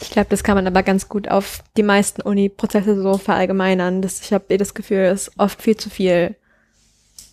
Ich 0.00 0.10
glaube, 0.10 0.28
das 0.30 0.42
kann 0.42 0.56
man 0.56 0.66
aber 0.66 0.82
ganz 0.82 1.08
gut 1.08 1.28
auf 1.28 1.62
die 1.76 1.82
meisten 1.82 2.22
Uni-Prozesse 2.22 3.00
so 3.00 3.18
verallgemeinern. 3.18 4.00
Das, 4.00 4.20
ich 4.22 4.32
habe 4.32 4.46
eh 4.48 4.56
das 4.56 4.74
Gefühl, 4.74 5.04
dass 5.04 5.30
oft 5.38 5.60
viel 5.60 5.76
zu 5.76 5.90
viel 5.90 6.36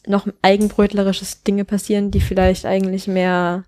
noch 0.05 0.27
eigenbrötlerisches 0.41 1.43
Dinge 1.43 1.65
passieren, 1.65 2.11
die 2.11 2.21
vielleicht 2.21 2.65
eigentlich 2.65 3.07
mehr 3.07 3.65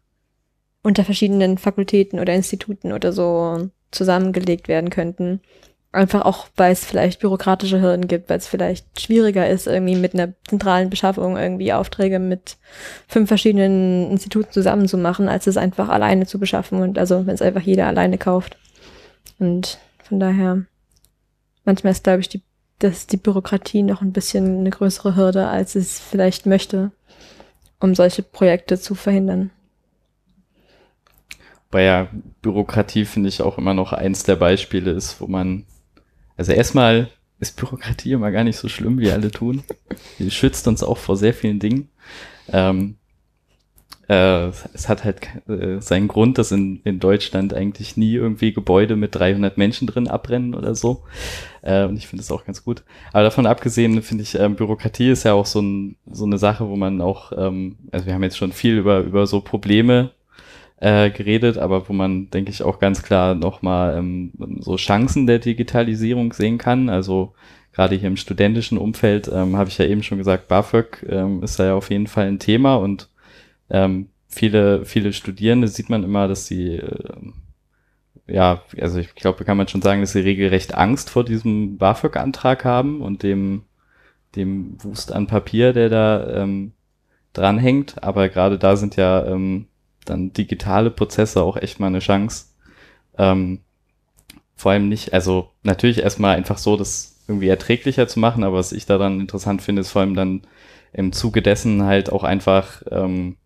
unter 0.81 1.03
verschiedenen 1.03 1.57
Fakultäten 1.57 2.19
oder 2.19 2.33
Instituten 2.33 2.93
oder 2.93 3.11
so 3.11 3.69
zusammengelegt 3.91 4.67
werden 4.67 4.89
könnten. 4.89 5.41
Einfach 5.91 6.23
auch, 6.23 6.47
weil 6.55 6.71
es 6.71 6.85
vielleicht 6.85 7.19
bürokratische 7.19 7.81
Hürden 7.81 8.07
gibt, 8.07 8.29
weil 8.29 8.37
es 8.37 8.47
vielleicht 8.47 9.01
schwieriger 9.01 9.49
ist, 9.49 9.65
irgendwie 9.65 9.95
mit 9.95 10.13
einer 10.13 10.33
zentralen 10.47 10.89
Beschaffung 10.89 11.35
irgendwie 11.35 11.73
Aufträge 11.73 12.19
mit 12.19 12.57
fünf 13.07 13.27
verschiedenen 13.27 14.11
Instituten 14.11 14.51
zusammen 14.51 14.87
zu 14.87 14.97
machen, 14.97 15.27
als 15.27 15.47
es 15.47 15.57
einfach 15.57 15.89
alleine 15.89 16.27
zu 16.27 16.37
beschaffen 16.37 16.81
und 16.81 16.99
also 16.99 17.25
wenn 17.25 17.33
es 17.33 17.41
einfach 17.41 17.61
jeder 17.61 17.87
alleine 17.87 18.19
kauft. 18.19 18.57
Und 19.39 19.79
von 20.03 20.19
daher, 20.19 20.65
manchmal 21.65 21.91
ist, 21.91 22.03
glaube 22.03 22.19
ich, 22.19 22.29
die, 22.29 22.41
dass 22.79 23.07
die 23.07 23.17
Bürokratie 23.17 23.83
noch 23.83 24.01
ein 24.01 24.13
bisschen 24.13 24.59
eine 24.59 24.69
größere 24.69 25.15
Hürde, 25.15 25.47
als 25.47 25.75
es 25.75 25.99
vielleicht 25.99 26.45
möchte, 26.45 26.91
um 27.79 27.95
solche 27.95 28.21
Projekte 28.21 28.79
zu 28.79 28.95
verhindern. 28.95 29.51
Bei 31.71 31.83
ja 31.83 32.09
Bürokratie 32.41 33.05
finde 33.05 33.29
ich 33.29 33.41
auch 33.41 33.57
immer 33.57 33.73
noch 33.73 33.93
eins 33.93 34.23
der 34.23 34.35
Beispiele 34.35 34.91
ist, 34.91 35.21
wo 35.21 35.27
man, 35.27 35.65
also 36.35 36.51
erstmal 36.51 37.09
ist 37.39 37.55
Bürokratie 37.55 38.11
immer 38.11 38.31
gar 38.31 38.43
nicht 38.43 38.57
so 38.57 38.67
schlimm, 38.67 38.99
wie 38.99 39.11
alle 39.11 39.31
tun. 39.31 39.63
Die 40.17 40.31
schützt 40.31 40.67
uns 40.67 40.83
auch 40.83 40.97
vor 40.97 41.15
sehr 41.15 41.33
vielen 41.33 41.59
Dingen. 41.59 41.89
Ähm, 42.51 42.98
äh, 44.09 44.47
es 44.73 44.89
hat 44.89 45.03
halt 45.05 45.21
äh, 45.47 45.79
seinen 45.79 46.07
Grund, 46.07 46.39
dass 46.39 46.51
in, 46.51 46.81
in 46.83 46.99
Deutschland 46.99 47.53
eigentlich 47.53 47.95
nie 47.95 48.15
irgendwie 48.15 48.51
Gebäude 48.51 48.95
mit 48.95 49.13
300 49.13 49.57
Menschen 49.57 49.87
drin 49.87 50.07
abbrennen 50.07 50.55
oder 50.55 50.73
so. 50.73 51.03
Äh, 51.61 51.85
und 51.85 51.95
ich 51.95 52.07
finde 52.07 52.23
es 52.23 52.31
auch 52.31 52.43
ganz 52.43 52.63
gut. 52.63 52.83
Aber 53.13 53.23
davon 53.23 53.45
abgesehen 53.45 54.01
finde 54.01 54.23
ich, 54.23 54.33
ähm, 54.33 54.55
Bürokratie 54.55 55.11
ist 55.11 55.25
ja 55.25 55.33
auch 55.33 55.45
so, 55.45 55.61
ein, 55.61 55.95
so 56.11 56.25
eine 56.25 56.39
Sache, 56.39 56.67
wo 56.67 56.75
man 56.75 57.01
auch, 57.01 57.31
ähm, 57.37 57.77
also 57.91 58.07
wir 58.07 58.15
haben 58.15 58.23
jetzt 58.23 58.37
schon 58.37 58.51
viel 58.51 58.79
über, 58.79 59.01
über 59.01 59.27
so 59.27 59.41
Probleme 59.41 60.09
äh, 60.77 61.11
geredet, 61.11 61.59
aber 61.59 61.87
wo 61.87 61.93
man, 61.93 62.31
denke 62.31 62.49
ich, 62.49 62.63
auch 62.63 62.79
ganz 62.79 63.03
klar 63.03 63.35
nochmal 63.35 63.95
ähm, 63.95 64.31
so 64.59 64.75
Chancen 64.75 65.27
der 65.27 65.37
Digitalisierung 65.37 66.33
sehen 66.33 66.57
kann. 66.57 66.89
Also 66.89 67.33
gerade 67.73 67.95
hier 67.95 68.07
im 68.07 68.17
studentischen 68.17 68.79
Umfeld 68.79 69.29
ähm, 69.31 69.55
habe 69.55 69.69
ich 69.69 69.77
ja 69.77 69.85
eben 69.85 70.01
schon 70.01 70.17
gesagt, 70.17 70.47
BAföG 70.47 71.05
ähm, 71.07 71.43
ist 71.43 71.59
da 71.59 71.65
ja 71.65 71.75
auf 71.75 71.91
jeden 71.91 72.07
Fall 72.07 72.27
ein 72.27 72.39
Thema 72.39 72.75
und 72.75 73.08
ähm, 73.69 74.09
viele, 74.27 74.85
viele 74.85 75.13
Studierende 75.13 75.67
sieht 75.67 75.89
man 75.89 76.03
immer, 76.03 76.27
dass 76.27 76.47
sie 76.47 76.75
äh, 76.75 77.31
ja, 78.29 78.61
also 78.79 78.99
ich 78.99 79.15
glaube, 79.15 79.43
kann 79.43 79.57
man 79.57 79.67
schon 79.67 79.81
sagen, 79.81 80.01
dass 80.01 80.11
sie 80.11 80.19
regelrecht 80.19 80.75
Angst 80.75 81.09
vor 81.09 81.23
diesem 81.23 81.77
BAföG-Antrag 81.77 82.63
haben 82.63 83.01
und 83.01 83.23
dem, 83.23 83.63
dem 84.35 84.77
Wust 84.83 85.11
an 85.11 85.27
Papier, 85.27 85.73
der 85.73 85.89
da 85.89 86.43
ähm, 86.43 86.73
dranhängt. 87.33 88.03
Aber 88.03 88.29
gerade 88.29 88.59
da 88.59 88.75
sind 88.75 88.95
ja 88.95 89.25
ähm, 89.25 89.67
dann 90.05 90.33
digitale 90.33 90.91
Prozesse 90.91 91.41
auch 91.41 91.57
echt 91.57 91.79
mal 91.79 91.87
eine 91.87 91.99
Chance. 91.99 92.45
Ähm, 93.17 93.61
vor 94.55 94.73
allem 94.73 94.89
nicht, 94.89 95.13
also 95.13 95.51
natürlich 95.63 95.99
erstmal 95.99 96.35
einfach 96.35 96.57
so, 96.57 96.77
das 96.77 97.23
irgendwie 97.27 97.47
erträglicher 97.47 98.07
zu 98.07 98.19
machen, 98.19 98.43
aber 98.43 98.57
was 98.57 98.71
ich 98.71 98.85
daran 98.85 99.19
interessant 99.19 99.61
finde, 99.61 99.81
ist 99.81 99.91
vor 99.91 100.01
allem 100.01 100.15
dann 100.15 100.41
im 100.91 101.11
Zuge 101.13 101.41
dessen 101.41 101.83
halt 101.83 102.11
auch 102.11 102.23
einfach 102.23 102.81
ähm, 102.91 103.37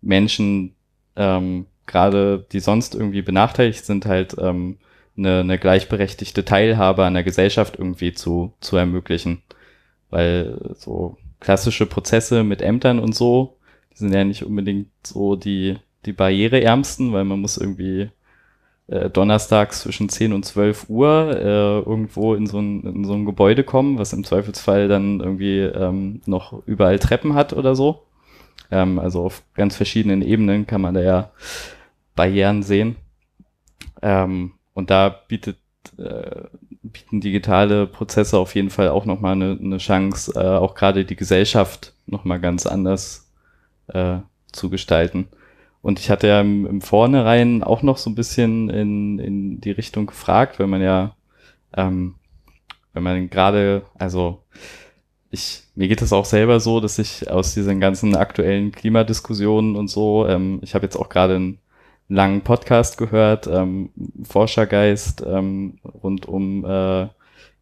Menschen, 0.00 0.74
ähm, 1.16 1.66
gerade 1.86 2.46
die 2.52 2.60
sonst 2.60 2.94
irgendwie 2.94 3.22
benachteiligt 3.22 3.84
sind, 3.84 4.06
halt 4.06 4.36
ähm, 4.38 4.78
eine, 5.16 5.40
eine 5.40 5.58
gleichberechtigte 5.58 6.44
Teilhabe 6.44 7.04
an 7.04 7.14
der 7.14 7.24
Gesellschaft 7.24 7.76
irgendwie 7.78 8.12
zu, 8.12 8.52
zu 8.60 8.76
ermöglichen. 8.76 9.42
Weil 10.10 10.58
so 10.76 11.16
klassische 11.40 11.86
Prozesse 11.86 12.44
mit 12.44 12.62
Ämtern 12.62 12.98
und 12.98 13.14
so, 13.14 13.56
die 13.92 13.98
sind 13.98 14.12
ja 14.12 14.24
nicht 14.24 14.44
unbedingt 14.44 14.88
so 15.02 15.36
die, 15.36 15.76
die 16.06 16.12
barriereärmsten, 16.12 17.12
weil 17.12 17.24
man 17.24 17.40
muss 17.40 17.56
irgendwie 17.56 18.10
äh, 18.88 19.10
donnerstags 19.10 19.82
zwischen 19.82 20.08
10 20.08 20.32
und 20.32 20.44
12 20.44 20.88
Uhr 20.88 21.36
äh, 21.36 21.78
irgendwo 21.80 22.34
in 22.34 22.46
so, 22.46 22.58
ein, 22.58 22.82
in 22.82 23.04
so 23.04 23.12
ein 23.12 23.26
Gebäude 23.26 23.64
kommen, 23.64 23.98
was 23.98 24.12
im 24.12 24.24
Zweifelsfall 24.24 24.88
dann 24.88 25.20
irgendwie 25.20 25.58
ähm, 25.60 26.22
noch 26.26 26.66
überall 26.66 26.98
Treppen 26.98 27.34
hat 27.34 27.52
oder 27.52 27.74
so. 27.74 28.02
Ähm, 28.70 28.98
also 28.98 29.24
auf 29.24 29.42
ganz 29.54 29.76
verschiedenen 29.76 30.22
Ebenen 30.22 30.66
kann 30.66 30.80
man 30.80 30.94
da 30.94 31.00
ja 31.00 31.30
Barrieren 32.14 32.62
sehen. 32.62 32.96
Ähm, 34.02 34.52
und 34.74 34.90
da 34.90 35.08
bietet, 35.08 35.58
äh, 35.98 36.42
bieten 36.82 37.20
digitale 37.20 37.86
Prozesse 37.86 38.38
auf 38.38 38.54
jeden 38.54 38.70
Fall 38.70 38.88
auch 38.88 39.04
nochmal 39.04 39.32
eine, 39.32 39.58
eine 39.60 39.78
Chance, 39.78 40.32
äh, 40.34 40.56
auch 40.56 40.74
gerade 40.74 41.04
die 41.04 41.16
Gesellschaft 41.16 41.94
nochmal 42.06 42.40
ganz 42.40 42.66
anders 42.66 43.30
äh, 43.88 44.18
zu 44.52 44.70
gestalten. 44.70 45.28
Und 45.80 45.98
ich 46.00 46.10
hatte 46.10 46.26
ja 46.26 46.40
im, 46.40 46.66
im 46.66 46.80
Vornherein 46.80 47.62
auch 47.62 47.82
noch 47.82 47.98
so 47.98 48.10
ein 48.10 48.14
bisschen 48.14 48.68
in, 48.68 49.18
in 49.18 49.60
die 49.60 49.70
Richtung 49.70 50.06
gefragt, 50.06 50.58
wenn 50.58 50.70
man 50.70 50.82
ja, 50.82 51.16
ähm, 51.76 52.16
wenn 52.92 53.02
man 53.02 53.30
gerade, 53.30 53.82
also 53.94 54.42
ich, 55.30 55.62
mir 55.74 55.88
geht 55.88 56.02
es 56.02 56.12
auch 56.12 56.24
selber 56.24 56.60
so, 56.60 56.80
dass 56.80 56.98
ich 56.98 57.30
aus 57.30 57.54
diesen 57.54 57.80
ganzen 57.80 58.16
aktuellen 58.16 58.72
Klimadiskussionen 58.72 59.76
und 59.76 59.88
so, 59.88 60.26
ähm, 60.26 60.60
ich 60.62 60.74
habe 60.74 60.86
jetzt 60.86 60.96
auch 60.96 61.08
gerade 61.08 61.36
einen 61.36 61.58
langen 62.08 62.40
Podcast 62.42 62.96
gehört, 62.96 63.46
ähm, 63.46 63.90
Forschergeist 64.22 65.22
ähm, 65.26 65.78
rund 66.02 66.26
um 66.26 66.64
äh, 66.64 67.08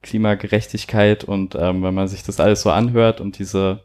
Klimagerechtigkeit 0.03 1.25
und 1.25 1.57
ähm, 1.57 1.83
wenn 1.83 1.95
man 1.95 2.07
sich 2.07 2.23
das 2.23 2.39
alles 2.39 2.63
so 2.63 2.71
anhört 2.71 3.21
und 3.21 3.39
diese 3.39 3.81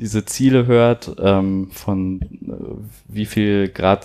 diese 0.00 0.24
Ziele 0.24 0.66
hört, 0.66 1.16
ähm, 1.20 1.70
von 1.70 2.20
äh, 2.22 2.88
wie 3.08 3.26
viel 3.26 3.68
Grad 3.68 4.04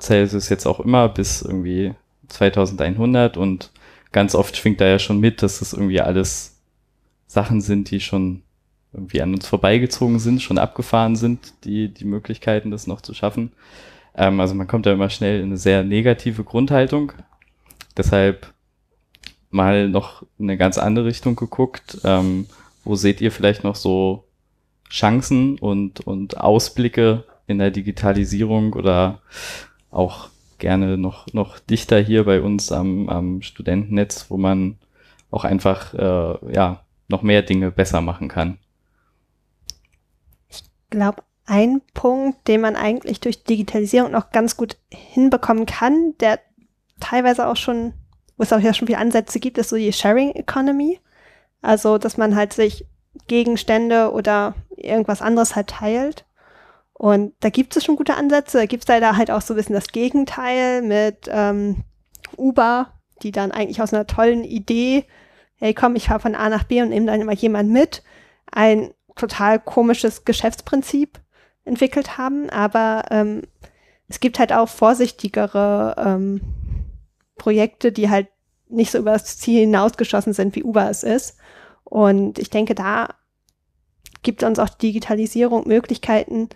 Celsius 0.00 0.48
jetzt 0.48 0.66
auch 0.66 0.80
immer 0.80 1.08
bis 1.08 1.42
irgendwie 1.42 1.94
2100 2.28 3.36
und 3.36 3.70
ganz 4.12 4.34
oft 4.34 4.56
schwingt 4.56 4.80
da 4.80 4.86
ja 4.86 4.98
schon 4.98 5.20
mit, 5.20 5.42
dass 5.42 5.60
das 5.60 5.72
irgendwie 5.72 6.00
alles 6.00 6.49
Sachen 7.30 7.60
sind, 7.60 7.92
die 7.92 8.00
schon 8.00 8.42
irgendwie 8.92 9.22
an 9.22 9.32
uns 9.32 9.46
vorbeigezogen 9.46 10.18
sind, 10.18 10.42
schon 10.42 10.58
abgefahren 10.58 11.14
sind, 11.14 11.54
die, 11.62 11.86
die 11.86 12.04
Möglichkeiten, 12.04 12.72
das 12.72 12.88
noch 12.88 13.02
zu 13.02 13.14
schaffen. 13.14 13.52
Ähm, 14.16 14.40
also 14.40 14.56
man 14.56 14.66
kommt 14.66 14.84
da 14.84 14.92
immer 14.92 15.10
schnell 15.10 15.38
in 15.38 15.46
eine 15.46 15.56
sehr 15.56 15.84
negative 15.84 16.42
Grundhaltung. 16.42 17.12
Deshalb 17.96 18.52
mal 19.50 19.88
noch 19.88 20.22
in 20.40 20.46
eine 20.46 20.56
ganz 20.56 20.76
andere 20.76 21.04
Richtung 21.04 21.36
geguckt. 21.36 21.98
Ähm, 22.02 22.46
wo 22.84 22.96
seht 22.96 23.20
ihr 23.20 23.30
vielleicht 23.30 23.62
noch 23.62 23.76
so 23.76 24.24
Chancen 24.90 25.56
und, 25.60 26.00
und 26.00 26.36
Ausblicke 26.36 27.22
in 27.46 27.58
der 27.58 27.70
Digitalisierung 27.70 28.72
oder 28.72 29.20
auch 29.92 30.30
gerne 30.58 30.98
noch, 30.98 31.32
noch 31.32 31.60
dichter 31.60 32.00
hier 32.00 32.24
bei 32.24 32.40
uns 32.40 32.72
am, 32.72 33.08
am 33.08 33.42
Studentennetz, 33.42 34.26
wo 34.30 34.36
man 34.36 34.78
auch 35.30 35.44
einfach 35.44 35.94
äh, 35.94 36.52
ja, 36.52 36.82
noch 37.10 37.22
mehr 37.22 37.42
Dinge 37.42 37.70
besser 37.70 38.00
machen 38.00 38.28
kann. 38.28 38.58
Ich 40.48 40.62
glaube, 40.90 41.22
ein 41.46 41.82
Punkt, 41.94 42.46
den 42.46 42.60
man 42.60 42.76
eigentlich 42.76 43.20
durch 43.20 43.42
Digitalisierung 43.44 44.12
noch 44.12 44.30
ganz 44.30 44.56
gut 44.56 44.76
hinbekommen 44.88 45.66
kann, 45.66 46.14
der 46.20 46.38
teilweise 47.00 47.48
auch 47.48 47.56
schon, 47.56 47.92
wo 48.36 48.44
es 48.44 48.52
auch 48.52 48.60
ja 48.60 48.72
schon 48.72 48.86
viele 48.86 48.98
Ansätze 48.98 49.40
gibt, 49.40 49.58
ist 49.58 49.70
so 49.70 49.76
die 49.76 49.92
Sharing 49.92 50.30
Economy. 50.32 51.00
Also, 51.62 51.98
dass 51.98 52.16
man 52.16 52.36
halt 52.36 52.52
sich 52.52 52.86
Gegenstände 53.26 54.12
oder 54.12 54.54
irgendwas 54.76 55.22
anderes 55.22 55.56
halt 55.56 55.68
teilt. 55.68 56.24
Und 56.92 57.32
da 57.40 57.48
gibt 57.48 57.76
es 57.76 57.84
schon 57.84 57.96
gute 57.96 58.14
Ansätze. 58.14 58.58
Da 58.58 58.66
gibt 58.66 58.84
es 58.84 58.88
leider 58.88 59.16
halt 59.16 59.30
auch 59.30 59.40
so 59.40 59.54
ein 59.54 59.56
bisschen 59.56 59.74
das 59.74 59.88
Gegenteil 59.88 60.82
mit 60.82 61.28
ähm, 61.30 61.84
Uber, 62.36 62.92
die 63.22 63.32
dann 63.32 63.52
eigentlich 63.52 63.82
aus 63.82 63.92
einer 63.92 64.06
tollen 64.06 64.44
Idee 64.44 65.04
hey 65.60 65.74
komm, 65.74 65.94
ich 65.94 66.08
fahre 66.08 66.20
von 66.20 66.34
A 66.34 66.48
nach 66.48 66.64
B 66.64 66.82
und 66.82 66.88
nehme 66.88 67.06
dann 67.06 67.20
immer 67.20 67.34
jemand 67.34 67.70
mit, 67.70 68.02
ein 68.50 68.92
total 69.14 69.60
komisches 69.60 70.24
Geschäftsprinzip 70.24 71.20
entwickelt 71.64 72.18
haben. 72.18 72.50
Aber 72.50 73.04
ähm, 73.10 73.42
es 74.08 74.20
gibt 74.20 74.38
halt 74.38 74.52
auch 74.52 74.68
vorsichtigere 74.68 75.94
ähm, 75.98 76.40
Projekte, 77.36 77.92
die 77.92 78.10
halt 78.10 78.28
nicht 78.68 78.90
so 78.90 78.98
über 78.98 79.12
das 79.12 79.38
Ziel 79.38 79.60
hinausgeschossen 79.60 80.32
sind, 80.32 80.56
wie 80.56 80.64
Uber 80.64 80.88
es 80.90 81.02
ist. 81.02 81.36
Und 81.84 82.38
ich 82.38 82.50
denke, 82.50 82.74
da 82.74 83.08
gibt 84.22 84.42
uns 84.42 84.58
auch 84.58 84.68
Digitalisierung 84.68 85.66
Möglichkeiten, 85.66 86.48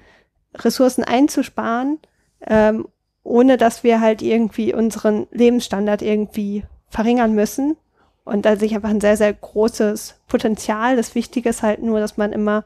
Ressourcen 0.55 1.05
einzusparen, 1.05 1.99
ähm, 2.47 2.87
ohne 3.23 3.57
dass 3.57 3.83
wir 3.83 4.01
halt 4.01 4.23
irgendwie 4.23 4.75
unseren 4.75 5.27
Lebensstandard 5.31 6.03
irgendwie 6.03 6.65
verringern 6.89 7.35
müssen. 7.35 7.77
Und 8.25 8.47
da 8.47 8.57
sehe 8.57 8.67
ich 8.67 8.75
einfach 8.75 8.91
ein 8.91 9.01
sehr, 9.01 9.17
sehr 9.17 9.33
großes 9.33 10.21
Potenzial. 10.29 10.97
Das 10.97 11.15
Wichtige 11.15 11.51
ist 11.51 11.63
halt 11.63 11.83
nur, 11.83 12.01
dass 12.01 12.17
man 12.17 12.33
immer 12.33 12.65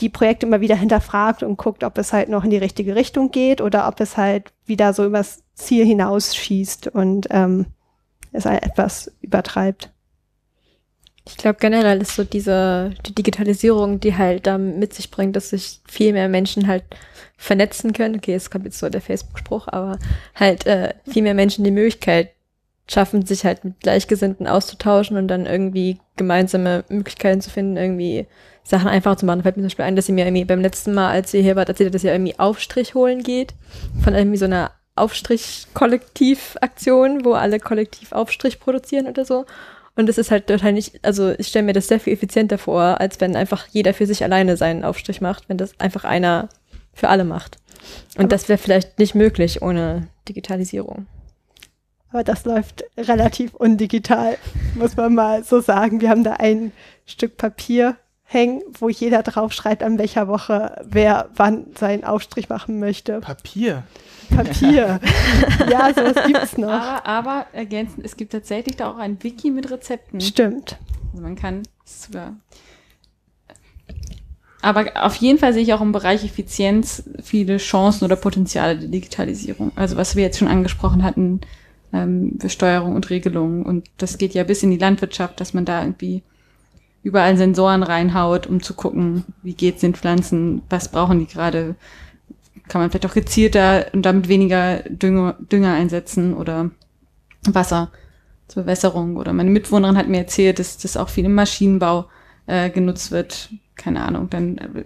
die 0.00 0.10
Projekte 0.10 0.46
immer 0.46 0.60
wieder 0.60 0.76
hinterfragt 0.76 1.42
und 1.42 1.56
guckt, 1.56 1.82
ob 1.82 1.96
es 1.96 2.12
halt 2.12 2.28
noch 2.28 2.44
in 2.44 2.50
die 2.50 2.58
richtige 2.58 2.94
Richtung 2.94 3.30
geht 3.30 3.62
oder 3.62 3.88
ob 3.88 3.98
es 4.00 4.18
halt 4.18 4.52
wieder 4.66 4.92
so 4.92 5.06
übers 5.06 5.42
Ziel 5.54 5.86
hinausschießt 5.86 6.88
und 6.88 7.28
ähm, 7.30 7.66
es 8.32 8.44
halt 8.44 8.62
etwas 8.62 9.10
übertreibt. 9.22 9.90
Ich 11.28 11.38
glaube 11.38 11.58
generell 11.58 12.00
ist 12.00 12.14
so 12.14 12.22
diese 12.22 12.94
die 13.04 13.14
Digitalisierung, 13.14 13.98
die 13.98 14.16
halt 14.16 14.46
da 14.46 14.58
mit 14.58 14.94
sich 14.94 15.10
bringt, 15.10 15.34
dass 15.34 15.50
sich 15.50 15.80
viel 15.88 16.12
mehr 16.12 16.28
Menschen 16.28 16.68
halt 16.68 16.84
vernetzen 17.36 17.92
können. 17.92 18.16
Okay, 18.16 18.34
es 18.34 18.50
kommt 18.50 18.64
jetzt 18.64 18.78
so 18.78 18.88
der 18.88 19.00
Facebook-Spruch, 19.00 19.66
aber 19.68 19.98
halt 20.34 20.66
äh, 20.66 20.94
viel 21.08 21.22
mehr 21.22 21.34
Menschen 21.34 21.64
die 21.64 21.72
Möglichkeit 21.72 22.35
schaffen, 22.88 23.26
sich 23.26 23.44
halt 23.44 23.64
mit 23.64 23.80
Gleichgesinnten 23.80 24.46
auszutauschen 24.46 25.16
und 25.16 25.26
dann 25.28 25.46
irgendwie 25.46 25.98
gemeinsame 26.16 26.84
Möglichkeiten 26.88 27.40
zu 27.40 27.50
finden, 27.50 27.76
irgendwie 27.76 28.26
Sachen 28.62 28.88
einfacher 28.88 29.16
zu 29.16 29.26
machen. 29.26 29.42
Fällt 29.42 29.56
mir 29.56 29.62
zum 29.62 29.68
Beispiel 29.68 29.84
ein, 29.84 29.96
dass 29.96 30.06
sie 30.06 30.12
mir 30.12 30.24
irgendwie 30.24 30.44
beim 30.44 30.60
letzten 30.60 30.94
Mal, 30.94 31.10
als 31.10 31.34
ihr 31.34 31.42
hier 31.42 31.56
wart, 31.56 31.68
erzählt 31.68 31.88
hat, 31.88 31.94
dass 31.94 32.04
ihr 32.04 32.12
irgendwie 32.12 32.38
Aufstrich 32.38 32.94
holen 32.94 33.22
geht. 33.22 33.54
Von 34.02 34.14
irgendwie 34.14 34.38
so 34.38 34.44
einer 34.44 34.70
Aufstrich-Kollektiv-Aktion, 34.94 37.24
wo 37.24 37.32
alle 37.34 37.58
kollektiv 37.60 38.12
Aufstrich 38.12 38.60
produzieren 38.60 39.08
oder 39.08 39.24
so. 39.24 39.46
Und 39.94 40.08
das 40.08 40.18
ist 40.18 40.30
halt 40.30 40.46
total 40.46 40.72
nicht, 40.72 41.04
also 41.04 41.32
ich 41.38 41.48
stelle 41.48 41.64
mir 41.64 41.72
das 41.72 41.88
sehr 41.88 42.00
viel 42.00 42.12
effizienter 42.12 42.58
vor, 42.58 43.00
als 43.00 43.20
wenn 43.20 43.34
einfach 43.34 43.66
jeder 43.68 43.94
für 43.94 44.06
sich 44.06 44.22
alleine 44.22 44.56
seinen 44.56 44.84
Aufstrich 44.84 45.20
macht, 45.20 45.48
wenn 45.48 45.56
das 45.56 45.80
einfach 45.80 46.04
einer 46.04 46.48
für 46.92 47.08
alle 47.08 47.24
macht. 47.24 47.58
Und 48.14 48.24
Aber 48.24 48.28
das 48.28 48.48
wäre 48.48 48.58
vielleicht 48.58 48.98
nicht 48.98 49.14
möglich 49.14 49.62
ohne 49.62 50.08
Digitalisierung. 50.28 51.06
Aber 52.10 52.24
das 52.24 52.44
läuft 52.44 52.84
relativ 52.96 53.54
undigital, 53.54 54.38
muss 54.74 54.96
man 54.96 55.14
mal 55.14 55.44
so 55.44 55.60
sagen. 55.60 56.00
Wir 56.00 56.10
haben 56.10 56.24
da 56.24 56.34
ein 56.34 56.72
Stück 57.04 57.36
Papier 57.36 57.96
hängen, 58.24 58.62
wo 58.78 58.88
jeder 58.88 59.22
draufschreibt, 59.22 59.82
an 59.82 59.98
welcher 59.98 60.28
Woche 60.28 60.84
wer 60.84 61.30
wann 61.34 61.66
seinen 61.78 62.04
Aufstrich 62.04 62.48
machen 62.48 62.78
möchte. 62.78 63.20
Papier. 63.20 63.84
Papier. 64.34 65.00
ja, 65.70 65.92
sowas 65.94 66.26
gibt's 66.26 66.58
noch. 66.58 66.68
Aber, 66.68 67.06
aber 67.06 67.46
ergänzend, 67.52 68.04
es 68.04 68.16
gibt 68.16 68.32
tatsächlich 68.32 68.76
da 68.76 68.90
auch 68.90 68.98
ein 68.98 69.22
Wiki 69.22 69.50
mit 69.50 69.70
Rezepten. 69.70 70.20
Stimmt. 70.20 70.78
Also 71.12 71.22
man 71.22 71.36
kann 71.36 71.62
es 71.84 72.04
sogar. 72.04 72.34
Aber 74.62 74.86
auf 75.04 75.14
jeden 75.16 75.38
Fall 75.38 75.52
sehe 75.52 75.62
ich 75.62 75.72
auch 75.72 75.80
im 75.80 75.92
Bereich 75.92 76.24
Effizienz 76.24 77.04
viele 77.22 77.58
Chancen 77.58 78.04
oder 78.04 78.16
Potenziale 78.16 78.76
der 78.76 78.88
Digitalisierung. 78.88 79.70
Also 79.76 79.96
was 79.96 80.16
wir 80.16 80.24
jetzt 80.24 80.38
schon 80.38 80.48
angesprochen 80.48 81.04
hatten, 81.04 81.40
ähm, 81.96 82.36
Besteuerung 82.38 82.94
und 82.94 83.10
Regelung. 83.10 83.64
Und 83.64 83.88
das 83.96 84.18
geht 84.18 84.34
ja 84.34 84.44
bis 84.44 84.62
in 84.62 84.70
die 84.70 84.78
Landwirtschaft, 84.78 85.40
dass 85.40 85.54
man 85.54 85.64
da 85.64 85.82
irgendwie 85.82 86.22
überall 87.02 87.36
Sensoren 87.36 87.82
reinhaut, 87.82 88.46
um 88.46 88.62
zu 88.62 88.74
gucken, 88.74 89.24
wie 89.42 89.54
geht's 89.54 89.80
den 89.80 89.94
Pflanzen, 89.94 90.62
was 90.68 90.90
brauchen 90.90 91.20
die 91.20 91.26
gerade, 91.26 91.76
kann 92.68 92.80
man 92.80 92.90
vielleicht 92.90 93.06
auch 93.06 93.14
gezielter 93.14 93.86
und 93.92 94.02
damit 94.02 94.28
weniger 94.28 94.80
Dünger, 94.88 95.36
Dünger 95.38 95.72
einsetzen 95.74 96.34
oder 96.34 96.70
Wasser 97.46 97.92
zur 98.48 98.64
Bewässerung. 98.64 99.16
Oder 99.16 99.32
meine 99.32 99.50
Mitwohnerin 99.50 99.96
hat 99.96 100.08
mir 100.08 100.18
erzählt, 100.18 100.58
dass 100.58 100.78
das 100.78 100.96
auch 100.96 101.08
viel 101.08 101.24
im 101.24 101.34
Maschinenbau 101.34 102.06
äh, 102.46 102.70
genutzt 102.70 103.12
wird. 103.12 103.50
Keine 103.76 104.02
Ahnung, 104.02 104.28
dann 104.30 104.58
äh, 104.58 104.84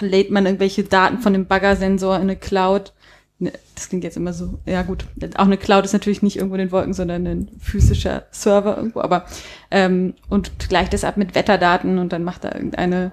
lädt 0.00 0.30
man 0.30 0.44
irgendwelche 0.44 0.84
Daten 0.84 1.18
von 1.18 1.32
dem 1.32 1.46
Baggersensor 1.46 2.16
in 2.16 2.22
eine 2.22 2.36
Cloud. 2.36 2.92
Ne, 3.38 3.52
Das 3.74 3.88
klingt 3.88 4.04
jetzt 4.04 4.16
immer 4.16 4.32
so, 4.32 4.60
ja 4.64 4.82
gut, 4.82 5.06
auch 5.36 5.44
eine 5.44 5.56
Cloud 5.56 5.84
ist 5.84 5.92
natürlich 5.92 6.22
nicht 6.22 6.36
irgendwo 6.36 6.54
in 6.54 6.60
den 6.60 6.72
Wolken, 6.72 6.94
sondern 6.94 7.26
ein 7.26 7.48
physischer 7.58 8.24
Server 8.30 8.76
irgendwo, 8.76 9.00
aber 9.00 9.26
ähm, 9.70 10.14
und 10.28 10.68
gleicht 10.68 10.92
das 10.92 11.04
ab 11.04 11.16
mit 11.16 11.34
Wetterdaten 11.34 11.98
und 11.98 12.12
dann 12.12 12.22
macht 12.22 12.44
da 12.44 12.54
irgendeine 12.54 13.12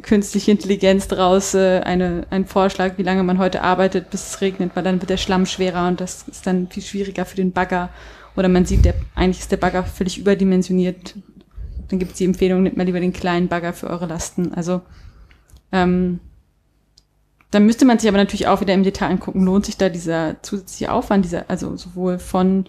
künstliche 0.00 0.50
Intelligenz 0.50 1.08
draus 1.08 1.54
äh, 1.54 1.80
eine, 1.80 2.26
einen 2.30 2.46
Vorschlag, 2.46 2.96
wie 2.96 3.02
lange 3.02 3.22
man 3.22 3.38
heute 3.38 3.62
arbeitet, 3.62 4.10
bis 4.10 4.28
es 4.28 4.40
regnet, 4.40 4.74
weil 4.74 4.82
dann 4.82 5.00
wird 5.00 5.10
der 5.10 5.18
Schlamm 5.18 5.44
schwerer 5.44 5.88
und 5.88 6.00
das 6.00 6.26
ist 6.28 6.46
dann 6.46 6.68
viel 6.68 6.82
schwieriger 6.82 7.26
für 7.26 7.36
den 7.36 7.52
Bagger. 7.52 7.90
Oder 8.34 8.48
man 8.48 8.64
sieht, 8.64 8.86
der, 8.86 8.94
eigentlich 9.14 9.40
ist 9.40 9.52
der 9.52 9.58
Bagger 9.58 9.84
völlig 9.84 10.18
überdimensioniert. 10.18 11.14
Dann 11.88 11.98
gibt 11.98 12.12
es 12.12 12.18
die 12.18 12.24
Empfehlung, 12.24 12.62
nehmt 12.62 12.78
mal 12.78 12.86
lieber 12.86 13.00
den 13.00 13.12
kleinen 13.12 13.48
Bagger 13.48 13.74
für 13.74 13.90
eure 13.90 14.06
Lasten. 14.06 14.54
Also 14.54 14.80
ähm, 15.70 16.20
dann 17.52 17.66
müsste 17.66 17.84
man 17.84 17.98
sich 17.98 18.08
aber 18.08 18.18
natürlich 18.18 18.48
auch 18.48 18.62
wieder 18.62 18.72
im 18.72 18.82
Detail 18.82 19.10
angucken, 19.10 19.44
lohnt 19.44 19.66
sich 19.66 19.76
da 19.76 19.90
dieser 19.90 20.42
zusätzliche 20.42 20.90
Aufwand, 20.90 21.24
dieser, 21.24 21.48
also 21.50 21.76
sowohl 21.76 22.18
von 22.18 22.64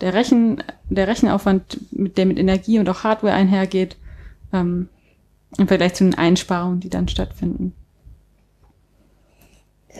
der 0.00 0.14
Rechen, 0.14 0.62
der 0.88 1.08
Rechenaufwand, 1.08 1.78
mit 1.90 2.16
der 2.16 2.24
mit 2.24 2.38
Energie 2.38 2.78
und 2.78 2.88
auch 2.88 3.02
Hardware 3.02 3.34
einhergeht, 3.34 3.96
ähm, 4.52 4.88
im 5.58 5.66
Vergleich 5.66 5.94
zu 5.94 6.04
den 6.04 6.14
Einsparungen, 6.14 6.78
die 6.78 6.88
dann 6.88 7.08
stattfinden. 7.08 7.74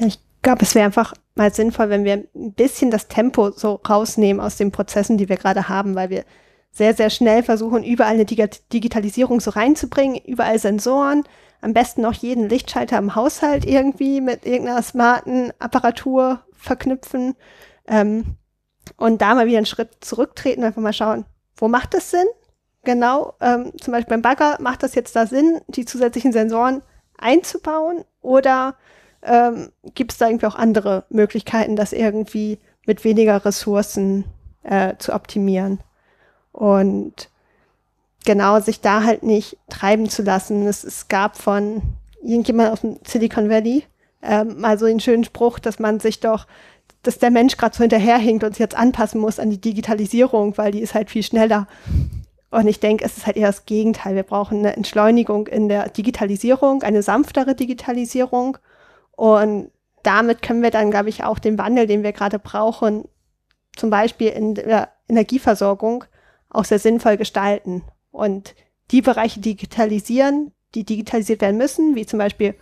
Ich 0.01 0.21
glaube, 0.43 0.63
es 0.63 0.77
wäre 0.77 0.87
einfach 0.87 1.15
mal 1.35 1.53
sinnvoll, 1.53 1.91
wenn 1.91 2.05
wir 2.05 2.25
ein 2.33 2.53
bisschen 2.53 2.93
das 2.93 3.09
Tempo 3.09 3.51
so 3.51 3.81
rausnehmen 3.89 4.41
aus 4.41 4.57
den 4.57 4.71
Prozessen, 4.71 5.19
die 5.19 5.29
wir 5.29 5.37
gerade 5.37 5.69
haben, 5.69 5.97
weil 5.97 6.11
wir 6.11 6.25
sehr, 6.71 6.95
sehr 6.95 7.11
schnell 7.11 7.43
versuchen, 7.43 7.83
überall 7.83 8.15
eine 8.15 8.25
Dig 8.25 8.49
Digitalisierung 8.73 9.41
so 9.41 9.51
reinzubringen, 9.51 10.21
überall 10.25 10.61
Sensoren, 10.61 11.25
am 11.61 11.73
besten 11.73 12.05
auch 12.05 12.13
jeden 12.13 12.49
Lichtschalter 12.49 12.99
im 12.99 13.15
Haushalt 13.15 13.65
irgendwie 13.65 14.21
mit 14.21 14.47
irgendeiner 14.47 14.83
smarten 14.83 15.53
Apparatur 15.59 16.41
verknüpfen 16.53 17.35
ähm, 17.87 18.37
und 18.97 19.21
da 19.21 19.35
mal 19.35 19.47
wieder 19.47 19.59
einen 19.59 19.67
Schritt 19.67 19.97
zurücktreten, 20.01 20.65
einfach 20.65 20.83
mal 20.83 20.93
schauen, 20.93 21.25
wo 21.57 21.69
macht 21.69 21.95
das 21.95 22.11
Sinn? 22.11 22.27
Genau, 22.85 23.35
ähm, 23.41 23.73
zum 23.81 23.93
Beispiel 23.93 24.11
beim 24.11 24.23
Bagger 24.23 24.59
macht 24.61 24.83
das 24.83 24.95
jetzt 24.95 25.17
da 25.17 25.27
Sinn, 25.27 25.61
die 25.67 25.85
zusätzlichen 25.85 26.33
Sensoren 26.33 26.83
einzubauen 27.19 28.05
oder 28.23 28.77
ähm, 29.23 29.71
gibt 29.95 30.13
es 30.13 30.19
da 30.19 30.29
irgendwie 30.29 30.47
auch 30.47 30.55
andere 30.55 31.05
Möglichkeiten, 31.11 31.77
das 31.77 31.93
irgendwie 31.93 32.59
mit 32.87 33.05
weniger 33.05 33.45
Ressourcen 33.45 34.25
äh, 34.63 34.95
zu 34.99 35.13
optimieren? 35.13 35.81
Und 36.53 37.31
genau 38.29 38.61
sich 38.61 38.83
da 38.83 39.05
halt 39.05 39.23
nicht 39.23 39.57
treiben 39.71 40.11
zu 40.11 40.23
lassen. 40.23 40.67
Es, 40.67 40.85
es 40.85 41.09
gab 41.09 41.39
von 41.39 41.81
irgendjemand 42.23 42.71
aus 42.71 42.83
dem 42.83 42.99
Silicon 43.03 43.49
Valley 43.49 43.85
ähm, 44.23 44.61
mal 44.61 44.79
so 44.79 44.85
einen 44.85 45.01
schönen 45.01 45.25
Spruch, 45.25 45.59
dass 45.59 45.79
man 45.79 45.99
sich 45.99 46.21
doch, 46.21 46.47
dass 47.03 47.19
der 47.19 47.31
Mensch 47.31 47.57
gerade 47.57 47.75
so 47.75 47.81
hinterherhinkt 47.81 48.45
und 48.45 48.53
sich 48.53 48.59
jetzt 48.59 48.77
anpassen 48.77 49.19
muss 49.19 49.39
an 49.39 49.49
die 49.49 49.63
Digitalisierung, 49.63 50.59
weil 50.59 50.73
die 50.73 50.81
ist 50.81 50.93
halt 50.93 51.09
viel 51.09 51.23
schneller. 51.23 51.69
Und 52.51 52.67
ich 52.69 52.81
denke, 52.81 53.03
es 53.03 53.17
ist 53.17 53.25
halt 53.25 53.39
eher 53.39 53.47
das 53.47 53.65
Gegenteil. 53.65 54.15
Wir 54.15 54.25
brauchen 54.25 54.59
eine 54.59 54.77
Entschleunigung 54.77 55.47
in 55.47 55.71
der 55.71 55.89
Digitalisierung, 55.89 56.83
eine 56.83 57.03
sanftere 57.03 57.55
Digitalisierung. 57.55 58.59
Und 59.13 59.71
damit 60.03 60.43
können 60.43 60.63
wir 60.63 60.71
dann, 60.71 60.91
glaube 60.91 61.09
ich, 61.09 61.25
auch 61.25 61.39
den 61.39 61.57
Wandel, 61.57 61.87
den 61.87 62.03
wir 62.03 62.13
gerade 62.13 62.39
brauchen, 62.39 63.05
zum 63.75 63.89
Beispiel 63.89 64.29
in 64.29 64.55
der 64.55 64.91
Energieversorgung, 65.09 66.05
auch 66.51 66.67
sehr 66.67 66.79
sinnvoll 66.79 67.17
gestalten. 67.17 67.85
Und 68.11 68.55
die 68.91 69.03
Bereiche 69.03 69.41
digitalisieren, 69.41 70.53
die 70.75 70.85
digitalisiert 70.85 71.41
werden 71.41 71.59
müssen, 71.59 71.95
wie 71.95 72.07
zum 72.07 72.19
Beispiel 72.19 72.55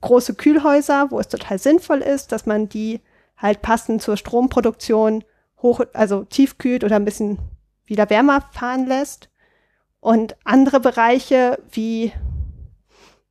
große 0.00 0.34
Kühlhäuser, 0.34 1.10
wo 1.10 1.18
es 1.18 1.28
total 1.28 1.58
sinnvoll 1.58 2.00
ist, 2.00 2.32
dass 2.32 2.46
man 2.46 2.68
die 2.68 3.00
halt 3.36 3.62
passend 3.62 4.02
zur 4.02 4.16
Stromproduktion 4.16 5.24
hoch, 5.60 5.80
also 5.92 6.24
tiefkühlt 6.24 6.84
oder 6.84 6.96
ein 6.96 7.04
bisschen 7.04 7.38
wieder 7.86 8.08
wärmer 8.10 8.42
fahren 8.52 8.86
lässt. 8.86 9.30
Und 10.00 10.36
andere 10.44 10.80
Bereiche 10.80 11.58
wie 11.70 12.12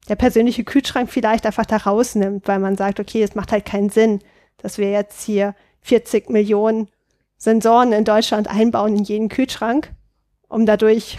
der 0.10 0.16
persönliche 0.16 0.64
Kühlschrank 0.64 1.10
vielleicht 1.10 1.46
einfach 1.46 1.66
da 1.66 1.78
rausnimmt, 1.78 2.48
weil 2.48 2.60
man 2.60 2.76
sagt, 2.76 3.00
okay, 3.00 3.24
es 3.24 3.36
macht 3.36 3.52
halt 3.52 3.66
keinen 3.66 3.90
Sinn, 3.90 4.20
dass 4.58 4.78
wir 4.78 4.92
jetzt 4.92 5.24
hier 5.24 5.56
40 5.82 6.30
Millionen 6.30 6.90
Sensoren 7.38 7.94
in 7.94 8.06
Deutschland 8.06 8.48
einbauen 8.48 8.98
in 8.98 9.04
jeden 9.04 9.30
Kühlschrank, 9.30 9.94
um 10.50 10.66
dadurch 10.66 11.18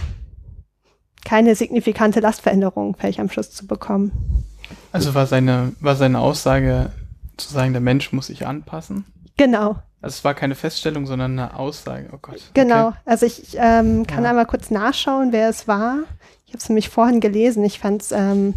keine 1.24 1.54
signifikante 1.54 2.20
Lastveränderung 2.20 2.96
vielleicht 2.98 3.20
am 3.20 3.30
Schluss 3.30 3.50
zu 3.52 3.66
bekommen. 3.66 4.44
Also 4.92 5.14
war 5.14 5.26
seine, 5.26 5.72
war 5.80 5.96
seine 5.96 6.20
Aussage 6.20 6.90
zu 7.36 7.52
sagen, 7.52 7.72
der 7.72 7.80
Mensch 7.80 8.12
muss 8.12 8.26
sich 8.28 8.46
anpassen? 8.46 9.04
Genau, 9.36 9.70
Also 10.00 10.14
es 10.14 10.24
war 10.24 10.34
keine 10.34 10.54
Feststellung, 10.54 11.06
sondern 11.06 11.32
eine 11.38 11.56
Aussage. 11.58 12.08
Oh 12.12 12.18
Gott. 12.22 12.40
genau. 12.54 12.88
Okay. 12.88 12.96
Also 13.04 13.26
ich 13.26 13.56
ähm, 13.58 14.06
kann 14.06 14.22
Ja. 14.24 14.30
einmal 14.30 14.46
kurz 14.46 14.70
nachschauen, 14.70 15.32
wer 15.32 15.48
es 15.48 15.66
war. 15.66 16.04
Ich 16.46 16.52
habe 16.52 16.58
es 16.58 16.68
nämlich 16.68 16.88
vorhin 16.88 17.20
gelesen. 17.20 17.64
Ich 17.64 17.80
fand 17.80 18.02
es 18.02 18.12
ähm, 18.12 18.54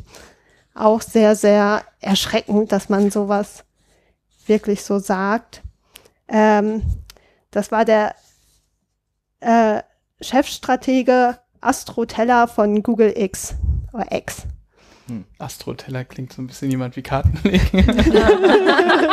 auch 0.76 1.02
sehr, 1.02 1.36
sehr 1.36 1.82
erschreckend, 2.00 2.72
dass 2.72 2.90
man 2.90 3.10
sowas 3.10 3.64
wirklich 4.46 4.84
so 4.84 5.00
sagt. 5.00 5.64
Ähm, 6.28 6.84
das 7.50 7.72
war 7.72 7.84
der 7.86 8.14
äh, 9.40 9.82
Chefstratege 10.22 11.40
Astro 11.62 12.06
Teller 12.06 12.48
von 12.48 12.84
Google 12.84 13.14
X 13.16 13.56
oder 13.94 14.12
X. 14.12 14.44
Astroteller 15.40 16.04
klingt 16.04 16.34
so 16.34 16.42
ein 16.42 16.48
bisschen 16.48 16.70
jemand 16.70 16.98
wie 16.98 17.02
Kartenlegen. 17.02 17.86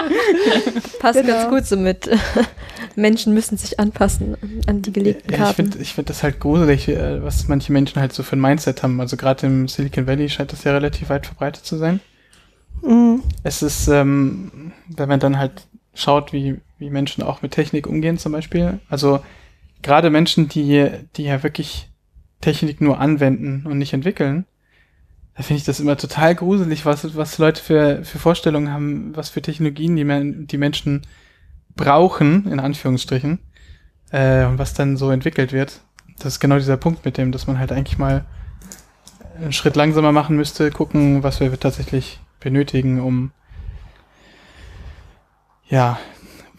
Passt 0.99 1.21
Genau. 1.21 1.33
ganz 1.33 1.49
gut 1.51 1.65
so 1.67 1.77
mit. 1.77 2.09
Menschen 2.97 3.35
müssen 3.35 3.57
sich 3.57 3.79
anpassen 3.81 4.37
an 4.67 4.83
die 4.83 4.93
gelegten 4.93 5.31
Ja, 5.31 5.37
ich 5.37 5.43
Karten. 5.43 5.55
finde 5.55 5.79
ich 5.79 5.95
find 5.95 6.11
das 6.11 6.23
halt 6.23 6.41
gruselig, 6.41 6.89
äh, 6.89 7.23
was 7.23 7.49
manche 7.49 7.73
Menschen 7.73 8.01
halt 8.01 8.13
so 8.13 8.23
für 8.23 8.37
ein 8.37 8.41
Mindset 8.41 8.83
haben. 8.83 9.01
Also 9.01 9.17
gerade 9.17 9.47
im 9.47 9.69
Silicon 9.69 10.07
Valley 10.07 10.29
scheint 10.29 10.53
das 10.53 10.65
ja 10.65 10.73
relativ 10.73 11.11
weit 11.11 11.27
verbreitet 11.27 11.65
zu 11.65 11.77
sein. 11.77 12.01
Mhm. 12.83 13.23
Es 13.43 13.63
ist, 13.63 13.89
ähm, 13.89 14.73
wenn 14.89 15.09
man 15.09 15.21
dann 15.21 15.39
halt 15.39 15.67
schaut, 15.95 16.33
wie, 16.33 16.61
wie 16.79 16.91
Menschen 16.91 17.23
auch 17.23 17.43
mit 17.43 17.53
Technik 17.53 17.87
umgehen 17.87 18.19
zum 18.19 18.33
Beispiel. 18.33 18.81
Also 18.89 19.21
gerade 19.83 20.11
Menschen, 20.11 20.49
die, 20.49 20.89
die 21.17 21.25
ja 21.25 21.43
wirklich 21.43 21.89
Technik 22.45 22.81
nur 22.81 23.01
anwenden 23.01 23.65
und 23.67 23.79
nicht 23.79 23.95
entwickeln, 23.95 24.45
da 25.35 25.43
finde 25.43 25.59
ich 25.59 25.65
das 25.65 25.81
immer 25.81 25.97
total 25.97 26.35
gruselig, 26.35 26.85
was, 26.85 27.17
was 27.17 27.39
Leute 27.39 27.63
für, 27.63 28.05
für 28.05 28.19
Vorstellungen 28.19 28.71
haben, 28.71 29.17
was 29.17 29.31
für 29.31 29.43
Technologien 29.43 29.97
die, 29.97 30.47
die 30.47 30.59
Menschen 30.59 31.03
brauchen, 31.75 32.47
in 32.47 32.61
Anführungsstrichen, 32.61 33.41
äh, 34.13 34.45
und 34.45 34.59
was 34.59 34.75
dann 34.75 34.97
so 34.97 35.11
entwickelt 35.11 35.53
wird. 35.53 35.81
Das 36.19 36.35
ist 36.35 36.41
genau 36.41 36.57
dieser 36.57 36.77
Punkt 36.77 37.05
mit 37.05 37.17
dem, 37.17 37.33
dass 37.33 37.47
man 37.47 37.59
halt 37.59 37.73
eigentlich 37.73 37.99
mal 37.99 38.27
einen 39.37 39.53
Schritt 39.53 39.75
langsamer 39.75 40.13
machen 40.13 40.37
müsste, 40.37 40.71
gucken, 40.71 41.23
was 41.23 41.41
wir 41.41 41.59
tatsächlich 41.59 42.21
benötigen, 42.39 43.01
um 43.01 43.33
ja, 45.67 45.99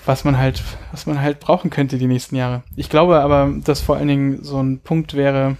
was 0.05 0.25
man 0.25 0.37
halt, 0.37 0.61
was 0.91 1.05
man 1.05 1.21
halt 1.21 1.39
brauchen 1.39 1.69
könnte 1.69 1.97
die 1.97 2.07
nächsten 2.07 2.35
Jahre. 2.35 2.63
Ich 2.75 2.89
glaube 2.89 3.21
aber, 3.21 3.53
dass 3.63 3.79
vor 3.79 3.95
allen 3.95 4.07
Dingen 4.09 4.43
so 4.43 4.61
ein 4.61 4.79
Punkt 4.79 5.13
wäre, 5.13 5.55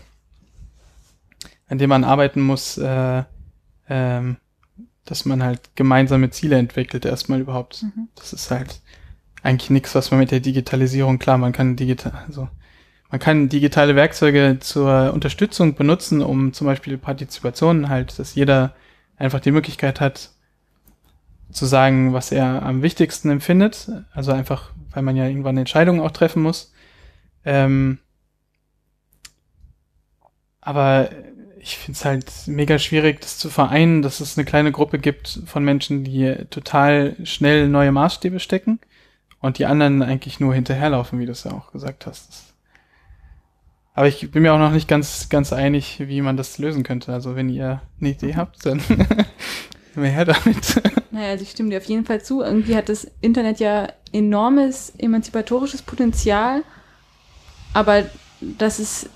an 1.68 1.78
dem 1.78 1.90
man 1.90 2.04
arbeiten 2.04 2.42
muss, 2.42 2.78
äh, 2.78 3.24
ähm, 3.90 4.38
dass 5.06 5.26
man 5.26 5.44
halt 5.44 5.76
gemeinsame 5.76 6.30
Ziele 6.32 6.58
entwickelt, 6.58 7.06
erstmal 7.06 7.40
überhaupt. 7.40 7.84
Mhm. 7.84 8.10
Das 8.16 8.34
ist 8.34 8.52
halt 8.52 8.82
eigentlich 9.44 9.70
nichts, 9.70 9.94
was 9.94 10.12
man 10.12 10.20
mit 10.20 10.32
der 10.32 10.40
Digitalisierung, 10.40 11.20
klar, 11.20 11.38
man 11.38 11.52
kann 11.52 11.76
digital, 11.76 12.14
also 12.28 12.50
man 13.12 13.20
kann 13.20 13.50
digitale 13.50 13.96
Werkzeuge 13.96 14.58
zur 14.60 15.14
Unterstützung 15.14 15.76
benutzen, 15.76 16.22
um 16.22 16.54
zum 16.54 16.66
Beispiel 16.66 16.98
Partizipation 16.98 17.88
halt, 17.88 18.18
dass 18.18 18.36
jeder 18.36 18.74
einfach 19.18 19.40
die 19.40 19.52
Möglichkeit 19.52 20.02
hat, 20.02 20.32
zu 21.52 21.66
sagen, 21.66 22.14
was 22.14 22.32
er 22.32 22.64
am 22.64 22.82
wichtigsten 22.82 23.30
empfindet. 23.30 23.90
Also 24.12 24.32
einfach, 24.32 24.72
weil 24.92 25.04
man 25.04 25.16
ja 25.16 25.26
irgendwann 25.26 25.58
Entscheidungen 25.58 26.02
auch 26.02 26.12
treffen 26.12 26.42
muss. 26.42 26.74
Ähm, 27.46 28.00
aber 30.60 31.10
ich 31.66 31.80
finde 31.80 31.98
es 31.98 32.06
halt 32.06 32.32
mega 32.46 32.78
schwierig, 32.78 33.22
das 33.22 33.40
zu 33.40 33.50
vereinen, 33.50 34.04
dass 34.04 34.20
es 34.20 34.38
eine 34.38 34.46
kleine 34.46 34.72
Gruppe 34.72 35.00
gibt 35.00 35.42
von 35.48 35.66
Menschen, 35.66 36.04
die 36.04 36.36
total 36.52 37.16
schnell 37.24 37.68
neue 37.68 37.92
Maßstäbe 37.92 38.40
stecken 38.40 38.80
und 39.40 39.58
die 39.58 39.66
anderen 39.66 40.04
eigentlich 40.04 40.40
nur 40.40 40.54
hinterherlaufen, 40.54 41.18
wie 41.18 41.26
du 41.26 41.32
es 41.32 41.44
ja 41.44 41.54
auch 41.54 41.72
gesagt 41.72 42.06
hast. 42.06 42.30
Das 42.30 42.56
aber 43.96 44.08
ich 44.08 44.30
bin 44.30 44.44
mir 44.44 44.54
auch 44.54 44.60
noch 44.60 44.72
nicht 44.72 44.88
ganz, 44.88 45.30
ganz 45.30 45.54
einig, 45.54 46.04
wie 46.06 46.22
man 46.22 46.38
das 46.38 46.58
lösen 46.58 46.84
könnte. 46.84 47.14
Also 47.14 47.36
wenn 47.36 47.50
ihr 47.50 47.82
eine 48.00 48.10
Idee 48.10 48.36
habt, 48.36 48.64
dann 48.66 48.82
mehr 49.96 50.12
her 50.12 50.26
damit. 50.26 50.82
Naja, 51.12 51.30
also 51.30 51.44
ich 51.44 51.52
stimme 51.52 51.70
dir 51.70 51.78
auf 51.78 51.86
jeden 51.86 52.06
Fall 52.06 52.22
zu. 52.22 52.42
Irgendwie 52.42 52.76
hat 52.76 52.90
das 52.90 53.08
Internet 53.22 53.62
ja 53.62 53.88
enormes 54.12 54.94
emanzipatorisches 54.98 55.82
Potenzial, 55.82 56.64
aber 57.74 58.04
dass 58.42 58.80
es 58.80 59.10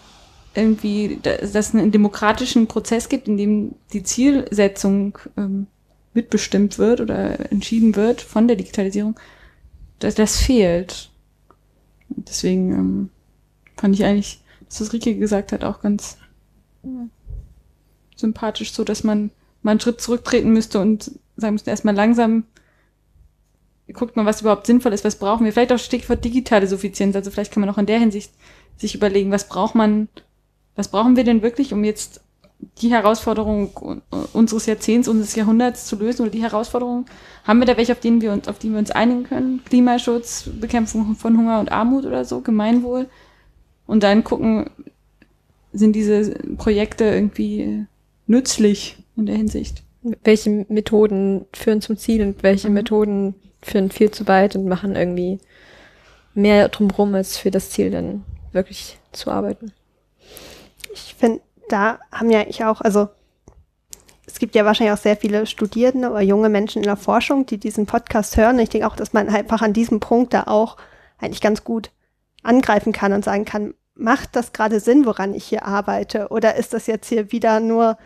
irgendwie, 0.56 1.20
dass 1.22 1.56
es 1.56 1.74
einen 1.74 1.92
demokratischen 1.92 2.68
Prozess 2.68 3.10
gibt, 3.10 3.28
in 3.28 3.38
dem 3.38 3.76
die 3.94 4.04
Zielsetzung 4.04 5.18
ähm, 5.38 5.68
mitbestimmt 6.14 6.78
wird 6.78 7.02
oder 7.02 7.52
entschieden 7.52 7.96
wird 7.96 8.22
von 8.22 8.48
der 8.48 8.58
Digitalisierung, 8.58 9.20
das, 10.00 10.16
das 10.16 10.38
fehlt. 10.38 11.12
Deswegen 12.10 12.72
ähm, 12.72 13.10
fand 13.78 13.96
ich 13.96 14.04
eigentlich 14.04 14.42
das, 14.68 14.82
was 14.82 14.94
Rike 14.94 15.16
gesagt 15.16 15.52
hat, 15.52 15.64
auch 15.64 15.82
ganz 15.82 16.18
sympathisch, 18.16 18.74
so 18.74 18.84
dass 18.84 19.04
man 19.04 19.32
mal 19.62 19.72
einen 19.72 19.80
Schritt 19.80 20.02
zurücktreten 20.02 20.52
müsste 20.52 20.80
und 20.80 21.12
sagen 21.38 21.54
müsste, 21.54 21.70
erstmal 21.70 21.96
langsam 21.96 22.46
guckt 23.94 24.16
man, 24.16 24.26
was 24.26 24.42
überhaupt 24.42 24.68
sinnvoll 24.68 24.94
ist, 24.94 25.04
was 25.04 25.18
brauchen 25.18 25.46
wir. 25.46 25.54
Vielleicht 25.54 25.72
auch 25.72 25.80
Stichwort 25.80 26.24
digitale 26.24 26.68
Suffizienz. 26.68 27.16
Also 27.16 27.32
vielleicht 27.32 27.52
kann 27.52 27.62
man 27.62 27.70
auch 27.70 27.78
in 27.78 27.86
der 27.86 28.00
Hinsicht 28.00 28.32
sich 28.78 28.96
überlegen, 28.96 29.32
was 29.32 29.50
braucht 29.50 29.76
man, 29.76 30.10
was 30.76 30.88
brauchen 30.90 31.16
wir 31.16 31.24
denn 31.24 31.42
wirklich, 31.42 31.74
um 31.74 31.84
jetzt 31.84 32.22
die 32.82 32.92
Herausforderung 32.92 34.04
unseres 34.34 34.66
Jahrzehnts, 34.66 35.08
unseres 35.08 35.36
Jahrhunderts 35.36 35.86
zu 35.86 35.96
lösen 35.96 36.24
oder 36.24 36.32
die 36.32 36.42
Herausforderung? 36.42 37.06
Haben 37.46 37.60
wir 37.60 37.66
da 37.66 37.78
welche, 37.78 37.94
auf 37.94 38.00
denen 38.00 38.22
wir 38.22 38.34
uns, 38.34 38.48
auf 38.48 38.60
die 38.60 38.70
wir 38.70 38.80
uns 38.80 38.92
einigen 38.92 39.24
können? 39.24 39.62
Klimaschutz, 39.66 40.50
Bekämpfung 40.60 41.16
von 41.16 41.38
Hunger 41.38 41.60
und 41.60 41.72
Armut 41.72 42.06
oder 42.06 42.26
so, 42.26 42.42
Gemeinwohl? 42.42 43.08
und 43.90 44.04
dann 44.04 44.24
gucken, 44.24 44.70
sind 45.74 45.96
diese 45.96 46.36
Projekte 46.58 47.06
irgendwie 47.06 47.88
nützlich 48.28 48.98
in 49.18 49.26
der 49.26 49.36
Hinsicht. 49.36 49.82
Welche 50.24 50.68
Methoden 50.70 51.46
führen 51.54 51.82
zum 51.82 51.98
Ziel 51.98 52.22
und 52.22 52.44
welche 52.44 52.68
mhm. 52.68 52.76
Methoden 52.76 53.36
führen 53.64 53.90
viel 53.90 54.12
zu 54.12 54.28
weit 54.28 54.56
und 54.56 54.68
machen 54.68 54.96
irgendwie 54.96 55.40
mehr 56.36 56.70
drumherum, 56.70 57.16
als 57.16 57.38
für 57.38 57.50
das 57.50 57.72
Ziel 57.72 57.90
dann 57.90 58.24
wirklich 58.52 59.00
zu 59.12 59.32
arbeiten. 59.32 59.72
Da 61.70 62.00
haben 62.12 62.30
ja 62.30 62.42
ich 62.42 62.66
auch, 62.66 62.82
also 62.82 63.08
es 64.26 64.38
gibt 64.38 64.56
ja 64.56 64.66
wahrscheinlich 64.66 64.94
auch 64.94 65.02
sehr 65.02 65.18
viele 65.18 65.46
Studierende 65.46 66.10
oder 66.10 66.22
junge 66.22 66.50
Menschen 66.50 66.80
in 66.80 66.88
der 66.88 66.98
Forschung, 66.98 67.46
die 67.46 67.58
diesen 67.58 67.86
Podcast 67.86 68.38
hören. 68.38 68.60
Ich 68.60 68.70
denke 68.70 68.88
auch, 68.88 68.96
dass 68.96 69.14
man 69.14 69.30
einfach 69.30 69.62
an 69.62 69.74
diesem 69.74 70.00
Punkt 70.00 70.34
da 70.34 70.44
auch 70.44 70.78
eigentlich 71.18 71.42
ganz 71.42 71.64
gut 71.64 71.92
angreifen 72.44 72.94
kann 72.94 73.14
und 73.14 73.26
sagen 73.26 73.46
kann, 73.46 73.74
macht 73.96 74.36
das 74.36 74.54
gerade 74.54 74.80
Sinn, 74.80 75.06
woran 75.06 75.34
ich 75.34 75.46
hier 75.46 75.66
arbeite? 75.66 76.30
Oder 76.30 76.56
ist 76.56 76.74
das 76.74 76.88
jetzt 76.88 77.08
hier 77.08 77.32
wieder 77.32 77.60
nur 77.60 77.98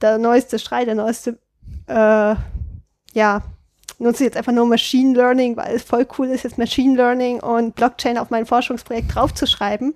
der 0.00 0.18
neueste 0.18 0.58
Schrei, 0.58 0.84
der 0.84 0.94
neueste, 0.94 1.38
äh, 1.86 2.34
ja, 3.14 3.42
nutze 3.98 4.24
ich 4.24 4.28
jetzt 4.28 4.36
einfach 4.36 4.52
nur 4.52 4.66
Machine 4.66 5.14
Learning, 5.14 5.56
weil 5.56 5.76
es 5.76 5.84
voll 5.84 6.06
cool 6.18 6.28
ist, 6.28 6.42
jetzt 6.42 6.58
Machine 6.58 6.96
Learning 6.96 7.40
und 7.40 7.76
Blockchain 7.76 8.18
auf 8.18 8.30
mein 8.30 8.46
Forschungsprojekt 8.46 9.14
draufzuschreiben? 9.14 9.94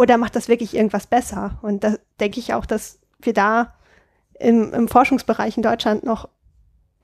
Oder 0.00 0.16
macht 0.16 0.34
das 0.34 0.48
wirklich 0.48 0.74
irgendwas 0.74 1.06
besser? 1.06 1.58
Und 1.60 1.84
da 1.84 1.96
denke 2.20 2.40
ich 2.40 2.54
auch, 2.54 2.64
dass 2.64 3.00
wir 3.20 3.34
da 3.34 3.74
im, 4.38 4.72
im 4.72 4.88
Forschungsbereich 4.88 5.58
in 5.58 5.62
Deutschland 5.62 6.04
noch 6.04 6.26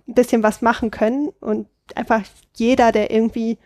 ein 0.09 0.15
bisschen 0.15 0.43
was 0.43 0.63
machen 0.63 0.91
können 0.91 1.29
und 1.41 1.69
einfach 1.95 2.23
jeder, 2.55 2.93
der 2.93 3.11
irgendwie 3.11 3.59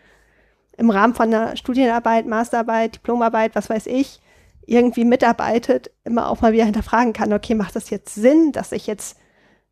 im 0.75 0.89
Rahmen 0.89 1.13
von 1.13 1.33
einer 1.33 1.55
Studienarbeit, 1.55 2.27
Masterarbeit, 2.27 2.95
Diplomarbeit, 2.95 3.55
was 3.55 3.69
weiß 3.69 3.85
ich, 3.85 4.19
irgendwie 4.65 5.05
mitarbeitet, 5.05 5.91
immer 6.03 6.29
auch 6.29 6.41
mal 6.41 6.51
wieder 6.51 6.65
hinterfragen 6.65 7.13
kann, 7.13 7.31
okay, 7.31 7.55
macht 7.55 7.77
das 7.77 7.89
jetzt 7.89 8.13
Sinn, 8.13 8.51
dass 8.51 8.73
ich 8.73 8.85
jetzt 8.85 9.17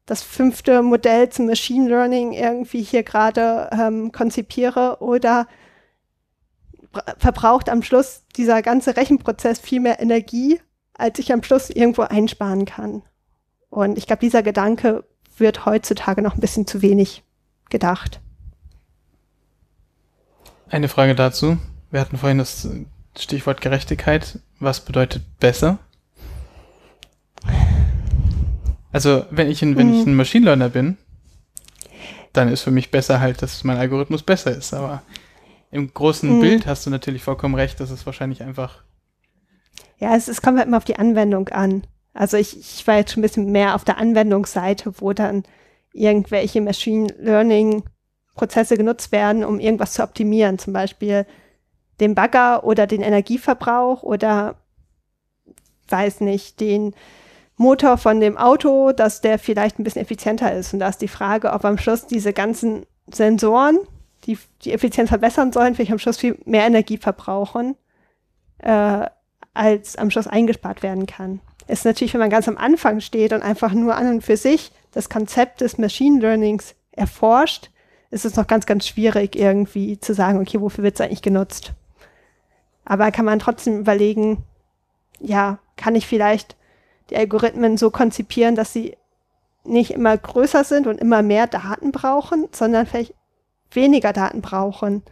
das 0.05 0.23
fünfte 0.23 0.83
Modell 0.83 1.27
zum 1.27 1.47
Machine 1.47 1.89
Learning 1.89 2.31
irgendwie 2.31 2.81
hier 2.81 3.03
gerade 3.03 3.69
ähm, 3.73 4.13
konzipiere 4.13 5.01
oder 5.01 5.47
verbraucht 7.17 7.69
am 7.69 7.83
Schluss 7.83 8.23
dieser 8.35 8.61
ganze 8.61 8.97
Rechenprozess 8.97 9.59
viel 9.59 9.79
mehr 9.79 9.99
Energie, 9.99 10.59
als 10.93 11.19
ich 11.19 11.31
am 11.31 11.43
Schluss 11.43 11.69
irgendwo 11.69 12.03
einsparen 12.03 12.65
kann. 12.65 13.03
Und 13.69 13.97
ich 13.97 14.07
glaube, 14.07 14.21
dieser 14.21 14.43
Gedanke 14.43 15.03
wird 15.37 15.65
heutzutage 15.65 16.21
noch 16.21 16.35
ein 16.35 16.41
bisschen 16.41 16.67
zu 16.67 16.81
wenig 16.81 17.23
gedacht. 17.69 18.19
Eine 20.69 20.87
Frage 20.87 21.15
dazu. 21.15 21.57
Wir 21.91 21.99
hatten 22.01 22.17
vorhin 22.17 22.37
das 22.37 22.67
Stichwort 23.17 23.61
Gerechtigkeit. 23.61 24.39
Was 24.59 24.81
bedeutet 24.81 25.23
besser? 25.39 25.79
Also, 28.91 29.25
wenn 29.29 29.49
ich 29.49 29.61
ein, 29.61 29.77
wenn 29.77 29.93
ich 29.93 30.05
mhm. 30.05 30.13
ein 30.13 30.15
Machine 30.15 30.45
Learner 30.45 30.69
bin, 30.69 30.97
dann 32.33 32.49
ist 32.49 32.61
für 32.61 32.71
mich 32.71 32.91
besser 32.91 33.19
halt, 33.19 33.41
dass 33.41 33.63
mein 33.63 33.77
Algorithmus 33.77 34.23
besser 34.23 34.51
ist. 34.51 34.73
Aber 34.73 35.03
im 35.71 35.93
großen 35.93 36.37
mhm. 36.37 36.41
Bild 36.41 36.65
hast 36.65 36.85
du 36.85 36.89
natürlich 36.89 37.23
vollkommen 37.23 37.55
recht, 37.55 37.79
dass 37.79 37.91
es 37.91 38.05
wahrscheinlich 38.05 38.43
einfach. 38.43 38.83
Ja, 39.97 40.15
es, 40.15 40.27
es 40.27 40.41
kommt 40.41 40.57
halt 40.57 40.67
immer 40.67 40.77
auf 40.77 40.85
die 40.85 40.97
Anwendung 40.97 41.49
an. 41.49 41.85
Also 42.13 42.37
ich, 42.37 42.57
ich 42.57 42.87
war 42.87 42.97
jetzt 42.97 43.11
schon 43.11 43.21
ein 43.21 43.23
bisschen 43.23 43.51
mehr 43.51 43.75
auf 43.75 43.83
der 43.83 43.97
Anwendungsseite, 43.97 44.93
wo 44.99 45.13
dann 45.13 45.43
irgendwelche 45.93 46.61
Machine 46.61 47.13
Learning 47.19 47.83
Prozesse 48.35 48.77
genutzt 48.77 49.11
werden, 49.11 49.43
um 49.43 49.59
irgendwas 49.59 49.93
zu 49.93 50.03
optimieren, 50.03 50.57
zum 50.57 50.73
Beispiel 50.73 51.25
den 51.99 52.15
Bagger 52.15 52.63
oder 52.63 52.87
den 52.87 53.01
Energieverbrauch 53.01 54.03
oder 54.03 54.55
weiß 55.89 56.21
nicht, 56.21 56.59
den 56.59 56.93
Motor 57.57 57.97
von 57.97 58.21
dem 58.21 58.37
Auto, 58.37 58.93
dass 58.93 59.19
der 59.19 59.37
vielleicht 59.37 59.79
ein 59.79 59.83
bisschen 59.83 60.01
effizienter 60.01 60.53
ist. 60.55 60.73
Und 60.73 60.79
da 60.79 60.87
ist 60.87 61.01
die 61.01 61.09
Frage, 61.09 61.51
ob 61.51 61.65
am 61.65 61.77
Schluss 61.77 62.07
diese 62.07 62.31
ganzen 62.31 62.85
Sensoren, 63.11 63.79
die 64.25 64.37
die 64.63 64.73
Effizienz 64.73 65.09
verbessern 65.09 65.51
sollen, 65.51 65.75
vielleicht 65.75 65.91
am 65.91 65.99
Schluss 65.99 66.17
viel 66.17 66.37
mehr 66.45 66.65
Energie 66.65 66.97
verbrauchen, 66.97 67.75
äh, 68.59 69.05
als 69.53 69.95
am 69.95 70.11
Schluss 70.11 70.27
eingespart 70.27 70.83
werden 70.83 71.05
kann. 71.05 71.41
Ist 71.67 71.85
natürlich, 71.85 72.13
wenn 72.13 72.21
man 72.21 72.29
ganz 72.29 72.47
am 72.47 72.57
Anfang 72.57 72.99
steht 72.99 73.33
und 73.33 73.43
einfach 73.43 73.73
nur 73.73 73.95
an 73.95 74.09
und 74.09 74.21
für 74.21 74.37
sich 74.37 74.71
das 74.91 75.09
Konzept 75.09 75.61
des 75.61 75.77
Machine 75.77 76.19
Learnings 76.19 76.75
erforscht, 76.91 77.69
ist 78.11 78.25
es 78.25 78.35
noch 78.35 78.47
ganz, 78.47 78.65
ganz 78.65 78.87
schwierig, 78.87 79.35
irgendwie 79.35 79.99
zu 79.99 80.13
sagen, 80.13 80.39
okay, 80.39 80.59
wofür 80.59 80.83
wird 80.83 80.95
es 80.95 81.01
eigentlich 81.01 81.21
genutzt? 81.21 81.73
Aber 82.85 83.11
kann 83.11 83.25
man 83.25 83.37
trotzdem 83.37 83.79
überlegen, 83.79 84.43
ja, 85.19 85.59
kann 85.75 85.95
ich 85.95 86.07
vielleicht 86.07 86.55
die 87.11 87.17
Algorithmen 87.17 87.77
so 87.77 87.91
konzipieren, 87.91 88.55
dass 88.55 88.73
sie 88.73 88.97
nicht 89.63 89.91
immer 89.91 90.17
größer 90.17 90.63
sind 90.63 90.87
und 90.87 90.99
immer 90.99 91.21
mehr 91.21 91.45
Daten 91.45 91.91
brauchen, 91.91 92.47
sondern 92.51 92.87
vielleicht 92.87 93.13
weniger 93.71 94.13
Daten 94.13 94.41
brauchen 94.41 95.03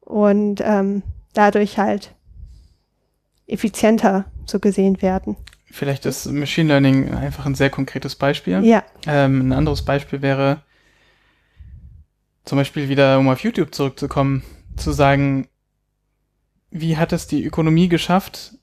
und 0.00 0.60
ähm, 0.62 1.02
dadurch 1.32 1.78
halt 1.78 2.14
effizienter 3.46 4.26
so 4.46 4.58
gesehen 4.60 5.02
werden. 5.02 5.36
Vielleicht 5.70 6.06
ist 6.06 6.26
Machine 6.26 6.68
Learning 6.68 7.12
einfach 7.14 7.46
ein 7.46 7.54
sehr 7.54 7.70
konkretes 7.70 8.14
Beispiel. 8.14 8.64
Ja. 8.64 8.84
Ähm, 9.06 9.48
ein 9.48 9.52
anderes 9.52 9.84
Beispiel 9.84 10.22
wäre, 10.22 10.62
zum 12.44 12.58
Beispiel 12.58 12.88
wieder, 12.88 13.18
um 13.18 13.28
auf 13.28 13.40
YouTube 13.40 13.74
zurückzukommen, 13.74 14.44
zu 14.76 14.92
sagen, 14.92 15.48
wie 16.70 16.96
hat 16.96 17.12
es 17.12 17.26
die 17.26 17.44
Ökonomie 17.44 17.88
geschafft, 17.88 18.58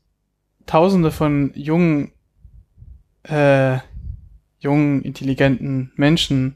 Tausende 0.67 1.11
von 1.11 1.51
jungen, 1.55 2.11
äh, 3.23 3.79
jungen, 4.59 5.01
intelligenten 5.01 5.91
Menschen 5.95 6.55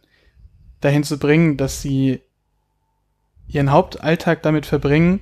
dahin 0.80 1.04
zu 1.04 1.18
bringen, 1.18 1.58
dass 1.58 1.82
sie 1.82 2.22
ihren 3.48 3.72
Hauptalltag 3.72 4.42
damit 4.44 4.66
verbringen, 4.66 5.22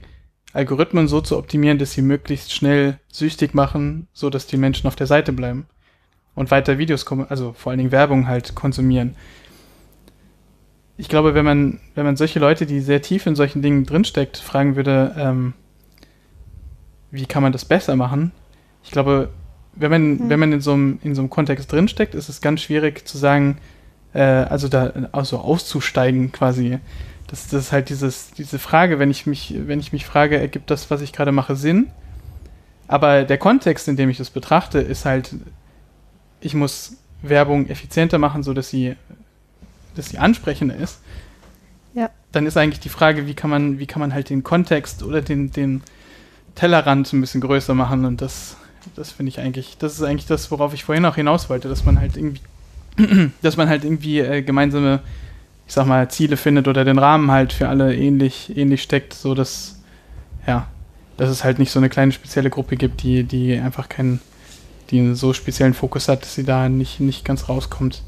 Algorithmen 0.53 1.07
so 1.07 1.19
zu 1.21 1.37
optimieren, 1.37 1.79
dass 1.79 1.93
sie 1.93 2.01
möglichst 2.01 2.53
schnell 2.53 2.99
süchtig 3.11 3.53
machen, 3.53 4.07
so 4.13 4.29
dass 4.29 4.45
die 4.45 4.57
Menschen 4.57 4.87
auf 4.87 4.95
der 4.95 5.07
Seite 5.07 5.33
bleiben 5.33 5.65
und 6.35 6.51
weiter 6.51 6.77
Videos, 6.77 7.05
also 7.29 7.53
vor 7.53 7.71
allen 7.71 7.79
Dingen 7.79 7.91
Werbung 7.91 8.27
halt 8.27 8.55
konsumieren. 8.55 9.15
Ich 10.95 11.09
glaube, 11.09 11.33
wenn 11.33 11.45
man, 11.45 11.79
wenn 11.95 12.05
man 12.05 12.17
solche 12.17 12.39
Leute, 12.39 12.67
die 12.67 12.79
sehr 12.79 13.01
tief 13.01 13.25
in 13.25 13.35
solchen 13.35 13.63
Dingen 13.63 13.85
drinsteckt, 13.85 14.37
fragen 14.37 14.75
würde, 14.75 15.15
ähm, 15.17 15.53
wie 17.09 17.25
kann 17.25 17.43
man 17.43 17.51
das 17.51 17.65
besser 17.65 17.95
machen? 17.95 18.31
Ich 18.83 18.91
glaube, 18.91 19.29
wenn 19.75 19.89
man, 19.89 20.11
mhm. 20.11 20.29
wenn 20.29 20.39
man 20.39 20.53
in 20.53 20.61
so 20.61 20.73
einem, 20.73 20.99
in 21.03 21.15
so 21.15 21.21
einem 21.21 21.29
Kontext 21.29 21.71
drinsteckt, 21.71 22.13
ist 22.13 22.29
es 22.29 22.41
ganz 22.41 22.61
schwierig 22.61 23.07
zu 23.07 23.17
sagen, 23.17 23.57
äh, 24.13 24.21
also 24.21 24.67
da 24.67 24.93
also 25.11 25.39
auszusteigen 25.39 26.31
quasi. 26.31 26.79
Das, 27.34 27.47
das 27.47 27.64
ist 27.64 27.72
halt 27.72 27.89
dieses, 27.89 28.30
diese 28.34 28.60
Frage, 28.60 28.99
wenn 28.99 29.10
ich 29.10 29.26
mich, 29.26 29.55
wenn 29.57 29.80
ich 29.80 29.91
mich 29.91 30.05
frage, 30.05 30.38
ergibt 30.38 30.69
das, 30.69 30.91
was 30.91 31.01
ich 31.01 31.14
gerade 31.14 31.31
mache, 31.31 31.55
Sinn? 31.55 31.88
Aber 32.88 33.23
der 33.23 33.39
Kontext, 33.39 33.88
in 33.88 33.95
dem 33.95 34.07
ich 34.11 34.19
das 34.19 34.30
betrachte, 34.30 34.77
ist 34.77 35.05
halt, 35.05 35.34
ich 36.41 36.53
muss 36.53 36.97
Werbung 37.23 37.69
effizienter 37.69 38.19
machen, 38.19 38.43
so 38.43 38.53
dass 38.53 38.69
sie, 38.69 38.95
dass 39.95 40.10
sie 40.10 40.19
ansprechender 40.19 40.76
ist. 40.76 40.99
Ja. 41.95 42.11
Dann 42.31 42.45
ist 42.45 42.55
eigentlich 42.55 42.81
die 42.81 42.89
Frage, 42.89 43.26
wie 43.26 43.34
kann 43.34 43.49
man, 43.49 43.80
wie 43.80 43.88
kann 43.88 43.99
man 43.99 44.14
halt 44.14 44.30
den 44.30 44.43
Kontext 44.43 45.01
oder 45.01 45.23
den, 45.23 45.51
den 45.51 45.81
Tellerrand 46.53 47.11
ein 47.14 47.22
bisschen 47.22 47.41
größer 47.41 47.73
machen 47.73 48.05
und 48.05 48.22
das, 48.22 48.57
das 48.95 49.11
finde 49.11 49.31
ich 49.31 49.39
eigentlich, 49.39 49.80
das 49.80 49.93
ist 49.93 50.03
eigentlich 50.03 50.27
das, 50.27 50.51
worauf 50.51 50.76
ich 50.76 50.84
vorhin 50.84 51.05
auch 51.07 51.15
hinaus 51.15 51.49
wollte, 51.49 51.68
dass 51.68 51.84
man 51.84 51.99
halt 51.99 52.15
irgendwie, 52.15 52.41
dass 53.41 53.57
man 53.57 53.69
halt 53.69 53.85
irgendwie 53.85 54.19
äh, 54.19 54.43
gemeinsame 54.43 54.99
ich 55.68 55.73
sag 55.73 55.85
mal, 55.85 56.10
Ziele 56.10 56.38
findet 56.38 56.68
oder 56.68 56.85
den 56.85 56.99
Rahmen 56.99 57.31
halt 57.31 57.53
für 57.53 57.69
alle 57.69 57.95
ähnlich, 57.95 58.56
ähnlich 58.56 58.84
steckt, 58.84 59.14
so 59.14 59.34
dass, 59.34 59.81
ja, 60.45 60.68
dass 61.18 61.30
es 61.30 61.44
halt 61.44 61.60
nicht 61.60 61.72
so 61.72 61.80
eine 61.80 61.90
kleine 61.90 62.11
spezielle 62.11 62.49
Gruppe 62.49 62.76
gibt, 62.76 63.03
die, 63.03 63.23
die 63.23 63.57
einfach 63.57 63.90
keinen, 63.90 64.19
die 64.90 64.99
einen 64.99 65.15
so 65.15 65.34
speziellen 65.34 65.73
Fokus 65.73 66.07
hat, 66.07 66.23
dass 66.23 66.35
sie 66.35 66.44
da 66.44 66.69
nicht, 66.69 66.99
nicht 66.99 67.23
ganz 67.23 67.49
rauskommt. 67.49 68.02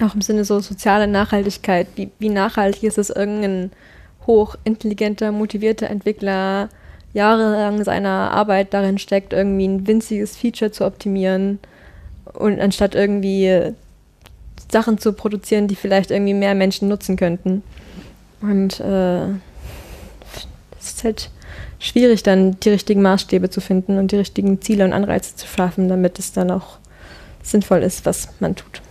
Auch 0.00 0.14
im 0.14 0.22
Sinne 0.22 0.44
so 0.44 0.60
soziale 0.60 1.08
Nachhaltigkeit. 1.08 1.88
Wie, 1.96 2.10
wie 2.18 2.28
nachhaltig 2.28 2.84
ist 2.84 2.98
es, 2.98 3.10
irgendein 3.10 3.72
hochintelligenter, 4.26 5.32
motivierter 5.32 5.90
Entwickler 5.90 6.68
jahrelang 7.14 7.82
seiner 7.84 8.30
Arbeit 8.30 8.74
darin 8.74 8.98
steckt, 8.98 9.32
irgendwie 9.32 9.66
ein 9.66 9.86
winziges 9.86 10.36
Feature 10.36 10.70
zu 10.70 10.84
optimieren 10.84 11.58
und 12.34 12.60
anstatt 12.60 12.94
irgendwie 12.94 13.74
Sachen 14.70 14.98
zu 14.98 15.12
produzieren, 15.12 15.68
die 15.68 15.76
vielleicht 15.76 16.10
irgendwie 16.10 16.34
mehr 16.34 16.54
Menschen 16.54 16.88
nutzen 16.88 17.16
könnten. 17.16 17.62
Und 18.40 18.80
äh, 18.80 19.28
es 20.78 20.90
ist 20.90 21.04
halt 21.04 21.30
schwierig, 21.78 22.22
dann 22.22 22.58
die 22.60 22.70
richtigen 22.70 23.02
Maßstäbe 23.02 23.50
zu 23.50 23.60
finden 23.60 23.98
und 23.98 24.12
die 24.12 24.16
richtigen 24.16 24.60
Ziele 24.60 24.84
und 24.84 24.92
Anreize 24.92 25.36
zu 25.36 25.46
schaffen, 25.46 25.88
damit 25.88 26.18
es 26.18 26.32
dann 26.32 26.50
auch 26.50 26.78
sinnvoll 27.42 27.82
ist, 27.82 28.04
was 28.04 28.28
man 28.40 28.54
tut. 28.54 28.82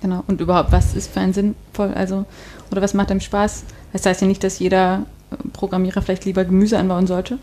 Genau, 0.00 0.22
und 0.28 0.40
überhaupt, 0.40 0.70
was 0.70 0.94
ist 0.94 1.12
für 1.12 1.20
ein 1.20 1.32
sinnvoll, 1.32 1.92
also, 1.94 2.24
oder 2.70 2.82
was 2.82 2.94
macht 2.94 3.10
einem 3.10 3.20
Spaß? 3.20 3.64
Das 3.92 4.06
heißt 4.06 4.20
ja 4.20 4.26
nicht, 4.26 4.44
dass 4.44 4.58
jeder 4.58 5.06
Programmierer 5.52 6.02
vielleicht 6.02 6.24
lieber 6.24 6.44
Gemüse 6.44 6.78
anbauen 6.78 7.06
sollte. 7.06 7.38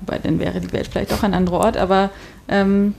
Wobei 0.00 0.18
dann 0.18 0.38
wäre 0.38 0.60
die 0.60 0.72
Welt 0.72 0.88
vielleicht 0.88 1.12
auch 1.12 1.22
ein 1.22 1.34
anderer 1.34 1.58
Ort, 1.60 1.76
aber 1.76 2.10
ähm, 2.48 2.94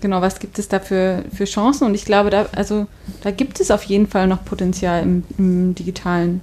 genau, 0.00 0.20
was 0.20 0.38
gibt 0.38 0.58
es 0.58 0.68
da 0.68 0.80
für, 0.80 1.24
für 1.34 1.44
Chancen? 1.44 1.86
Und 1.86 1.94
ich 1.94 2.04
glaube, 2.04 2.30
da, 2.30 2.46
also, 2.52 2.86
da 3.22 3.30
gibt 3.30 3.60
es 3.60 3.70
auf 3.70 3.82
jeden 3.84 4.06
Fall 4.06 4.26
noch 4.26 4.44
Potenzial 4.44 5.02
im, 5.02 5.24
im 5.38 5.74
Digitalen. 5.74 6.40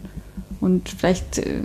Und 0.62 0.90
vielleicht 0.90 1.40
äh, 1.40 1.62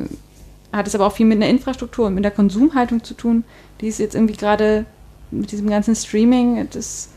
hat 0.73 0.86
es 0.86 0.94
aber 0.94 1.07
auch 1.07 1.12
viel 1.12 1.27
mit 1.27 1.36
einer 1.36 1.48
Infrastruktur 1.48 2.07
und 2.07 2.15
mit 2.15 2.24
der 2.24 2.31
Konsumhaltung 2.31 3.02
zu 3.02 3.15
tun, 3.15 3.44
die 3.81 3.89
ist 3.89 3.98
jetzt 3.98 4.15
irgendwie 4.15 4.36
gerade 4.36 4.85
mit 5.31 5.52
diesem 5.52 5.70
ganzen 5.70 5.94
Streaming, 5.94 6.69
das 6.70 7.09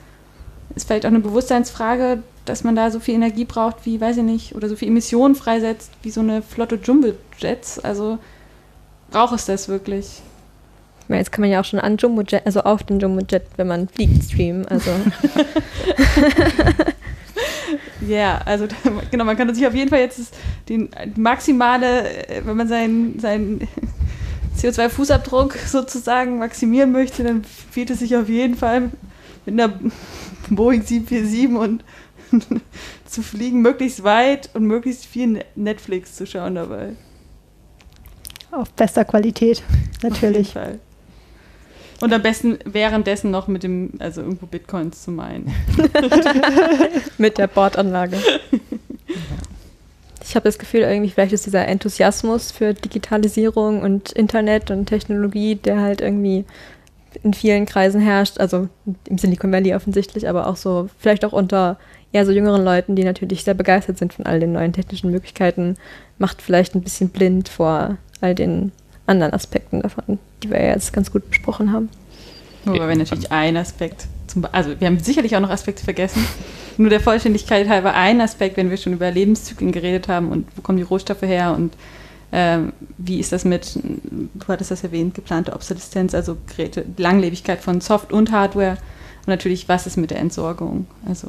ist 0.76 0.88
vielleicht 0.88 1.06
auch 1.06 1.10
eine 1.10 1.19
Bewusstseinsfrage, 1.19 2.23
dass 2.45 2.64
man 2.64 2.76
da 2.76 2.91
so 2.91 2.99
viel 2.99 3.15
Energie 3.15 3.45
braucht, 3.45 3.85
wie, 3.85 4.02
weiß 4.02 4.18
ich 4.18 4.23
nicht, 4.23 4.56
oder 4.56 4.69
so 4.69 4.76
viel 4.76 4.90
Emissionen 4.90 5.35
freisetzt, 5.35 5.91
wie 6.02 6.11
so 6.11 6.22
eine 6.22 6.41
Flotte 6.41 6.76
Jumbo-Jets. 6.76 7.80
Also 7.80 8.19
braucht 9.11 9.35
es 9.35 9.45
das 9.45 9.69
wirklich? 9.69 10.22
Meine, 11.07 11.19
jetzt 11.19 11.31
kann 11.31 11.41
man 11.41 11.51
ja 11.51 11.59
auch 11.59 11.65
schon 11.65 11.80
an 11.80 11.97
Jumbojet, 11.97 12.45
also 12.45 12.61
auf 12.61 12.84
den 12.84 12.99
Jumbojet, 12.99 13.43
wenn 13.57 13.67
man 13.67 13.88
fliegt, 13.88 14.23
streamen. 14.23 14.65
Also. 14.67 14.91
Ja, 18.07 18.07
yeah, 18.07 18.41
also 18.45 18.67
genau, 19.11 19.23
man 19.23 19.38
kann 19.38 19.53
sich 19.53 19.65
auf 19.65 19.73
jeden 19.73 19.89
Fall 19.89 19.99
jetzt 19.99 20.35
den 20.67 20.89
maximale, 21.15 22.27
äh, 22.27 22.41
wenn 22.45 22.57
man 22.57 22.67
seinen, 22.67 23.19
seinen 23.19 23.67
CO2-Fußabdruck 24.57 25.55
sozusagen 25.65 26.38
maximieren 26.38 26.91
möchte, 26.91 27.23
dann 27.23 27.43
fehlt 27.43 27.89
es 27.89 27.99
sich 27.99 28.15
auf 28.15 28.30
jeden 28.30 28.55
Fall 28.55 28.91
mit 29.45 29.59
einer 29.59 29.73
Boeing 30.49 30.84
747 30.84 31.55
und 31.57 31.84
zu 33.05 33.21
fliegen, 33.21 33.61
möglichst 33.61 34.03
weit 34.03 34.49
und 34.53 34.65
möglichst 34.65 35.05
viel 35.05 35.43
Netflix 35.55 36.15
zu 36.15 36.25
schauen 36.25 36.55
dabei. 36.55 36.95
Auf 38.51 38.71
bester 38.73 39.05
Qualität, 39.05 39.63
natürlich. 40.01 40.49
Auf 40.49 40.55
jeden 40.55 40.80
Fall. 40.80 40.80
Und 42.03 42.11
am 42.11 42.21
besten 42.21 42.59
währenddessen 42.65 43.31
noch 43.31 43.47
mit 43.47 43.63
dem, 43.63 43.91
also 43.99 44.21
irgendwo 44.21 44.45
Bitcoins 44.45 45.03
zu 45.03 45.11
meinen. 45.11 45.53
mit 47.17 47.38
der 47.38 47.47
Bordanlage. 47.47 48.17
Ich 50.21 50.35
habe 50.35 50.43
das 50.43 50.59
Gefühl, 50.59 50.81
irgendwie 50.81 51.09
vielleicht 51.09 51.31
ist 51.31 51.45
dieser 51.45 51.65
Enthusiasmus 51.65 52.51
für 52.51 52.73
Digitalisierung 52.73 53.81
und 53.81 54.11
Internet 54.11 54.69
und 54.69 54.88
Technologie, 54.88 55.55
der 55.55 55.80
halt 55.80 56.01
irgendwie 56.01 56.43
in 57.23 57.34
vielen 57.34 57.65
Kreisen 57.65 58.01
herrscht, 58.01 58.38
also 58.38 58.67
im 59.07 59.17
Silicon 59.17 59.53
Valley 59.53 59.73
offensichtlich, 59.73 60.27
aber 60.27 60.47
auch 60.47 60.57
so, 60.57 60.89
vielleicht 60.99 61.23
auch 61.23 61.31
unter 61.31 61.77
eher 62.11 62.25
so 62.25 62.34
jüngeren 62.34 62.65
Leuten, 62.65 62.97
die 62.97 63.05
natürlich 63.05 63.45
sehr 63.45 63.53
begeistert 63.53 63.97
sind 63.97 64.13
von 64.13 64.25
all 64.25 64.41
den 64.41 64.51
neuen 64.51 64.73
technischen 64.73 65.09
Möglichkeiten, 65.09 65.75
macht 66.17 66.41
vielleicht 66.41 66.75
ein 66.75 66.81
bisschen 66.81 67.09
blind 67.09 67.47
vor 67.47 67.95
all 68.19 68.35
den 68.35 68.73
anderen 69.05 69.34
Aspekten 69.34 69.81
davon, 69.81 70.19
die 70.41 70.49
wir 70.49 70.61
ja 70.61 70.69
jetzt 70.69 70.93
ganz 70.93 71.11
gut 71.11 71.30
besprochen 71.30 71.71
haben. 71.71 71.89
Wobei 72.65 72.88
wir 72.88 72.95
natürlich 72.95 73.31
einen 73.31 73.57
Aspekt, 73.57 74.07
zum, 74.27 74.47
also 74.51 74.80
wir 74.80 74.88
haben 74.88 74.99
sicherlich 74.99 75.35
auch 75.35 75.41
noch 75.41 75.49
Aspekte 75.49 75.84
vergessen. 75.84 76.25
Nur 76.77 76.89
der 76.89 77.01
Vollständigkeit 77.01 77.67
halber 77.67 77.93
ein 77.93 78.21
Aspekt, 78.21 78.57
wenn 78.57 78.69
wir 78.69 78.77
schon 78.77 78.93
über 78.93 79.11
Lebenszyklen 79.11 79.71
geredet 79.71 80.07
haben 80.07 80.30
und 80.30 80.47
wo 80.55 80.61
kommen 80.61 80.77
die 80.77 80.84
Rohstoffe 80.84 81.21
her 81.21 81.53
und 81.55 81.75
ähm, 82.31 82.73
wie 82.97 83.19
ist 83.19 83.31
das 83.31 83.45
mit, 83.45 83.75
du 83.75 84.47
hattest 84.47 84.71
das 84.71 84.84
erwähnt, 84.84 85.13
geplante 85.13 85.53
Obsoleszenz, 85.53 86.15
also 86.15 86.38
Geräte, 86.47 86.84
Langlebigkeit 86.97 87.61
von 87.61 87.80
Soft 87.80 88.11
und 88.11 88.31
Hardware 88.31 88.77
und 89.19 89.27
natürlich, 89.27 89.69
was 89.69 89.85
ist 89.85 89.97
mit 89.97 90.09
der 90.09 90.19
Entsorgung? 90.19 90.88
Also 91.07 91.27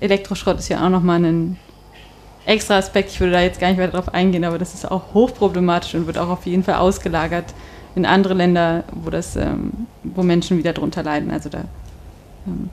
Elektroschrott 0.00 0.58
ist 0.58 0.68
ja 0.68 0.84
auch 0.84 0.90
nochmal 0.90 1.24
ein 1.24 1.56
extra 2.46 2.78
Aspekt. 2.78 3.10
Ich 3.10 3.20
würde 3.20 3.32
da 3.32 3.42
jetzt 3.42 3.60
gar 3.60 3.68
nicht 3.68 3.78
weiter 3.78 3.92
drauf 3.92 4.14
eingehen, 4.14 4.44
aber 4.44 4.58
das 4.58 4.72
ist 4.72 4.90
auch 4.90 5.12
hochproblematisch 5.12 5.94
und 5.94 6.06
wird 6.06 6.16
auch 6.16 6.28
auf 6.28 6.46
jeden 6.46 6.62
Fall 6.62 6.76
ausgelagert 6.76 7.52
in 7.94 8.06
andere 8.06 8.34
Länder, 8.34 8.84
wo 8.92 9.10
das, 9.10 9.36
ähm, 9.36 9.72
wo 10.02 10.22
Menschen 10.22 10.58
wieder 10.58 10.72
drunter 10.72 11.02
leiden. 11.02 11.30
Also 11.30 11.48
da 11.48 11.64
ähm, 12.46 12.70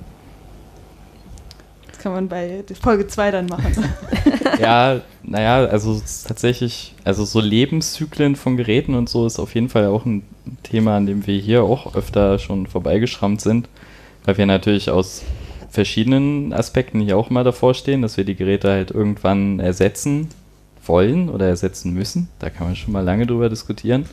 das 1.87 1.97
kann 1.99 2.11
man 2.11 2.27
bei 2.27 2.63
Folge 2.81 3.07
2 3.07 3.31
dann 3.31 3.45
machen. 3.45 3.73
ja, 4.59 5.01
naja, 5.23 5.65
also 5.65 6.01
tatsächlich, 6.27 6.93
also 7.03 7.23
so 7.23 7.39
Lebenszyklen 7.39 8.35
von 8.35 8.57
Geräten 8.57 8.95
und 8.95 9.09
so 9.09 9.25
ist 9.25 9.39
auf 9.39 9.55
jeden 9.55 9.69
Fall 9.69 9.87
auch 9.87 10.05
ein 10.05 10.23
Thema, 10.63 10.97
an 10.97 11.05
dem 11.05 11.25
wir 11.25 11.37
hier 11.37 11.63
auch 11.63 11.95
öfter 11.95 12.39
schon 12.39 12.67
vorbeigeschrammt 12.67 13.41
sind, 13.41 13.69
weil 14.25 14.37
wir 14.37 14.45
natürlich 14.45 14.89
aus 14.89 15.23
verschiedenen 15.73 16.53
Aspekten 16.53 17.01
hier 17.01 17.17
auch 17.17 17.29
mal 17.31 17.43
davor 17.43 17.73
stehen, 17.73 18.03
dass 18.03 18.15
wir 18.15 18.25
die 18.25 18.35
Geräte 18.35 18.69
halt 18.69 18.91
irgendwann 18.91 19.59
ersetzen 19.59 20.29
wollen 20.85 21.29
oder 21.29 21.47
ersetzen 21.47 21.95
müssen. 21.95 22.29
Da 22.37 22.51
kann 22.51 22.67
man 22.67 22.75
schon 22.75 22.93
mal 22.93 23.03
lange 23.03 23.25
drüber 23.25 23.49
diskutieren. 23.49 24.05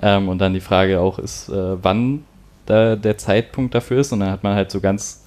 Ähm, 0.00 0.28
und 0.28 0.38
dann 0.38 0.54
die 0.54 0.60
Frage 0.60 1.00
auch 1.00 1.18
ist, 1.18 1.48
äh, 1.48 1.82
wann 1.82 2.22
da 2.66 2.94
der 2.94 3.18
Zeitpunkt 3.18 3.74
dafür 3.74 3.98
ist. 3.98 4.12
Und 4.12 4.20
dann 4.20 4.30
hat 4.30 4.44
man 4.44 4.54
halt 4.54 4.70
so 4.70 4.80
ganz 4.80 5.24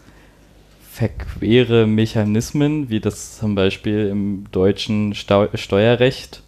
verquere 0.89 1.88
Mechanismen, 1.88 2.89
wie 2.89 3.02
das 3.02 3.38
zum 3.38 3.56
Beispiel 3.56 4.07
im 4.07 4.45
deutschen 4.53 5.14
Steu 5.14 5.49
Steuerrecht 5.56 6.41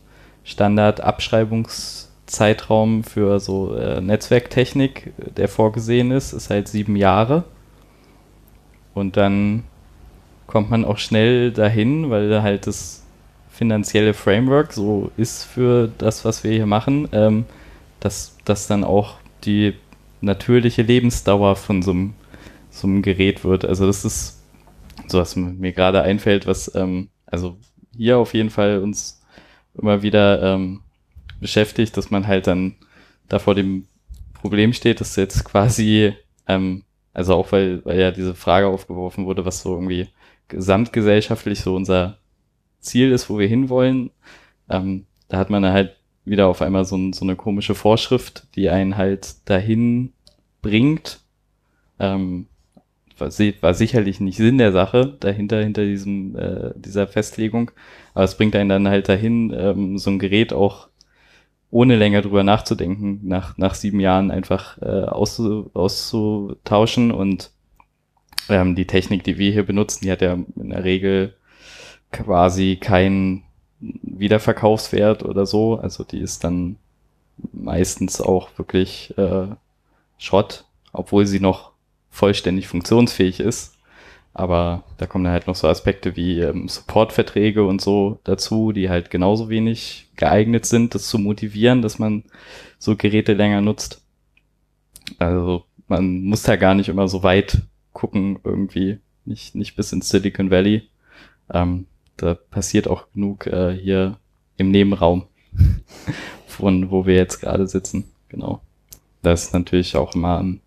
Standardabschreibungszeitraum 0.46 3.04
für 3.04 3.42
so 3.42 3.76
äh, 3.76 4.00
Netzwerktechnik, 4.00 5.12
der 5.36 5.50
vorgesehen 5.50 6.12
ist, 6.12 6.32
ist 6.32 6.50
halt 6.50 6.70
sieben 6.70 6.96
Jahre. 6.96 7.44
Und 8.98 9.16
dann 9.18 9.64
kommt 10.48 10.70
man 10.70 10.84
auch 10.86 10.98
schnell 10.98 11.52
dahin, 11.52 12.10
weil 12.10 12.42
halt 12.42 12.68
das 12.68 13.06
finanzielle 13.50 14.14
Framework 14.14 14.74
so 14.74 15.12
ist 15.18 15.44
für 15.44 15.90
das, 15.98 16.26
was 16.26 16.44
wir 16.44 16.52
hier 16.52 16.66
machen, 16.66 17.08
ähm, 17.12 17.46
dass 18.00 18.38
das 18.46 18.68
dann 18.68 18.84
auch 18.84 19.16
die 19.44 19.74
natürliche 20.22 20.82
Lebensdauer 20.82 21.56
von 21.56 21.82
so 21.82 21.92
einem, 21.92 22.14
so 22.70 22.88
einem 22.88 23.02
Gerät 23.02 23.44
wird. 23.44 23.66
Also 23.66 23.86
das 23.86 24.06
ist 24.06 24.44
so, 25.08 25.20
was 25.20 25.36
mir 25.36 25.74
gerade 25.74 26.02
einfällt, 26.02 26.48
was 26.48 26.74
ähm, 26.76 27.10
also 27.26 27.58
hier 27.96 28.18
auf 28.18 28.34
jeden 28.34 28.50
Fall 28.50 28.80
uns 28.80 29.22
immer 29.76 30.02
wieder 30.02 30.42
ähm, 30.42 30.82
beschäftigt, 31.40 31.98
dass 31.98 32.10
man 32.10 32.28
halt 32.28 32.48
dann 32.48 32.76
da 33.28 33.40
vor 33.40 33.54
dem 33.54 33.88
Problem 34.34 34.74
steht, 34.74 35.02
dass 35.02 35.16
jetzt 35.16 35.44
quasi, 35.44 36.14
ähm, 36.48 36.84
also 37.18 37.34
auch 37.34 37.52
weil, 37.52 37.84
weil 37.84 38.00
ja 38.00 38.12
diese 38.12 38.36
Frage 38.36 38.68
aufgeworfen 38.68 39.26
wurde, 39.26 39.44
was 39.44 39.64
so 39.64 39.74
irgendwie 39.74 40.08
gesamtgesellschaftlich 40.50 41.62
so 41.62 41.76
unser 41.76 42.20
Ziel 42.80 43.12
ist, 43.12 43.28
wo 43.28 43.40
wir 43.40 43.48
hinwollen, 43.48 44.12
ähm, 44.70 45.08
da 45.28 45.38
hat 45.38 45.50
man 45.50 45.66
halt 45.66 45.96
wieder 46.26 46.48
auf 46.48 46.62
einmal 46.62 46.86
so, 46.86 47.12
so 47.14 47.26
eine 47.26 47.36
komische 47.36 47.74
Vorschrift, 47.74 48.46
die 48.56 48.70
einen 48.70 48.98
halt 48.98 49.50
dahin 49.50 50.14
bringt. 50.62 51.22
Ähm, 52.00 52.46
war, 53.18 53.30
war 53.30 53.74
sicherlich 53.74 54.20
nicht 54.20 54.38
Sinn 54.38 54.60
der 54.60 54.72
Sache 54.72 55.18
dahinter, 55.20 55.64
hinter 55.64 55.86
diesem, 55.86 56.36
äh, 56.36 56.72
dieser 56.76 57.08
Festlegung. 57.08 57.72
Aber 58.14 58.26
es 58.26 58.38
bringt 58.38 58.56
einen 58.56 58.70
dann 58.70 58.88
halt 58.88 59.10
dahin, 59.10 59.52
ähm, 59.58 59.98
so 59.98 60.12
ein 60.12 60.20
Gerät 60.20 60.54
auch 60.54 60.90
ohne 61.70 61.96
länger 61.96 62.22
drüber 62.22 62.44
nachzudenken, 62.44 63.20
nach, 63.24 63.58
nach 63.58 63.76
sieben 63.76 64.00
Jahren 64.00 64.32
einfach 64.32 64.82
äh, 64.82 65.04
auszu, 65.06 65.70
auszutauschen. 65.74 67.12
Und 67.12 67.52
ähm, 68.50 68.76
die 68.76 68.88
Technik, 68.88 69.24
die 69.24 69.38
wir 69.38 69.52
hier 69.52 69.66
benutzen, 69.66 70.06
die 70.06 70.12
hat 70.12 70.22
ja 70.22 70.34
in 70.34 70.70
der 70.70 70.84
Regel 70.84 71.36
quasi 72.12 72.78
keinen 72.78 73.44
Wiederverkaufswert 73.80 75.24
oder 75.24 75.46
so. 75.46 75.78
Also 75.78 76.04
die 76.04 76.20
ist 76.20 76.44
dann 76.44 76.78
meistens 77.52 78.22
auch 78.22 78.50
wirklich 78.58 79.14
äh, 79.18 79.48
Schrott, 80.18 80.66
obwohl 80.94 81.26
sie 81.26 81.40
noch 81.40 81.72
vollständig 82.10 82.68
funktionsfähig 82.68 83.40
ist. 83.40 83.76
Aber 84.34 84.84
da 84.98 85.08
kommen 85.08 85.24
dann 85.24 85.34
halt 85.34 85.48
noch 85.48 85.56
so 85.56 85.68
Aspekte 85.68 86.16
wie 86.16 86.40
ähm, 86.40 86.68
Supportverträge 86.68 87.66
und 87.66 87.82
so 87.82 88.20
dazu, 88.24 88.72
die 88.72 88.90
halt 88.90 89.10
genauso 89.10 89.50
wenig 89.50 90.07
geeignet 90.18 90.66
sind, 90.66 90.96
das 90.96 91.08
zu 91.08 91.18
motivieren, 91.20 91.82
dass 91.82 92.00
man 92.00 92.24
so 92.78 92.96
Geräte 92.96 93.34
länger 93.34 93.62
nutzt. 93.62 94.02
Also 95.20 95.64
man 95.88 96.24
muss 96.24 96.44
da 96.44 96.56
gar 96.56 96.76
nicht 96.76 96.90
immer 96.90 97.08
so 97.08 97.24
weit 97.24 97.62
gucken, 97.94 98.40
irgendwie. 98.44 99.00
Nicht, 99.26 99.56
nicht 99.56 99.76
bis 99.76 99.92
ins 99.92 100.10
Silicon 100.10 100.52
Valley. 100.52 100.84
Ähm, 101.54 101.86
da 102.18 102.34
passiert 102.34 102.88
auch 102.88 103.08
genug 103.14 103.48
äh, 103.48 103.74
hier 103.74 104.18
im 104.58 104.72
Nebenraum, 104.72 105.24
von 106.48 106.92
wo 106.92 107.06
wir 107.06 107.16
jetzt 107.16 107.40
gerade 107.40 107.68
sitzen. 107.68 108.06
Genau. 108.30 108.62
Das 109.22 109.46
ist 109.46 109.54
natürlich 109.54 109.96
auch 109.96 110.16
immer 110.16 110.38
an 110.38 110.62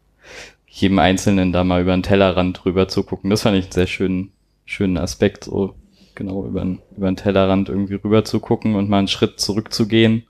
jedem 0.67 0.99
Einzelnen 0.99 1.53
da 1.53 1.65
mal 1.65 1.83
über 1.83 1.97
den 1.97 2.03
Tellerrand 2.03 2.63
drüber 2.63 2.89
zu 2.89 3.03
gucken. 3.03 3.31
Das 3.31 3.43
fand 3.43 3.57
ich 3.57 3.65
einen 3.65 3.73
sehr 3.73 3.87
schönen, 3.87 4.33
schönen 4.65 4.99
Aspekt, 4.99 5.45
so 5.45 5.75
genau 6.21 6.47
über, 6.47 6.63
über 6.97 7.11
den 7.11 7.17
Tellerrand 7.17 7.71
irgendwie 7.71 7.95
rüber 7.95 8.25
zu 8.25 8.41
gucken 8.41 8.75
und 8.75 8.91
mal 8.91 8.99
einen 8.99 9.09
Schritt 9.09 9.41
zurückzugehen. 9.41 10.25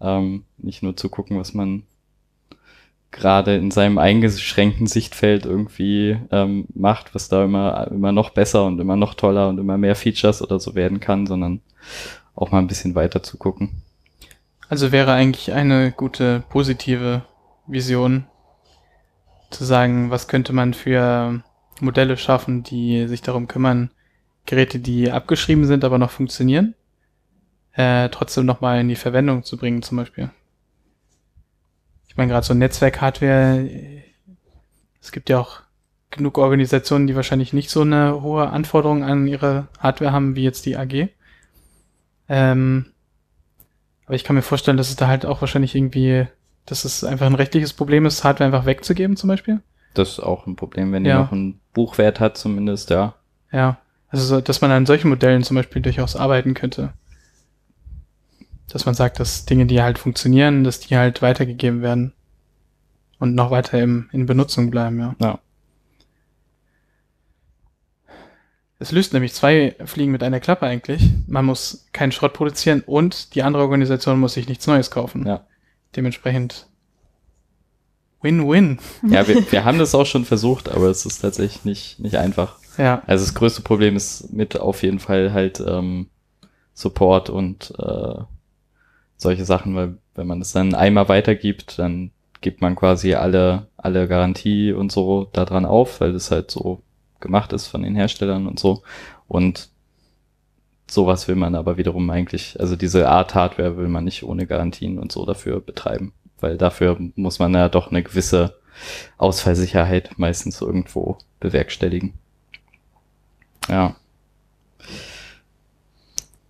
Ähm, 0.00 0.44
nicht 0.56 0.82
nur 0.82 0.96
zu 0.96 1.08
gucken, 1.08 1.38
was 1.38 1.52
man 1.52 1.82
gerade 3.10 3.56
in 3.56 3.70
seinem 3.70 3.98
eingeschränkten 3.98 4.86
Sichtfeld 4.86 5.46
irgendwie 5.46 6.16
ähm, 6.30 6.66
macht, 6.74 7.14
was 7.14 7.28
da 7.28 7.44
immer, 7.44 7.88
immer 7.90 8.12
noch 8.12 8.30
besser 8.30 8.64
und 8.66 8.78
immer 8.78 8.96
noch 8.96 9.14
toller 9.14 9.48
und 9.48 9.58
immer 9.58 9.78
mehr 9.78 9.96
Features 9.96 10.42
oder 10.42 10.60
so 10.60 10.74
werden 10.74 11.00
kann, 11.00 11.26
sondern 11.26 11.60
auch 12.36 12.52
mal 12.52 12.58
ein 12.58 12.68
bisschen 12.68 12.94
weiter 12.94 13.22
zu 13.22 13.36
gucken. 13.36 13.82
Also 14.68 14.92
wäre 14.92 15.12
eigentlich 15.12 15.52
eine 15.52 15.90
gute 15.90 16.44
positive 16.50 17.22
Vision 17.66 18.26
zu 19.50 19.64
sagen, 19.64 20.10
was 20.10 20.28
könnte 20.28 20.52
man 20.52 20.74
für 20.74 21.42
Modelle 21.80 22.16
schaffen, 22.16 22.62
die 22.62 23.08
sich 23.08 23.22
darum 23.22 23.48
kümmern, 23.48 23.90
Geräte, 24.46 24.78
die 24.78 25.10
abgeschrieben 25.10 25.66
sind, 25.66 25.84
aber 25.84 25.98
noch 25.98 26.10
funktionieren, 26.10 26.74
äh, 27.72 28.08
trotzdem 28.08 28.46
nochmal 28.46 28.80
in 28.80 28.88
die 28.88 28.96
Verwendung 28.96 29.42
zu 29.42 29.56
bringen 29.56 29.82
zum 29.82 29.98
Beispiel. 29.98 30.30
Ich 32.08 32.16
meine, 32.16 32.32
gerade 32.32 32.46
so 32.46 32.54
Netzwerk-Hardware, 32.54 33.68
es 35.02 35.12
gibt 35.12 35.28
ja 35.28 35.38
auch 35.38 35.60
genug 36.10 36.38
Organisationen, 36.38 37.06
die 37.06 37.16
wahrscheinlich 37.16 37.52
nicht 37.52 37.68
so 37.68 37.82
eine 37.82 38.22
hohe 38.22 38.48
Anforderung 38.48 39.04
an 39.04 39.26
ihre 39.26 39.68
Hardware 39.78 40.12
haben, 40.12 40.36
wie 40.36 40.44
jetzt 40.44 40.64
die 40.64 40.76
AG. 40.76 41.08
Ähm, 42.28 42.86
aber 44.06 44.14
ich 44.14 44.24
kann 44.24 44.36
mir 44.36 44.42
vorstellen, 44.42 44.76
dass 44.76 44.88
es 44.88 44.96
da 44.96 45.08
halt 45.08 45.26
auch 45.26 45.40
wahrscheinlich 45.40 45.74
irgendwie, 45.74 46.26
dass 46.64 46.84
es 46.84 47.04
einfach 47.04 47.26
ein 47.26 47.34
rechtliches 47.34 47.72
Problem 47.72 48.06
ist, 48.06 48.24
Hardware 48.24 48.46
einfach 48.46 48.66
wegzugeben 48.66 49.16
zum 49.16 49.28
Beispiel. 49.28 49.60
Das 49.94 50.10
ist 50.10 50.20
auch 50.20 50.46
ein 50.46 50.56
Problem, 50.56 50.92
wenn 50.92 51.04
die 51.04 51.10
ja. 51.10 51.20
noch 51.20 51.32
einen 51.32 51.60
Buchwert 51.72 52.20
hat 52.20 52.36
zumindest, 52.36 52.90
ja. 52.90 53.14
Ja, 53.52 53.78
also 54.08 54.24
so, 54.24 54.40
dass 54.40 54.60
man 54.60 54.70
an 54.70 54.86
solchen 54.86 55.08
Modellen 55.08 55.42
zum 55.42 55.56
Beispiel 55.56 55.82
durchaus 55.82 56.16
arbeiten 56.16 56.54
könnte 56.54 56.92
dass 58.68 58.84
man 58.84 58.94
sagt, 58.94 59.20
dass 59.20 59.46
Dinge, 59.46 59.66
die 59.66 59.80
halt 59.80 59.98
funktionieren, 59.98 60.64
dass 60.64 60.80
die 60.80 60.96
halt 60.96 61.22
weitergegeben 61.22 61.82
werden 61.82 62.12
und 63.18 63.34
noch 63.34 63.50
weiter 63.50 63.80
im, 63.80 64.08
in 64.12 64.26
Benutzung 64.26 64.70
bleiben, 64.70 64.98
ja. 64.98 65.16
Ja. 65.20 65.38
Es 68.78 68.92
löst 68.92 69.14
nämlich 69.14 69.32
zwei 69.32 69.74
Fliegen 69.86 70.12
mit 70.12 70.22
einer 70.22 70.40
Klappe 70.40 70.66
eigentlich. 70.66 71.02
Man 71.26 71.46
muss 71.46 71.86
keinen 71.94 72.12
Schrott 72.12 72.34
produzieren 72.34 72.82
und 72.84 73.34
die 73.34 73.42
andere 73.42 73.62
Organisation 73.62 74.20
muss 74.20 74.34
sich 74.34 74.48
nichts 74.48 74.66
Neues 74.66 74.90
kaufen. 74.90 75.26
Ja. 75.26 75.46
Dementsprechend 75.94 76.66
Win-Win. 78.20 78.78
Ja, 79.08 79.26
wir, 79.26 79.36
wir 79.50 79.64
haben 79.64 79.78
das 79.78 79.94
auch 79.94 80.04
schon 80.04 80.26
versucht, 80.26 80.68
aber 80.68 80.88
es 80.90 81.06
ist 81.06 81.20
tatsächlich 81.20 81.64
nicht, 81.64 82.00
nicht 82.00 82.16
einfach. 82.16 82.58
Ja. 82.78 83.02
Also 83.06 83.24
das 83.24 83.34
größte 83.34 83.62
Problem 83.62 83.96
ist 83.96 84.32
mit 84.32 84.58
auf 84.58 84.82
jeden 84.82 84.98
Fall 84.98 85.32
halt 85.32 85.60
ähm, 85.66 86.08
Support 86.74 87.30
und 87.30 87.72
äh, 87.78 88.22
solche 89.16 89.44
Sachen, 89.44 89.74
weil 89.74 89.96
wenn 90.14 90.26
man 90.26 90.40
das 90.40 90.52
dann 90.52 90.74
einmal 90.74 91.08
weitergibt, 91.08 91.78
dann 91.78 92.10
gibt 92.40 92.60
man 92.60 92.76
quasi 92.76 93.14
alle, 93.14 93.66
alle 93.76 94.08
Garantie 94.08 94.72
und 94.72 94.92
so 94.92 95.28
daran 95.32 95.64
auf, 95.64 96.00
weil 96.00 96.12
das 96.12 96.30
halt 96.30 96.50
so 96.50 96.82
gemacht 97.20 97.52
ist 97.52 97.66
von 97.66 97.82
den 97.82 97.96
Herstellern 97.96 98.46
und 98.46 98.58
so. 98.58 98.82
Und 99.26 99.70
sowas 100.88 101.28
will 101.28 101.34
man 101.34 101.54
aber 101.54 101.76
wiederum 101.76 102.08
eigentlich, 102.10 102.58
also 102.60 102.76
diese 102.76 103.08
Art 103.08 103.34
Hardware 103.34 103.76
will 103.76 103.88
man 103.88 104.04
nicht 104.04 104.22
ohne 104.22 104.46
Garantien 104.46 104.98
und 104.98 105.12
so 105.12 105.24
dafür 105.24 105.60
betreiben, 105.60 106.12
weil 106.40 106.56
dafür 106.56 106.96
muss 107.16 107.38
man 107.38 107.54
ja 107.54 107.68
doch 107.68 107.90
eine 107.90 108.02
gewisse 108.02 108.54
Ausfallsicherheit 109.18 110.18
meistens 110.18 110.60
irgendwo 110.60 111.18
bewerkstelligen. 111.40 112.14
Ja. 113.68 113.96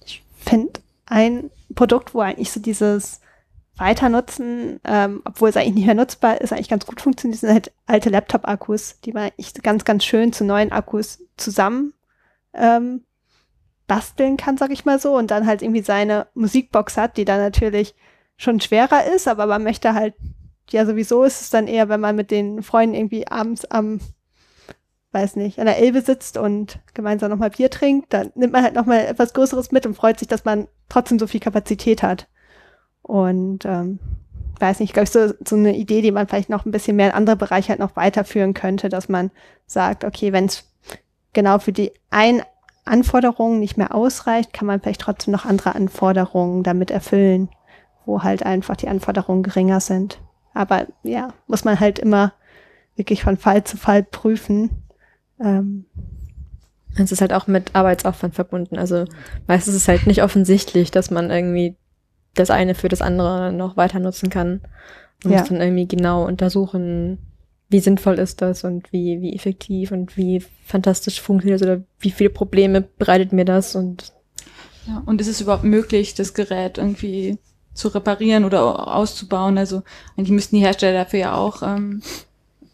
Ich 0.05 0.23
finde 0.39 0.81
ein 1.07 1.51
Produkt, 1.75 2.15
wo 2.15 2.21
eigentlich 2.21 2.51
so 2.51 2.61
dieses 2.61 3.21
Weiternutzen, 3.77 4.81
ähm, 4.85 5.21
obwohl 5.25 5.51
es 5.51 5.57
eigentlich 5.57 5.75
nicht 5.75 5.87
mehr 5.87 5.95
nutzbar 5.95 6.41
ist, 6.41 6.53
eigentlich 6.53 6.69
ganz 6.69 6.87
gut 6.87 7.01
funktioniert, 7.01 7.41
sind 7.41 7.53
halt 7.53 7.73
alte 7.87 8.09
Laptop-Akkus, 8.09 9.01
die 9.05 9.13
man 9.13 9.25
eigentlich 9.25 9.53
ganz, 9.63 9.85
ganz 9.85 10.05
schön 10.05 10.33
zu 10.33 10.45
neuen 10.45 10.73
Akkus 10.73 11.23
zusammen 11.37 11.93
ähm, 12.55 13.05
basteln 13.87 14.37
kann, 14.37 14.57
sag 14.57 14.71
ich 14.71 14.85
mal 14.85 14.99
so, 14.99 15.17
und 15.17 15.31
dann 15.31 15.47
halt 15.47 15.63
irgendwie 15.63 15.83
seine 15.83 16.27
Musikbox 16.35 16.97
hat, 16.97 17.19
die 17.19 17.27
dann 17.27 17.39
natürlich 17.39 17.95
schon 18.39 18.61
schwerer 18.61 19.05
ist, 19.05 19.29
aber 19.29 19.47
man 19.47 19.63
möchte 19.63 19.95
halt, 19.95 20.15
ja 20.71 20.85
sowieso 20.85 21.25
ist 21.25 21.43
es 21.43 21.51
dann 21.51 21.69
eher, 21.69 21.89
wenn 21.89 22.01
man 22.01 22.17
mit 22.17 22.31
den 22.31 22.63
Freunden 22.63 22.95
irgendwie 22.95 23.29
abends 23.29 23.65
am 23.67 24.01
weiß 25.17 25.37
nicht, 25.37 25.59
an 25.59 25.65
der 25.65 25.79
Elbe 25.79 26.03
sitzt 26.03 26.37
und 26.37 26.79
gemeinsam 26.93 27.31
nochmal 27.31 27.51
Bier 27.51 27.71
trinkt, 27.71 28.13
dann 28.13 28.33
nimmt 28.35 28.53
man 28.53 28.63
halt 28.63 28.75
nochmal 28.75 29.07
etwas 29.07 29.33
Größeres 29.33 29.73
mit 29.73 29.87
und 29.87 29.95
freut 29.95 30.19
sich, 30.19 30.29
dass 30.29 30.45
man 30.45 30.69
trotzdem 30.91 31.19
so 31.19 31.27
viel 31.27 31.41
Kapazität 31.41 32.03
hat. 32.03 32.29
Und 33.01 33.65
ähm, 33.65 33.99
weiß 34.61 34.81
nicht, 34.81 34.93
glaube 34.93 35.05
ich, 35.05 35.11
so, 35.11 35.33
so 35.43 35.57
eine 35.57 35.75
Idee, 35.75 36.03
die 36.03 36.13
man 36.13 36.29
vielleicht 36.29 36.51
noch 36.51 36.67
ein 36.67 36.71
bisschen 36.71 36.97
mehr 36.97 37.09
in 37.09 37.15
andere 37.15 37.37
Bereiche 37.37 37.71
halt 37.71 37.81
noch 37.81 37.97
weiterführen 37.97 38.53
könnte, 38.53 38.91
dass 38.91 39.09
man 39.09 39.31
sagt, 39.67 40.05
okay, 40.05 40.33
wenn 40.33 40.47
es 40.47 40.65
genau 41.33 41.59
für 41.59 41.73
die 41.73 41.93
ein 42.11 42.43
Anforderungen 42.85 43.59
nicht 43.59 43.79
mehr 43.79 43.95
ausreicht, 43.95 44.53
kann 44.53 44.67
man 44.67 44.81
vielleicht 44.81 45.01
trotzdem 45.01 45.33
noch 45.33 45.47
andere 45.47 45.75
Anforderungen 45.75 46.63
damit 46.63 46.91
erfüllen, 46.91 47.49
wo 48.05 48.23
halt 48.23 48.45
einfach 48.45 48.77
die 48.77 48.89
Anforderungen 48.89 49.43
geringer 49.43 49.81
sind. 49.81 50.21
Aber 50.53 50.87
ja, 51.03 51.33
muss 51.47 51.65
man 51.65 51.81
halt 51.81 51.99
immer 51.99 52.35
wirklich 52.97 53.23
von 53.23 53.39
Fall 53.39 53.65
zu 53.65 53.79
Fall 53.79 54.03
prüfen, 54.03 54.86
ähm, 55.41 55.85
es 56.97 57.13
ist 57.13 57.21
halt 57.21 57.33
auch 57.33 57.47
mit 57.47 57.75
Arbeitsaufwand 57.75 58.35
verbunden. 58.35 58.79
Also 58.79 59.05
meistens 59.47 59.75
ist 59.75 59.83
es 59.83 59.89
halt 59.89 60.07
nicht 60.07 60.23
offensichtlich, 60.23 60.91
dass 60.91 61.11
man 61.11 61.31
irgendwie 61.31 61.77
das 62.35 62.51
eine 62.51 62.75
für 62.75 62.89
das 62.89 63.03
andere 63.03 63.53
noch 63.53 63.77
weiter 63.77 63.99
nutzen 63.99 64.31
kann. 64.31 64.61
Man 65.25 65.33
ja. 65.33 65.41
muss 65.41 65.49
dann 65.49 65.61
irgendwie 65.61 65.89
genau 65.89 66.27
untersuchen, 66.27 67.19
wie 67.69 67.81
sinnvoll 67.81 68.19
ist 68.19 68.43
das 68.43 68.65
und 68.65 68.93
wie, 68.93 69.21
wie 69.21 69.35
effektiv 69.35 69.91
und 69.91 70.17
wie 70.17 70.43
fantastisch 70.65 71.21
funktioniert 71.21 71.61
das 71.61 71.69
oder 71.69 71.83
wie 71.99 72.11
viele 72.11 72.31
Probleme 72.31 72.83
bereitet 72.83 73.33
mir 73.33 73.45
das 73.45 73.75
und 73.75 74.13
ja, 74.87 75.03
und 75.05 75.21
ist 75.21 75.27
es 75.27 75.41
überhaupt 75.41 75.65
möglich, 75.65 76.15
das 76.15 76.33
Gerät 76.33 76.79
irgendwie 76.79 77.39
zu 77.75 77.89
reparieren 77.89 78.45
oder 78.45 78.95
auszubauen. 78.95 79.59
Also 79.59 79.83
eigentlich 80.17 80.31
müssten 80.31 80.57
die 80.57 80.63
Hersteller 80.63 80.97
dafür 80.97 81.19
ja 81.19 81.35
auch 81.35 81.63
ähm, 81.63 82.03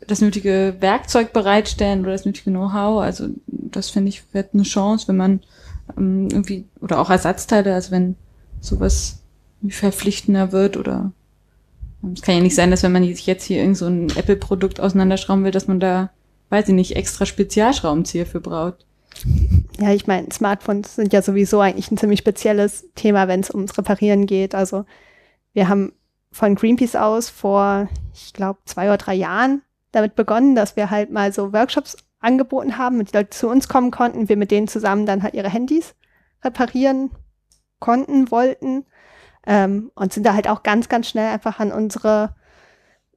das 0.06 0.20
nötige 0.20 0.76
Werkzeug 0.80 1.32
bereitstellen 1.32 2.02
oder 2.02 2.12
das 2.12 2.24
nötige 2.24 2.50
Know-how. 2.50 3.02
Also 3.02 3.28
das 3.46 3.90
finde 3.90 4.08
ich 4.10 4.22
wird 4.32 4.54
eine 4.54 4.62
Chance, 4.62 5.08
wenn 5.08 5.16
man 5.16 5.40
ähm, 5.96 6.28
irgendwie 6.30 6.64
oder 6.80 7.00
auch 7.00 7.10
Ersatzteile, 7.10 7.74
also 7.74 7.90
wenn 7.90 8.16
sowas 8.60 9.20
verpflichtender 9.68 10.52
wird 10.52 10.76
oder 10.76 11.12
ähm, 12.02 12.12
es 12.14 12.22
kann 12.22 12.36
ja 12.36 12.40
nicht 12.40 12.54
sein, 12.54 12.70
dass 12.70 12.82
wenn 12.82 12.92
man 12.92 13.04
sich 13.04 13.26
jetzt 13.26 13.44
hier 13.44 13.58
irgend 13.58 13.76
so 13.76 13.86
ein 13.86 14.10
Apple-Produkt 14.16 14.80
auseinanderschrauben 14.80 15.44
will, 15.44 15.52
dass 15.52 15.68
man 15.68 15.80
da, 15.80 16.10
weiß 16.50 16.68
ich 16.68 16.74
nicht, 16.74 16.96
extra 16.96 17.26
Spezialschraubenzieher 17.26 18.26
für 18.26 18.40
braucht. 18.40 18.86
Ja, 19.78 19.92
ich 19.92 20.06
meine, 20.06 20.28
Smartphones 20.32 20.96
sind 20.96 21.12
ja 21.12 21.22
sowieso 21.22 21.60
eigentlich 21.60 21.90
ein 21.90 21.98
ziemlich 21.98 22.20
spezielles 22.20 22.88
Thema, 22.94 23.28
wenn 23.28 23.40
es 23.40 23.50
ums 23.50 23.76
Reparieren 23.76 24.26
geht. 24.26 24.54
Also 24.54 24.84
wir 25.52 25.68
haben 25.68 25.92
von 26.30 26.54
Greenpeace 26.54 26.96
aus 26.96 27.28
vor, 27.28 27.88
ich 28.14 28.32
glaube, 28.32 28.58
zwei 28.64 28.88
oder 28.88 28.96
drei 28.96 29.14
Jahren 29.14 29.62
damit 29.92 30.14
begonnen, 30.14 30.54
dass 30.54 30.76
wir 30.76 30.90
halt 30.90 31.10
mal 31.10 31.32
so 31.32 31.52
Workshops 31.52 31.96
angeboten 32.20 32.78
haben 32.78 32.98
und 32.98 33.12
die 33.12 33.16
Leute 33.16 33.30
zu 33.30 33.48
uns 33.48 33.68
kommen 33.68 33.90
konnten, 33.90 34.28
wir 34.28 34.36
mit 34.36 34.50
denen 34.50 34.68
zusammen 34.68 35.06
dann 35.06 35.22
halt 35.22 35.34
ihre 35.34 35.50
Handys 35.50 35.94
reparieren 36.42 37.10
konnten, 37.78 38.30
wollten 38.30 38.86
ähm, 39.46 39.90
und 39.94 40.12
sind 40.12 40.24
da 40.24 40.34
halt 40.34 40.48
auch 40.48 40.62
ganz, 40.62 40.88
ganz 40.88 41.08
schnell 41.08 41.32
einfach 41.32 41.60
an 41.60 41.72
unsere 41.72 42.34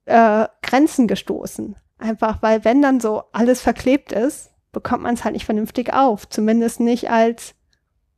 äh, 0.06 0.48
Grenzen 0.62 1.08
gestoßen. 1.08 1.76
Einfach 1.98 2.42
weil 2.42 2.66
wenn 2.66 2.82
dann 2.82 3.00
so 3.00 3.24
alles 3.32 3.62
verklebt 3.62 4.12
ist, 4.12 4.52
bekommt 4.72 5.04
man 5.04 5.16
es 5.16 5.24
halt 5.24 5.34
nicht 5.34 5.46
vernünftig 5.46 5.94
auf. 5.94 6.28
Zumindest 6.28 6.80
nicht 6.80 7.10
als 7.10 7.56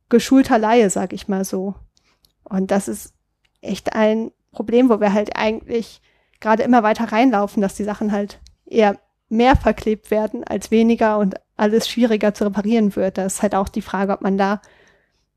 geschulter 0.08 0.58
Laie, 0.58 0.90
sag 0.90 1.12
ich 1.12 1.28
mal 1.28 1.44
so. 1.44 1.74
Und 2.44 2.70
das 2.70 2.88
ist 2.88 3.14
echt 3.60 3.94
ein 3.94 4.32
Problem, 4.52 4.88
wo 4.88 5.00
wir 5.00 5.12
halt 5.12 5.36
eigentlich 5.36 6.00
gerade 6.40 6.62
immer 6.62 6.82
weiter 6.82 7.12
reinlaufen, 7.12 7.62
dass 7.62 7.74
die 7.74 7.84
Sachen 7.84 8.10
halt 8.10 8.40
eher 8.68 8.98
mehr 9.28 9.56
verklebt 9.56 10.10
werden 10.10 10.44
als 10.44 10.70
weniger 10.70 11.18
und 11.18 11.34
alles 11.56 11.88
schwieriger 11.88 12.34
zu 12.34 12.44
reparieren 12.44 12.96
wird. 12.96 13.18
Da 13.18 13.26
ist 13.26 13.42
halt 13.42 13.54
auch 13.54 13.68
die 13.68 13.82
Frage, 13.82 14.12
ob 14.12 14.22
man 14.22 14.38
da 14.38 14.60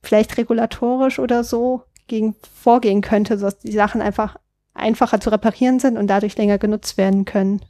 vielleicht 0.01 0.37
regulatorisch 0.37 1.19
oder 1.19 1.43
so 1.43 1.83
gegen 2.07 2.35
vorgehen 2.53 3.01
könnte, 3.01 3.37
sodass 3.37 3.59
die 3.59 3.71
Sachen 3.71 4.01
einfach 4.01 4.37
einfacher 4.73 5.19
zu 5.19 5.29
reparieren 5.31 5.79
sind 5.79 5.97
und 5.97 6.07
dadurch 6.07 6.37
länger 6.37 6.57
genutzt 6.57 6.97
werden 6.97 7.25
können. 7.25 7.61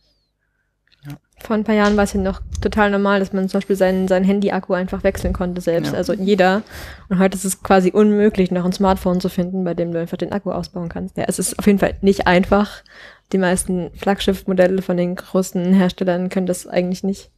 Vor 1.44 1.56
ein 1.56 1.64
paar 1.64 1.76
Jahren 1.76 1.98
war 1.98 2.04
es 2.04 2.14
ja 2.14 2.22
noch 2.22 2.42
total 2.62 2.92
normal, 2.92 3.20
dass 3.20 3.34
man 3.34 3.50
zum 3.50 3.60
Beispiel 3.60 3.76
seinen, 3.76 4.08
seinen 4.08 4.26
Handy-Akku 4.26 4.74
einfach 4.74 5.04
wechseln 5.04 5.34
konnte 5.34 5.60
selbst. 5.60 5.92
Ja. 5.92 5.98
Also 5.98 6.14
jeder. 6.14 6.62
Und 7.10 7.20
heute 7.20 7.36
ist 7.36 7.46
es 7.46 7.64
quasi 7.64 7.90
unmöglich, 7.92 8.52
noch 8.52 8.66
ein 8.66 8.74
Smartphone 8.74 9.20
zu 9.20 9.30
finden, 9.30 9.64
bei 9.64 9.74
dem 9.74 9.92
du 9.92 10.00
einfach 10.00 10.18
den 10.18 10.32
Akku 10.32 10.52
ausbauen 10.52 10.90
kannst. 10.90 11.18
Ja, 11.18 11.26
es 11.28 11.40
ist 11.40 11.58
auf 11.58 11.66
jeden 11.66 11.80
Fall 11.80 11.96
nicht 12.02 12.28
einfach. 12.28 12.84
Die 13.32 13.38
meisten 13.38 13.92
Flaggschiff-Modelle 13.96 14.82
von 14.82 14.98
den 14.98 15.16
großen 15.16 15.74
Herstellern 15.74 16.30
können 16.30 16.48
das 16.48 16.68
eigentlich 16.68 17.04
nicht. 17.04 17.32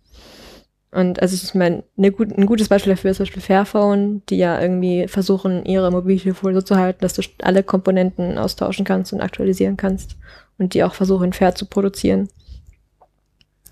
Und 0.94 1.22
also 1.22 1.36
ich 1.36 1.56
meine, 1.56 1.84
eine 1.98 2.11
gut, 2.11 2.38
ein 2.38 2.45
gutes 2.45 2.70
Beispiel 2.70 2.94
dafür 2.94 3.11
ist 3.11 3.18
zum 3.18 3.26
Beispiel 3.26 3.41
Fairphone, 3.41 4.22
die 4.30 4.38
ja 4.38 4.61
irgendwie 4.61 5.07
versuchen, 5.07 5.65
ihre 5.65 5.90
Mobiltelefone 5.90 6.53
so 6.53 6.61
zu 6.61 6.78
halten, 6.78 7.02
dass 7.02 7.14
du 7.14 7.24
alle 7.41 7.64
Komponenten 7.64 8.38
austauschen 8.38 8.86
kannst 8.86 9.11
und 9.11 9.22
aktualisieren 9.22 9.76
kannst. 9.76 10.18
Und 10.60 10.76
die 10.76 10.84
auch 10.84 10.94
versuchen, 10.94 11.34
fair 11.34 11.56
zu 11.56 11.65
produzieren. 11.65 12.30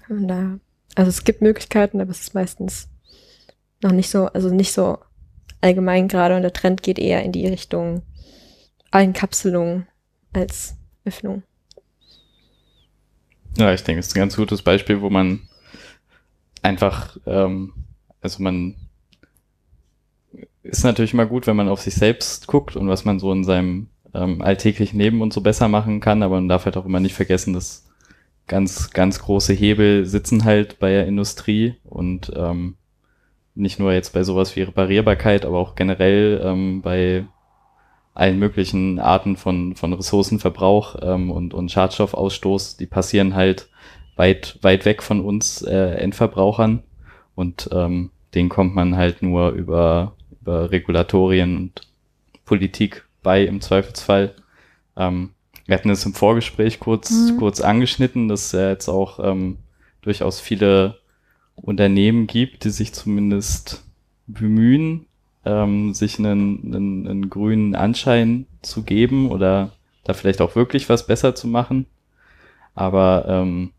Und 0.09 0.27
da, 0.27 0.57
also 0.95 1.09
es 1.09 1.23
gibt 1.23 1.43
Möglichkeiten, 1.43 2.01
aber 2.01 2.09
es 2.09 2.21
ist 2.21 2.33
meistens 2.33 2.89
noch 3.83 3.91
nicht 3.91 4.09
so, 4.09 4.25
also 4.25 4.49
nicht 4.49 4.73
so 4.73 4.97
allgemein 5.61 6.07
gerade 6.07 6.35
und 6.35 6.41
der 6.41 6.53
Trend 6.53 6.81
geht 6.81 6.97
eher 6.97 7.23
in 7.23 7.31
die 7.31 7.47
Richtung 7.47 8.01
Einkapselung 8.89 9.85
als 10.33 10.75
Öffnung. 11.05 11.43
Ja, 13.57 13.73
ich 13.73 13.83
denke, 13.83 13.99
es 13.99 14.07
ist 14.07 14.15
ein 14.15 14.21
ganz 14.21 14.35
gutes 14.35 14.61
Beispiel, 14.61 15.01
wo 15.01 15.09
man 15.09 15.41
einfach, 16.61 17.17
ähm, 17.25 17.73
also 18.21 18.41
man 18.41 18.75
ist 20.63 20.83
natürlich 20.83 21.13
immer 21.13 21.25
gut, 21.25 21.47
wenn 21.47 21.55
man 21.55 21.69
auf 21.69 21.81
sich 21.81 21.95
selbst 21.95 22.47
guckt 22.47 22.75
und 22.75 22.87
was 22.87 23.03
man 23.03 23.19
so 23.19 23.31
in 23.31 23.43
seinem 23.43 23.89
ähm, 24.13 24.41
alltäglichen 24.41 24.99
Leben 24.99 25.21
und 25.21 25.33
so 25.33 25.41
besser 25.41 25.67
machen 25.67 25.99
kann, 25.99 26.23
aber 26.23 26.35
man 26.35 26.47
darf 26.47 26.65
halt 26.65 26.77
auch 26.77 26.85
immer 26.85 26.99
nicht 26.99 27.15
vergessen, 27.15 27.53
dass 27.53 27.89
ganz, 28.47 28.91
ganz 28.91 29.19
große 29.19 29.53
Hebel 29.53 30.05
sitzen 30.05 30.43
halt 30.43 30.79
bei 30.79 30.91
der 30.91 31.07
Industrie 31.07 31.75
und 31.83 32.31
ähm, 32.35 32.75
nicht 33.55 33.79
nur 33.79 33.93
jetzt 33.93 34.13
bei 34.13 34.23
sowas 34.23 34.55
wie 34.55 34.61
Reparierbarkeit, 34.61 35.45
aber 35.45 35.59
auch 35.59 35.75
generell 35.75 36.41
ähm, 36.43 36.81
bei 36.81 37.25
allen 38.13 38.39
möglichen 38.39 38.99
Arten 38.99 39.37
von, 39.37 39.75
von 39.75 39.93
Ressourcenverbrauch 39.93 40.97
ähm, 41.01 41.31
und, 41.31 41.53
und 41.53 41.71
Schadstoffausstoß, 41.71 42.77
die 42.77 42.85
passieren 42.85 43.35
halt 43.35 43.69
weit, 44.15 44.59
weit 44.61 44.85
weg 44.85 45.01
von 45.01 45.21
uns 45.21 45.61
äh, 45.61 45.95
Endverbrauchern 45.95 46.83
und 47.35 47.69
ähm, 47.71 48.11
den 48.33 48.49
kommt 48.49 48.75
man 48.75 48.95
halt 48.95 49.21
nur 49.21 49.49
über, 49.51 50.15
über 50.41 50.71
Regulatorien 50.71 51.57
und 51.57 51.81
Politik 52.45 53.05
bei 53.23 53.43
im 53.43 53.61
Zweifelsfall. 53.61 54.35
Ähm, 54.97 55.31
wir 55.65 55.75
hatten 55.75 55.89
es 55.89 56.05
im 56.05 56.13
Vorgespräch 56.13 56.79
kurz, 56.79 57.11
mhm. 57.11 57.37
kurz 57.37 57.61
angeschnitten, 57.61 58.27
dass 58.27 58.47
es 58.47 58.51
ja 58.51 58.69
jetzt 58.69 58.89
auch 58.89 59.19
ähm, 59.23 59.57
durchaus 60.01 60.39
viele 60.39 60.99
Unternehmen 61.55 62.27
gibt, 62.27 62.63
die 62.63 62.71
sich 62.71 62.93
zumindest 62.93 63.85
bemühen, 64.27 65.05
ähm, 65.45 65.93
sich 65.93 66.19
einen, 66.19 66.73
einen, 66.73 67.07
einen 67.07 67.29
grünen 67.29 67.75
Anschein 67.75 68.45
zu 68.61 68.83
geben 68.83 69.31
oder 69.31 69.71
da 70.03 70.13
vielleicht 70.13 70.41
auch 70.41 70.55
wirklich 70.55 70.89
was 70.89 71.07
besser 71.07 71.35
zu 71.35 71.47
machen. 71.47 71.85
Aber 72.75 73.25
ähm, 73.27 73.71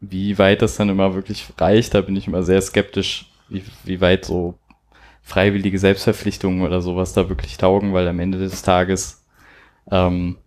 wie 0.00 0.38
weit 0.38 0.62
das 0.62 0.76
dann 0.76 0.88
immer 0.88 1.14
wirklich 1.14 1.46
reicht, 1.58 1.94
da 1.94 2.00
bin 2.00 2.16
ich 2.16 2.26
immer 2.26 2.42
sehr 2.42 2.60
skeptisch, 2.60 3.30
wie, 3.48 3.62
wie 3.84 4.00
weit 4.00 4.24
so 4.24 4.54
freiwillige 5.22 5.78
Selbstverpflichtungen 5.78 6.62
oder 6.62 6.80
sowas 6.80 7.12
da 7.12 7.28
wirklich 7.28 7.56
taugen, 7.56 7.92
weil 7.92 8.08
am 8.08 8.18
Ende 8.18 8.38
des 8.38 8.62
Tages 8.62 9.24
ähm, 9.90 10.38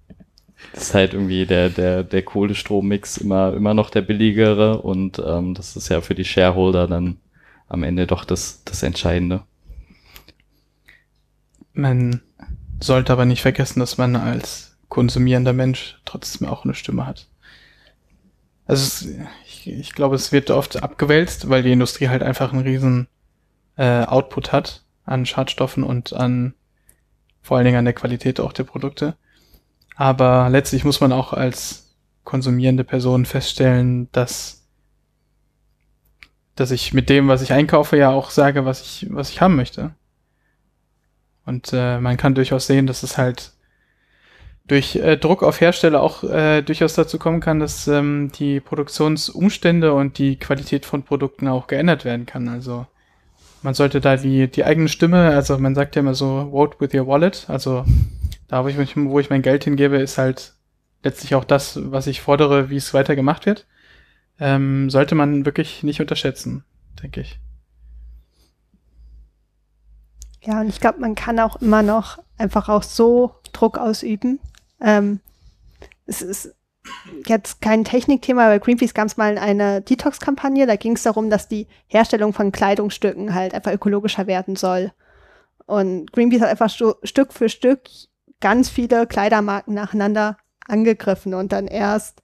ist 0.73 0.93
halt 0.93 1.13
irgendwie 1.13 1.45
der, 1.45 1.69
der, 1.69 2.03
der 2.03 2.23
Kohlestrommix 2.23 3.17
immer, 3.17 3.53
immer 3.53 3.73
noch 3.73 3.89
der 3.89 4.01
billigere 4.01 4.81
und 4.81 5.21
ähm, 5.25 5.53
das 5.53 5.75
ist 5.75 5.89
ja 5.89 6.01
für 6.01 6.15
die 6.15 6.25
Shareholder 6.25 6.87
dann 6.87 7.17
am 7.67 7.83
Ende 7.83 8.07
doch 8.07 8.25
das, 8.25 8.63
das 8.65 8.83
Entscheidende. 8.83 9.43
Man 11.73 12.21
sollte 12.79 13.11
aber 13.11 13.25
nicht 13.25 13.41
vergessen, 13.41 13.79
dass 13.79 13.97
man 13.97 14.15
als 14.15 14.77
konsumierender 14.89 15.53
Mensch 15.53 15.99
trotzdem 16.05 16.47
auch 16.47 16.63
eine 16.63 16.73
Stimme 16.73 17.05
hat. 17.05 17.27
Also 18.65 18.83
es, 18.83 19.07
ich, 19.45 19.67
ich 19.67 19.93
glaube, 19.93 20.15
es 20.15 20.31
wird 20.31 20.51
oft 20.51 20.81
abgewälzt, 20.81 21.49
weil 21.49 21.63
die 21.63 21.71
Industrie 21.71 22.07
halt 22.07 22.23
einfach 22.23 22.51
einen 22.53 22.63
riesen 22.63 23.07
äh, 23.77 24.03
Output 24.05 24.51
hat 24.51 24.83
an 25.03 25.25
Schadstoffen 25.25 25.83
und 25.83 26.13
an 26.13 26.53
vor 27.41 27.57
allen 27.57 27.65
Dingen 27.65 27.77
an 27.77 27.85
der 27.85 27.93
Qualität 27.93 28.39
auch 28.39 28.53
der 28.53 28.63
Produkte. 28.63 29.15
Aber 29.95 30.49
letztlich 30.49 30.83
muss 30.83 30.99
man 30.99 31.11
auch 31.11 31.31
als 31.31 31.95
konsumierende 32.23 32.83
Person 32.83 33.25
feststellen, 33.25 34.09
dass, 34.11 34.64
dass 36.55 36.71
ich 36.71 36.93
mit 36.93 37.09
dem, 37.09 37.27
was 37.27 37.41
ich 37.41 37.53
einkaufe, 37.53 37.97
ja 37.97 38.09
auch 38.09 38.29
sage, 38.29 38.65
was 38.65 38.81
ich, 38.81 39.07
was 39.09 39.29
ich 39.29 39.41
haben 39.41 39.55
möchte. 39.55 39.91
Und 41.45 41.71
äh, 41.73 41.99
man 41.99 42.17
kann 42.17 42.35
durchaus 42.35 42.67
sehen, 42.67 42.87
dass 42.87 43.03
es 43.03 43.17
halt 43.17 43.51
durch 44.67 44.95
äh, 44.95 45.17
Druck 45.17 45.43
auf 45.43 45.61
Hersteller 45.61 46.01
auch 46.01 46.23
äh, 46.23 46.61
durchaus 46.63 46.95
dazu 46.95 47.19
kommen 47.19 47.39
kann, 47.39 47.59
dass 47.59 47.87
ähm, 47.87 48.31
die 48.33 48.59
Produktionsumstände 48.59 49.93
und 49.93 50.17
die 50.17 50.37
Qualität 50.37 50.85
von 50.85 51.03
Produkten 51.03 51.47
auch 51.47 51.67
geändert 51.67 52.03
werden 52.03 52.25
kann. 52.25 52.47
Also 52.47 52.87
man 53.61 53.75
sollte 53.75 54.01
da 54.01 54.17
die, 54.17 54.47
die 54.47 54.63
eigene 54.63 54.89
Stimme, 54.89 55.29
also 55.29 55.57
man 55.59 55.75
sagt 55.75 55.95
ja 55.95 55.99
immer 55.99 56.15
so, 56.15 56.49
vote 56.51 56.77
with 56.79 56.93
your 56.93 57.05
wallet, 57.05 57.45
also 57.47 57.85
da, 58.47 58.63
wo 58.63 58.67
ich, 58.67 58.77
wo 58.95 59.19
ich 59.19 59.29
mein 59.29 59.41
Geld 59.41 59.63
hingebe, 59.63 59.97
ist 59.97 60.17
halt 60.17 60.53
letztlich 61.03 61.35
auch 61.35 61.43
das, 61.43 61.79
was 61.91 62.07
ich 62.07 62.21
fordere, 62.21 62.69
wie 62.69 62.77
es 62.77 62.93
weiter 62.93 63.15
gemacht 63.15 63.45
wird. 63.45 63.65
Ähm, 64.39 64.89
sollte 64.89 65.15
man 65.15 65.45
wirklich 65.45 65.83
nicht 65.83 66.01
unterschätzen, 66.01 66.63
denke 67.01 67.21
ich. 67.21 67.39
Ja, 70.41 70.61
und 70.61 70.69
ich 70.69 70.79
glaube, 70.79 70.99
man 70.99 71.15
kann 71.15 71.39
auch 71.39 71.55
immer 71.61 71.81
noch 71.81 72.19
einfach 72.37 72.69
auch 72.69 72.83
so 72.83 73.35
Druck 73.53 73.77
ausüben. 73.77 74.39
Ähm, 74.81 75.19
es 76.05 76.21
ist 76.21 76.53
jetzt 77.25 77.61
kein 77.61 77.83
Technikthema, 77.83 78.47
bei 78.47 78.59
Greenpeace 78.59 78.93
gab 78.93 79.07
es 79.07 79.17
mal 79.17 79.37
eine 79.39 79.81
Detox-Kampagne, 79.81 80.67
da 80.67 80.75
ging 80.75 80.93
es 80.93 81.03
darum, 81.03 81.29
dass 81.29 81.47
die 81.47 81.67
Herstellung 81.87 82.33
von 82.33 82.51
Kleidungsstücken 82.51 83.33
halt 83.33 83.55
einfach 83.55 83.71
ökologischer 83.71 84.27
werden 84.27 84.55
soll. 84.55 84.91
Und 85.65 86.11
Greenpeace 86.11 86.41
hat 86.41 86.49
einfach 86.49 86.69
Stück 86.69 87.33
für 87.33 87.49
Stück 87.49 87.81
ganz 88.39 88.69
viele 88.69 89.07
Kleidermarken 89.07 89.73
nacheinander 89.73 90.37
angegriffen 90.67 91.33
und 91.33 91.51
dann 91.51 91.67
erst 91.67 92.21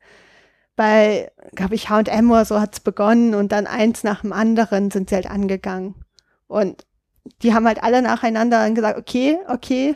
bei, 0.76 1.31
glaube 1.53 1.76
ich, 1.76 1.89
H&M 1.89 2.31
oder 2.31 2.45
so 2.45 2.60
hat 2.60 2.73
es 2.73 2.80
begonnen 2.80 3.35
und 3.35 3.52
dann 3.52 3.68
eins 3.68 4.03
nach 4.03 4.22
dem 4.22 4.34
anderen 4.34 4.91
sind 4.91 5.10
sie 5.10 5.15
halt 5.15 5.30
angegangen. 5.30 5.95
Und 6.48 6.85
die 7.41 7.53
haben 7.53 7.68
halt 7.68 7.84
alle 7.84 8.02
nacheinander 8.02 8.64
dann 8.64 8.76
gesagt, 8.76 8.98
okay, 8.98 9.38
okay, 9.48 9.95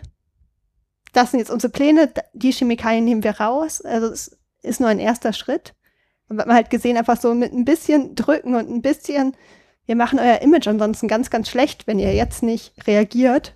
das 1.14 1.32
sind 1.32 1.40
jetzt 1.40 1.50
unsere 1.50 1.72
Pläne, 1.72 2.12
die 2.34 2.52
Chemikalien 2.52 3.06
nehmen 3.06 3.24
wir 3.24 3.40
raus. 3.40 3.82
Also 3.82 4.08
es 4.08 4.38
ist 4.62 4.80
nur 4.80 4.90
ein 4.90 5.00
erster 5.00 5.34
Schritt. 5.34 5.74
Und 6.28 6.38
man 6.38 6.48
hat 6.48 6.56
halt 6.56 6.70
gesehen, 6.70 6.98
einfach 6.98 7.20
so 7.20 7.34
mit 7.34 7.54
ein 7.54 7.66
bisschen 7.66 8.16
drücken 8.16 8.56
und 8.56 8.70
ein 8.70 8.82
bisschen, 8.82 9.36
wir 9.86 9.96
machen 9.96 10.20
euer 10.20 10.42
Image 10.42 10.68
ansonsten 10.68 11.08
ganz, 11.08 11.30
ganz 11.30 11.50
schlecht, 11.50 11.88
wenn 11.88 12.00
ihr 12.00 12.14
jetzt 12.14 12.44
nicht 12.44 12.74
reagiert, 12.88 13.56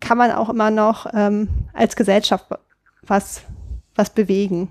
kann 0.00 0.18
man 0.18 0.32
auch 0.32 0.48
immer 0.48 0.70
noch 0.70 1.06
ähm, 1.14 1.48
als 1.72 1.96
Gesellschaft 1.96 2.46
was, 3.02 3.42
was 3.94 4.10
bewegen. 4.10 4.68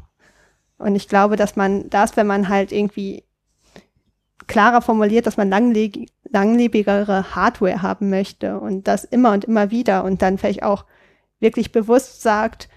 Und 0.77 0.95
ich 0.95 1.07
glaube, 1.07 1.35
dass 1.35 1.55
man 1.55 1.89
das, 1.89 2.17
wenn 2.17 2.27
man 2.27 2.49
halt 2.49 2.71
irgendwie 2.71 3.23
klarer 4.47 4.81
formuliert, 4.81 5.25
dass 5.25 5.37
man 5.37 5.49
langlebig, 5.49 6.11
langlebigere 6.29 7.35
Hardware 7.35 7.81
haben 7.81 8.09
möchte 8.09 8.59
und 8.59 8.87
das 8.87 9.03
immer 9.03 9.31
und 9.31 9.45
immer 9.45 9.71
wieder 9.71 10.03
und 10.03 10.21
dann 10.21 10.37
vielleicht 10.37 10.63
auch 10.63 10.85
wirklich 11.39 11.71
bewusst 11.71 12.21
sagt, 12.21 12.69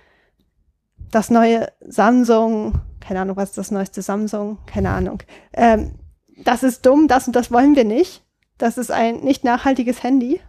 das 1.10 1.30
neue 1.30 1.68
Samsung, 1.80 2.80
keine 3.00 3.20
Ahnung, 3.20 3.36
was 3.36 3.50
ist 3.50 3.58
das 3.58 3.70
neueste 3.70 4.02
Samsung, 4.02 4.58
keine 4.66 4.90
Ahnung, 4.90 5.22
ähm, 5.52 5.98
das 6.44 6.62
ist 6.62 6.86
dumm, 6.86 7.08
das 7.08 7.26
und 7.26 7.34
das 7.34 7.50
wollen 7.50 7.74
wir 7.74 7.84
nicht. 7.84 8.22
Das 8.58 8.78
ist 8.78 8.90
ein 8.90 9.20
nicht 9.20 9.44
nachhaltiges 9.44 10.02
Handy. 10.02 10.40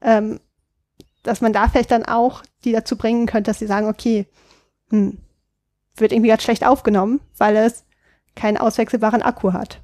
Ähm, 0.00 0.40
dass 1.22 1.40
man 1.40 1.52
da 1.52 1.68
vielleicht 1.68 1.90
dann 1.90 2.04
auch 2.04 2.42
die 2.64 2.72
dazu 2.72 2.96
bringen 2.96 3.26
könnte, 3.26 3.50
dass 3.50 3.58
sie 3.58 3.66
sagen, 3.66 3.86
okay, 3.86 4.26
hm, 4.90 5.18
wird 6.02 6.12
irgendwie 6.12 6.28
ganz 6.28 6.42
schlecht 6.42 6.66
aufgenommen, 6.66 7.20
weil 7.38 7.56
es 7.56 7.84
keinen 8.34 8.58
auswechselbaren 8.58 9.22
Akku 9.22 9.52
hat. 9.52 9.82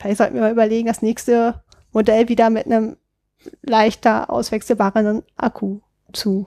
Vielleicht 0.00 0.18
sollten 0.18 0.34
wir 0.34 0.42
mal 0.42 0.52
überlegen, 0.52 0.86
das 0.86 1.02
nächste 1.02 1.62
Modell 1.92 2.28
wieder 2.28 2.50
mit 2.50 2.66
einem 2.66 2.96
leichter 3.62 4.30
auswechselbaren 4.30 5.22
Akku 5.36 5.80
zu 6.12 6.46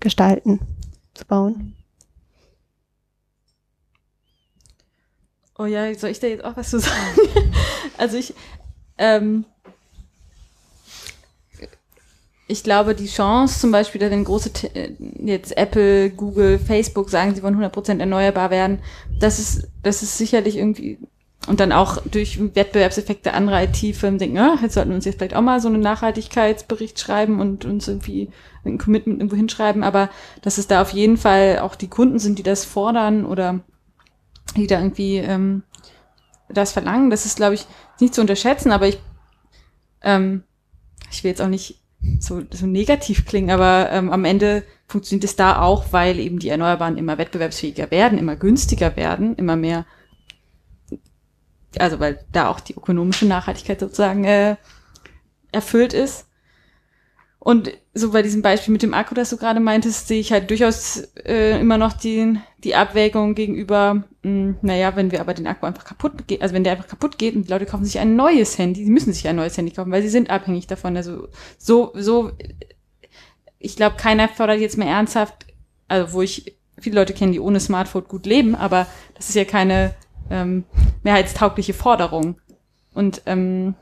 gestalten, 0.00 0.60
zu 1.14 1.26
bauen. 1.26 1.74
Oh 5.58 5.64
ja, 5.64 5.92
soll 5.94 6.10
ich 6.10 6.20
da 6.20 6.28
jetzt 6.28 6.44
auch 6.44 6.56
was 6.56 6.70
zu 6.70 6.78
sagen? 6.78 6.94
also 7.98 8.16
ich, 8.16 8.32
ähm, 8.96 9.44
ich 12.50 12.64
glaube, 12.64 12.94
die 12.94 13.06
Chance 13.06 13.60
zum 13.60 13.70
Beispiel, 13.70 14.00
dass 14.00 14.10
wenn 14.10 14.24
große, 14.24 14.50
äh, 14.74 14.92
jetzt 15.22 15.56
Apple, 15.56 16.10
Google, 16.10 16.58
Facebook 16.58 17.10
sagen, 17.10 17.34
sie 17.34 17.42
wollen 17.42 17.62
100% 17.62 18.00
erneuerbar 18.00 18.50
werden, 18.50 18.80
das 19.20 19.38
ist, 19.38 19.68
das 19.82 20.02
ist 20.02 20.16
sicherlich 20.16 20.56
irgendwie, 20.56 20.98
und 21.46 21.60
dann 21.60 21.72
auch 21.72 21.98
durch 22.10 22.40
Wettbewerbseffekte 22.40 23.34
anderer 23.34 23.62
IT-Firmen 23.64 24.18
denken, 24.18 24.36
ja, 24.36 24.56
jetzt 24.62 24.74
sollten 24.74 24.90
wir 24.90 24.96
uns 24.96 25.04
jetzt 25.04 25.18
vielleicht 25.18 25.36
auch 25.36 25.42
mal 25.42 25.60
so 25.60 25.68
einen 25.68 25.80
Nachhaltigkeitsbericht 25.80 26.98
schreiben 26.98 27.38
und 27.38 27.66
uns 27.66 27.86
irgendwie 27.86 28.30
ein 28.64 28.78
Commitment 28.78 29.18
irgendwo 29.18 29.36
hinschreiben, 29.36 29.82
aber 29.82 30.08
dass 30.40 30.56
es 30.56 30.66
da 30.66 30.80
auf 30.80 30.90
jeden 30.90 31.18
Fall 31.18 31.58
auch 31.58 31.74
die 31.74 31.88
Kunden 31.88 32.18
sind, 32.18 32.38
die 32.38 32.42
das 32.42 32.64
fordern 32.64 33.26
oder 33.26 33.60
die 34.56 34.66
da 34.66 34.78
irgendwie 34.78 35.18
ähm, 35.18 35.64
das 36.48 36.72
verlangen, 36.72 37.10
das 37.10 37.26
ist, 37.26 37.36
glaube 37.36 37.54
ich, 37.54 37.66
nicht 38.00 38.14
zu 38.14 38.22
unterschätzen, 38.22 38.72
aber 38.72 38.88
ich, 38.88 38.98
ähm, 40.02 40.44
ich 41.10 41.22
will 41.22 41.30
jetzt 41.30 41.42
auch 41.42 41.48
nicht 41.48 41.78
so, 42.20 42.42
so 42.50 42.66
negativ 42.66 43.26
klingen, 43.26 43.50
aber 43.50 43.90
ähm, 43.90 44.10
am 44.10 44.24
Ende 44.24 44.62
funktioniert 44.86 45.24
es 45.24 45.36
da 45.36 45.60
auch, 45.60 45.86
weil 45.92 46.18
eben 46.18 46.38
die 46.38 46.48
Erneuerbaren 46.48 46.96
immer 46.96 47.18
wettbewerbsfähiger 47.18 47.90
werden, 47.90 48.18
immer 48.18 48.36
günstiger 48.36 48.96
werden, 48.96 49.34
immer 49.36 49.56
mehr, 49.56 49.84
also 51.78 52.00
weil 52.00 52.24
da 52.32 52.48
auch 52.48 52.60
die 52.60 52.74
ökonomische 52.74 53.26
Nachhaltigkeit 53.26 53.80
sozusagen 53.80 54.24
äh, 54.24 54.56
erfüllt 55.52 55.92
ist. 55.92 56.26
Und 57.38 57.72
so 57.94 58.12
bei 58.12 58.22
diesem 58.22 58.42
Beispiel 58.42 58.72
mit 58.72 58.82
dem 58.82 58.94
Akku, 58.94 59.14
das 59.14 59.30
du 59.30 59.36
gerade 59.36 59.60
meintest, 59.60 60.08
sehe 60.08 60.20
ich 60.20 60.32
halt 60.32 60.50
durchaus 60.50 61.08
äh, 61.24 61.60
immer 61.60 61.78
noch 61.78 61.92
die, 61.92 62.38
die 62.64 62.74
Abwägung 62.74 63.34
gegenüber, 63.34 63.94
mh, 63.94 64.04
hm, 64.22 64.56
naja, 64.62 64.96
wenn 64.96 65.10
wir 65.10 65.20
aber 65.20 65.34
den 65.34 65.46
Akku 65.46 65.66
einfach 65.66 65.84
kaputt 65.84 66.26
geht, 66.26 66.42
also 66.42 66.54
wenn 66.54 66.64
der 66.64 66.72
einfach 66.72 66.88
kaputt 66.88 67.18
geht 67.18 67.36
und 67.36 67.46
die 67.46 67.52
Leute 67.52 67.66
kaufen 67.66 67.84
sich 67.84 67.98
ein 67.98 68.16
neues 68.16 68.58
Handy, 68.58 68.84
die 68.84 68.90
müssen 68.90 69.12
sich 69.12 69.28
ein 69.28 69.36
neues 69.36 69.56
Handy 69.56 69.72
kaufen, 69.72 69.92
weil 69.92 70.02
sie 70.02 70.08
sind 70.08 70.30
abhängig 70.30 70.66
davon. 70.66 70.96
Also 70.96 71.28
so, 71.56 71.92
so, 71.94 72.32
ich 73.58 73.76
glaube, 73.76 73.96
keiner 73.96 74.28
fordert 74.28 74.60
jetzt 74.60 74.76
mehr 74.76 74.88
ernsthaft, 74.88 75.46
also 75.86 76.12
wo 76.12 76.22
ich 76.22 76.56
viele 76.78 76.96
Leute 76.96 77.14
kenne, 77.14 77.32
die 77.32 77.40
ohne 77.40 77.60
Smartphone 77.60 78.04
gut 78.04 78.26
leben, 78.26 78.54
aber 78.54 78.86
das 79.14 79.28
ist 79.28 79.34
ja 79.34 79.44
keine 79.44 79.94
ähm, 80.30 80.64
mehrheitstaugliche 81.02 81.74
Forderung. 81.74 82.40
Und 82.92 83.22
ähm, 83.26 83.74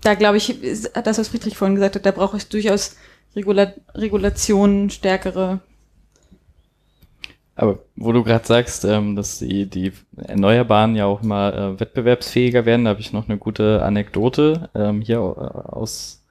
da 0.00 0.14
glaube 0.14 0.36
ich, 0.36 0.56
das, 0.94 1.18
was 1.18 1.28
Friedrich 1.28 1.56
vorhin 1.56 1.74
gesagt 1.74 1.96
hat, 1.96 2.06
da 2.06 2.12
brauche 2.12 2.36
ich 2.36 2.48
durchaus 2.48 2.96
Regula 3.36 3.74
Regulationen, 3.94 4.90
stärkere. 4.90 5.60
Aber 7.54 7.78
wo 7.96 8.12
du 8.12 8.22
gerade 8.22 8.46
sagst, 8.46 8.84
ähm, 8.84 9.16
dass 9.16 9.38
die, 9.38 9.66
die 9.66 9.92
Erneuerbaren 10.16 10.94
ja 10.96 11.06
auch 11.06 11.22
immer 11.22 11.54
äh, 11.54 11.80
wettbewerbsfähiger 11.80 12.66
werden, 12.66 12.84
da 12.84 12.90
habe 12.90 13.00
ich 13.00 13.12
noch 13.12 13.28
eine 13.28 13.38
gute 13.38 13.82
Anekdote 13.82 14.68
ähm, 14.74 15.00
hier 15.00 15.16
äh, 15.16 15.20
aus, 15.20 16.22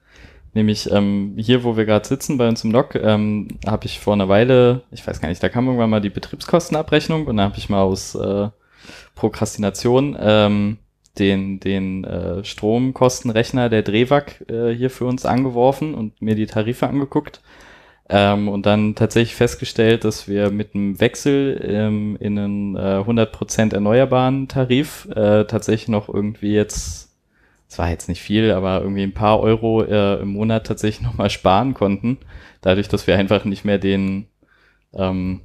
nämlich 0.54 0.90
ähm, 0.92 1.34
hier, 1.36 1.64
wo 1.64 1.76
wir 1.76 1.84
gerade 1.84 2.06
sitzen 2.06 2.38
bei 2.38 2.48
uns 2.48 2.62
im 2.62 2.70
Log, 2.70 2.94
ähm, 2.94 3.48
habe 3.66 3.86
ich 3.86 3.98
vor 3.98 4.12
einer 4.12 4.28
Weile, 4.28 4.82
ich 4.92 5.04
weiß 5.04 5.20
gar 5.20 5.28
nicht, 5.28 5.42
da 5.42 5.48
kam 5.48 5.66
irgendwann 5.66 5.90
mal 5.90 6.00
die 6.00 6.10
Betriebskostenabrechnung 6.10 7.26
und 7.26 7.36
da 7.36 7.44
habe 7.44 7.58
ich 7.58 7.68
mal 7.68 7.82
aus 7.82 8.14
äh, 8.14 8.48
Prokrastination 9.16 10.16
ähm, 10.20 10.78
den, 11.18 11.60
den 11.60 12.04
äh, 12.04 12.44
Stromkostenrechner 12.44 13.68
der 13.68 13.82
Drewag 13.82 14.40
äh, 14.48 14.74
hier 14.74 14.90
für 14.90 15.04
uns 15.06 15.26
angeworfen 15.26 15.94
und 15.94 16.20
mir 16.22 16.34
die 16.34 16.46
Tarife 16.46 16.86
angeguckt. 16.86 17.40
Ähm, 18.08 18.48
und 18.48 18.66
dann 18.66 18.94
tatsächlich 18.94 19.34
festgestellt, 19.34 20.04
dass 20.04 20.28
wir 20.28 20.50
mit 20.50 20.74
einem 20.74 21.00
Wechsel 21.00 21.60
ähm, 21.64 22.16
in 22.20 22.38
einen 22.38 22.76
äh, 22.76 23.02
100% 23.04 23.74
erneuerbaren 23.74 24.46
Tarif 24.46 25.08
äh, 25.10 25.44
tatsächlich 25.44 25.88
noch 25.88 26.08
irgendwie 26.08 26.52
jetzt, 26.52 27.10
es 27.68 27.78
war 27.78 27.90
jetzt 27.90 28.08
nicht 28.08 28.22
viel, 28.22 28.52
aber 28.52 28.80
irgendwie 28.80 29.02
ein 29.02 29.14
paar 29.14 29.40
Euro 29.40 29.82
äh, 29.82 30.20
im 30.20 30.28
Monat 30.28 30.66
tatsächlich 30.68 31.02
nochmal 31.06 31.30
sparen 31.30 31.74
konnten. 31.74 32.18
Dadurch, 32.60 32.88
dass 32.88 33.08
wir 33.08 33.16
einfach 33.18 33.44
nicht 33.44 33.64
mehr 33.64 33.78
den 33.78 34.28
ähm, 34.94 35.40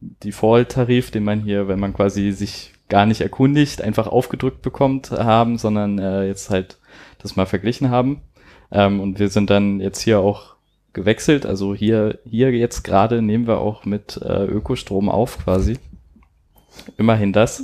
Default-Tarif, 0.00 1.12
den 1.12 1.24
man 1.24 1.40
hier, 1.40 1.68
wenn 1.68 1.80
man 1.80 1.94
quasi 1.94 2.32
sich 2.32 2.72
gar 2.88 3.06
nicht 3.06 3.20
erkundigt, 3.20 3.82
einfach 3.82 4.06
aufgedrückt 4.06 4.62
bekommt 4.62 5.10
haben, 5.10 5.58
sondern 5.58 5.98
äh, 5.98 6.26
jetzt 6.26 6.50
halt 6.50 6.78
das 7.18 7.36
mal 7.36 7.46
verglichen 7.46 7.90
haben. 7.90 8.20
Ähm, 8.70 9.00
und 9.00 9.18
wir 9.18 9.28
sind 9.28 9.50
dann 9.50 9.80
jetzt 9.80 10.00
hier 10.00 10.20
auch 10.20 10.56
gewechselt. 10.92 11.46
Also 11.46 11.74
hier, 11.74 12.18
hier 12.24 12.50
jetzt 12.52 12.82
gerade 12.82 13.22
nehmen 13.22 13.46
wir 13.46 13.58
auch 13.58 13.84
mit 13.84 14.20
äh, 14.22 14.44
Ökostrom 14.44 15.08
auf 15.08 15.38
quasi. 15.44 15.78
Immerhin 16.96 17.32
das. 17.32 17.62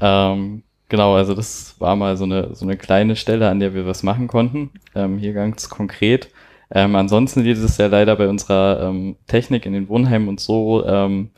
Ähm, 0.00 0.62
genau, 0.88 1.14
also 1.14 1.34
das 1.34 1.76
war 1.78 1.96
mal 1.96 2.16
so 2.16 2.24
eine, 2.24 2.54
so 2.54 2.64
eine 2.64 2.76
kleine 2.76 3.16
Stelle, 3.16 3.48
an 3.48 3.60
der 3.60 3.74
wir 3.74 3.86
was 3.86 4.02
machen 4.02 4.28
konnten. 4.28 4.70
Ähm, 4.94 5.18
hier 5.18 5.32
ganz 5.32 5.68
konkret. 5.68 6.30
Ähm, 6.72 6.94
ansonsten 6.94 7.42
sieht 7.42 7.58
es 7.58 7.78
ja 7.78 7.86
leider 7.86 8.16
bei 8.16 8.28
unserer 8.28 8.88
ähm, 8.88 9.16
Technik 9.26 9.66
in 9.66 9.72
den 9.72 9.88
Wohnheimen 9.88 10.28
und 10.28 10.40
so 10.40 10.84
ähm, 10.86 11.30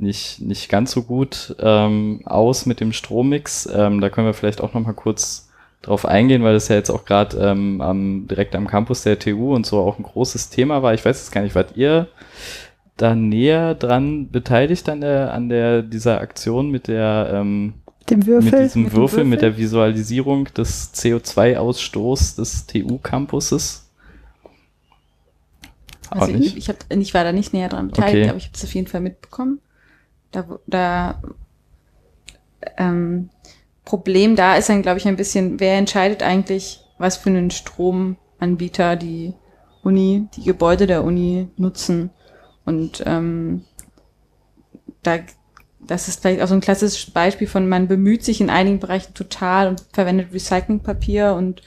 nicht, 0.00 0.40
nicht 0.40 0.68
ganz 0.68 0.92
so 0.92 1.02
gut 1.02 1.54
ähm, 1.60 2.22
aus 2.24 2.66
mit 2.66 2.80
dem 2.80 2.92
Strommix. 2.92 3.68
Ähm, 3.72 4.00
da 4.00 4.08
können 4.08 4.26
wir 4.26 4.34
vielleicht 4.34 4.60
auch 4.60 4.74
noch 4.74 4.84
mal 4.84 4.92
kurz 4.92 5.48
drauf 5.82 6.04
eingehen, 6.06 6.42
weil 6.42 6.54
das 6.54 6.68
ja 6.68 6.76
jetzt 6.76 6.90
auch 6.90 7.04
gerade 7.04 7.36
ähm, 7.38 7.80
am, 7.80 8.26
direkt 8.26 8.54
am 8.54 8.66
Campus 8.66 9.02
der 9.02 9.18
TU 9.18 9.54
und 9.54 9.66
so 9.66 9.78
auch 9.80 9.98
ein 9.98 10.02
großes 10.02 10.50
Thema 10.50 10.82
war. 10.82 10.94
Ich 10.94 11.04
weiß 11.04 11.18
jetzt 11.18 11.32
gar 11.32 11.42
nicht, 11.42 11.54
wart 11.54 11.76
ihr 11.76 12.08
da 12.96 13.14
näher 13.14 13.74
dran 13.74 14.30
beteiligt 14.30 14.88
an 14.88 15.00
der, 15.00 15.32
an 15.32 15.48
der, 15.48 15.82
dieser 15.82 16.20
Aktion 16.20 16.70
mit 16.70 16.86
der, 16.86 17.30
ähm, 17.32 17.74
dem 18.10 18.26
Würfel, 18.26 18.50
mit 18.50 18.60
diesem 18.60 18.82
mit 18.84 18.92
Würfel, 18.92 19.00
Würfel, 19.00 19.24
mit 19.24 19.42
der 19.42 19.56
Visualisierung 19.56 20.44
des 20.52 20.92
CO2-Ausstoßes 20.94 22.36
des 22.36 22.66
TU-Campuses? 22.66 23.86
Also 26.10 26.34
ich, 26.34 26.56
ich, 26.56 26.68
hab, 26.68 26.76
ich 26.88 27.14
war 27.14 27.24
da 27.24 27.32
nicht 27.32 27.54
näher 27.54 27.68
dran 27.68 27.88
beteiligt, 27.88 28.16
okay. 28.16 28.28
aber 28.28 28.38
ich 28.38 28.46
habe 28.46 28.54
es 28.54 28.64
auf 28.64 28.74
jeden 28.74 28.88
Fall 28.88 29.00
mitbekommen. 29.00 29.60
Da, 30.30 30.44
da 30.66 31.20
ähm, 32.76 33.30
Problem 33.84 34.36
da 34.36 34.56
ist 34.56 34.68
dann, 34.68 34.82
glaube 34.82 34.98
ich, 34.98 35.08
ein 35.08 35.16
bisschen, 35.16 35.58
wer 35.58 35.76
entscheidet 35.76 36.22
eigentlich, 36.22 36.84
was 36.98 37.16
für 37.16 37.30
einen 37.30 37.50
Stromanbieter 37.50 38.96
die 38.96 39.34
Uni, 39.82 40.28
die 40.36 40.44
Gebäude 40.44 40.86
der 40.86 41.02
Uni 41.02 41.48
nutzen. 41.56 42.10
Und 42.64 43.02
ähm, 43.06 43.64
da, 45.02 45.18
das 45.80 46.08
ist 46.08 46.20
vielleicht 46.20 46.42
auch 46.42 46.46
so 46.46 46.54
ein 46.54 46.60
klassisches 46.60 47.10
Beispiel 47.10 47.48
von, 47.48 47.68
man 47.68 47.88
bemüht 47.88 48.24
sich 48.24 48.40
in 48.40 48.50
einigen 48.50 48.78
Bereichen 48.78 49.14
total 49.14 49.68
und 49.68 49.84
verwendet 49.92 50.32
Recyclingpapier 50.32 51.34
und 51.34 51.62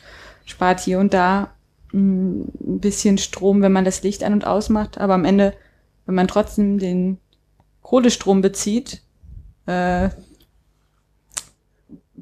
spart 0.45 0.80
hier 0.80 0.99
und 0.99 1.14
da 1.14 1.49
hm, 1.91 2.44
ein 2.44 2.80
bisschen 2.80 3.18
Strom, 3.18 3.61
wenn 3.61 3.72
man 3.72 3.85
das 3.85 4.03
Licht 4.03 4.23
an 4.23 4.34
und 4.34 4.45
ausmacht. 4.45 4.98
Aber 4.98 5.15
am 5.15 5.26
Ende, 5.26 5.53
wenn 6.06 6.15
man 6.15 6.27
trotzdem 6.27 6.77
den 6.77 7.18
Kohlestrom 7.84 8.41
bezieht, 8.41 9.01
äh, 9.68 10.10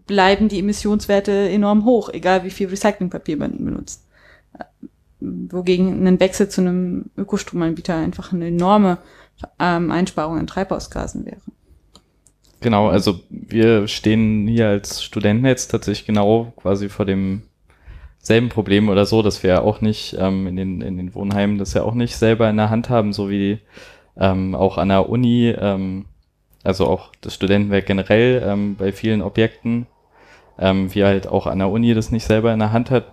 bleiben 0.07 0.49
die 0.49 0.59
Emissionswerte 0.59 1.31
enorm 1.49 1.85
hoch, 1.85 2.09
egal 2.09 2.43
wie 2.43 2.49
viel 2.49 2.67
Recyclingpapier 2.67 3.37
man 3.37 3.63
benutzt. 3.63 4.05
wogegen 5.19 6.07
ein 6.07 6.19
Wechsel 6.19 6.49
zu 6.49 6.61
einem 6.61 7.05
Ökostromanbieter 7.15 7.95
einfach 7.95 8.33
eine 8.33 8.47
enorme 8.47 8.97
ähm, 9.59 9.91
Einsparung 9.91 10.39
in 10.39 10.47
Treibhausgasen 10.47 11.25
wäre. 11.25 11.41
Genau, 12.59 12.89
also 12.89 13.19
wir 13.29 13.87
stehen 13.87 14.47
hier 14.47 14.67
als 14.67 15.03
Studentennetz 15.03 15.67
tatsächlich 15.67 16.07
genau 16.07 16.53
quasi 16.55 16.89
vor 16.89 17.05
dem 17.05 17.43
selben 18.19 18.49
Problem 18.49 18.89
oder 18.89 19.05
so, 19.05 19.21
dass 19.21 19.43
wir 19.43 19.63
auch 19.63 19.81
nicht 19.81 20.15
ähm, 20.19 20.47
in, 20.47 20.55
den, 20.55 20.81
in 20.81 20.97
den 20.97 21.13
Wohnheimen 21.15 21.57
das 21.57 21.73
ja 21.73 21.83
auch 21.83 21.95
nicht 21.95 22.15
selber 22.15 22.49
in 22.49 22.57
der 22.57 22.69
Hand 22.69 22.89
haben, 22.89 23.13
so 23.13 23.29
wie 23.29 23.59
ähm, 24.17 24.55
auch 24.55 24.77
an 24.77 24.89
der 24.89 25.09
Uni, 25.09 25.49
ähm, 25.49 26.05
also 26.63 26.87
auch 26.87 27.11
das 27.21 27.33
Studentenwerk 27.33 27.85
generell 27.85 28.43
ähm, 28.45 28.75
bei 28.75 28.91
vielen 28.91 29.21
Objekten, 29.21 29.87
ähm, 30.59 30.93
wie 30.93 31.03
halt 31.03 31.27
auch 31.27 31.47
an 31.47 31.59
der 31.59 31.69
Uni 31.69 31.93
das 31.93 32.11
nicht 32.11 32.25
selber 32.25 32.53
in 32.53 32.59
der 32.59 32.71
Hand 32.71 32.91
hat, 32.91 33.05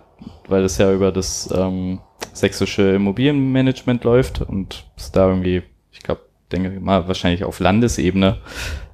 weil 0.47 0.61
das 0.61 0.77
ja 0.77 0.93
über 0.93 1.11
das 1.11 1.49
ähm, 1.55 1.99
sächsische 2.33 2.93
Immobilienmanagement 2.93 4.03
läuft 4.03 4.41
und 4.41 4.85
es 4.97 5.11
da 5.11 5.27
irgendwie, 5.27 5.63
ich 5.91 5.99
glaube, 5.99 6.21
denke 6.51 6.79
mal, 6.79 7.07
wahrscheinlich 7.07 7.43
auf 7.43 7.59
Landesebene 7.59 8.39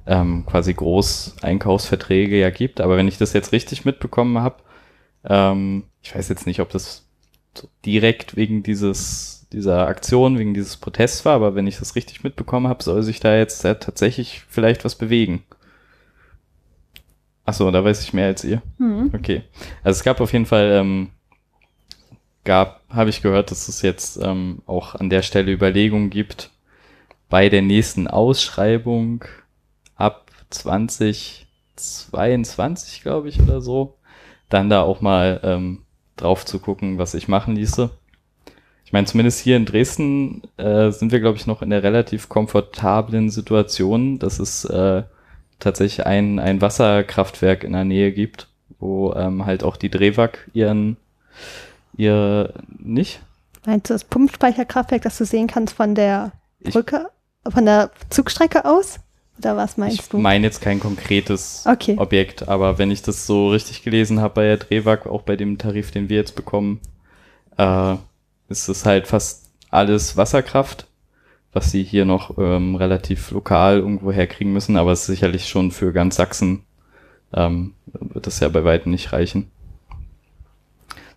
ähm, 0.06 0.44
quasi 0.46 0.74
groß 0.74 1.36
Einkaufsverträge 1.42 2.38
ja 2.38 2.50
gibt. 2.50 2.80
Aber 2.80 2.96
wenn 2.96 3.08
ich 3.08 3.18
das 3.18 3.32
jetzt 3.32 3.52
richtig 3.52 3.84
mitbekommen 3.84 4.38
habe, 4.38 4.56
ähm, 5.24 5.84
ich 6.02 6.14
weiß 6.14 6.28
jetzt 6.28 6.46
nicht, 6.46 6.60
ob 6.60 6.70
das 6.70 7.08
so 7.56 7.68
direkt 7.84 8.36
wegen 8.36 8.62
dieses, 8.62 9.35
dieser 9.52 9.86
Aktion, 9.86 10.38
wegen 10.38 10.54
dieses 10.54 10.76
Protests 10.76 11.24
war, 11.24 11.34
aber 11.34 11.54
wenn 11.54 11.66
ich 11.66 11.78
das 11.78 11.94
richtig 11.94 12.24
mitbekommen 12.24 12.68
habe, 12.68 12.82
soll 12.82 13.02
sich 13.02 13.20
da 13.20 13.36
jetzt 13.36 13.64
äh, 13.64 13.78
tatsächlich 13.78 14.42
vielleicht 14.48 14.84
was 14.84 14.96
bewegen. 14.96 15.44
Achso, 17.44 17.70
da 17.70 17.84
weiß 17.84 18.02
ich 18.02 18.12
mehr 18.12 18.26
als 18.26 18.42
ihr. 18.44 18.60
Hm. 18.78 19.12
Okay. 19.14 19.42
Also 19.84 19.98
es 19.98 20.04
gab 20.04 20.20
auf 20.20 20.32
jeden 20.32 20.46
Fall, 20.46 20.72
ähm, 20.72 21.10
gab, 22.44 22.82
habe 22.88 23.10
ich 23.10 23.22
gehört, 23.22 23.52
dass 23.52 23.68
es 23.68 23.82
jetzt 23.82 24.18
ähm, 24.20 24.62
auch 24.66 24.96
an 24.96 25.10
der 25.10 25.22
Stelle 25.22 25.52
Überlegungen 25.52 26.10
gibt, 26.10 26.50
bei 27.28 27.48
der 27.48 27.62
nächsten 27.62 28.08
Ausschreibung 28.08 29.24
ab 29.94 30.32
2022, 30.50 33.02
glaube 33.02 33.28
ich, 33.28 33.40
oder 33.40 33.60
so, 33.60 33.96
dann 34.48 34.70
da 34.70 34.82
auch 34.82 35.00
mal 35.00 35.40
ähm, 35.42 35.82
drauf 36.16 36.44
zu 36.44 36.58
gucken, 36.58 36.98
was 36.98 37.14
ich 37.14 37.28
machen 37.28 37.54
ließe. 37.54 37.90
Ich 38.86 38.92
meine, 38.92 39.06
zumindest 39.06 39.40
hier 39.40 39.56
in 39.56 39.66
Dresden 39.66 40.42
äh, 40.58 40.90
sind 40.92 41.10
wir, 41.10 41.18
glaube 41.18 41.36
ich, 41.36 41.46
noch 41.48 41.60
in 41.60 41.70
der 41.70 41.82
relativ 41.82 42.28
komfortablen 42.28 43.30
Situation, 43.30 44.20
dass 44.20 44.38
es 44.38 44.64
äh, 44.64 45.02
tatsächlich 45.58 46.06
ein, 46.06 46.38
ein 46.38 46.60
Wasserkraftwerk 46.60 47.64
in 47.64 47.72
der 47.72 47.84
Nähe 47.84 48.12
gibt, 48.12 48.46
wo 48.78 49.12
ähm, 49.14 49.44
halt 49.44 49.64
auch 49.64 49.76
die 49.76 49.90
Drewag 49.90 50.30
ihren, 50.54 50.96
ihr, 51.96 52.54
nicht? 52.78 53.20
Meinst 53.64 53.90
du 53.90 53.94
das 53.94 54.04
Pumpspeicherkraftwerk, 54.04 55.02
das 55.02 55.18
du 55.18 55.24
sehen 55.24 55.48
kannst 55.48 55.74
von 55.74 55.96
der 55.96 56.30
Ich- 56.60 56.72
Brücke, 56.72 57.08
von 57.48 57.64
der 57.66 57.90
Zugstrecke 58.10 58.64
aus? 58.64 59.00
Oder 59.38 59.56
was 59.56 59.76
meinst 59.76 59.98
Ich 60.00 60.08
du? 60.08 60.18
meine 60.18 60.46
jetzt 60.46 60.62
kein 60.62 60.78
konkretes 60.78 61.64
Okay. 61.68 61.96
Objekt, 61.98 62.48
aber 62.48 62.78
wenn 62.78 62.92
ich 62.92 63.02
das 63.02 63.26
so 63.26 63.48
richtig 63.50 63.82
gelesen 63.82 64.20
habe 64.20 64.34
bei 64.34 64.44
der 64.44 64.56
Drewag, 64.58 65.06
auch 65.06 65.22
bei 65.22 65.34
dem 65.34 65.58
Tarif, 65.58 65.90
den 65.90 66.08
wir 66.08 66.16
jetzt 66.18 66.36
bekommen, 66.36 66.80
äh, 67.58 67.96
ist 68.48 68.68
es 68.68 68.84
halt 68.86 69.06
fast 69.06 69.50
alles 69.70 70.16
Wasserkraft, 70.16 70.86
was 71.52 71.70
sie 71.70 71.82
hier 71.82 72.04
noch 72.04 72.36
ähm, 72.38 72.74
relativ 72.76 73.30
lokal 73.30 73.78
irgendwo 73.78 74.12
herkriegen 74.12 74.52
müssen, 74.52 74.76
aber 74.76 74.92
es 74.92 75.00
ist 75.00 75.06
sicherlich 75.06 75.48
schon 75.48 75.70
für 75.72 75.92
ganz 75.92 76.16
Sachsen 76.16 76.64
ähm, 77.34 77.74
wird 77.86 78.26
das 78.26 78.40
ja 78.40 78.48
bei 78.48 78.64
weitem 78.64 78.92
nicht 78.92 79.12
reichen. 79.12 79.50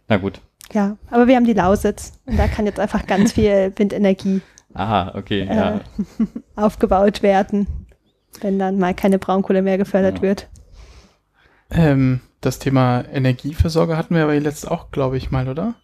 Na 0.07 0.17
gut. 0.17 0.41
Ja, 0.71 0.97
aber 1.09 1.27
wir 1.27 1.35
haben 1.35 1.45
die 1.45 1.53
Lausitz 1.53 2.13
und 2.25 2.37
da 2.37 2.47
kann 2.47 2.65
jetzt 2.65 2.79
einfach 2.79 3.05
ganz 3.07 3.33
viel 3.33 3.71
Windenergie 3.77 4.41
Aha, 4.73 5.13
okay, 5.15 5.41
Äh, 5.41 5.55
ja. 5.55 5.81
aufgebaut 6.55 7.23
werden, 7.23 7.67
wenn 8.41 8.59
dann 8.59 8.77
mal 8.77 8.93
keine 8.93 9.17
Braunkohle 9.19 9.61
mehr 9.61 9.77
gefördert 9.77 10.17
Ja. 10.17 10.21
wird. 10.21 10.47
Ähm, 11.71 12.21
das 12.41 12.59
Thema 12.59 13.03
Energieversorger 13.11 13.97
hatten 13.97 14.15
wir 14.15 14.23
aber 14.23 14.33
jetzt 14.35 14.69
auch, 14.69 14.91
glaube 14.91 15.17
ich, 15.17 15.31
mal, 15.31 15.47
oder? 15.49 15.75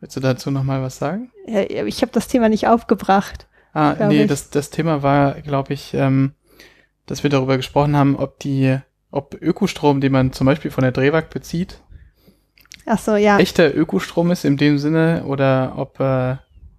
Willst 0.00 0.16
du 0.16 0.20
dazu 0.20 0.50
nochmal 0.50 0.82
was 0.82 0.98
sagen? 0.98 1.30
Ich 1.46 2.02
habe 2.02 2.12
das 2.12 2.28
Thema 2.28 2.48
nicht 2.48 2.68
aufgebracht. 2.68 3.46
Ah, 3.72 3.94
nee, 4.08 4.22
ich. 4.22 4.28
das, 4.28 4.50
das 4.50 4.70
Thema 4.70 5.02
war, 5.02 5.40
glaube 5.40 5.72
ich, 5.74 5.92
ähm, 5.94 6.32
dass 7.06 7.22
wir 7.22 7.30
darüber 7.30 7.56
gesprochen 7.56 7.96
haben, 7.96 8.16
ob 8.16 8.38
die, 8.38 8.78
ob 9.10 9.34
Ökostrom, 9.40 10.00
den 10.00 10.12
man 10.12 10.32
zum 10.32 10.46
Beispiel 10.46 10.70
von 10.70 10.82
der 10.82 10.92
Drewag 10.92 11.30
bezieht, 11.30 11.80
Ach 12.86 12.98
so, 12.98 13.16
ja. 13.16 13.38
echter 13.38 13.74
Ökostrom 13.74 14.30
ist 14.30 14.44
in 14.44 14.56
dem 14.56 14.78
Sinne 14.78 15.24
oder 15.26 15.74
ob 15.76 16.00
äh, 16.00 16.36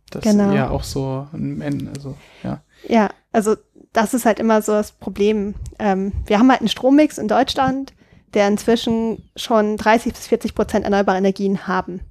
das 0.10 0.24
Genau. 0.24 0.54
ja 0.54 0.70
auch 0.70 0.84
so 0.84 1.28
ein 1.34 1.90
also 1.96 2.18
ja. 2.44 2.62
Ja, 2.88 3.10
also 3.32 3.56
das 3.94 4.14
ist 4.14 4.26
halt 4.26 4.40
immer 4.40 4.62
so 4.62 4.72
das 4.72 4.91
Problem. 4.91 5.56
Ähm, 5.78 6.14
wir 6.26 6.40
haben 6.40 6.50
halt 6.50 6.62
einen 6.62 6.70
Strommix 6.70 7.18
in 7.18 7.28
Deutschland, 7.28 7.94
der 8.34 8.48
inzwischen 8.48 9.30
schon 9.36 9.78
30 9.78 10.14
bis 10.14 10.28
40 10.28 10.56
Prozent 10.56 10.86
erneuerbare 10.86 11.18
Energien 11.18 11.68
haben. 11.68 12.02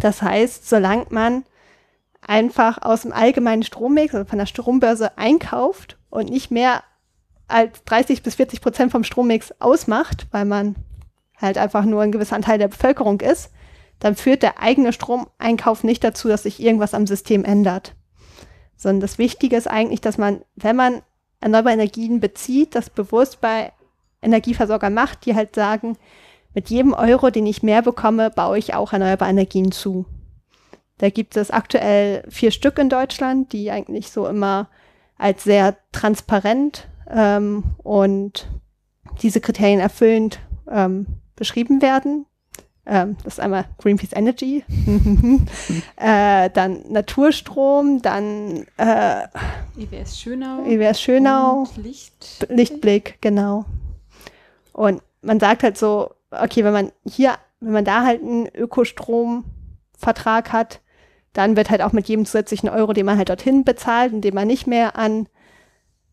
Das 0.00 0.22
heißt, 0.22 0.68
solange 0.68 1.06
man 1.10 1.44
einfach 2.26 2.80
aus 2.82 3.02
dem 3.02 3.12
allgemeinen 3.12 3.62
Strommix, 3.62 4.14
also 4.14 4.28
von 4.28 4.38
der 4.38 4.46
Strombörse 4.46 5.18
einkauft 5.18 5.98
und 6.10 6.30
nicht 6.30 6.50
mehr 6.50 6.82
als 7.48 7.84
30 7.84 8.22
bis 8.22 8.36
40 8.36 8.60
Prozent 8.60 8.92
vom 8.92 9.04
Strommix 9.04 9.52
ausmacht, 9.58 10.26
weil 10.30 10.44
man 10.44 10.76
halt 11.36 11.58
einfach 11.58 11.84
nur 11.84 12.02
ein 12.02 12.12
gewisser 12.12 12.36
Anteil 12.36 12.58
der 12.58 12.68
Bevölkerung 12.68 13.20
ist, 13.20 13.50
dann 14.00 14.16
führt 14.16 14.42
der 14.42 14.60
eigene 14.60 14.92
Stromeinkauf 14.92 15.84
nicht 15.84 16.02
dazu, 16.02 16.28
dass 16.28 16.44
sich 16.44 16.60
irgendwas 16.60 16.94
am 16.94 17.06
System 17.06 17.44
ändert. 17.44 17.94
Sondern 18.76 19.00
das 19.00 19.18
Wichtige 19.18 19.56
ist 19.56 19.68
eigentlich, 19.68 20.00
dass 20.00 20.18
man, 20.18 20.42
wenn 20.56 20.76
man 20.76 21.02
erneuerbare 21.40 21.74
Energien 21.74 22.20
bezieht, 22.20 22.74
das 22.74 22.90
bewusst 22.90 23.40
bei 23.40 23.72
Energieversorgern 24.22 24.94
macht, 24.94 25.26
die 25.26 25.34
halt 25.34 25.54
sagen, 25.54 25.96
mit 26.54 26.70
jedem 26.70 26.94
Euro, 26.94 27.30
den 27.30 27.46
ich 27.46 27.62
mehr 27.62 27.82
bekomme, 27.82 28.30
baue 28.30 28.58
ich 28.58 28.74
auch 28.74 28.92
erneuerbare 28.92 29.30
Energien 29.30 29.72
zu. 29.72 30.06
Da 30.98 31.10
gibt 31.10 31.36
es 31.36 31.50
aktuell 31.50 32.24
vier 32.28 32.52
Stück 32.52 32.78
in 32.78 32.88
Deutschland, 32.88 33.52
die 33.52 33.70
eigentlich 33.70 34.10
so 34.10 34.26
immer 34.26 34.68
als 35.18 35.44
sehr 35.44 35.76
transparent 35.92 36.88
ähm, 37.10 37.64
und 37.82 38.48
diese 39.22 39.40
Kriterien 39.40 39.80
erfüllend 39.80 40.38
ähm, 40.70 41.06
beschrieben 41.36 41.82
werden. 41.82 42.26
Ähm, 42.86 43.16
das 43.24 43.34
ist 43.34 43.40
einmal 43.40 43.64
Greenpeace 43.78 44.12
Energy, 44.12 44.62
äh, 45.96 46.50
dann 46.50 46.82
Naturstrom, 46.90 48.02
dann 48.02 48.66
äh, 48.76 49.22
EWS 49.78 50.18
Schönau. 50.20 50.64
EWS 50.66 51.00
Schönau, 51.00 51.66
Licht. 51.76 52.46
Lichtblick, 52.50 53.18
genau. 53.22 53.64
Und 54.72 55.02
man 55.22 55.40
sagt 55.40 55.62
halt 55.62 55.78
so, 55.78 56.10
okay, 56.42 56.64
wenn 56.64 56.72
man 56.72 56.92
hier, 57.04 57.34
wenn 57.60 57.72
man 57.72 57.84
da 57.84 58.04
halt 58.04 58.22
einen 58.22 58.46
Ökostromvertrag 58.54 60.52
hat, 60.52 60.80
dann 61.32 61.56
wird 61.56 61.70
halt 61.70 61.82
auch 61.82 61.92
mit 61.92 62.08
jedem 62.08 62.26
zusätzlichen 62.26 62.68
Euro, 62.68 62.92
den 62.92 63.06
man 63.06 63.18
halt 63.18 63.28
dorthin 63.28 63.64
bezahlt, 63.64 64.12
indem 64.12 64.34
man 64.34 64.46
nicht 64.46 64.66
mehr 64.66 64.96
an 64.96 65.28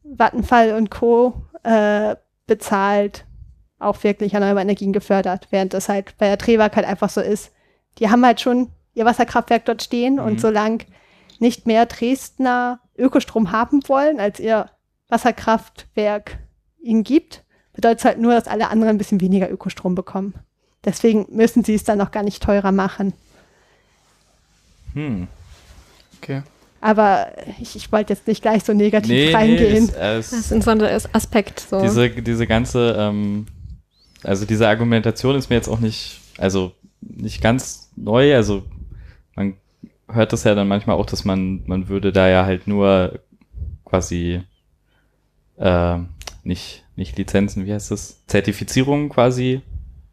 Vattenfall 0.04 0.74
und 0.74 0.90
Co. 0.90 1.34
Äh, 1.64 2.16
bezahlt, 2.48 3.26
auch 3.78 4.04
wirklich 4.04 4.34
erneuerbare 4.34 4.64
Energien 4.64 4.94
gefördert, 4.94 5.48
während 5.52 5.74
das 5.74 5.90
halt 5.90 6.18
bei 6.18 6.26
der 6.28 6.38
Trewag 6.40 6.76
halt 6.76 6.88
einfach 6.88 7.10
so 7.10 7.22
ist. 7.22 7.52
Die 8.00 8.10
haben 8.10 8.26
halt 8.26 8.42
schon 8.42 8.72
ihr 8.94 9.06
Wasserkraftwerk 9.06 9.64
dort 9.66 9.84
stehen 9.84 10.16
Mhm. 10.16 10.22
und 10.22 10.42
solange 10.42 10.80
nicht 11.40 11.68
mehr 11.68 11.86
Dresdner 11.86 12.80
Ökostrom 12.98 13.52
haben 13.52 13.88
wollen, 13.88 14.20
als 14.20 14.40
ihr 14.40 14.70
Wasserkraftwerk 15.08 16.40
ihnen 16.82 17.04
gibt, 17.04 17.44
bedeutet 17.74 18.00
es 18.00 18.06
halt 18.06 18.20
nur, 18.20 18.34
dass 18.34 18.48
alle 18.48 18.70
anderen 18.70 18.96
ein 18.96 18.98
bisschen 18.98 19.22
weniger 19.22 19.50
Ökostrom 19.52 19.96
bekommen. 19.96 20.34
Deswegen 20.84 21.28
müssen 21.30 21.64
sie 21.64 21.76
es 21.76 21.84
dann 21.84 21.98
noch 22.00 22.12
gar 22.12 22.24
nicht 22.24 22.42
teurer 22.42 22.72
machen. 22.72 23.14
Hm. 24.94 25.28
Okay. 26.22 26.44
Aber 26.82 27.28
ich, 27.62 27.76
ich 27.76 27.92
wollte 27.92 28.14
jetzt 28.14 28.28
nicht 28.28 28.42
gleich 28.42 28.64
so 28.64 28.74
negativ 28.74 29.12
Nee, 29.12 29.34
reingehen. 29.34 29.86
nee, 29.86 29.92
es, 29.92 29.92
Das 29.94 30.32
es, 30.32 30.52
ist 30.52 30.64
so 30.64 30.72
ein 30.72 30.82
Aspekt. 31.14 31.60
So. 31.60 31.80
diese, 31.82 32.10
diese 32.10 32.48
ganze, 32.48 32.96
ähm, 32.98 33.46
also 34.24 34.46
diese 34.46 34.68
Argumentation 34.68 35.36
ist 35.36 35.50
mir 35.50 35.56
jetzt 35.58 35.68
auch 35.70 35.80
nicht, 35.80 36.20
also 36.38 36.72
nicht 37.02 37.42
ganz 37.42 37.92
neu, 37.96 38.36
also 38.36 38.64
man 39.36 39.54
hört 40.08 40.34
das 40.34 40.44
ja 40.44 40.56
dann 40.56 40.68
manchmal 40.68 40.96
auch, 40.98 41.06
dass 41.06 41.24
man, 41.24 41.62
man 41.68 41.88
würde 41.88 42.12
da 42.12 42.28
ja 42.28 42.46
halt 42.46 42.68
nur 42.68 43.20
quasi 43.86 44.42
äh, 45.58 45.98
nicht, 46.44 46.84
nicht 46.96 47.18
Lizenzen, 47.18 47.66
wie 47.66 47.74
heißt 47.74 47.92
das, 47.92 48.26
Zertifizierungen 48.28 49.10
quasi 49.10 49.62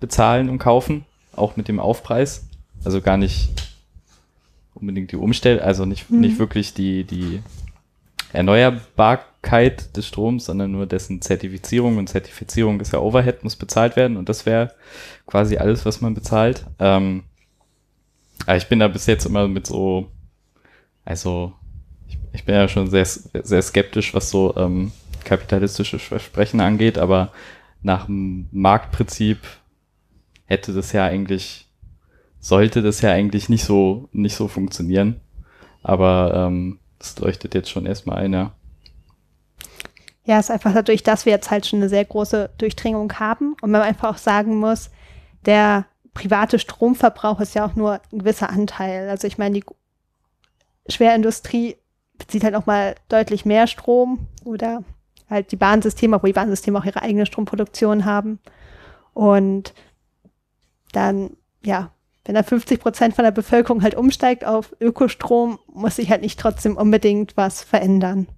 bezahlen 0.00 0.48
und 0.48 0.58
kaufen, 0.58 1.04
auch 1.34 1.56
mit 1.56 1.68
dem 1.68 1.80
Aufpreis. 1.80 2.46
Also 2.84 3.00
gar 3.00 3.16
nicht 3.16 3.50
unbedingt 4.74 5.10
die 5.10 5.16
Umstell, 5.16 5.60
also 5.60 5.84
nicht, 5.84 6.08
Mhm. 6.10 6.20
nicht 6.20 6.38
wirklich 6.38 6.72
die, 6.74 7.02
die 7.04 7.42
Erneuerbarkeit 8.32 9.96
des 9.96 10.06
Stroms, 10.06 10.44
sondern 10.44 10.70
nur 10.70 10.86
dessen 10.86 11.20
Zertifizierung 11.20 11.96
und 11.98 12.08
Zertifizierung 12.08 12.80
ist 12.80 12.92
ja 12.92 13.00
Overhead, 13.00 13.42
muss 13.42 13.56
bezahlt 13.56 13.96
werden 13.96 14.16
und 14.16 14.28
das 14.28 14.46
wäre 14.46 14.74
quasi 15.26 15.56
alles, 15.56 15.84
was 15.84 16.00
man 16.00 16.14
bezahlt. 16.14 16.64
Ähm, 16.78 17.24
Aber 18.46 18.56
ich 18.56 18.68
bin 18.68 18.78
da 18.78 18.88
bis 18.88 19.06
jetzt 19.06 19.26
immer 19.26 19.48
mit 19.48 19.66
so, 19.66 20.06
also 21.04 21.52
ich, 22.06 22.18
ich 22.32 22.44
bin 22.44 22.54
ja 22.54 22.68
schon 22.68 22.88
sehr, 22.88 23.04
sehr 23.04 23.62
skeptisch, 23.62 24.14
was 24.14 24.30
so 24.30 24.54
ähm, 24.56 24.92
kapitalistische 25.28 25.98
Versprechen 25.98 26.60
angeht, 26.60 26.98
aber 26.98 27.32
nach 27.82 28.06
dem 28.06 28.48
Marktprinzip 28.50 29.38
hätte 30.46 30.72
das 30.72 30.92
ja 30.92 31.04
eigentlich, 31.04 31.68
sollte 32.40 32.82
das 32.82 33.00
ja 33.02 33.12
eigentlich 33.12 33.48
nicht 33.48 33.64
so, 33.64 34.08
nicht 34.12 34.34
so 34.34 34.48
funktionieren. 34.48 35.20
Aber 35.82 36.32
ähm, 36.34 36.78
das 36.98 37.18
leuchtet 37.18 37.54
jetzt 37.54 37.70
schon 37.70 37.86
erstmal 37.86 38.18
ein, 38.18 38.32
ja. 38.32 38.52
Ja, 40.24 40.38
es 40.38 40.46
ist 40.46 40.50
einfach 40.50 40.74
dadurch, 40.74 41.02
dass 41.02 41.24
wir 41.24 41.32
jetzt 41.32 41.50
halt 41.50 41.66
schon 41.66 41.78
eine 41.78 41.88
sehr 41.88 42.04
große 42.04 42.50
Durchdringung 42.58 43.12
haben 43.14 43.56
und 43.62 43.70
man 43.70 43.82
einfach 43.82 44.14
auch 44.14 44.18
sagen 44.18 44.56
muss, 44.56 44.90
der 45.46 45.86
private 46.12 46.58
Stromverbrauch 46.58 47.40
ist 47.40 47.54
ja 47.54 47.64
auch 47.64 47.76
nur 47.76 48.00
ein 48.12 48.18
gewisser 48.18 48.50
Anteil. 48.50 49.08
Also 49.08 49.26
ich 49.26 49.38
meine, 49.38 49.60
die 49.60 49.64
Schwerindustrie 50.92 51.76
bezieht 52.18 52.44
halt 52.44 52.56
auch 52.56 52.66
mal 52.66 52.96
deutlich 53.08 53.46
mehr 53.46 53.66
Strom 53.66 54.26
oder 54.44 54.82
halt 55.28 55.52
die 55.52 55.56
Bahnsysteme, 55.56 56.16
obwohl 56.16 56.30
die 56.30 56.34
Bahnsysteme 56.34 56.78
auch 56.78 56.84
ihre 56.84 57.02
eigene 57.02 57.26
Stromproduktion 57.26 58.04
haben. 58.04 58.38
Und 59.14 59.74
dann, 60.92 61.36
ja, 61.62 61.90
wenn 62.24 62.34
da 62.34 62.42
50 62.42 62.80
Prozent 62.80 63.14
von 63.14 63.24
der 63.24 63.30
Bevölkerung 63.32 63.82
halt 63.82 63.94
umsteigt 63.94 64.44
auf 64.44 64.76
Ökostrom, 64.80 65.58
muss 65.72 65.96
sich 65.96 66.10
halt 66.10 66.22
nicht 66.22 66.38
trotzdem 66.38 66.76
unbedingt 66.76 67.36
was 67.36 67.62
verändern. 67.62 68.28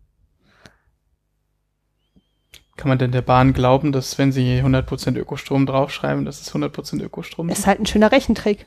Kann 2.76 2.88
man 2.88 2.98
denn 2.98 3.12
der 3.12 3.20
Bahn 3.20 3.52
glauben, 3.52 3.92
dass 3.92 4.16
wenn 4.16 4.32
sie 4.32 4.62
100% 4.62 5.18
Ökostrom 5.18 5.66
draufschreiben, 5.66 6.24
dass 6.24 6.40
es 6.40 6.54
100% 6.54 7.02
Ökostrom 7.02 7.50
ist? 7.50 7.58
Ist 7.58 7.66
halt 7.66 7.80
ein 7.80 7.86
schöner 7.86 8.10
Rechentrick. 8.10 8.66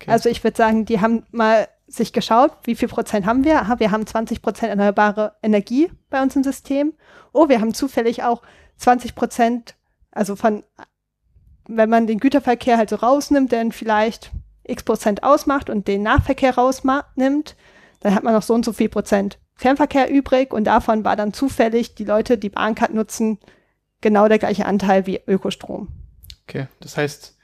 Okay. 0.00 0.10
Also 0.10 0.28
ich 0.28 0.42
würde 0.44 0.56
sagen, 0.56 0.84
die 0.84 1.00
haben 1.00 1.24
mal 1.30 1.68
sich 1.86 2.12
geschaut, 2.12 2.52
wie 2.64 2.74
viel 2.74 2.88
Prozent 2.88 3.26
haben 3.26 3.44
wir? 3.44 3.60
Aha, 3.60 3.78
wir 3.78 3.90
haben 3.90 4.06
20 4.06 4.42
Prozent 4.42 4.70
erneuerbare 4.70 5.36
Energie 5.42 5.90
bei 6.10 6.20
uns 6.20 6.34
im 6.36 6.42
System. 6.42 6.94
Oh, 7.32 7.48
wir 7.48 7.60
haben 7.60 7.74
zufällig 7.74 8.22
auch 8.22 8.42
20 8.78 9.14
Prozent, 9.14 9.76
also 10.10 10.36
von, 10.36 10.64
wenn 11.68 11.88
man 11.88 12.06
den 12.06 12.18
Güterverkehr 12.18 12.76
halt 12.76 12.90
so 12.90 12.96
rausnimmt, 12.96 13.52
der 13.52 13.70
vielleicht 13.70 14.32
x 14.64 14.82
Prozent 14.82 15.22
ausmacht 15.22 15.70
und 15.70 15.86
den 15.86 16.02
Nahverkehr 16.02 16.56
rausnimmt, 16.56 17.56
dann 18.00 18.14
hat 18.14 18.24
man 18.24 18.34
noch 18.34 18.42
so 18.42 18.54
und 18.54 18.64
so 18.64 18.72
viel 18.72 18.88
Prozent 18.88 19.38
Fernverkehr 19.54 20.10
übrig 20.10 20.52
und 20.52 20.64
davon 20.64 21.04
war 21.04 21.16
dann 21.16 21.32
zufällig 21.32 21.94
die 21.94 22.04
Leute, 22.04 22.36
die 22.36 22.50
Bahncard 22.50 22.92
nutzen, 22.92 23.38
genau 24.02 24.28
der 24.28 24.38
gleiche 24.38 24.66
Anteil 24.66 25.06
wie 25.06 25.20
Ökostrom. 25.26 25.88
Okay, 26.46 26.66
das 26.80 26.96
heißt, 26.96 27.35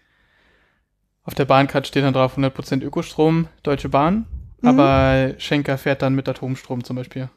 auf 1.24 1.34
der 1.34 1.44
Bahncard 1.44 1.86
steht 1.86 2.04
dann 2.04 2.14
drauf 2.14 2.36
100% 2.36 2.82
Ökostrom, 2.82 3.48
Deutsche 3.62 3.88
Bahn, 3.88 4.26
mhm. 4.60 4.68
aber 4.68 5.34
Schenker 5.38 5.78
fährt 5.78 6.02
dann 6.02 6.14
mit 6.14 6.28
Atomstrom 6.28 6.84
zum 6.84 6.96
Beispiel. 6.96 7.28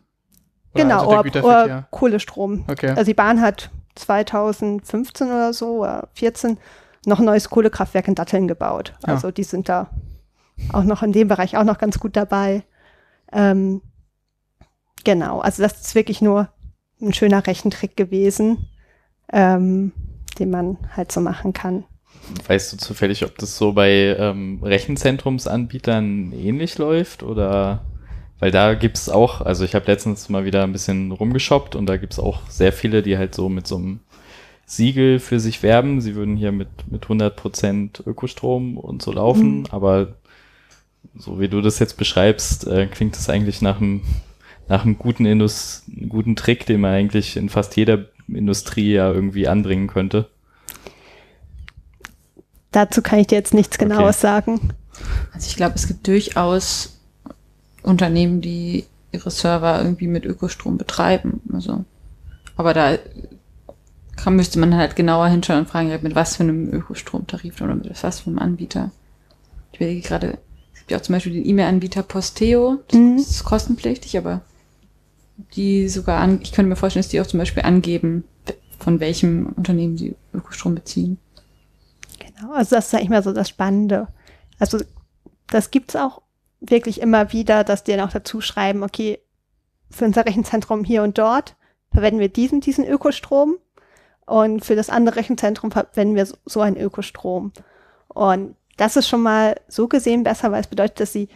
Oder 0.73 0.83
genau, 0.83 1.11
also 1.11 1.39
oder, 1.39 1.45
oder 1.45 1.87
Kohlestrom. 1.91 2.65
Okay. 2.67 2.89
Also 2.89 3.03
die 3.03 3.13
Bahn 3.13 3.41
hat 3.41 3.69
2015 3.95 5.27
oder 5.27 5.53
so, 5.53 5.81
oder 5.81 6.09
14, 6.13 6.57
noch 7.05 7.19
ein 7.19 7.25
neues 7.25 7.49
Kohlekraftwerk 7.49 8.07
in 8.07 8.15
Datteln 8.15 8.47
gebaut. 8.47 8.93
Ja. 9.05 9.13
Also 9.13 9.31
die 9.31 9.43
sind 9.43 9.69
da 9.69 9.89
auch 10.73 10.83
noch 10.83 11.03
in 11.03 11.11
dem 11.11 11.27
Bereich 11.27 11.57
auch 11.57 11.63
noch 11.63 11.77
ganz 11.77 11.99
gut 11.99 12.15
dabei. 12.15 12.63
Ähm, 13.31 13.81
Genau, 15.05 15.39
also 15.39 15.61
das 15.63 15.79
ist 15.79 15.95
wirklich 15.95 16.21
nur 16.21 16.49
ein 16.99 17.13
schöner 17.13 17.45
Rechentrick 17.45 17.95
gewesen, 17.95 18.67
ähm, 19.31 19.93
den 20.39 20.49
man 20.49 20.77
halt 20.97 21.11
so 21.11 21.21
machen 21.21 21.53
kann. 21.53 21.85
Weißt 22.47 22.73
du 22.73 22.77
zufällig, 22.77 23.23
ob 23.23 23.37
das 23.37 23.57
so 23.57 23.73
bei 23.73 24.15
ähm, 24.17 24.59
Rechenzentrumsanbietern 24.63 26.33
ähnlich 26.33 26.77
läuft 26.77 27.23
oder 27.23 27.85
weil 28.39 28.51
da 28.51 28.73
gibt's 28.73 29.09
auch, 29.09 29.41
also 29.41 29.63
ich 29.63 29.75
habe 29.75 29.85
letztens 29.87 30.27
mal 30.29 30.45
wieder 30.45 30.63
ein 30.63 30.71
bisschen 30.71 31.11
rumgeshoppt 31.11 31.75
und 31.75 31.85
da 31.85 31.97
gibt's 31.97 32.19
auch 32.19 32.49
sehr 32.49 32.73
viele, 32.73 33.01
die 33.01 33.17
halt 33.17 33.33
so 33.33 33.47
mit 33.47 33.65
so 33.67 33.77
einem 33.77 33.99
Siegel 34.65 35.19
für 35.19 35.39
sich 35.39 35.63
werben. 35.63 36.01
Sie 36.01 36.15
würden 36.15 36.35
hier 36.35 36.51
mit, 36.51 36.69
mit 36.91 37.05
100% 37.05 38.07
Ökostrom 38.07 38.77
und 38.77 39.01
so 39.01 39.11
laufen, 39.11 39.59
mhm. 39.59 39.65
aber 39.69 40.15
so 41.15 41.39
wie 41.39 41.47
du 41.47 41.61
das 41.61 41.79
jetzt 41.79 41.97
beschreibst, 41.97 42.67
äh, 42.67 42.87
klingt 42.87 43.15
das 43.15 43.29
eigentlich 43.29 43.61
nach 43.61 43.79
einem 43.79 44.01
nach 44.67 44.83
einem 44.83 44.97
guten, 44.97 45.25
Indus 45.25 45.83
guten 46.09 46.35
Trick, 46.35 46.65
den 46.65 46.81
man 46.81 46.93
eigentlich 46.93 47.37
in 47.37 47.49
fast 47.49 47.75
jeder 47.77 48.05
Industrie 48.27 48.93
ja 48.93 49.11
irgendwie 49.11 49.47
anbringen 49.47 49.87
könnte. 49.87 50.29
Dazu 52.75 53.01
kann 53.01 53.19
ich 53.19 53.27
dir 53.27 53.35
jetzt 53.35 53.53
nichts 53.53 53.77
Genaues 53.77 54.17
okay. 54.17 54.21
sagen. 54.21 54.73
Also 55.33 55.47
ich 55.47 55.55
glaube, 55.55 55.75
es 55.75 55.87
gibt 55.87 56.05
durchaus 56.07 56.99
Unternehmen, 57.83 58.41
die 58.41 58.83
ihre 59.13 59.31
Server 59.31 59.81
irgendwie 59.81 60.07
mit 60.07 60.25
Ökostrom 60.25 60.77
betreiben. 60.77 61.39
Also, 61.53 61.85
aber 62.57 62.73
da 62.73 62.97
kann, 64.17 64.35
müsste 64.35 64.59
man 64.59 64.75
halt 64.75 64.97
genauer 64.97 65.27
hinschauen 65.29 65.59
und 65.59 65.69
fragen, 65.69 65.97
mit 66.01 66.15
was 66.15 66.35
für 66.35 66.43
einem 66.43 66.69
Ökostromtarif 66.73 67.61
oder 67.61 67.75
mit 67.75 68.03
was 68.03 68.19
für 68.19 68.29
einem 68.29 68.39
Anbieter. 68.39 68.91
Ich 69.71 69.79
werde 69.79 69.97
gerade, 70.01 70.37
es 70.73 70.79
gibt 70.79 70.91
ja 70.91 70.97
auch 70.97 71.01
zum 71.01 71.13
Beispiel 71.13 71.31
den 71.31 71.45
E-Mail-Anbieter 71.45 72.03
Posteo, 72.03 72.79
das 72.89 72.99
mhm. 72.99 73.15
ist 73.15 73.45
kostenpflichtig, 73.45 74.17
aber 74.17 74.41
die 75.55 75.87
sogar 75.87 76.19
an, 76.19 76.41
ich 76.41 76.51
könnte 76.51 76.67
mir 76.67 76.75
vorstellen, 76.75 77.03
dass 77.03 77.09
die 77.09 77.21
auch 77.21 77.27
zum 77.27 77.39
Beispiel 77.39 77.63
angeben, 77.63 78.25
von 78.79 78.99
welchem 78.99 79.53
Unternehmen 79.55 79.97
sie 79.97 80.15
Ökostrom 80.33 80.75
beziehen. 80.75 81.17
Also 82.53 82.75
das 82.75 82.87
ist 82.87 82.93
ja 82.93 82.99
immer 82.99 83.21
so 83.21 83.33
das 83.33 83.49
Spannende. 83.49 84.07
Also 84.59 84.79
das 85.47 85.71
gibt's 85.71 85.95
auch 85.95 86.21
wirklich 86.59 87.01
immer 87.01 87.31
wieder, 87.31 87.63
dass 87.63 87.83
die 87.83 87.91
dann 87.91 88.07
auch 88.07 88.13
dazu 88.13 88.41
schreiben, 88.41 88.83
okay, 88.83 89.19
für 89.89 90.05
unser 90.05 90.25
Rechenzentrum 90.25 90.83
hier 90.83 91.03
und 91.03 91.17
dort 91.17 91.55
verwenden 91.91 92.19
wir 92.19 92.29
diesen, 92.29 92.61
diesen 92.61 92.85
Ökostrom 92.85 93.55
und 94.25 94.65
für 94.65 94.75
das 94.75 94.89
andere 94.89 95.17
Rechenzentrum 95.17 95.71
verwenden 95.71 96.15
wir 96.15 96.27
so 96.45 96.61
einen 96.61 96.77
Ökostrom. 96.77 97.51
Und 98.07 98.55
das 98.77 98.95
ist 98.95 99.07
schon 99.07 99.21
mal 99.21 99.59
so 99.67 99.87
gesehen 99.87 100.23
besser, 100.23 100.51
weil 100.51 100.61
es 100.61 100.67
bedeutet, 100.67 100.99
dass 100.99 101.13
sie 101.13 101.29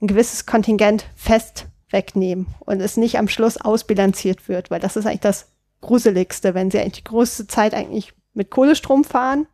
ein 0.00 0.06
gewisses 0.06 0.46
Kontingent 0.46 1.06
fest 1.14 1.66
wegnehmen 1.90 2.46
und 2.60 2.80
es 2.80 2.96
nicht 2.96 3.18
am 3.18 3.28
Schluss 3.28 3.58
ausbilanziert 3.58 4.48
wird, 4.48 4.70
weil 4.70 4.80
das 4.80 4.96
ist 4.96 5.06
eigentlich 5.06 5.20
das 5.20 5.48
Gruseligste, 5.80 6.54
wenn 6.54 6.70
sie 6.70 6.78
eigentlich 6.78 7.04
die 7.04 7.10
größte 7.10 7.46
Zeit 7.46 7.74
eigentlich 7.74 8.14
mit 8.32 8.50
Kohlestrom 8.50 9.04
fahren, 9.04 9.46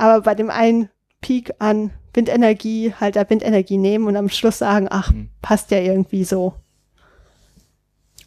aber 0.00 0.22
bei 0.22 0.34
dem 0.34 0.50
einen 0.50 0.88
Peak 1.20 1.52
an 1.58 1.90
Windenergie 2.14 2.94
halt 2.98 3.16
da 3.16 3.28
Windenergie 3.28 3.76
nehmen 3.76 4.06
und 4.06 4.16
am 4.16 4.28
Schluss 4.28 4.58
sagen, 4.58 4.88
ach, 4.90 5.12
mhm. 5.12 5.28
passt 5.42 5.70
ja 5.70 5.78
irgendwie 5.78 6.24
so. 6.24 6.54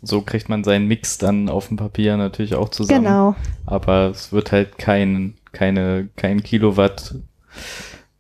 So 0.02 0.22
kriegt 0.22 0.50
man 0.50 0.64
seinen 0.64 0.88
Mix 0.88 1.18
dann 1.18 1.50
auf 1.50 1.70
dem 1.70 1.78
Papier 1.78 2.18
natürlich 2.18 2.56
auch 2.56 2.70
zusammen. 2.70 3.06
Genau. 3.06 3.36
Aber 3.66 4.10
es 4.10 4.32
wird 4.32 4.52
halt 4.52 4.78
kein, 4.78 5.36
keine, 5.52 6.10
kein 6.16 6.44
Kilowatt 6.44 7.16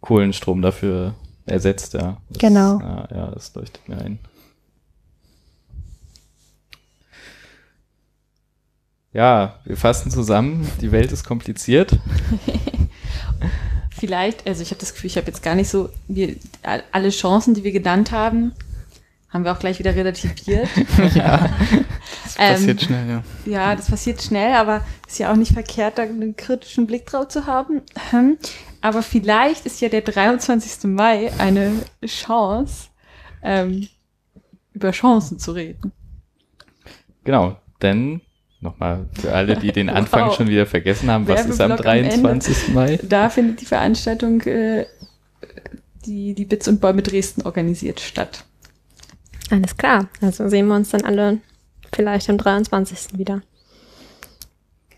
Kohlenstrom 0.01 0.61
dafür 0.61 1.13
ersetzt, 1.45 1.93
ja. 1.93 2.17
Das, 2.29 2.39
genau. 2.39 2.79
Ja, 2.79 3.07
ja, 3.13 3.31
das 3.31 3.53
leuchtet 3.53 3.87
mir 3.87 3.97
ein. 3.97 4.19
Ja, 9.11 9.59
wir 9.65 9.77
fassen 9.77 10.09
zusammen. 10.09 10.67
Die 10.81 10.91
Welt 10.91 11.11
ist 11.11 11.23
kompliziert. 11.23 11.99
Vielleicht, 13.91 14.47
also 14.47 14.61
ich 14.61 14.71
habe 14.71 14.79
das 14.79 14.93
Gefühl, 14.93 15.07
ich 15.07 15.17
habe 15.17 15.27
jetzt 15.27 15.43
gar 15.43 15.55
nicht 15.55 15.69
so, 15.69 15.89
wir, 16.07 16.35
alle 16.91 17.09
Chancen, 17.09 17.53
die 17.53 17.63
wir 17.63 17.71
genannt 17.71 18.11
haben, 18.11 18.53
haben 19.29 19.45
wir 19.45 19.51
auch 19.51 19.59
gleich 19.59 19.79
wieder 19.79 19.95
relativiert. 19.95 20.67
ja, 21.15 21.49
das 22.23 22.35
passiert 22.35 22.81
ähm, 22.81 22.87
schnell, 22.87 23.09
ja. 23.09 23.23
Ja, 23.45 23.75
das 23.75 23.89
passiert 23.89 24.21
schnell, 24.21 24.53
aber 24.53 24.85
ist 25.07 25.19
ja 25.19 25.31
auch 25.31 25.35
nicht 25.35 25.53
verkehrt, 25.53 25.97
da 25.97 26.03
einen 26.03 26.35
kritischen 26.35 26.85
Blick 26.85 27.07
drauf 27.07 27.29
zu 27.29 27.47
haben. 27.47 27.81
Hm. 28.11 28.37
Aber 28.81 29.01
vielleicht 29.01 29.65
ist 29.65 29.81
ja 29.81 29.89
der 29.89 30.01
23. 30.01 30.83
Mai 30.91 31.31
eine 31.39 31.71
Chance, 32.05 32.89
ähm, 33.41 33.87
über 34.73 34.91
Chancen 34.91 35.39
zu 35.39 35.53
reden. 35.53 35.91
Genau, 37.23 37.57
denn 37.81 38.21
Nochmal 38.63 39.05
für 39.19 39.33
alle, 39.33 39.57
die 39.57 39.71
den 39.71 39.89
Anfang 39.91 40.27
wow. 40.27 40.35
schon 40.35 40.47
wieder 40.47 40.65
vergessen 40.65 41.11
haben, 41.11 41.27
was 41.27 41.45
ist 41.45 41.59
am 41.59 41.75
23. 41.75 42.69
Am 42.69 42.73
Mai? 42.73 42.99
Da 43.03 43.29
findet 43.29 43.59
die 43.61 43.65
Veranstaltung, 43.65 44.41
äh, 44.41 44.85
die 46.05 46.33
die 46.33 46.45
Bits 46.45 46.67
und 46.69 46.79
Bäume 46.79 47.01
Dresden 47.01 47.41
organisiert, 47.41 47.99
statt. 47.99 48.45
Alles 49.51 49.75
klar. 49.75 50.07
Also 50.21 50.47
sehen 50.47 50.67
wir 50.67 50.75
uns 50.75 50.89
dann 50.89 51.03
alle 51.03 51.39
vielleicht 51.93 52.29
am 52.29 52.37
23. 52.37 53.17
wieder. 53.17 53.41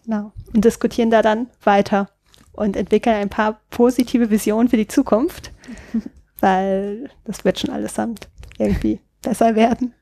Genau. 0.04 0.32
Und 0.54 0.64
diskutieren 0.64 1.10
da 1.10 1.24
dann 1.24 1.48
weiter 1.64 2.10
und 2.54 2.78
entwickeln 2.78 3.16
ein 3.16 3.30
paar 3.30 3.60
positive 3.72 4.30
Visionen 4.30 4.70
für 4.70 4.78
die 4.78 4.88
Zukunft, 4.88 5.52
weil 6.40 7.10
das 7.24 7.44
wird 7.44 7.60
schon 7.60 7.72
allesamt 7.72 8.30
irgendwie 8.60 9.00
besser 9.24 9.56
werden. 9.56 9.94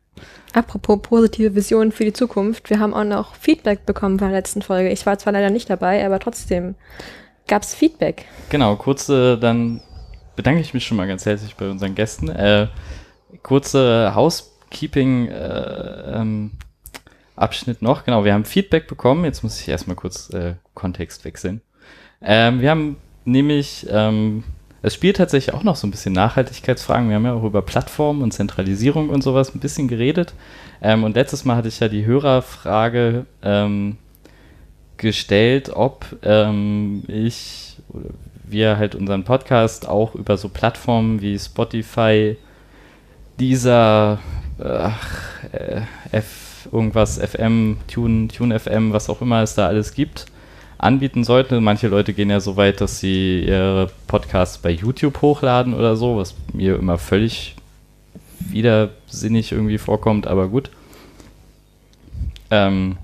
Apropos 0.53 1.02
positive 1.02 1.56
Visionen 1.56 1.91
für 1.91 2.06
die 2.06 2.14
Zukunft. 2.14 2.69
Wir 2.69 2.80
haben 2.80 2.94
auch 2.94 3.03
noch 3.03 3.35
Feedback 3.35 3.85
bekommen 3.85 4.19
von 4.19 4.30
der 4.30 4.38
letzten 4.38 4.61
Folge. 4.61 4.90
Ich 4.91 5.06
war 5.06 5.18
zwar 5.18 5.34
leider 5.34 5.49
nicht 5.49 5.69
dabei, 5.69 6.06
aber 6.06 6.19
trotzdem 6.19 6.76
gab 7.48 7.64
es 7.64 7.73
Feedback. 7.73 8.26
Genau, 8.49 8.76
kurze 8.76 9.38
dann 9.38 9.81
bedanke 10.35 10.61
ich 10.61 10.73
mich 10.73 10.85
schon 10.85 10.98
mal 10.98 11.07
ganz 11.07 11.26
herzlich 11.26 11.56
bei 11.56 11.69
unseren 11.69 11.95
Gästen. 11.95 12.30
Äh, 12.30 12.68
kurze 13.41 14.14
Housekeeping 14.15 15.27
äh, 15.27 16.19
ähm, 16.19 16.52
Abschnitt 17.35 17.81
noch. 17.81 18.03
Genau, 18.06 18.26
wir 18.26 18.34
haben 18.34 18.45
Feedback 18.45 18.88
bekommen. 18.88 19.26
Jetzt 19.26 19.44
muss 19.44 19.60
ich 19.60 19.68
erstmal 19.68 19.95
kurz 19.95 20.30
äh, 20.30 20.56
Kontext 20.73 21.26
wechseln. 21.26 21.61
Ähm, 22.22 22.61
wir 22.61 22.69
haben 22.69 22.98
nämlich, 23.26 23.88
ähm, 23.90 24.44
es 24.84 24.93
spielt 24.93 25.15
tatsächlich 25.18 25.55
auch 25.55 25.64
noch 25.64 25.77
so 25.77 25.88
ein 25.88 25.91
bisschen 25.91 26.14
Nachhaltigkeitsfragen. 26.14 27.07
Wir 27.10 27.15
haben 27.15 27.26
ja 27.26 27.34
auch 27.34 27.45
über 27.45 27.61
Plattformen 27.61 28.22
und 28.22 28.34
Zentralisierung 28.34 29.10
und 29.10 29.23
sowas 29.23 29.55
ein 29.55 29.60
bisschen 29.60 29.88
geredet. 29.88 30.34
Ähm, 30.81 31.03
und 31.05 31.15
letztes 31.15 31.45
Mal 31.45 31.55
hatte 31.55 31.69
ich 31.69 31.80
ja 31.80 31.88
die 31.88 32.05
Hörerfrage 32.05 33.26
ähm, 33.41 33.97
gestellt, 34.97 35.72
ob 35.73 36.05
ähm, 36.22 37.03
ich 37.07 37.77
oder 37.89 38.10
wir 38.45 38.77
halt 38.77 38.93
unseren 38.93 39.23
Podcast 39.23 39.88
auch 39.88 40.15
über 40.15 40.38
so 40.38 40.49
Plattformen 40.49 41.22
wie 41.22 41.39
Spotify, 41.39 42.38
dieser 43.39 44.19
äh, 44.60 44.89
F 46.11 46.68
irgendwas 46.72 47.19
FM, 47.19 47.77
Tune, 47.88 48.27
Tune 48.27 48.60
FM, 48.60 48.93
was 48.93 49.10
auch 49.10 49.22
immer 49.22 49.41
es 49.41 49.55
da 49.55 49.68
alles 49.68 49.93
gibt, 49.93 50.26
anbieten 50.84 51.23
sollten. 51.23 51.64
Manche 51.64 51.88
Leute 51.88 52.14
gehen 52.14 52.30
ja 52.30 52.39
so 52.39 52.57
weit, 52.57 52.81
dass 52.81 52.99
sie 52.99 53.43
ihre 53.45 53.89
Podcasts 54.07 54.57
bei 54.57 54.69
YouTube 54.69 55.22
hochladen 55.22 55.73
oder 55.73 55.95
so, 55.95 56.18
was 56.18 56.35
mir 56.53 56.76
immer 56.76 56.97
völlig 56.97 57.55
widersinnig 58.39 59.51
irgendwie 59.51 59.77
vorkommt, 59.77 60.27
aber 60.27 60.47
gut. 60.47 60.69
Ähm, 62.51 62.97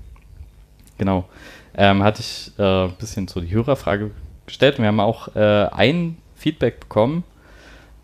genau. 0.98 1.24
Ähm, 1.76 2.02
hatte 2.02 2.20
ich 2.20 2.52
ein 2.58 2.90
äh, 2.90 2.92
bisschen 2.98 3.26
so 3.28 3.40
die 3.40 3.50
Hörerfrage 3.50 4.10
gestellt. 4.46 4.78
Wir 4.78 4.86
haben 4.86 5.00
auch 5.00 5.34
äh, 5.34 5.66
ein 5.72 6.16
Feedback 6.36 6.80
bekommen 6.80 7.24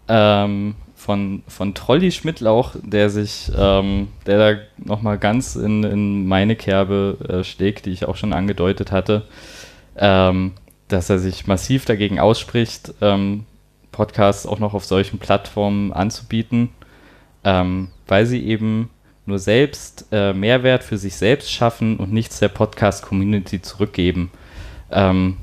ähm, 0.08 0.74
von, 1.06 1.44
von 1.46 1.72
Trolli 1.72 2.10
Schmidtlauch, 2.10 2.74
der 2.82 3.10
sich, 3.10 3.52
ähm, 3.56 4.08
der 4.26 4.38
da 4.38 4.60
nochmal 4.76 5.18
ganz 5.18 5.54
in, 5.54 5.84
in 5.84 6.26
meine 6.26 6.56
Kerbe 6.56 7.16
äh, 7.28 7.44
schlägt, 7.44 7.86
die 7.86 7.90
ich 7.90 8.06
auch 8.06 8.16
schon 8.16 8.32
angedeutet 8.32 8.90
hatte, 8.90 9.22
ähm, 9.96 10.54
dass 10.88 11.08
er 11.08 11.20
sich 11.20 11.46
massiv 11.46 11.84
dagegen 11.84 12.18
ausspricht, 12.18 12.92
ähm, 13.00 13.44
Podcasts 13.92 14.46
auch 14.46 14.58
noch 14.58 14.74
auf 14.74 14.84
solchen 14.84 15.20
Plattformen 15.20 15.92
anzubieten, 15.92 16.70
ähm, 17.44 17.90
weil 18.08 18.26
sie 18.26 18.44
eben 18.44 18.90
nur 19.26 19.38
selbst 19.38 20.06
äh, 20.10 20.32
Mehrwert 20.32 20.82
für 20.82 20.98
sich 20.98 21.14
selbst 21.14 21.52
schaffen 21.52 21.98
und 21.98 22.12
nichts 22.12 22.40
der 22.40 22.48
Podcast-Community 22.48 23.62
zurückgeben. 23.62 24.32
Ähm, 24.90 25.36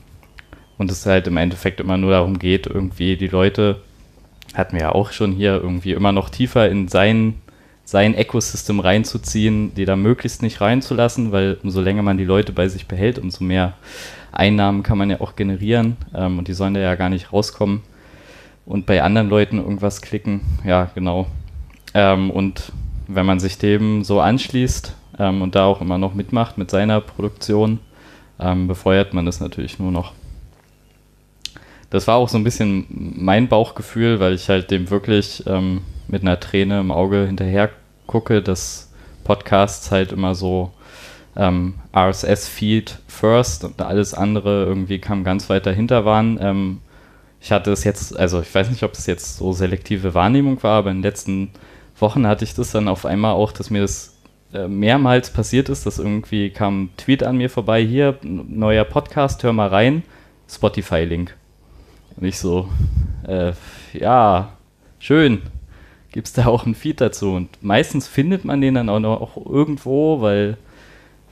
und 0.77 0.91
es 0.91 1.05
halt 1.05 1.27
im 1.27 1.37
Endeffekt 1.37 1.79
immer 1.79 1.95
nur 1.95 2.11
darum 2.11 2.37
geht, 2.37 2.67
irgendwie 2.67 3.15
die 3.15 3.27
Leute, 3.27 3.79
hatten 4.53 4.75
wir 4.75 4.81
ja 4.81 4.91
auch 4.91 5.11
schon 5.11 5.31
hier, 5.31 5.53
irgendwie 5.61 5.93
immer 5.93 6.11
noch 6.11 6.29
tiefer 6.29 6.69
in 6.69 6.87
sein, 6.87 7.35
sein 7.83 8.15
Ecosystem 8.15 8.79
reinzuziehen, 8.79 9.73
die 9.75 9.85
da 9.85 9.95
möglichst 9.95 10.41
nicht 10.41 10.61
reinzulassen, 10.61 11.31
weil 11.31 11.57
umso 11.63 11.81
länger 11.81 12.03
man 12.03 12.17
die 12.17 12.25
Leute 12.25 12.51
bei 12.51 12.67
sich 12.67 12.87
behält, 12.87 13.19
umso 13.19 13.43
mehr 13.43 13.73
Einnahmen 14.31 14.83
kann 14.83 14.97
man 14.97 15.09
ja 15.09 15.21
auch 15.21 15.35
generieren 15.35 15.97
ähm, 16.15 16.39
und 16.39 16.47
die 16.47 16.53
sollen 16.53 16.73
da 16.73 16.79
ja 16.79 16.95
gar 16.95 17.09
nicht 17.09 17.31
rauskommen 17.31 17.81
und 18.65 18.85
bei 18.85 19.03
anderen 19.03 19.29
Leuten 19.29 19.57
irgendwas 19.57 20.01
klicken. 20.01 20.41
Ja, 20.63 20.89
genau. 20.95 21.27
Ähm, 21.93 22.31
und 22.31 22.71
wenn 23.07 23.25
man 23.25 23.39
sich 23.39 23.57
dem 23.57 24.03
so 24.03 24.19
anschließt 24.19 24.95
ähm, 25.19 25.41
und 25.41 25.55
da 25.55 25.65
auch 25.65 25.81
immer 25.81 25.97
noch 25.97 26.13
mitmacht 26.13 26.57
mit 26.57 26.71
seiner 26.71 27.01
Produktion, 27.01 27.79
ähm, 28.39 28.67
befeuert 28.67 29.13
man 29.13 29.25
das 29.25 29.39
natürlich 29.39 29.79
nur 29.79 29.91
noch 29.91 30.13
das 31.93 32.07
war 32.07 32.15
auch 32.15 32.27
so 32.27 32.39
ein 32.39 32.43
bisschen 32.43 32.87
mein 32.89 33.47
Bauchgefühl, 33.47 34.19
weil 34.19 34.33
ich 34.33 34.49
halt 34.49 34.71
dem 34.71 34.89
wirklich 34.89 35.43
ähm, 35.45 35.81
mit 36.07 36.23
einer 36.23 36.39
Träne 36.39 36.79
im 36.79 36.89
Auge 36.89 37.27
hinterher 37.27 37.69
gucke, 38.07 38.41
dass 38.41 38.91
Podcasts 39.23 39.91
halt 39.91 40.11
immer 40.11 40.33
so 40.33 40.71
ähm, 41.35 41.75
RSS-Feed 41.95 42.97
first 43.07 43.63
und 43.63 43.79
alles 43.79 44.15
andere 44.15 44.65
irgendwie 44.65 44.97
kam 44.97 45.23
ganz 45.23 45.51
weit 45.51 45.67
dahinter 45.67 46.03
waren. 46.03 46.39
Ähm, 46.41 46.81
ich 47.39 47.51
hatte 47.51 47.71
es 47.71 47.83
jetzt, 47.83 48.17
also 48.17 48.41
ich 48.41 48.53
weiß 48.53 48.71
nicht, 48.71 48.81
ob 48.81 48.93
es 48.93 49.05
jetzt 49.05 49.37
so 49.37 49.53
selektive 49.53 50.15
Wahrnehmung 50.15 50.63
war, 50.63 50.79
aber 50.79 50.89
in 50.89 50.97
den 50.97 51.03
letzten 51.03 51.51
Wochen 51.99 52.25
hatte 52.25 52.43
ich 52.43 52.55
das 52.55 52.71
dann 52.71 52.87
auf 52.87 53.05
einmal 53.05 53.33
auch, 53.33 53.51
dass 53.51 53.69
mir 53.69 53.81
das 53.81 54.17
äh, 54.51 54.67
mehrmals 54.67 55.29
passiert 55.29 55.69
ist, 55.69 55.85
dass 55.85 55.99
irgendwie 55.99 56.49
kam 56.49 56.85
ein 56.85 56.89
Tweet 56.97 57.21
an 57.21 57.37
mir 57.37 57.51
vorbei, 57.51 57.85
hier, 57.85 58.17
neuer 58.23 58.83
Podcast, 58.83 59.43
hör 59.43 59.53
mal 59.53 59.67
rein, 59.67 60.01
Spotify-Link. 60.49 61.35
Und 62.15 62.25
ich 62.25 62.39
so, 62.39 62.69
äh, 63.27 63.53
ja, 63.93 64.53
schön. 64.99 65.41
Gibt 66.11 66.27
es 66.27 66.33
da 66.33 66.45
auch 66.45 66.65
einen 66.65 66.75
Feed 66.75 67.01
dazu? 67.01 67.33
Und 67.33 67.49
meistens 67.63 68.07
findet 68.07 68.45
man 68.45 68.61
den 68.61 68.75
dann 68.75 68.89
auch 68.89 68.99
noch 68.99 69.21
auch 69.21 69.45
irgendwo, 69.45 70.21
weil 70.21 70.57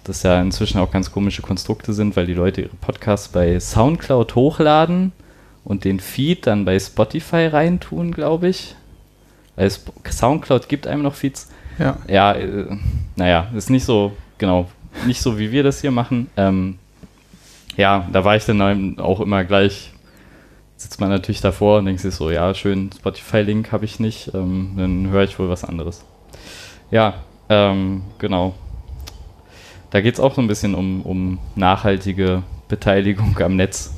das 0.04 0.24
ja 0.24 0.42
inzwischen 0.42 0.80
auch 0.80 0.92
ganz 0.92 1.12
komische 1.12 1.44
Konstrukte 1.44 1.94
sind, 1.94 2.16
weil 2.16 2.26
die 2.26 2.34
Leute 2.34 2.62
ihre 2.62 2.76
Podcasts 2.78 3.28
bei 3.28 3.60
Soundcloud 3.60 4.34
hochladen 4.34 5.12
und 5.64 5.84
den 5.84 6.00
Feed 6.00 6.48
dann 6.48 6.66
bei 6.66 6.80
Spotify 6.80 7.46
reintun, 7.46 8.12
glaube 8.12 8.48
ich. 8.48 8.76
Weil 9.56 9.70
Soundcloud 10.10 10.68
gibt 10.68 10.88
einem 10.88 11.04
noch 11.04 11.14
Feeds. 11.14 11.50
Ja. 11.78 11.98
Ja, 12.08 12.34
äh, 12.34 12.76
naja, 13.16 13.48
ist 13.56 13.70
nicht 13.70 13.86
so, 13.86 14.14
genau, 14.38 14.68
nicht 15.06 15.22
so, 15.22 15.38
wie 15.38 15.52
wir 15.52 15.64
das 15.64 15.82
hier 15.82 15.92
machen. 15.92 16.30
Ähm, 16.38 16.80
ja, 17.78 18.08
da 18.12 18.26
war 18.26 18.36
ich 18.36 18.46
dann 18.46 19.00
auch 19.00 19.20
immer 19.20 19.44
gleich 19.44 19.92
sitzt 20.82 21.00
man 21.00 21.10
natürlich 21.10 21.42
davor 21.42 21.78
und 21.78 21.86
denkt 21.86 22.02
sich 22.02 22.16
so, 22.16 22.32
ja, 22.32 22.54
schön, 22.56 22.90
Spotify-Link 22.96 23.72
habe 23.72 23.86
ich 23.86 24.00
nicht, 24.00 24.34
ähm, 24.34 24.74
dann 24.78 25.10
höre 25.10 25.24
ich 25.24 25.38
wohl 25.38 25.48
was 25.48 25.64
anderes. 25.64 26.04
Ja, 26.90 27.16
ähm, 27.50 28.02
genau. 28.18 28.56
Da 29.92 30.02
geht 30.02 30.16
es 30.16 30.20
auch 30.20 30.34
so 30.34 30.42
ein 30.42 30.48
bisschen 30.48 30.74
um, 30.74 31.02
um 31.04 31.40
nachhaltige 31.56 32.42
Beteiligung 32.68 33.38
am 33.42 33.56
Netz, 33.58 33.94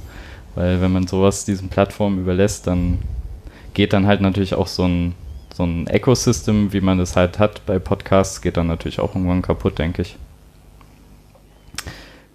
weil 0.55 0.81
wenn 0.81 0.91
man 0.91 1.07
sowas 1.07 1.45
diesen 1.45 1.69
Plattformen 1.69 2.19
überlässt, 2.19 2.67
dann 2.67 2.99
geht 3.73 3.93
dann 3.93 4.05
halt 4.05 4.19
natürlich 4.19 4.53
auch 4.53 4.67
so 4.67 4.83
ein, 4.83 5.15
so 5.53 5.63
ein 5.63 5.87
Ecosystem, 5.87 6.73
wie 6.73 6.81
man 6.81 6.97
das 6.97 7.15
halt 7.15 7.39
hat 7.39 7.65
bei 7.65 7.79
Podcasts, 7.79 8.41
geht 8.41 8.57
dann 8.57 8.67
natürlich 8.67 8.99
auch 8.99 9.15
irgendwann 9.15 9.41
kaputt, 9.41 9.79
denke 9.79 10.01
ich. 10.01 10.17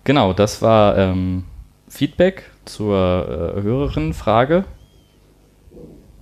Genau, 0.05 0.33
das 0.33 0.63
war 0.63 0.97
ähm, 0.97 1.45
Feedback 1.89 2.51
zur 2.69 3.55
äh, 3.57 3.63
höheren 3.63 4.13
Frage. 4.15 4.65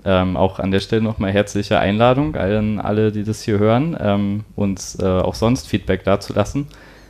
Ähm, 0.05 0.37
auch 0.37 0.61
an 0.61 0.71
der 0.71 0.81
Stelle 0.81 1.03
nochmal 1.03 1.33
herzliche 1.33 1.81
Einladung 1.81 2.37
an 2.37 2.79
alle, 2.79 3.11
die 3.11 3.25
das 3.25 3.43
hier 3.43 3.59
hören, 3.59 3.97
ähm, 4.01 4.45
uns 4.55 4.97
äh, 5.01 5.05
auch 5.05 5.35
sonst 5.35 5.67
Feedback 5.67 6.05
dazulassen. 6.05 6.69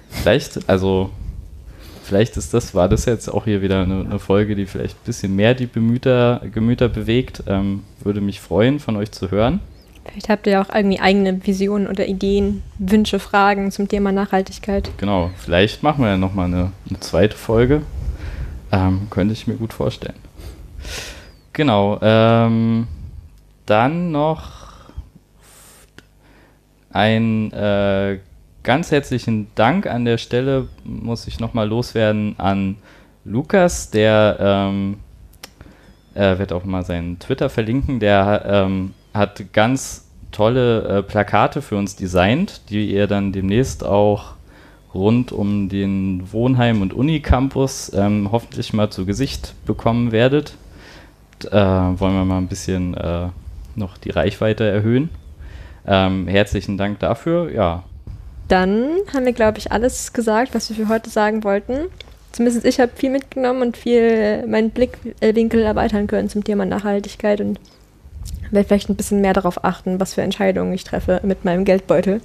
Vielleicht, 0.09 0.67
also 0.69 1.11
vielleicht 2.03 2.39
ist 2.39 2.55
das, 2.55 2.75
war 2.75 2.89
das 2.89 3.05
jetzt 3.05 3.29
auch 3.29 3.45
hier 3.45 3.61
wieder 3.61 3.83
eine, 3.83 4.01
eine 4.01 4.19
Folge, 4.19 4.57
die 4.57 4.65
vielleicht 4.65 4.97
ein 4.97 5.05
bisschen 5.05 5.37
mehr 5.37 5.53
die 5.53 5.67
Bemüter, 5.67 6.41
Gemüter 6.53 6.89
bewegt. 6.89 7.43
Ähm, 7.47 7.83
würde 8.03 8.23
mich 8.23 8.41
freuen, 8.41 8.81
von 8.81 8.97
euch 8.97 9.13
zu 9.13 9.31
hören. 9.31 9.61
Vielleicht 10.07 10.31
habt 10.31 10.47
ihr 10.47 10.55
ja 10.55 10.63
auch 10.63 10.75
irgendwie 10.75 11.01
eigene 11.01 11.45
Visionen 11.45 11.89
oder 11.89 12.07
Ideen, 12.07 12.63
Wünsche, 12.79 13.19
Fragen 13.19 13.73
zum 13.73 13.89
Thema 13.89 14.11
Nachhaltigkeit. 14.13 14.89
Genau, 14.97 15.31
vielleicht 15.37 15.83
machen 15.83 16.03
wir 16.03 16.11
ja 16.11 16.17
nochmal 16.17 16.47
eine, 16.47 16.71
eine 16.89 17.01
zweite 17.01 17.37
Folge 17.37 17.83
ähm, 18.73 19.09
könnte 19.11 19.33
ich 19.33 19.47
mir 19.47 19.55
gut 19.55 19.73
vorstellen. 19.73 20.19
Genau. 21.53 21.99
Ähm, 22.03 22.87
dann 23.65 24.13
noch 24.13 24.67
ein 26.91 27.53
äh, 27.53 28.19
ganz 28.63 28.91
herzlichen 28.91 29.49
Dank 29.55 29.87
an 29.87 30.05
der 30.05 30.19
Stelle, 30.19 30.69
muss 30.85 31.27
ich 31.27 31.41
nochmal 31.41 31.69
loswerden, 31.69 32.37
an 32.39 32.77
Lukas, 33.25 33.91
der 33.91 34.37
ähm, 34.41 34.99
äh, 36.15 36.39
wird 36.39 36.53
auch 36.53 36.65
mal 36.65 36.85
seinen 36.85 37.19
Twitter 37.19 37.51
verlinken, 37.51 38.01
der 38.01 38.45
ähm, 38.47 38.95
hat 39.13 39.53
ganz 39.53 40.09
tolle 40.33 40.83
äh, 40.83 41.03
Plakate 41.03 41.61
für 41.61 41.77
uns 41.77 41.97
designt, 41.97 42.71
die 42.71 42.91
ihr 42.91 43.07
dann 43.07 43.33
demnächst 43.33 43.85
auch 43.85 44.36
rund 44.97 45.33
um 45.33 45.69
den 45.69 46.33
Wohnheim- 46.33 46.83
und 46.83 46.93
Unicampus 46.93 47.93
ähm, 47.95 48.31
hoffentlich 48.33 48.73
mal 48.73 48.91
zu 48.91 49.07
Gesicht 49.07 49.55
bekommen 49.67 50.13
werdet. 50.13 50.55
Äh, 51.45 51.55
wollen 51.55 52.15
wir 52.15 52.25
mal 52.25 52.39
ein 52.39 52.49
bisschen 52.49 52.95
äh, 52.95 53.29
noch 53.75 53.99
die 53.99 54.11
Reichweite 54.11 54.65
erhöhen. 54.65 55.11
Ähm, 55.87 56.27
herzlichen 56.27 56.77
Dank 56.77 56.99
dafür. 56.99 57.53
Ja. 57.53 57.85
Dann 58.49 58.89
haben 59.13 59.25
wir, 59.25 59.33
glaube 59.33 59.59
ich, 59.59 59.73
alles 59.73 60.13
gesagt, 60.13 60.55
was 60.55 60.69
wir 60.69 60.77
für 60.77 60.89
heute 60.89 61.11
sagen 61.11 61.45
wollten. 61.45 61.87
Zumindest 62.33 62.67
ich 62.67 62.81
habe 62.81 62.93
viel 62.95 63.11
mitgenommen 63.11 63.63
und 63.63 63.77
viel 63.77 64.47
meinen 64.47 64.71
Blickwinkel 64.71 65.63
erweitern 65.63 66.07
können 66.07 66.29
zum 66.29 66.45
Thema 66.45 66.67
Nachhaltigkeit 66.67 67.41
und 67.41 67.59
werde 68.51 68.69
vielleicht 68.69 68.89
ein 68.89 68.97
bisschen 68.97 69.21
mehr 69.21 69.33
darauf 69.33 69.65
achten, 69.65 70.01
was 70.01 70.15
für 70.15 70.23
Entscheidungen 70.23 70.73
ich 70.73 70.85
treffe 70.85 71.21
mit 71.23 71.45
meinem 71.45 71.65
Geldbeutel. 71.65 72.21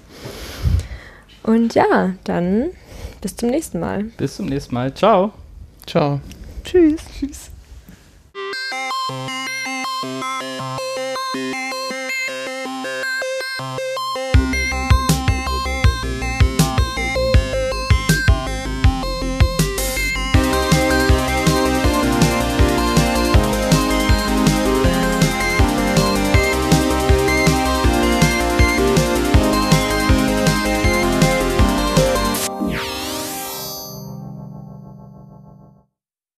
Und 1.44 1.74
ja, 1.76 2.14
dann 2.24 2.70
bis 3.22 3.36
zum 3.36 3.50
nächsten 3.50 3.80
Mal. 3.80 4.04
Bis 4.18 4.36
zum 4.36 4.48
nächsten 4.48 4.76
Mal. 4.76 4.94
Ciao. 4.94 5.32
Ciao. 5.86 6.20
Tschüss. 6.64 7.02
Tschüss. 7.20 7.52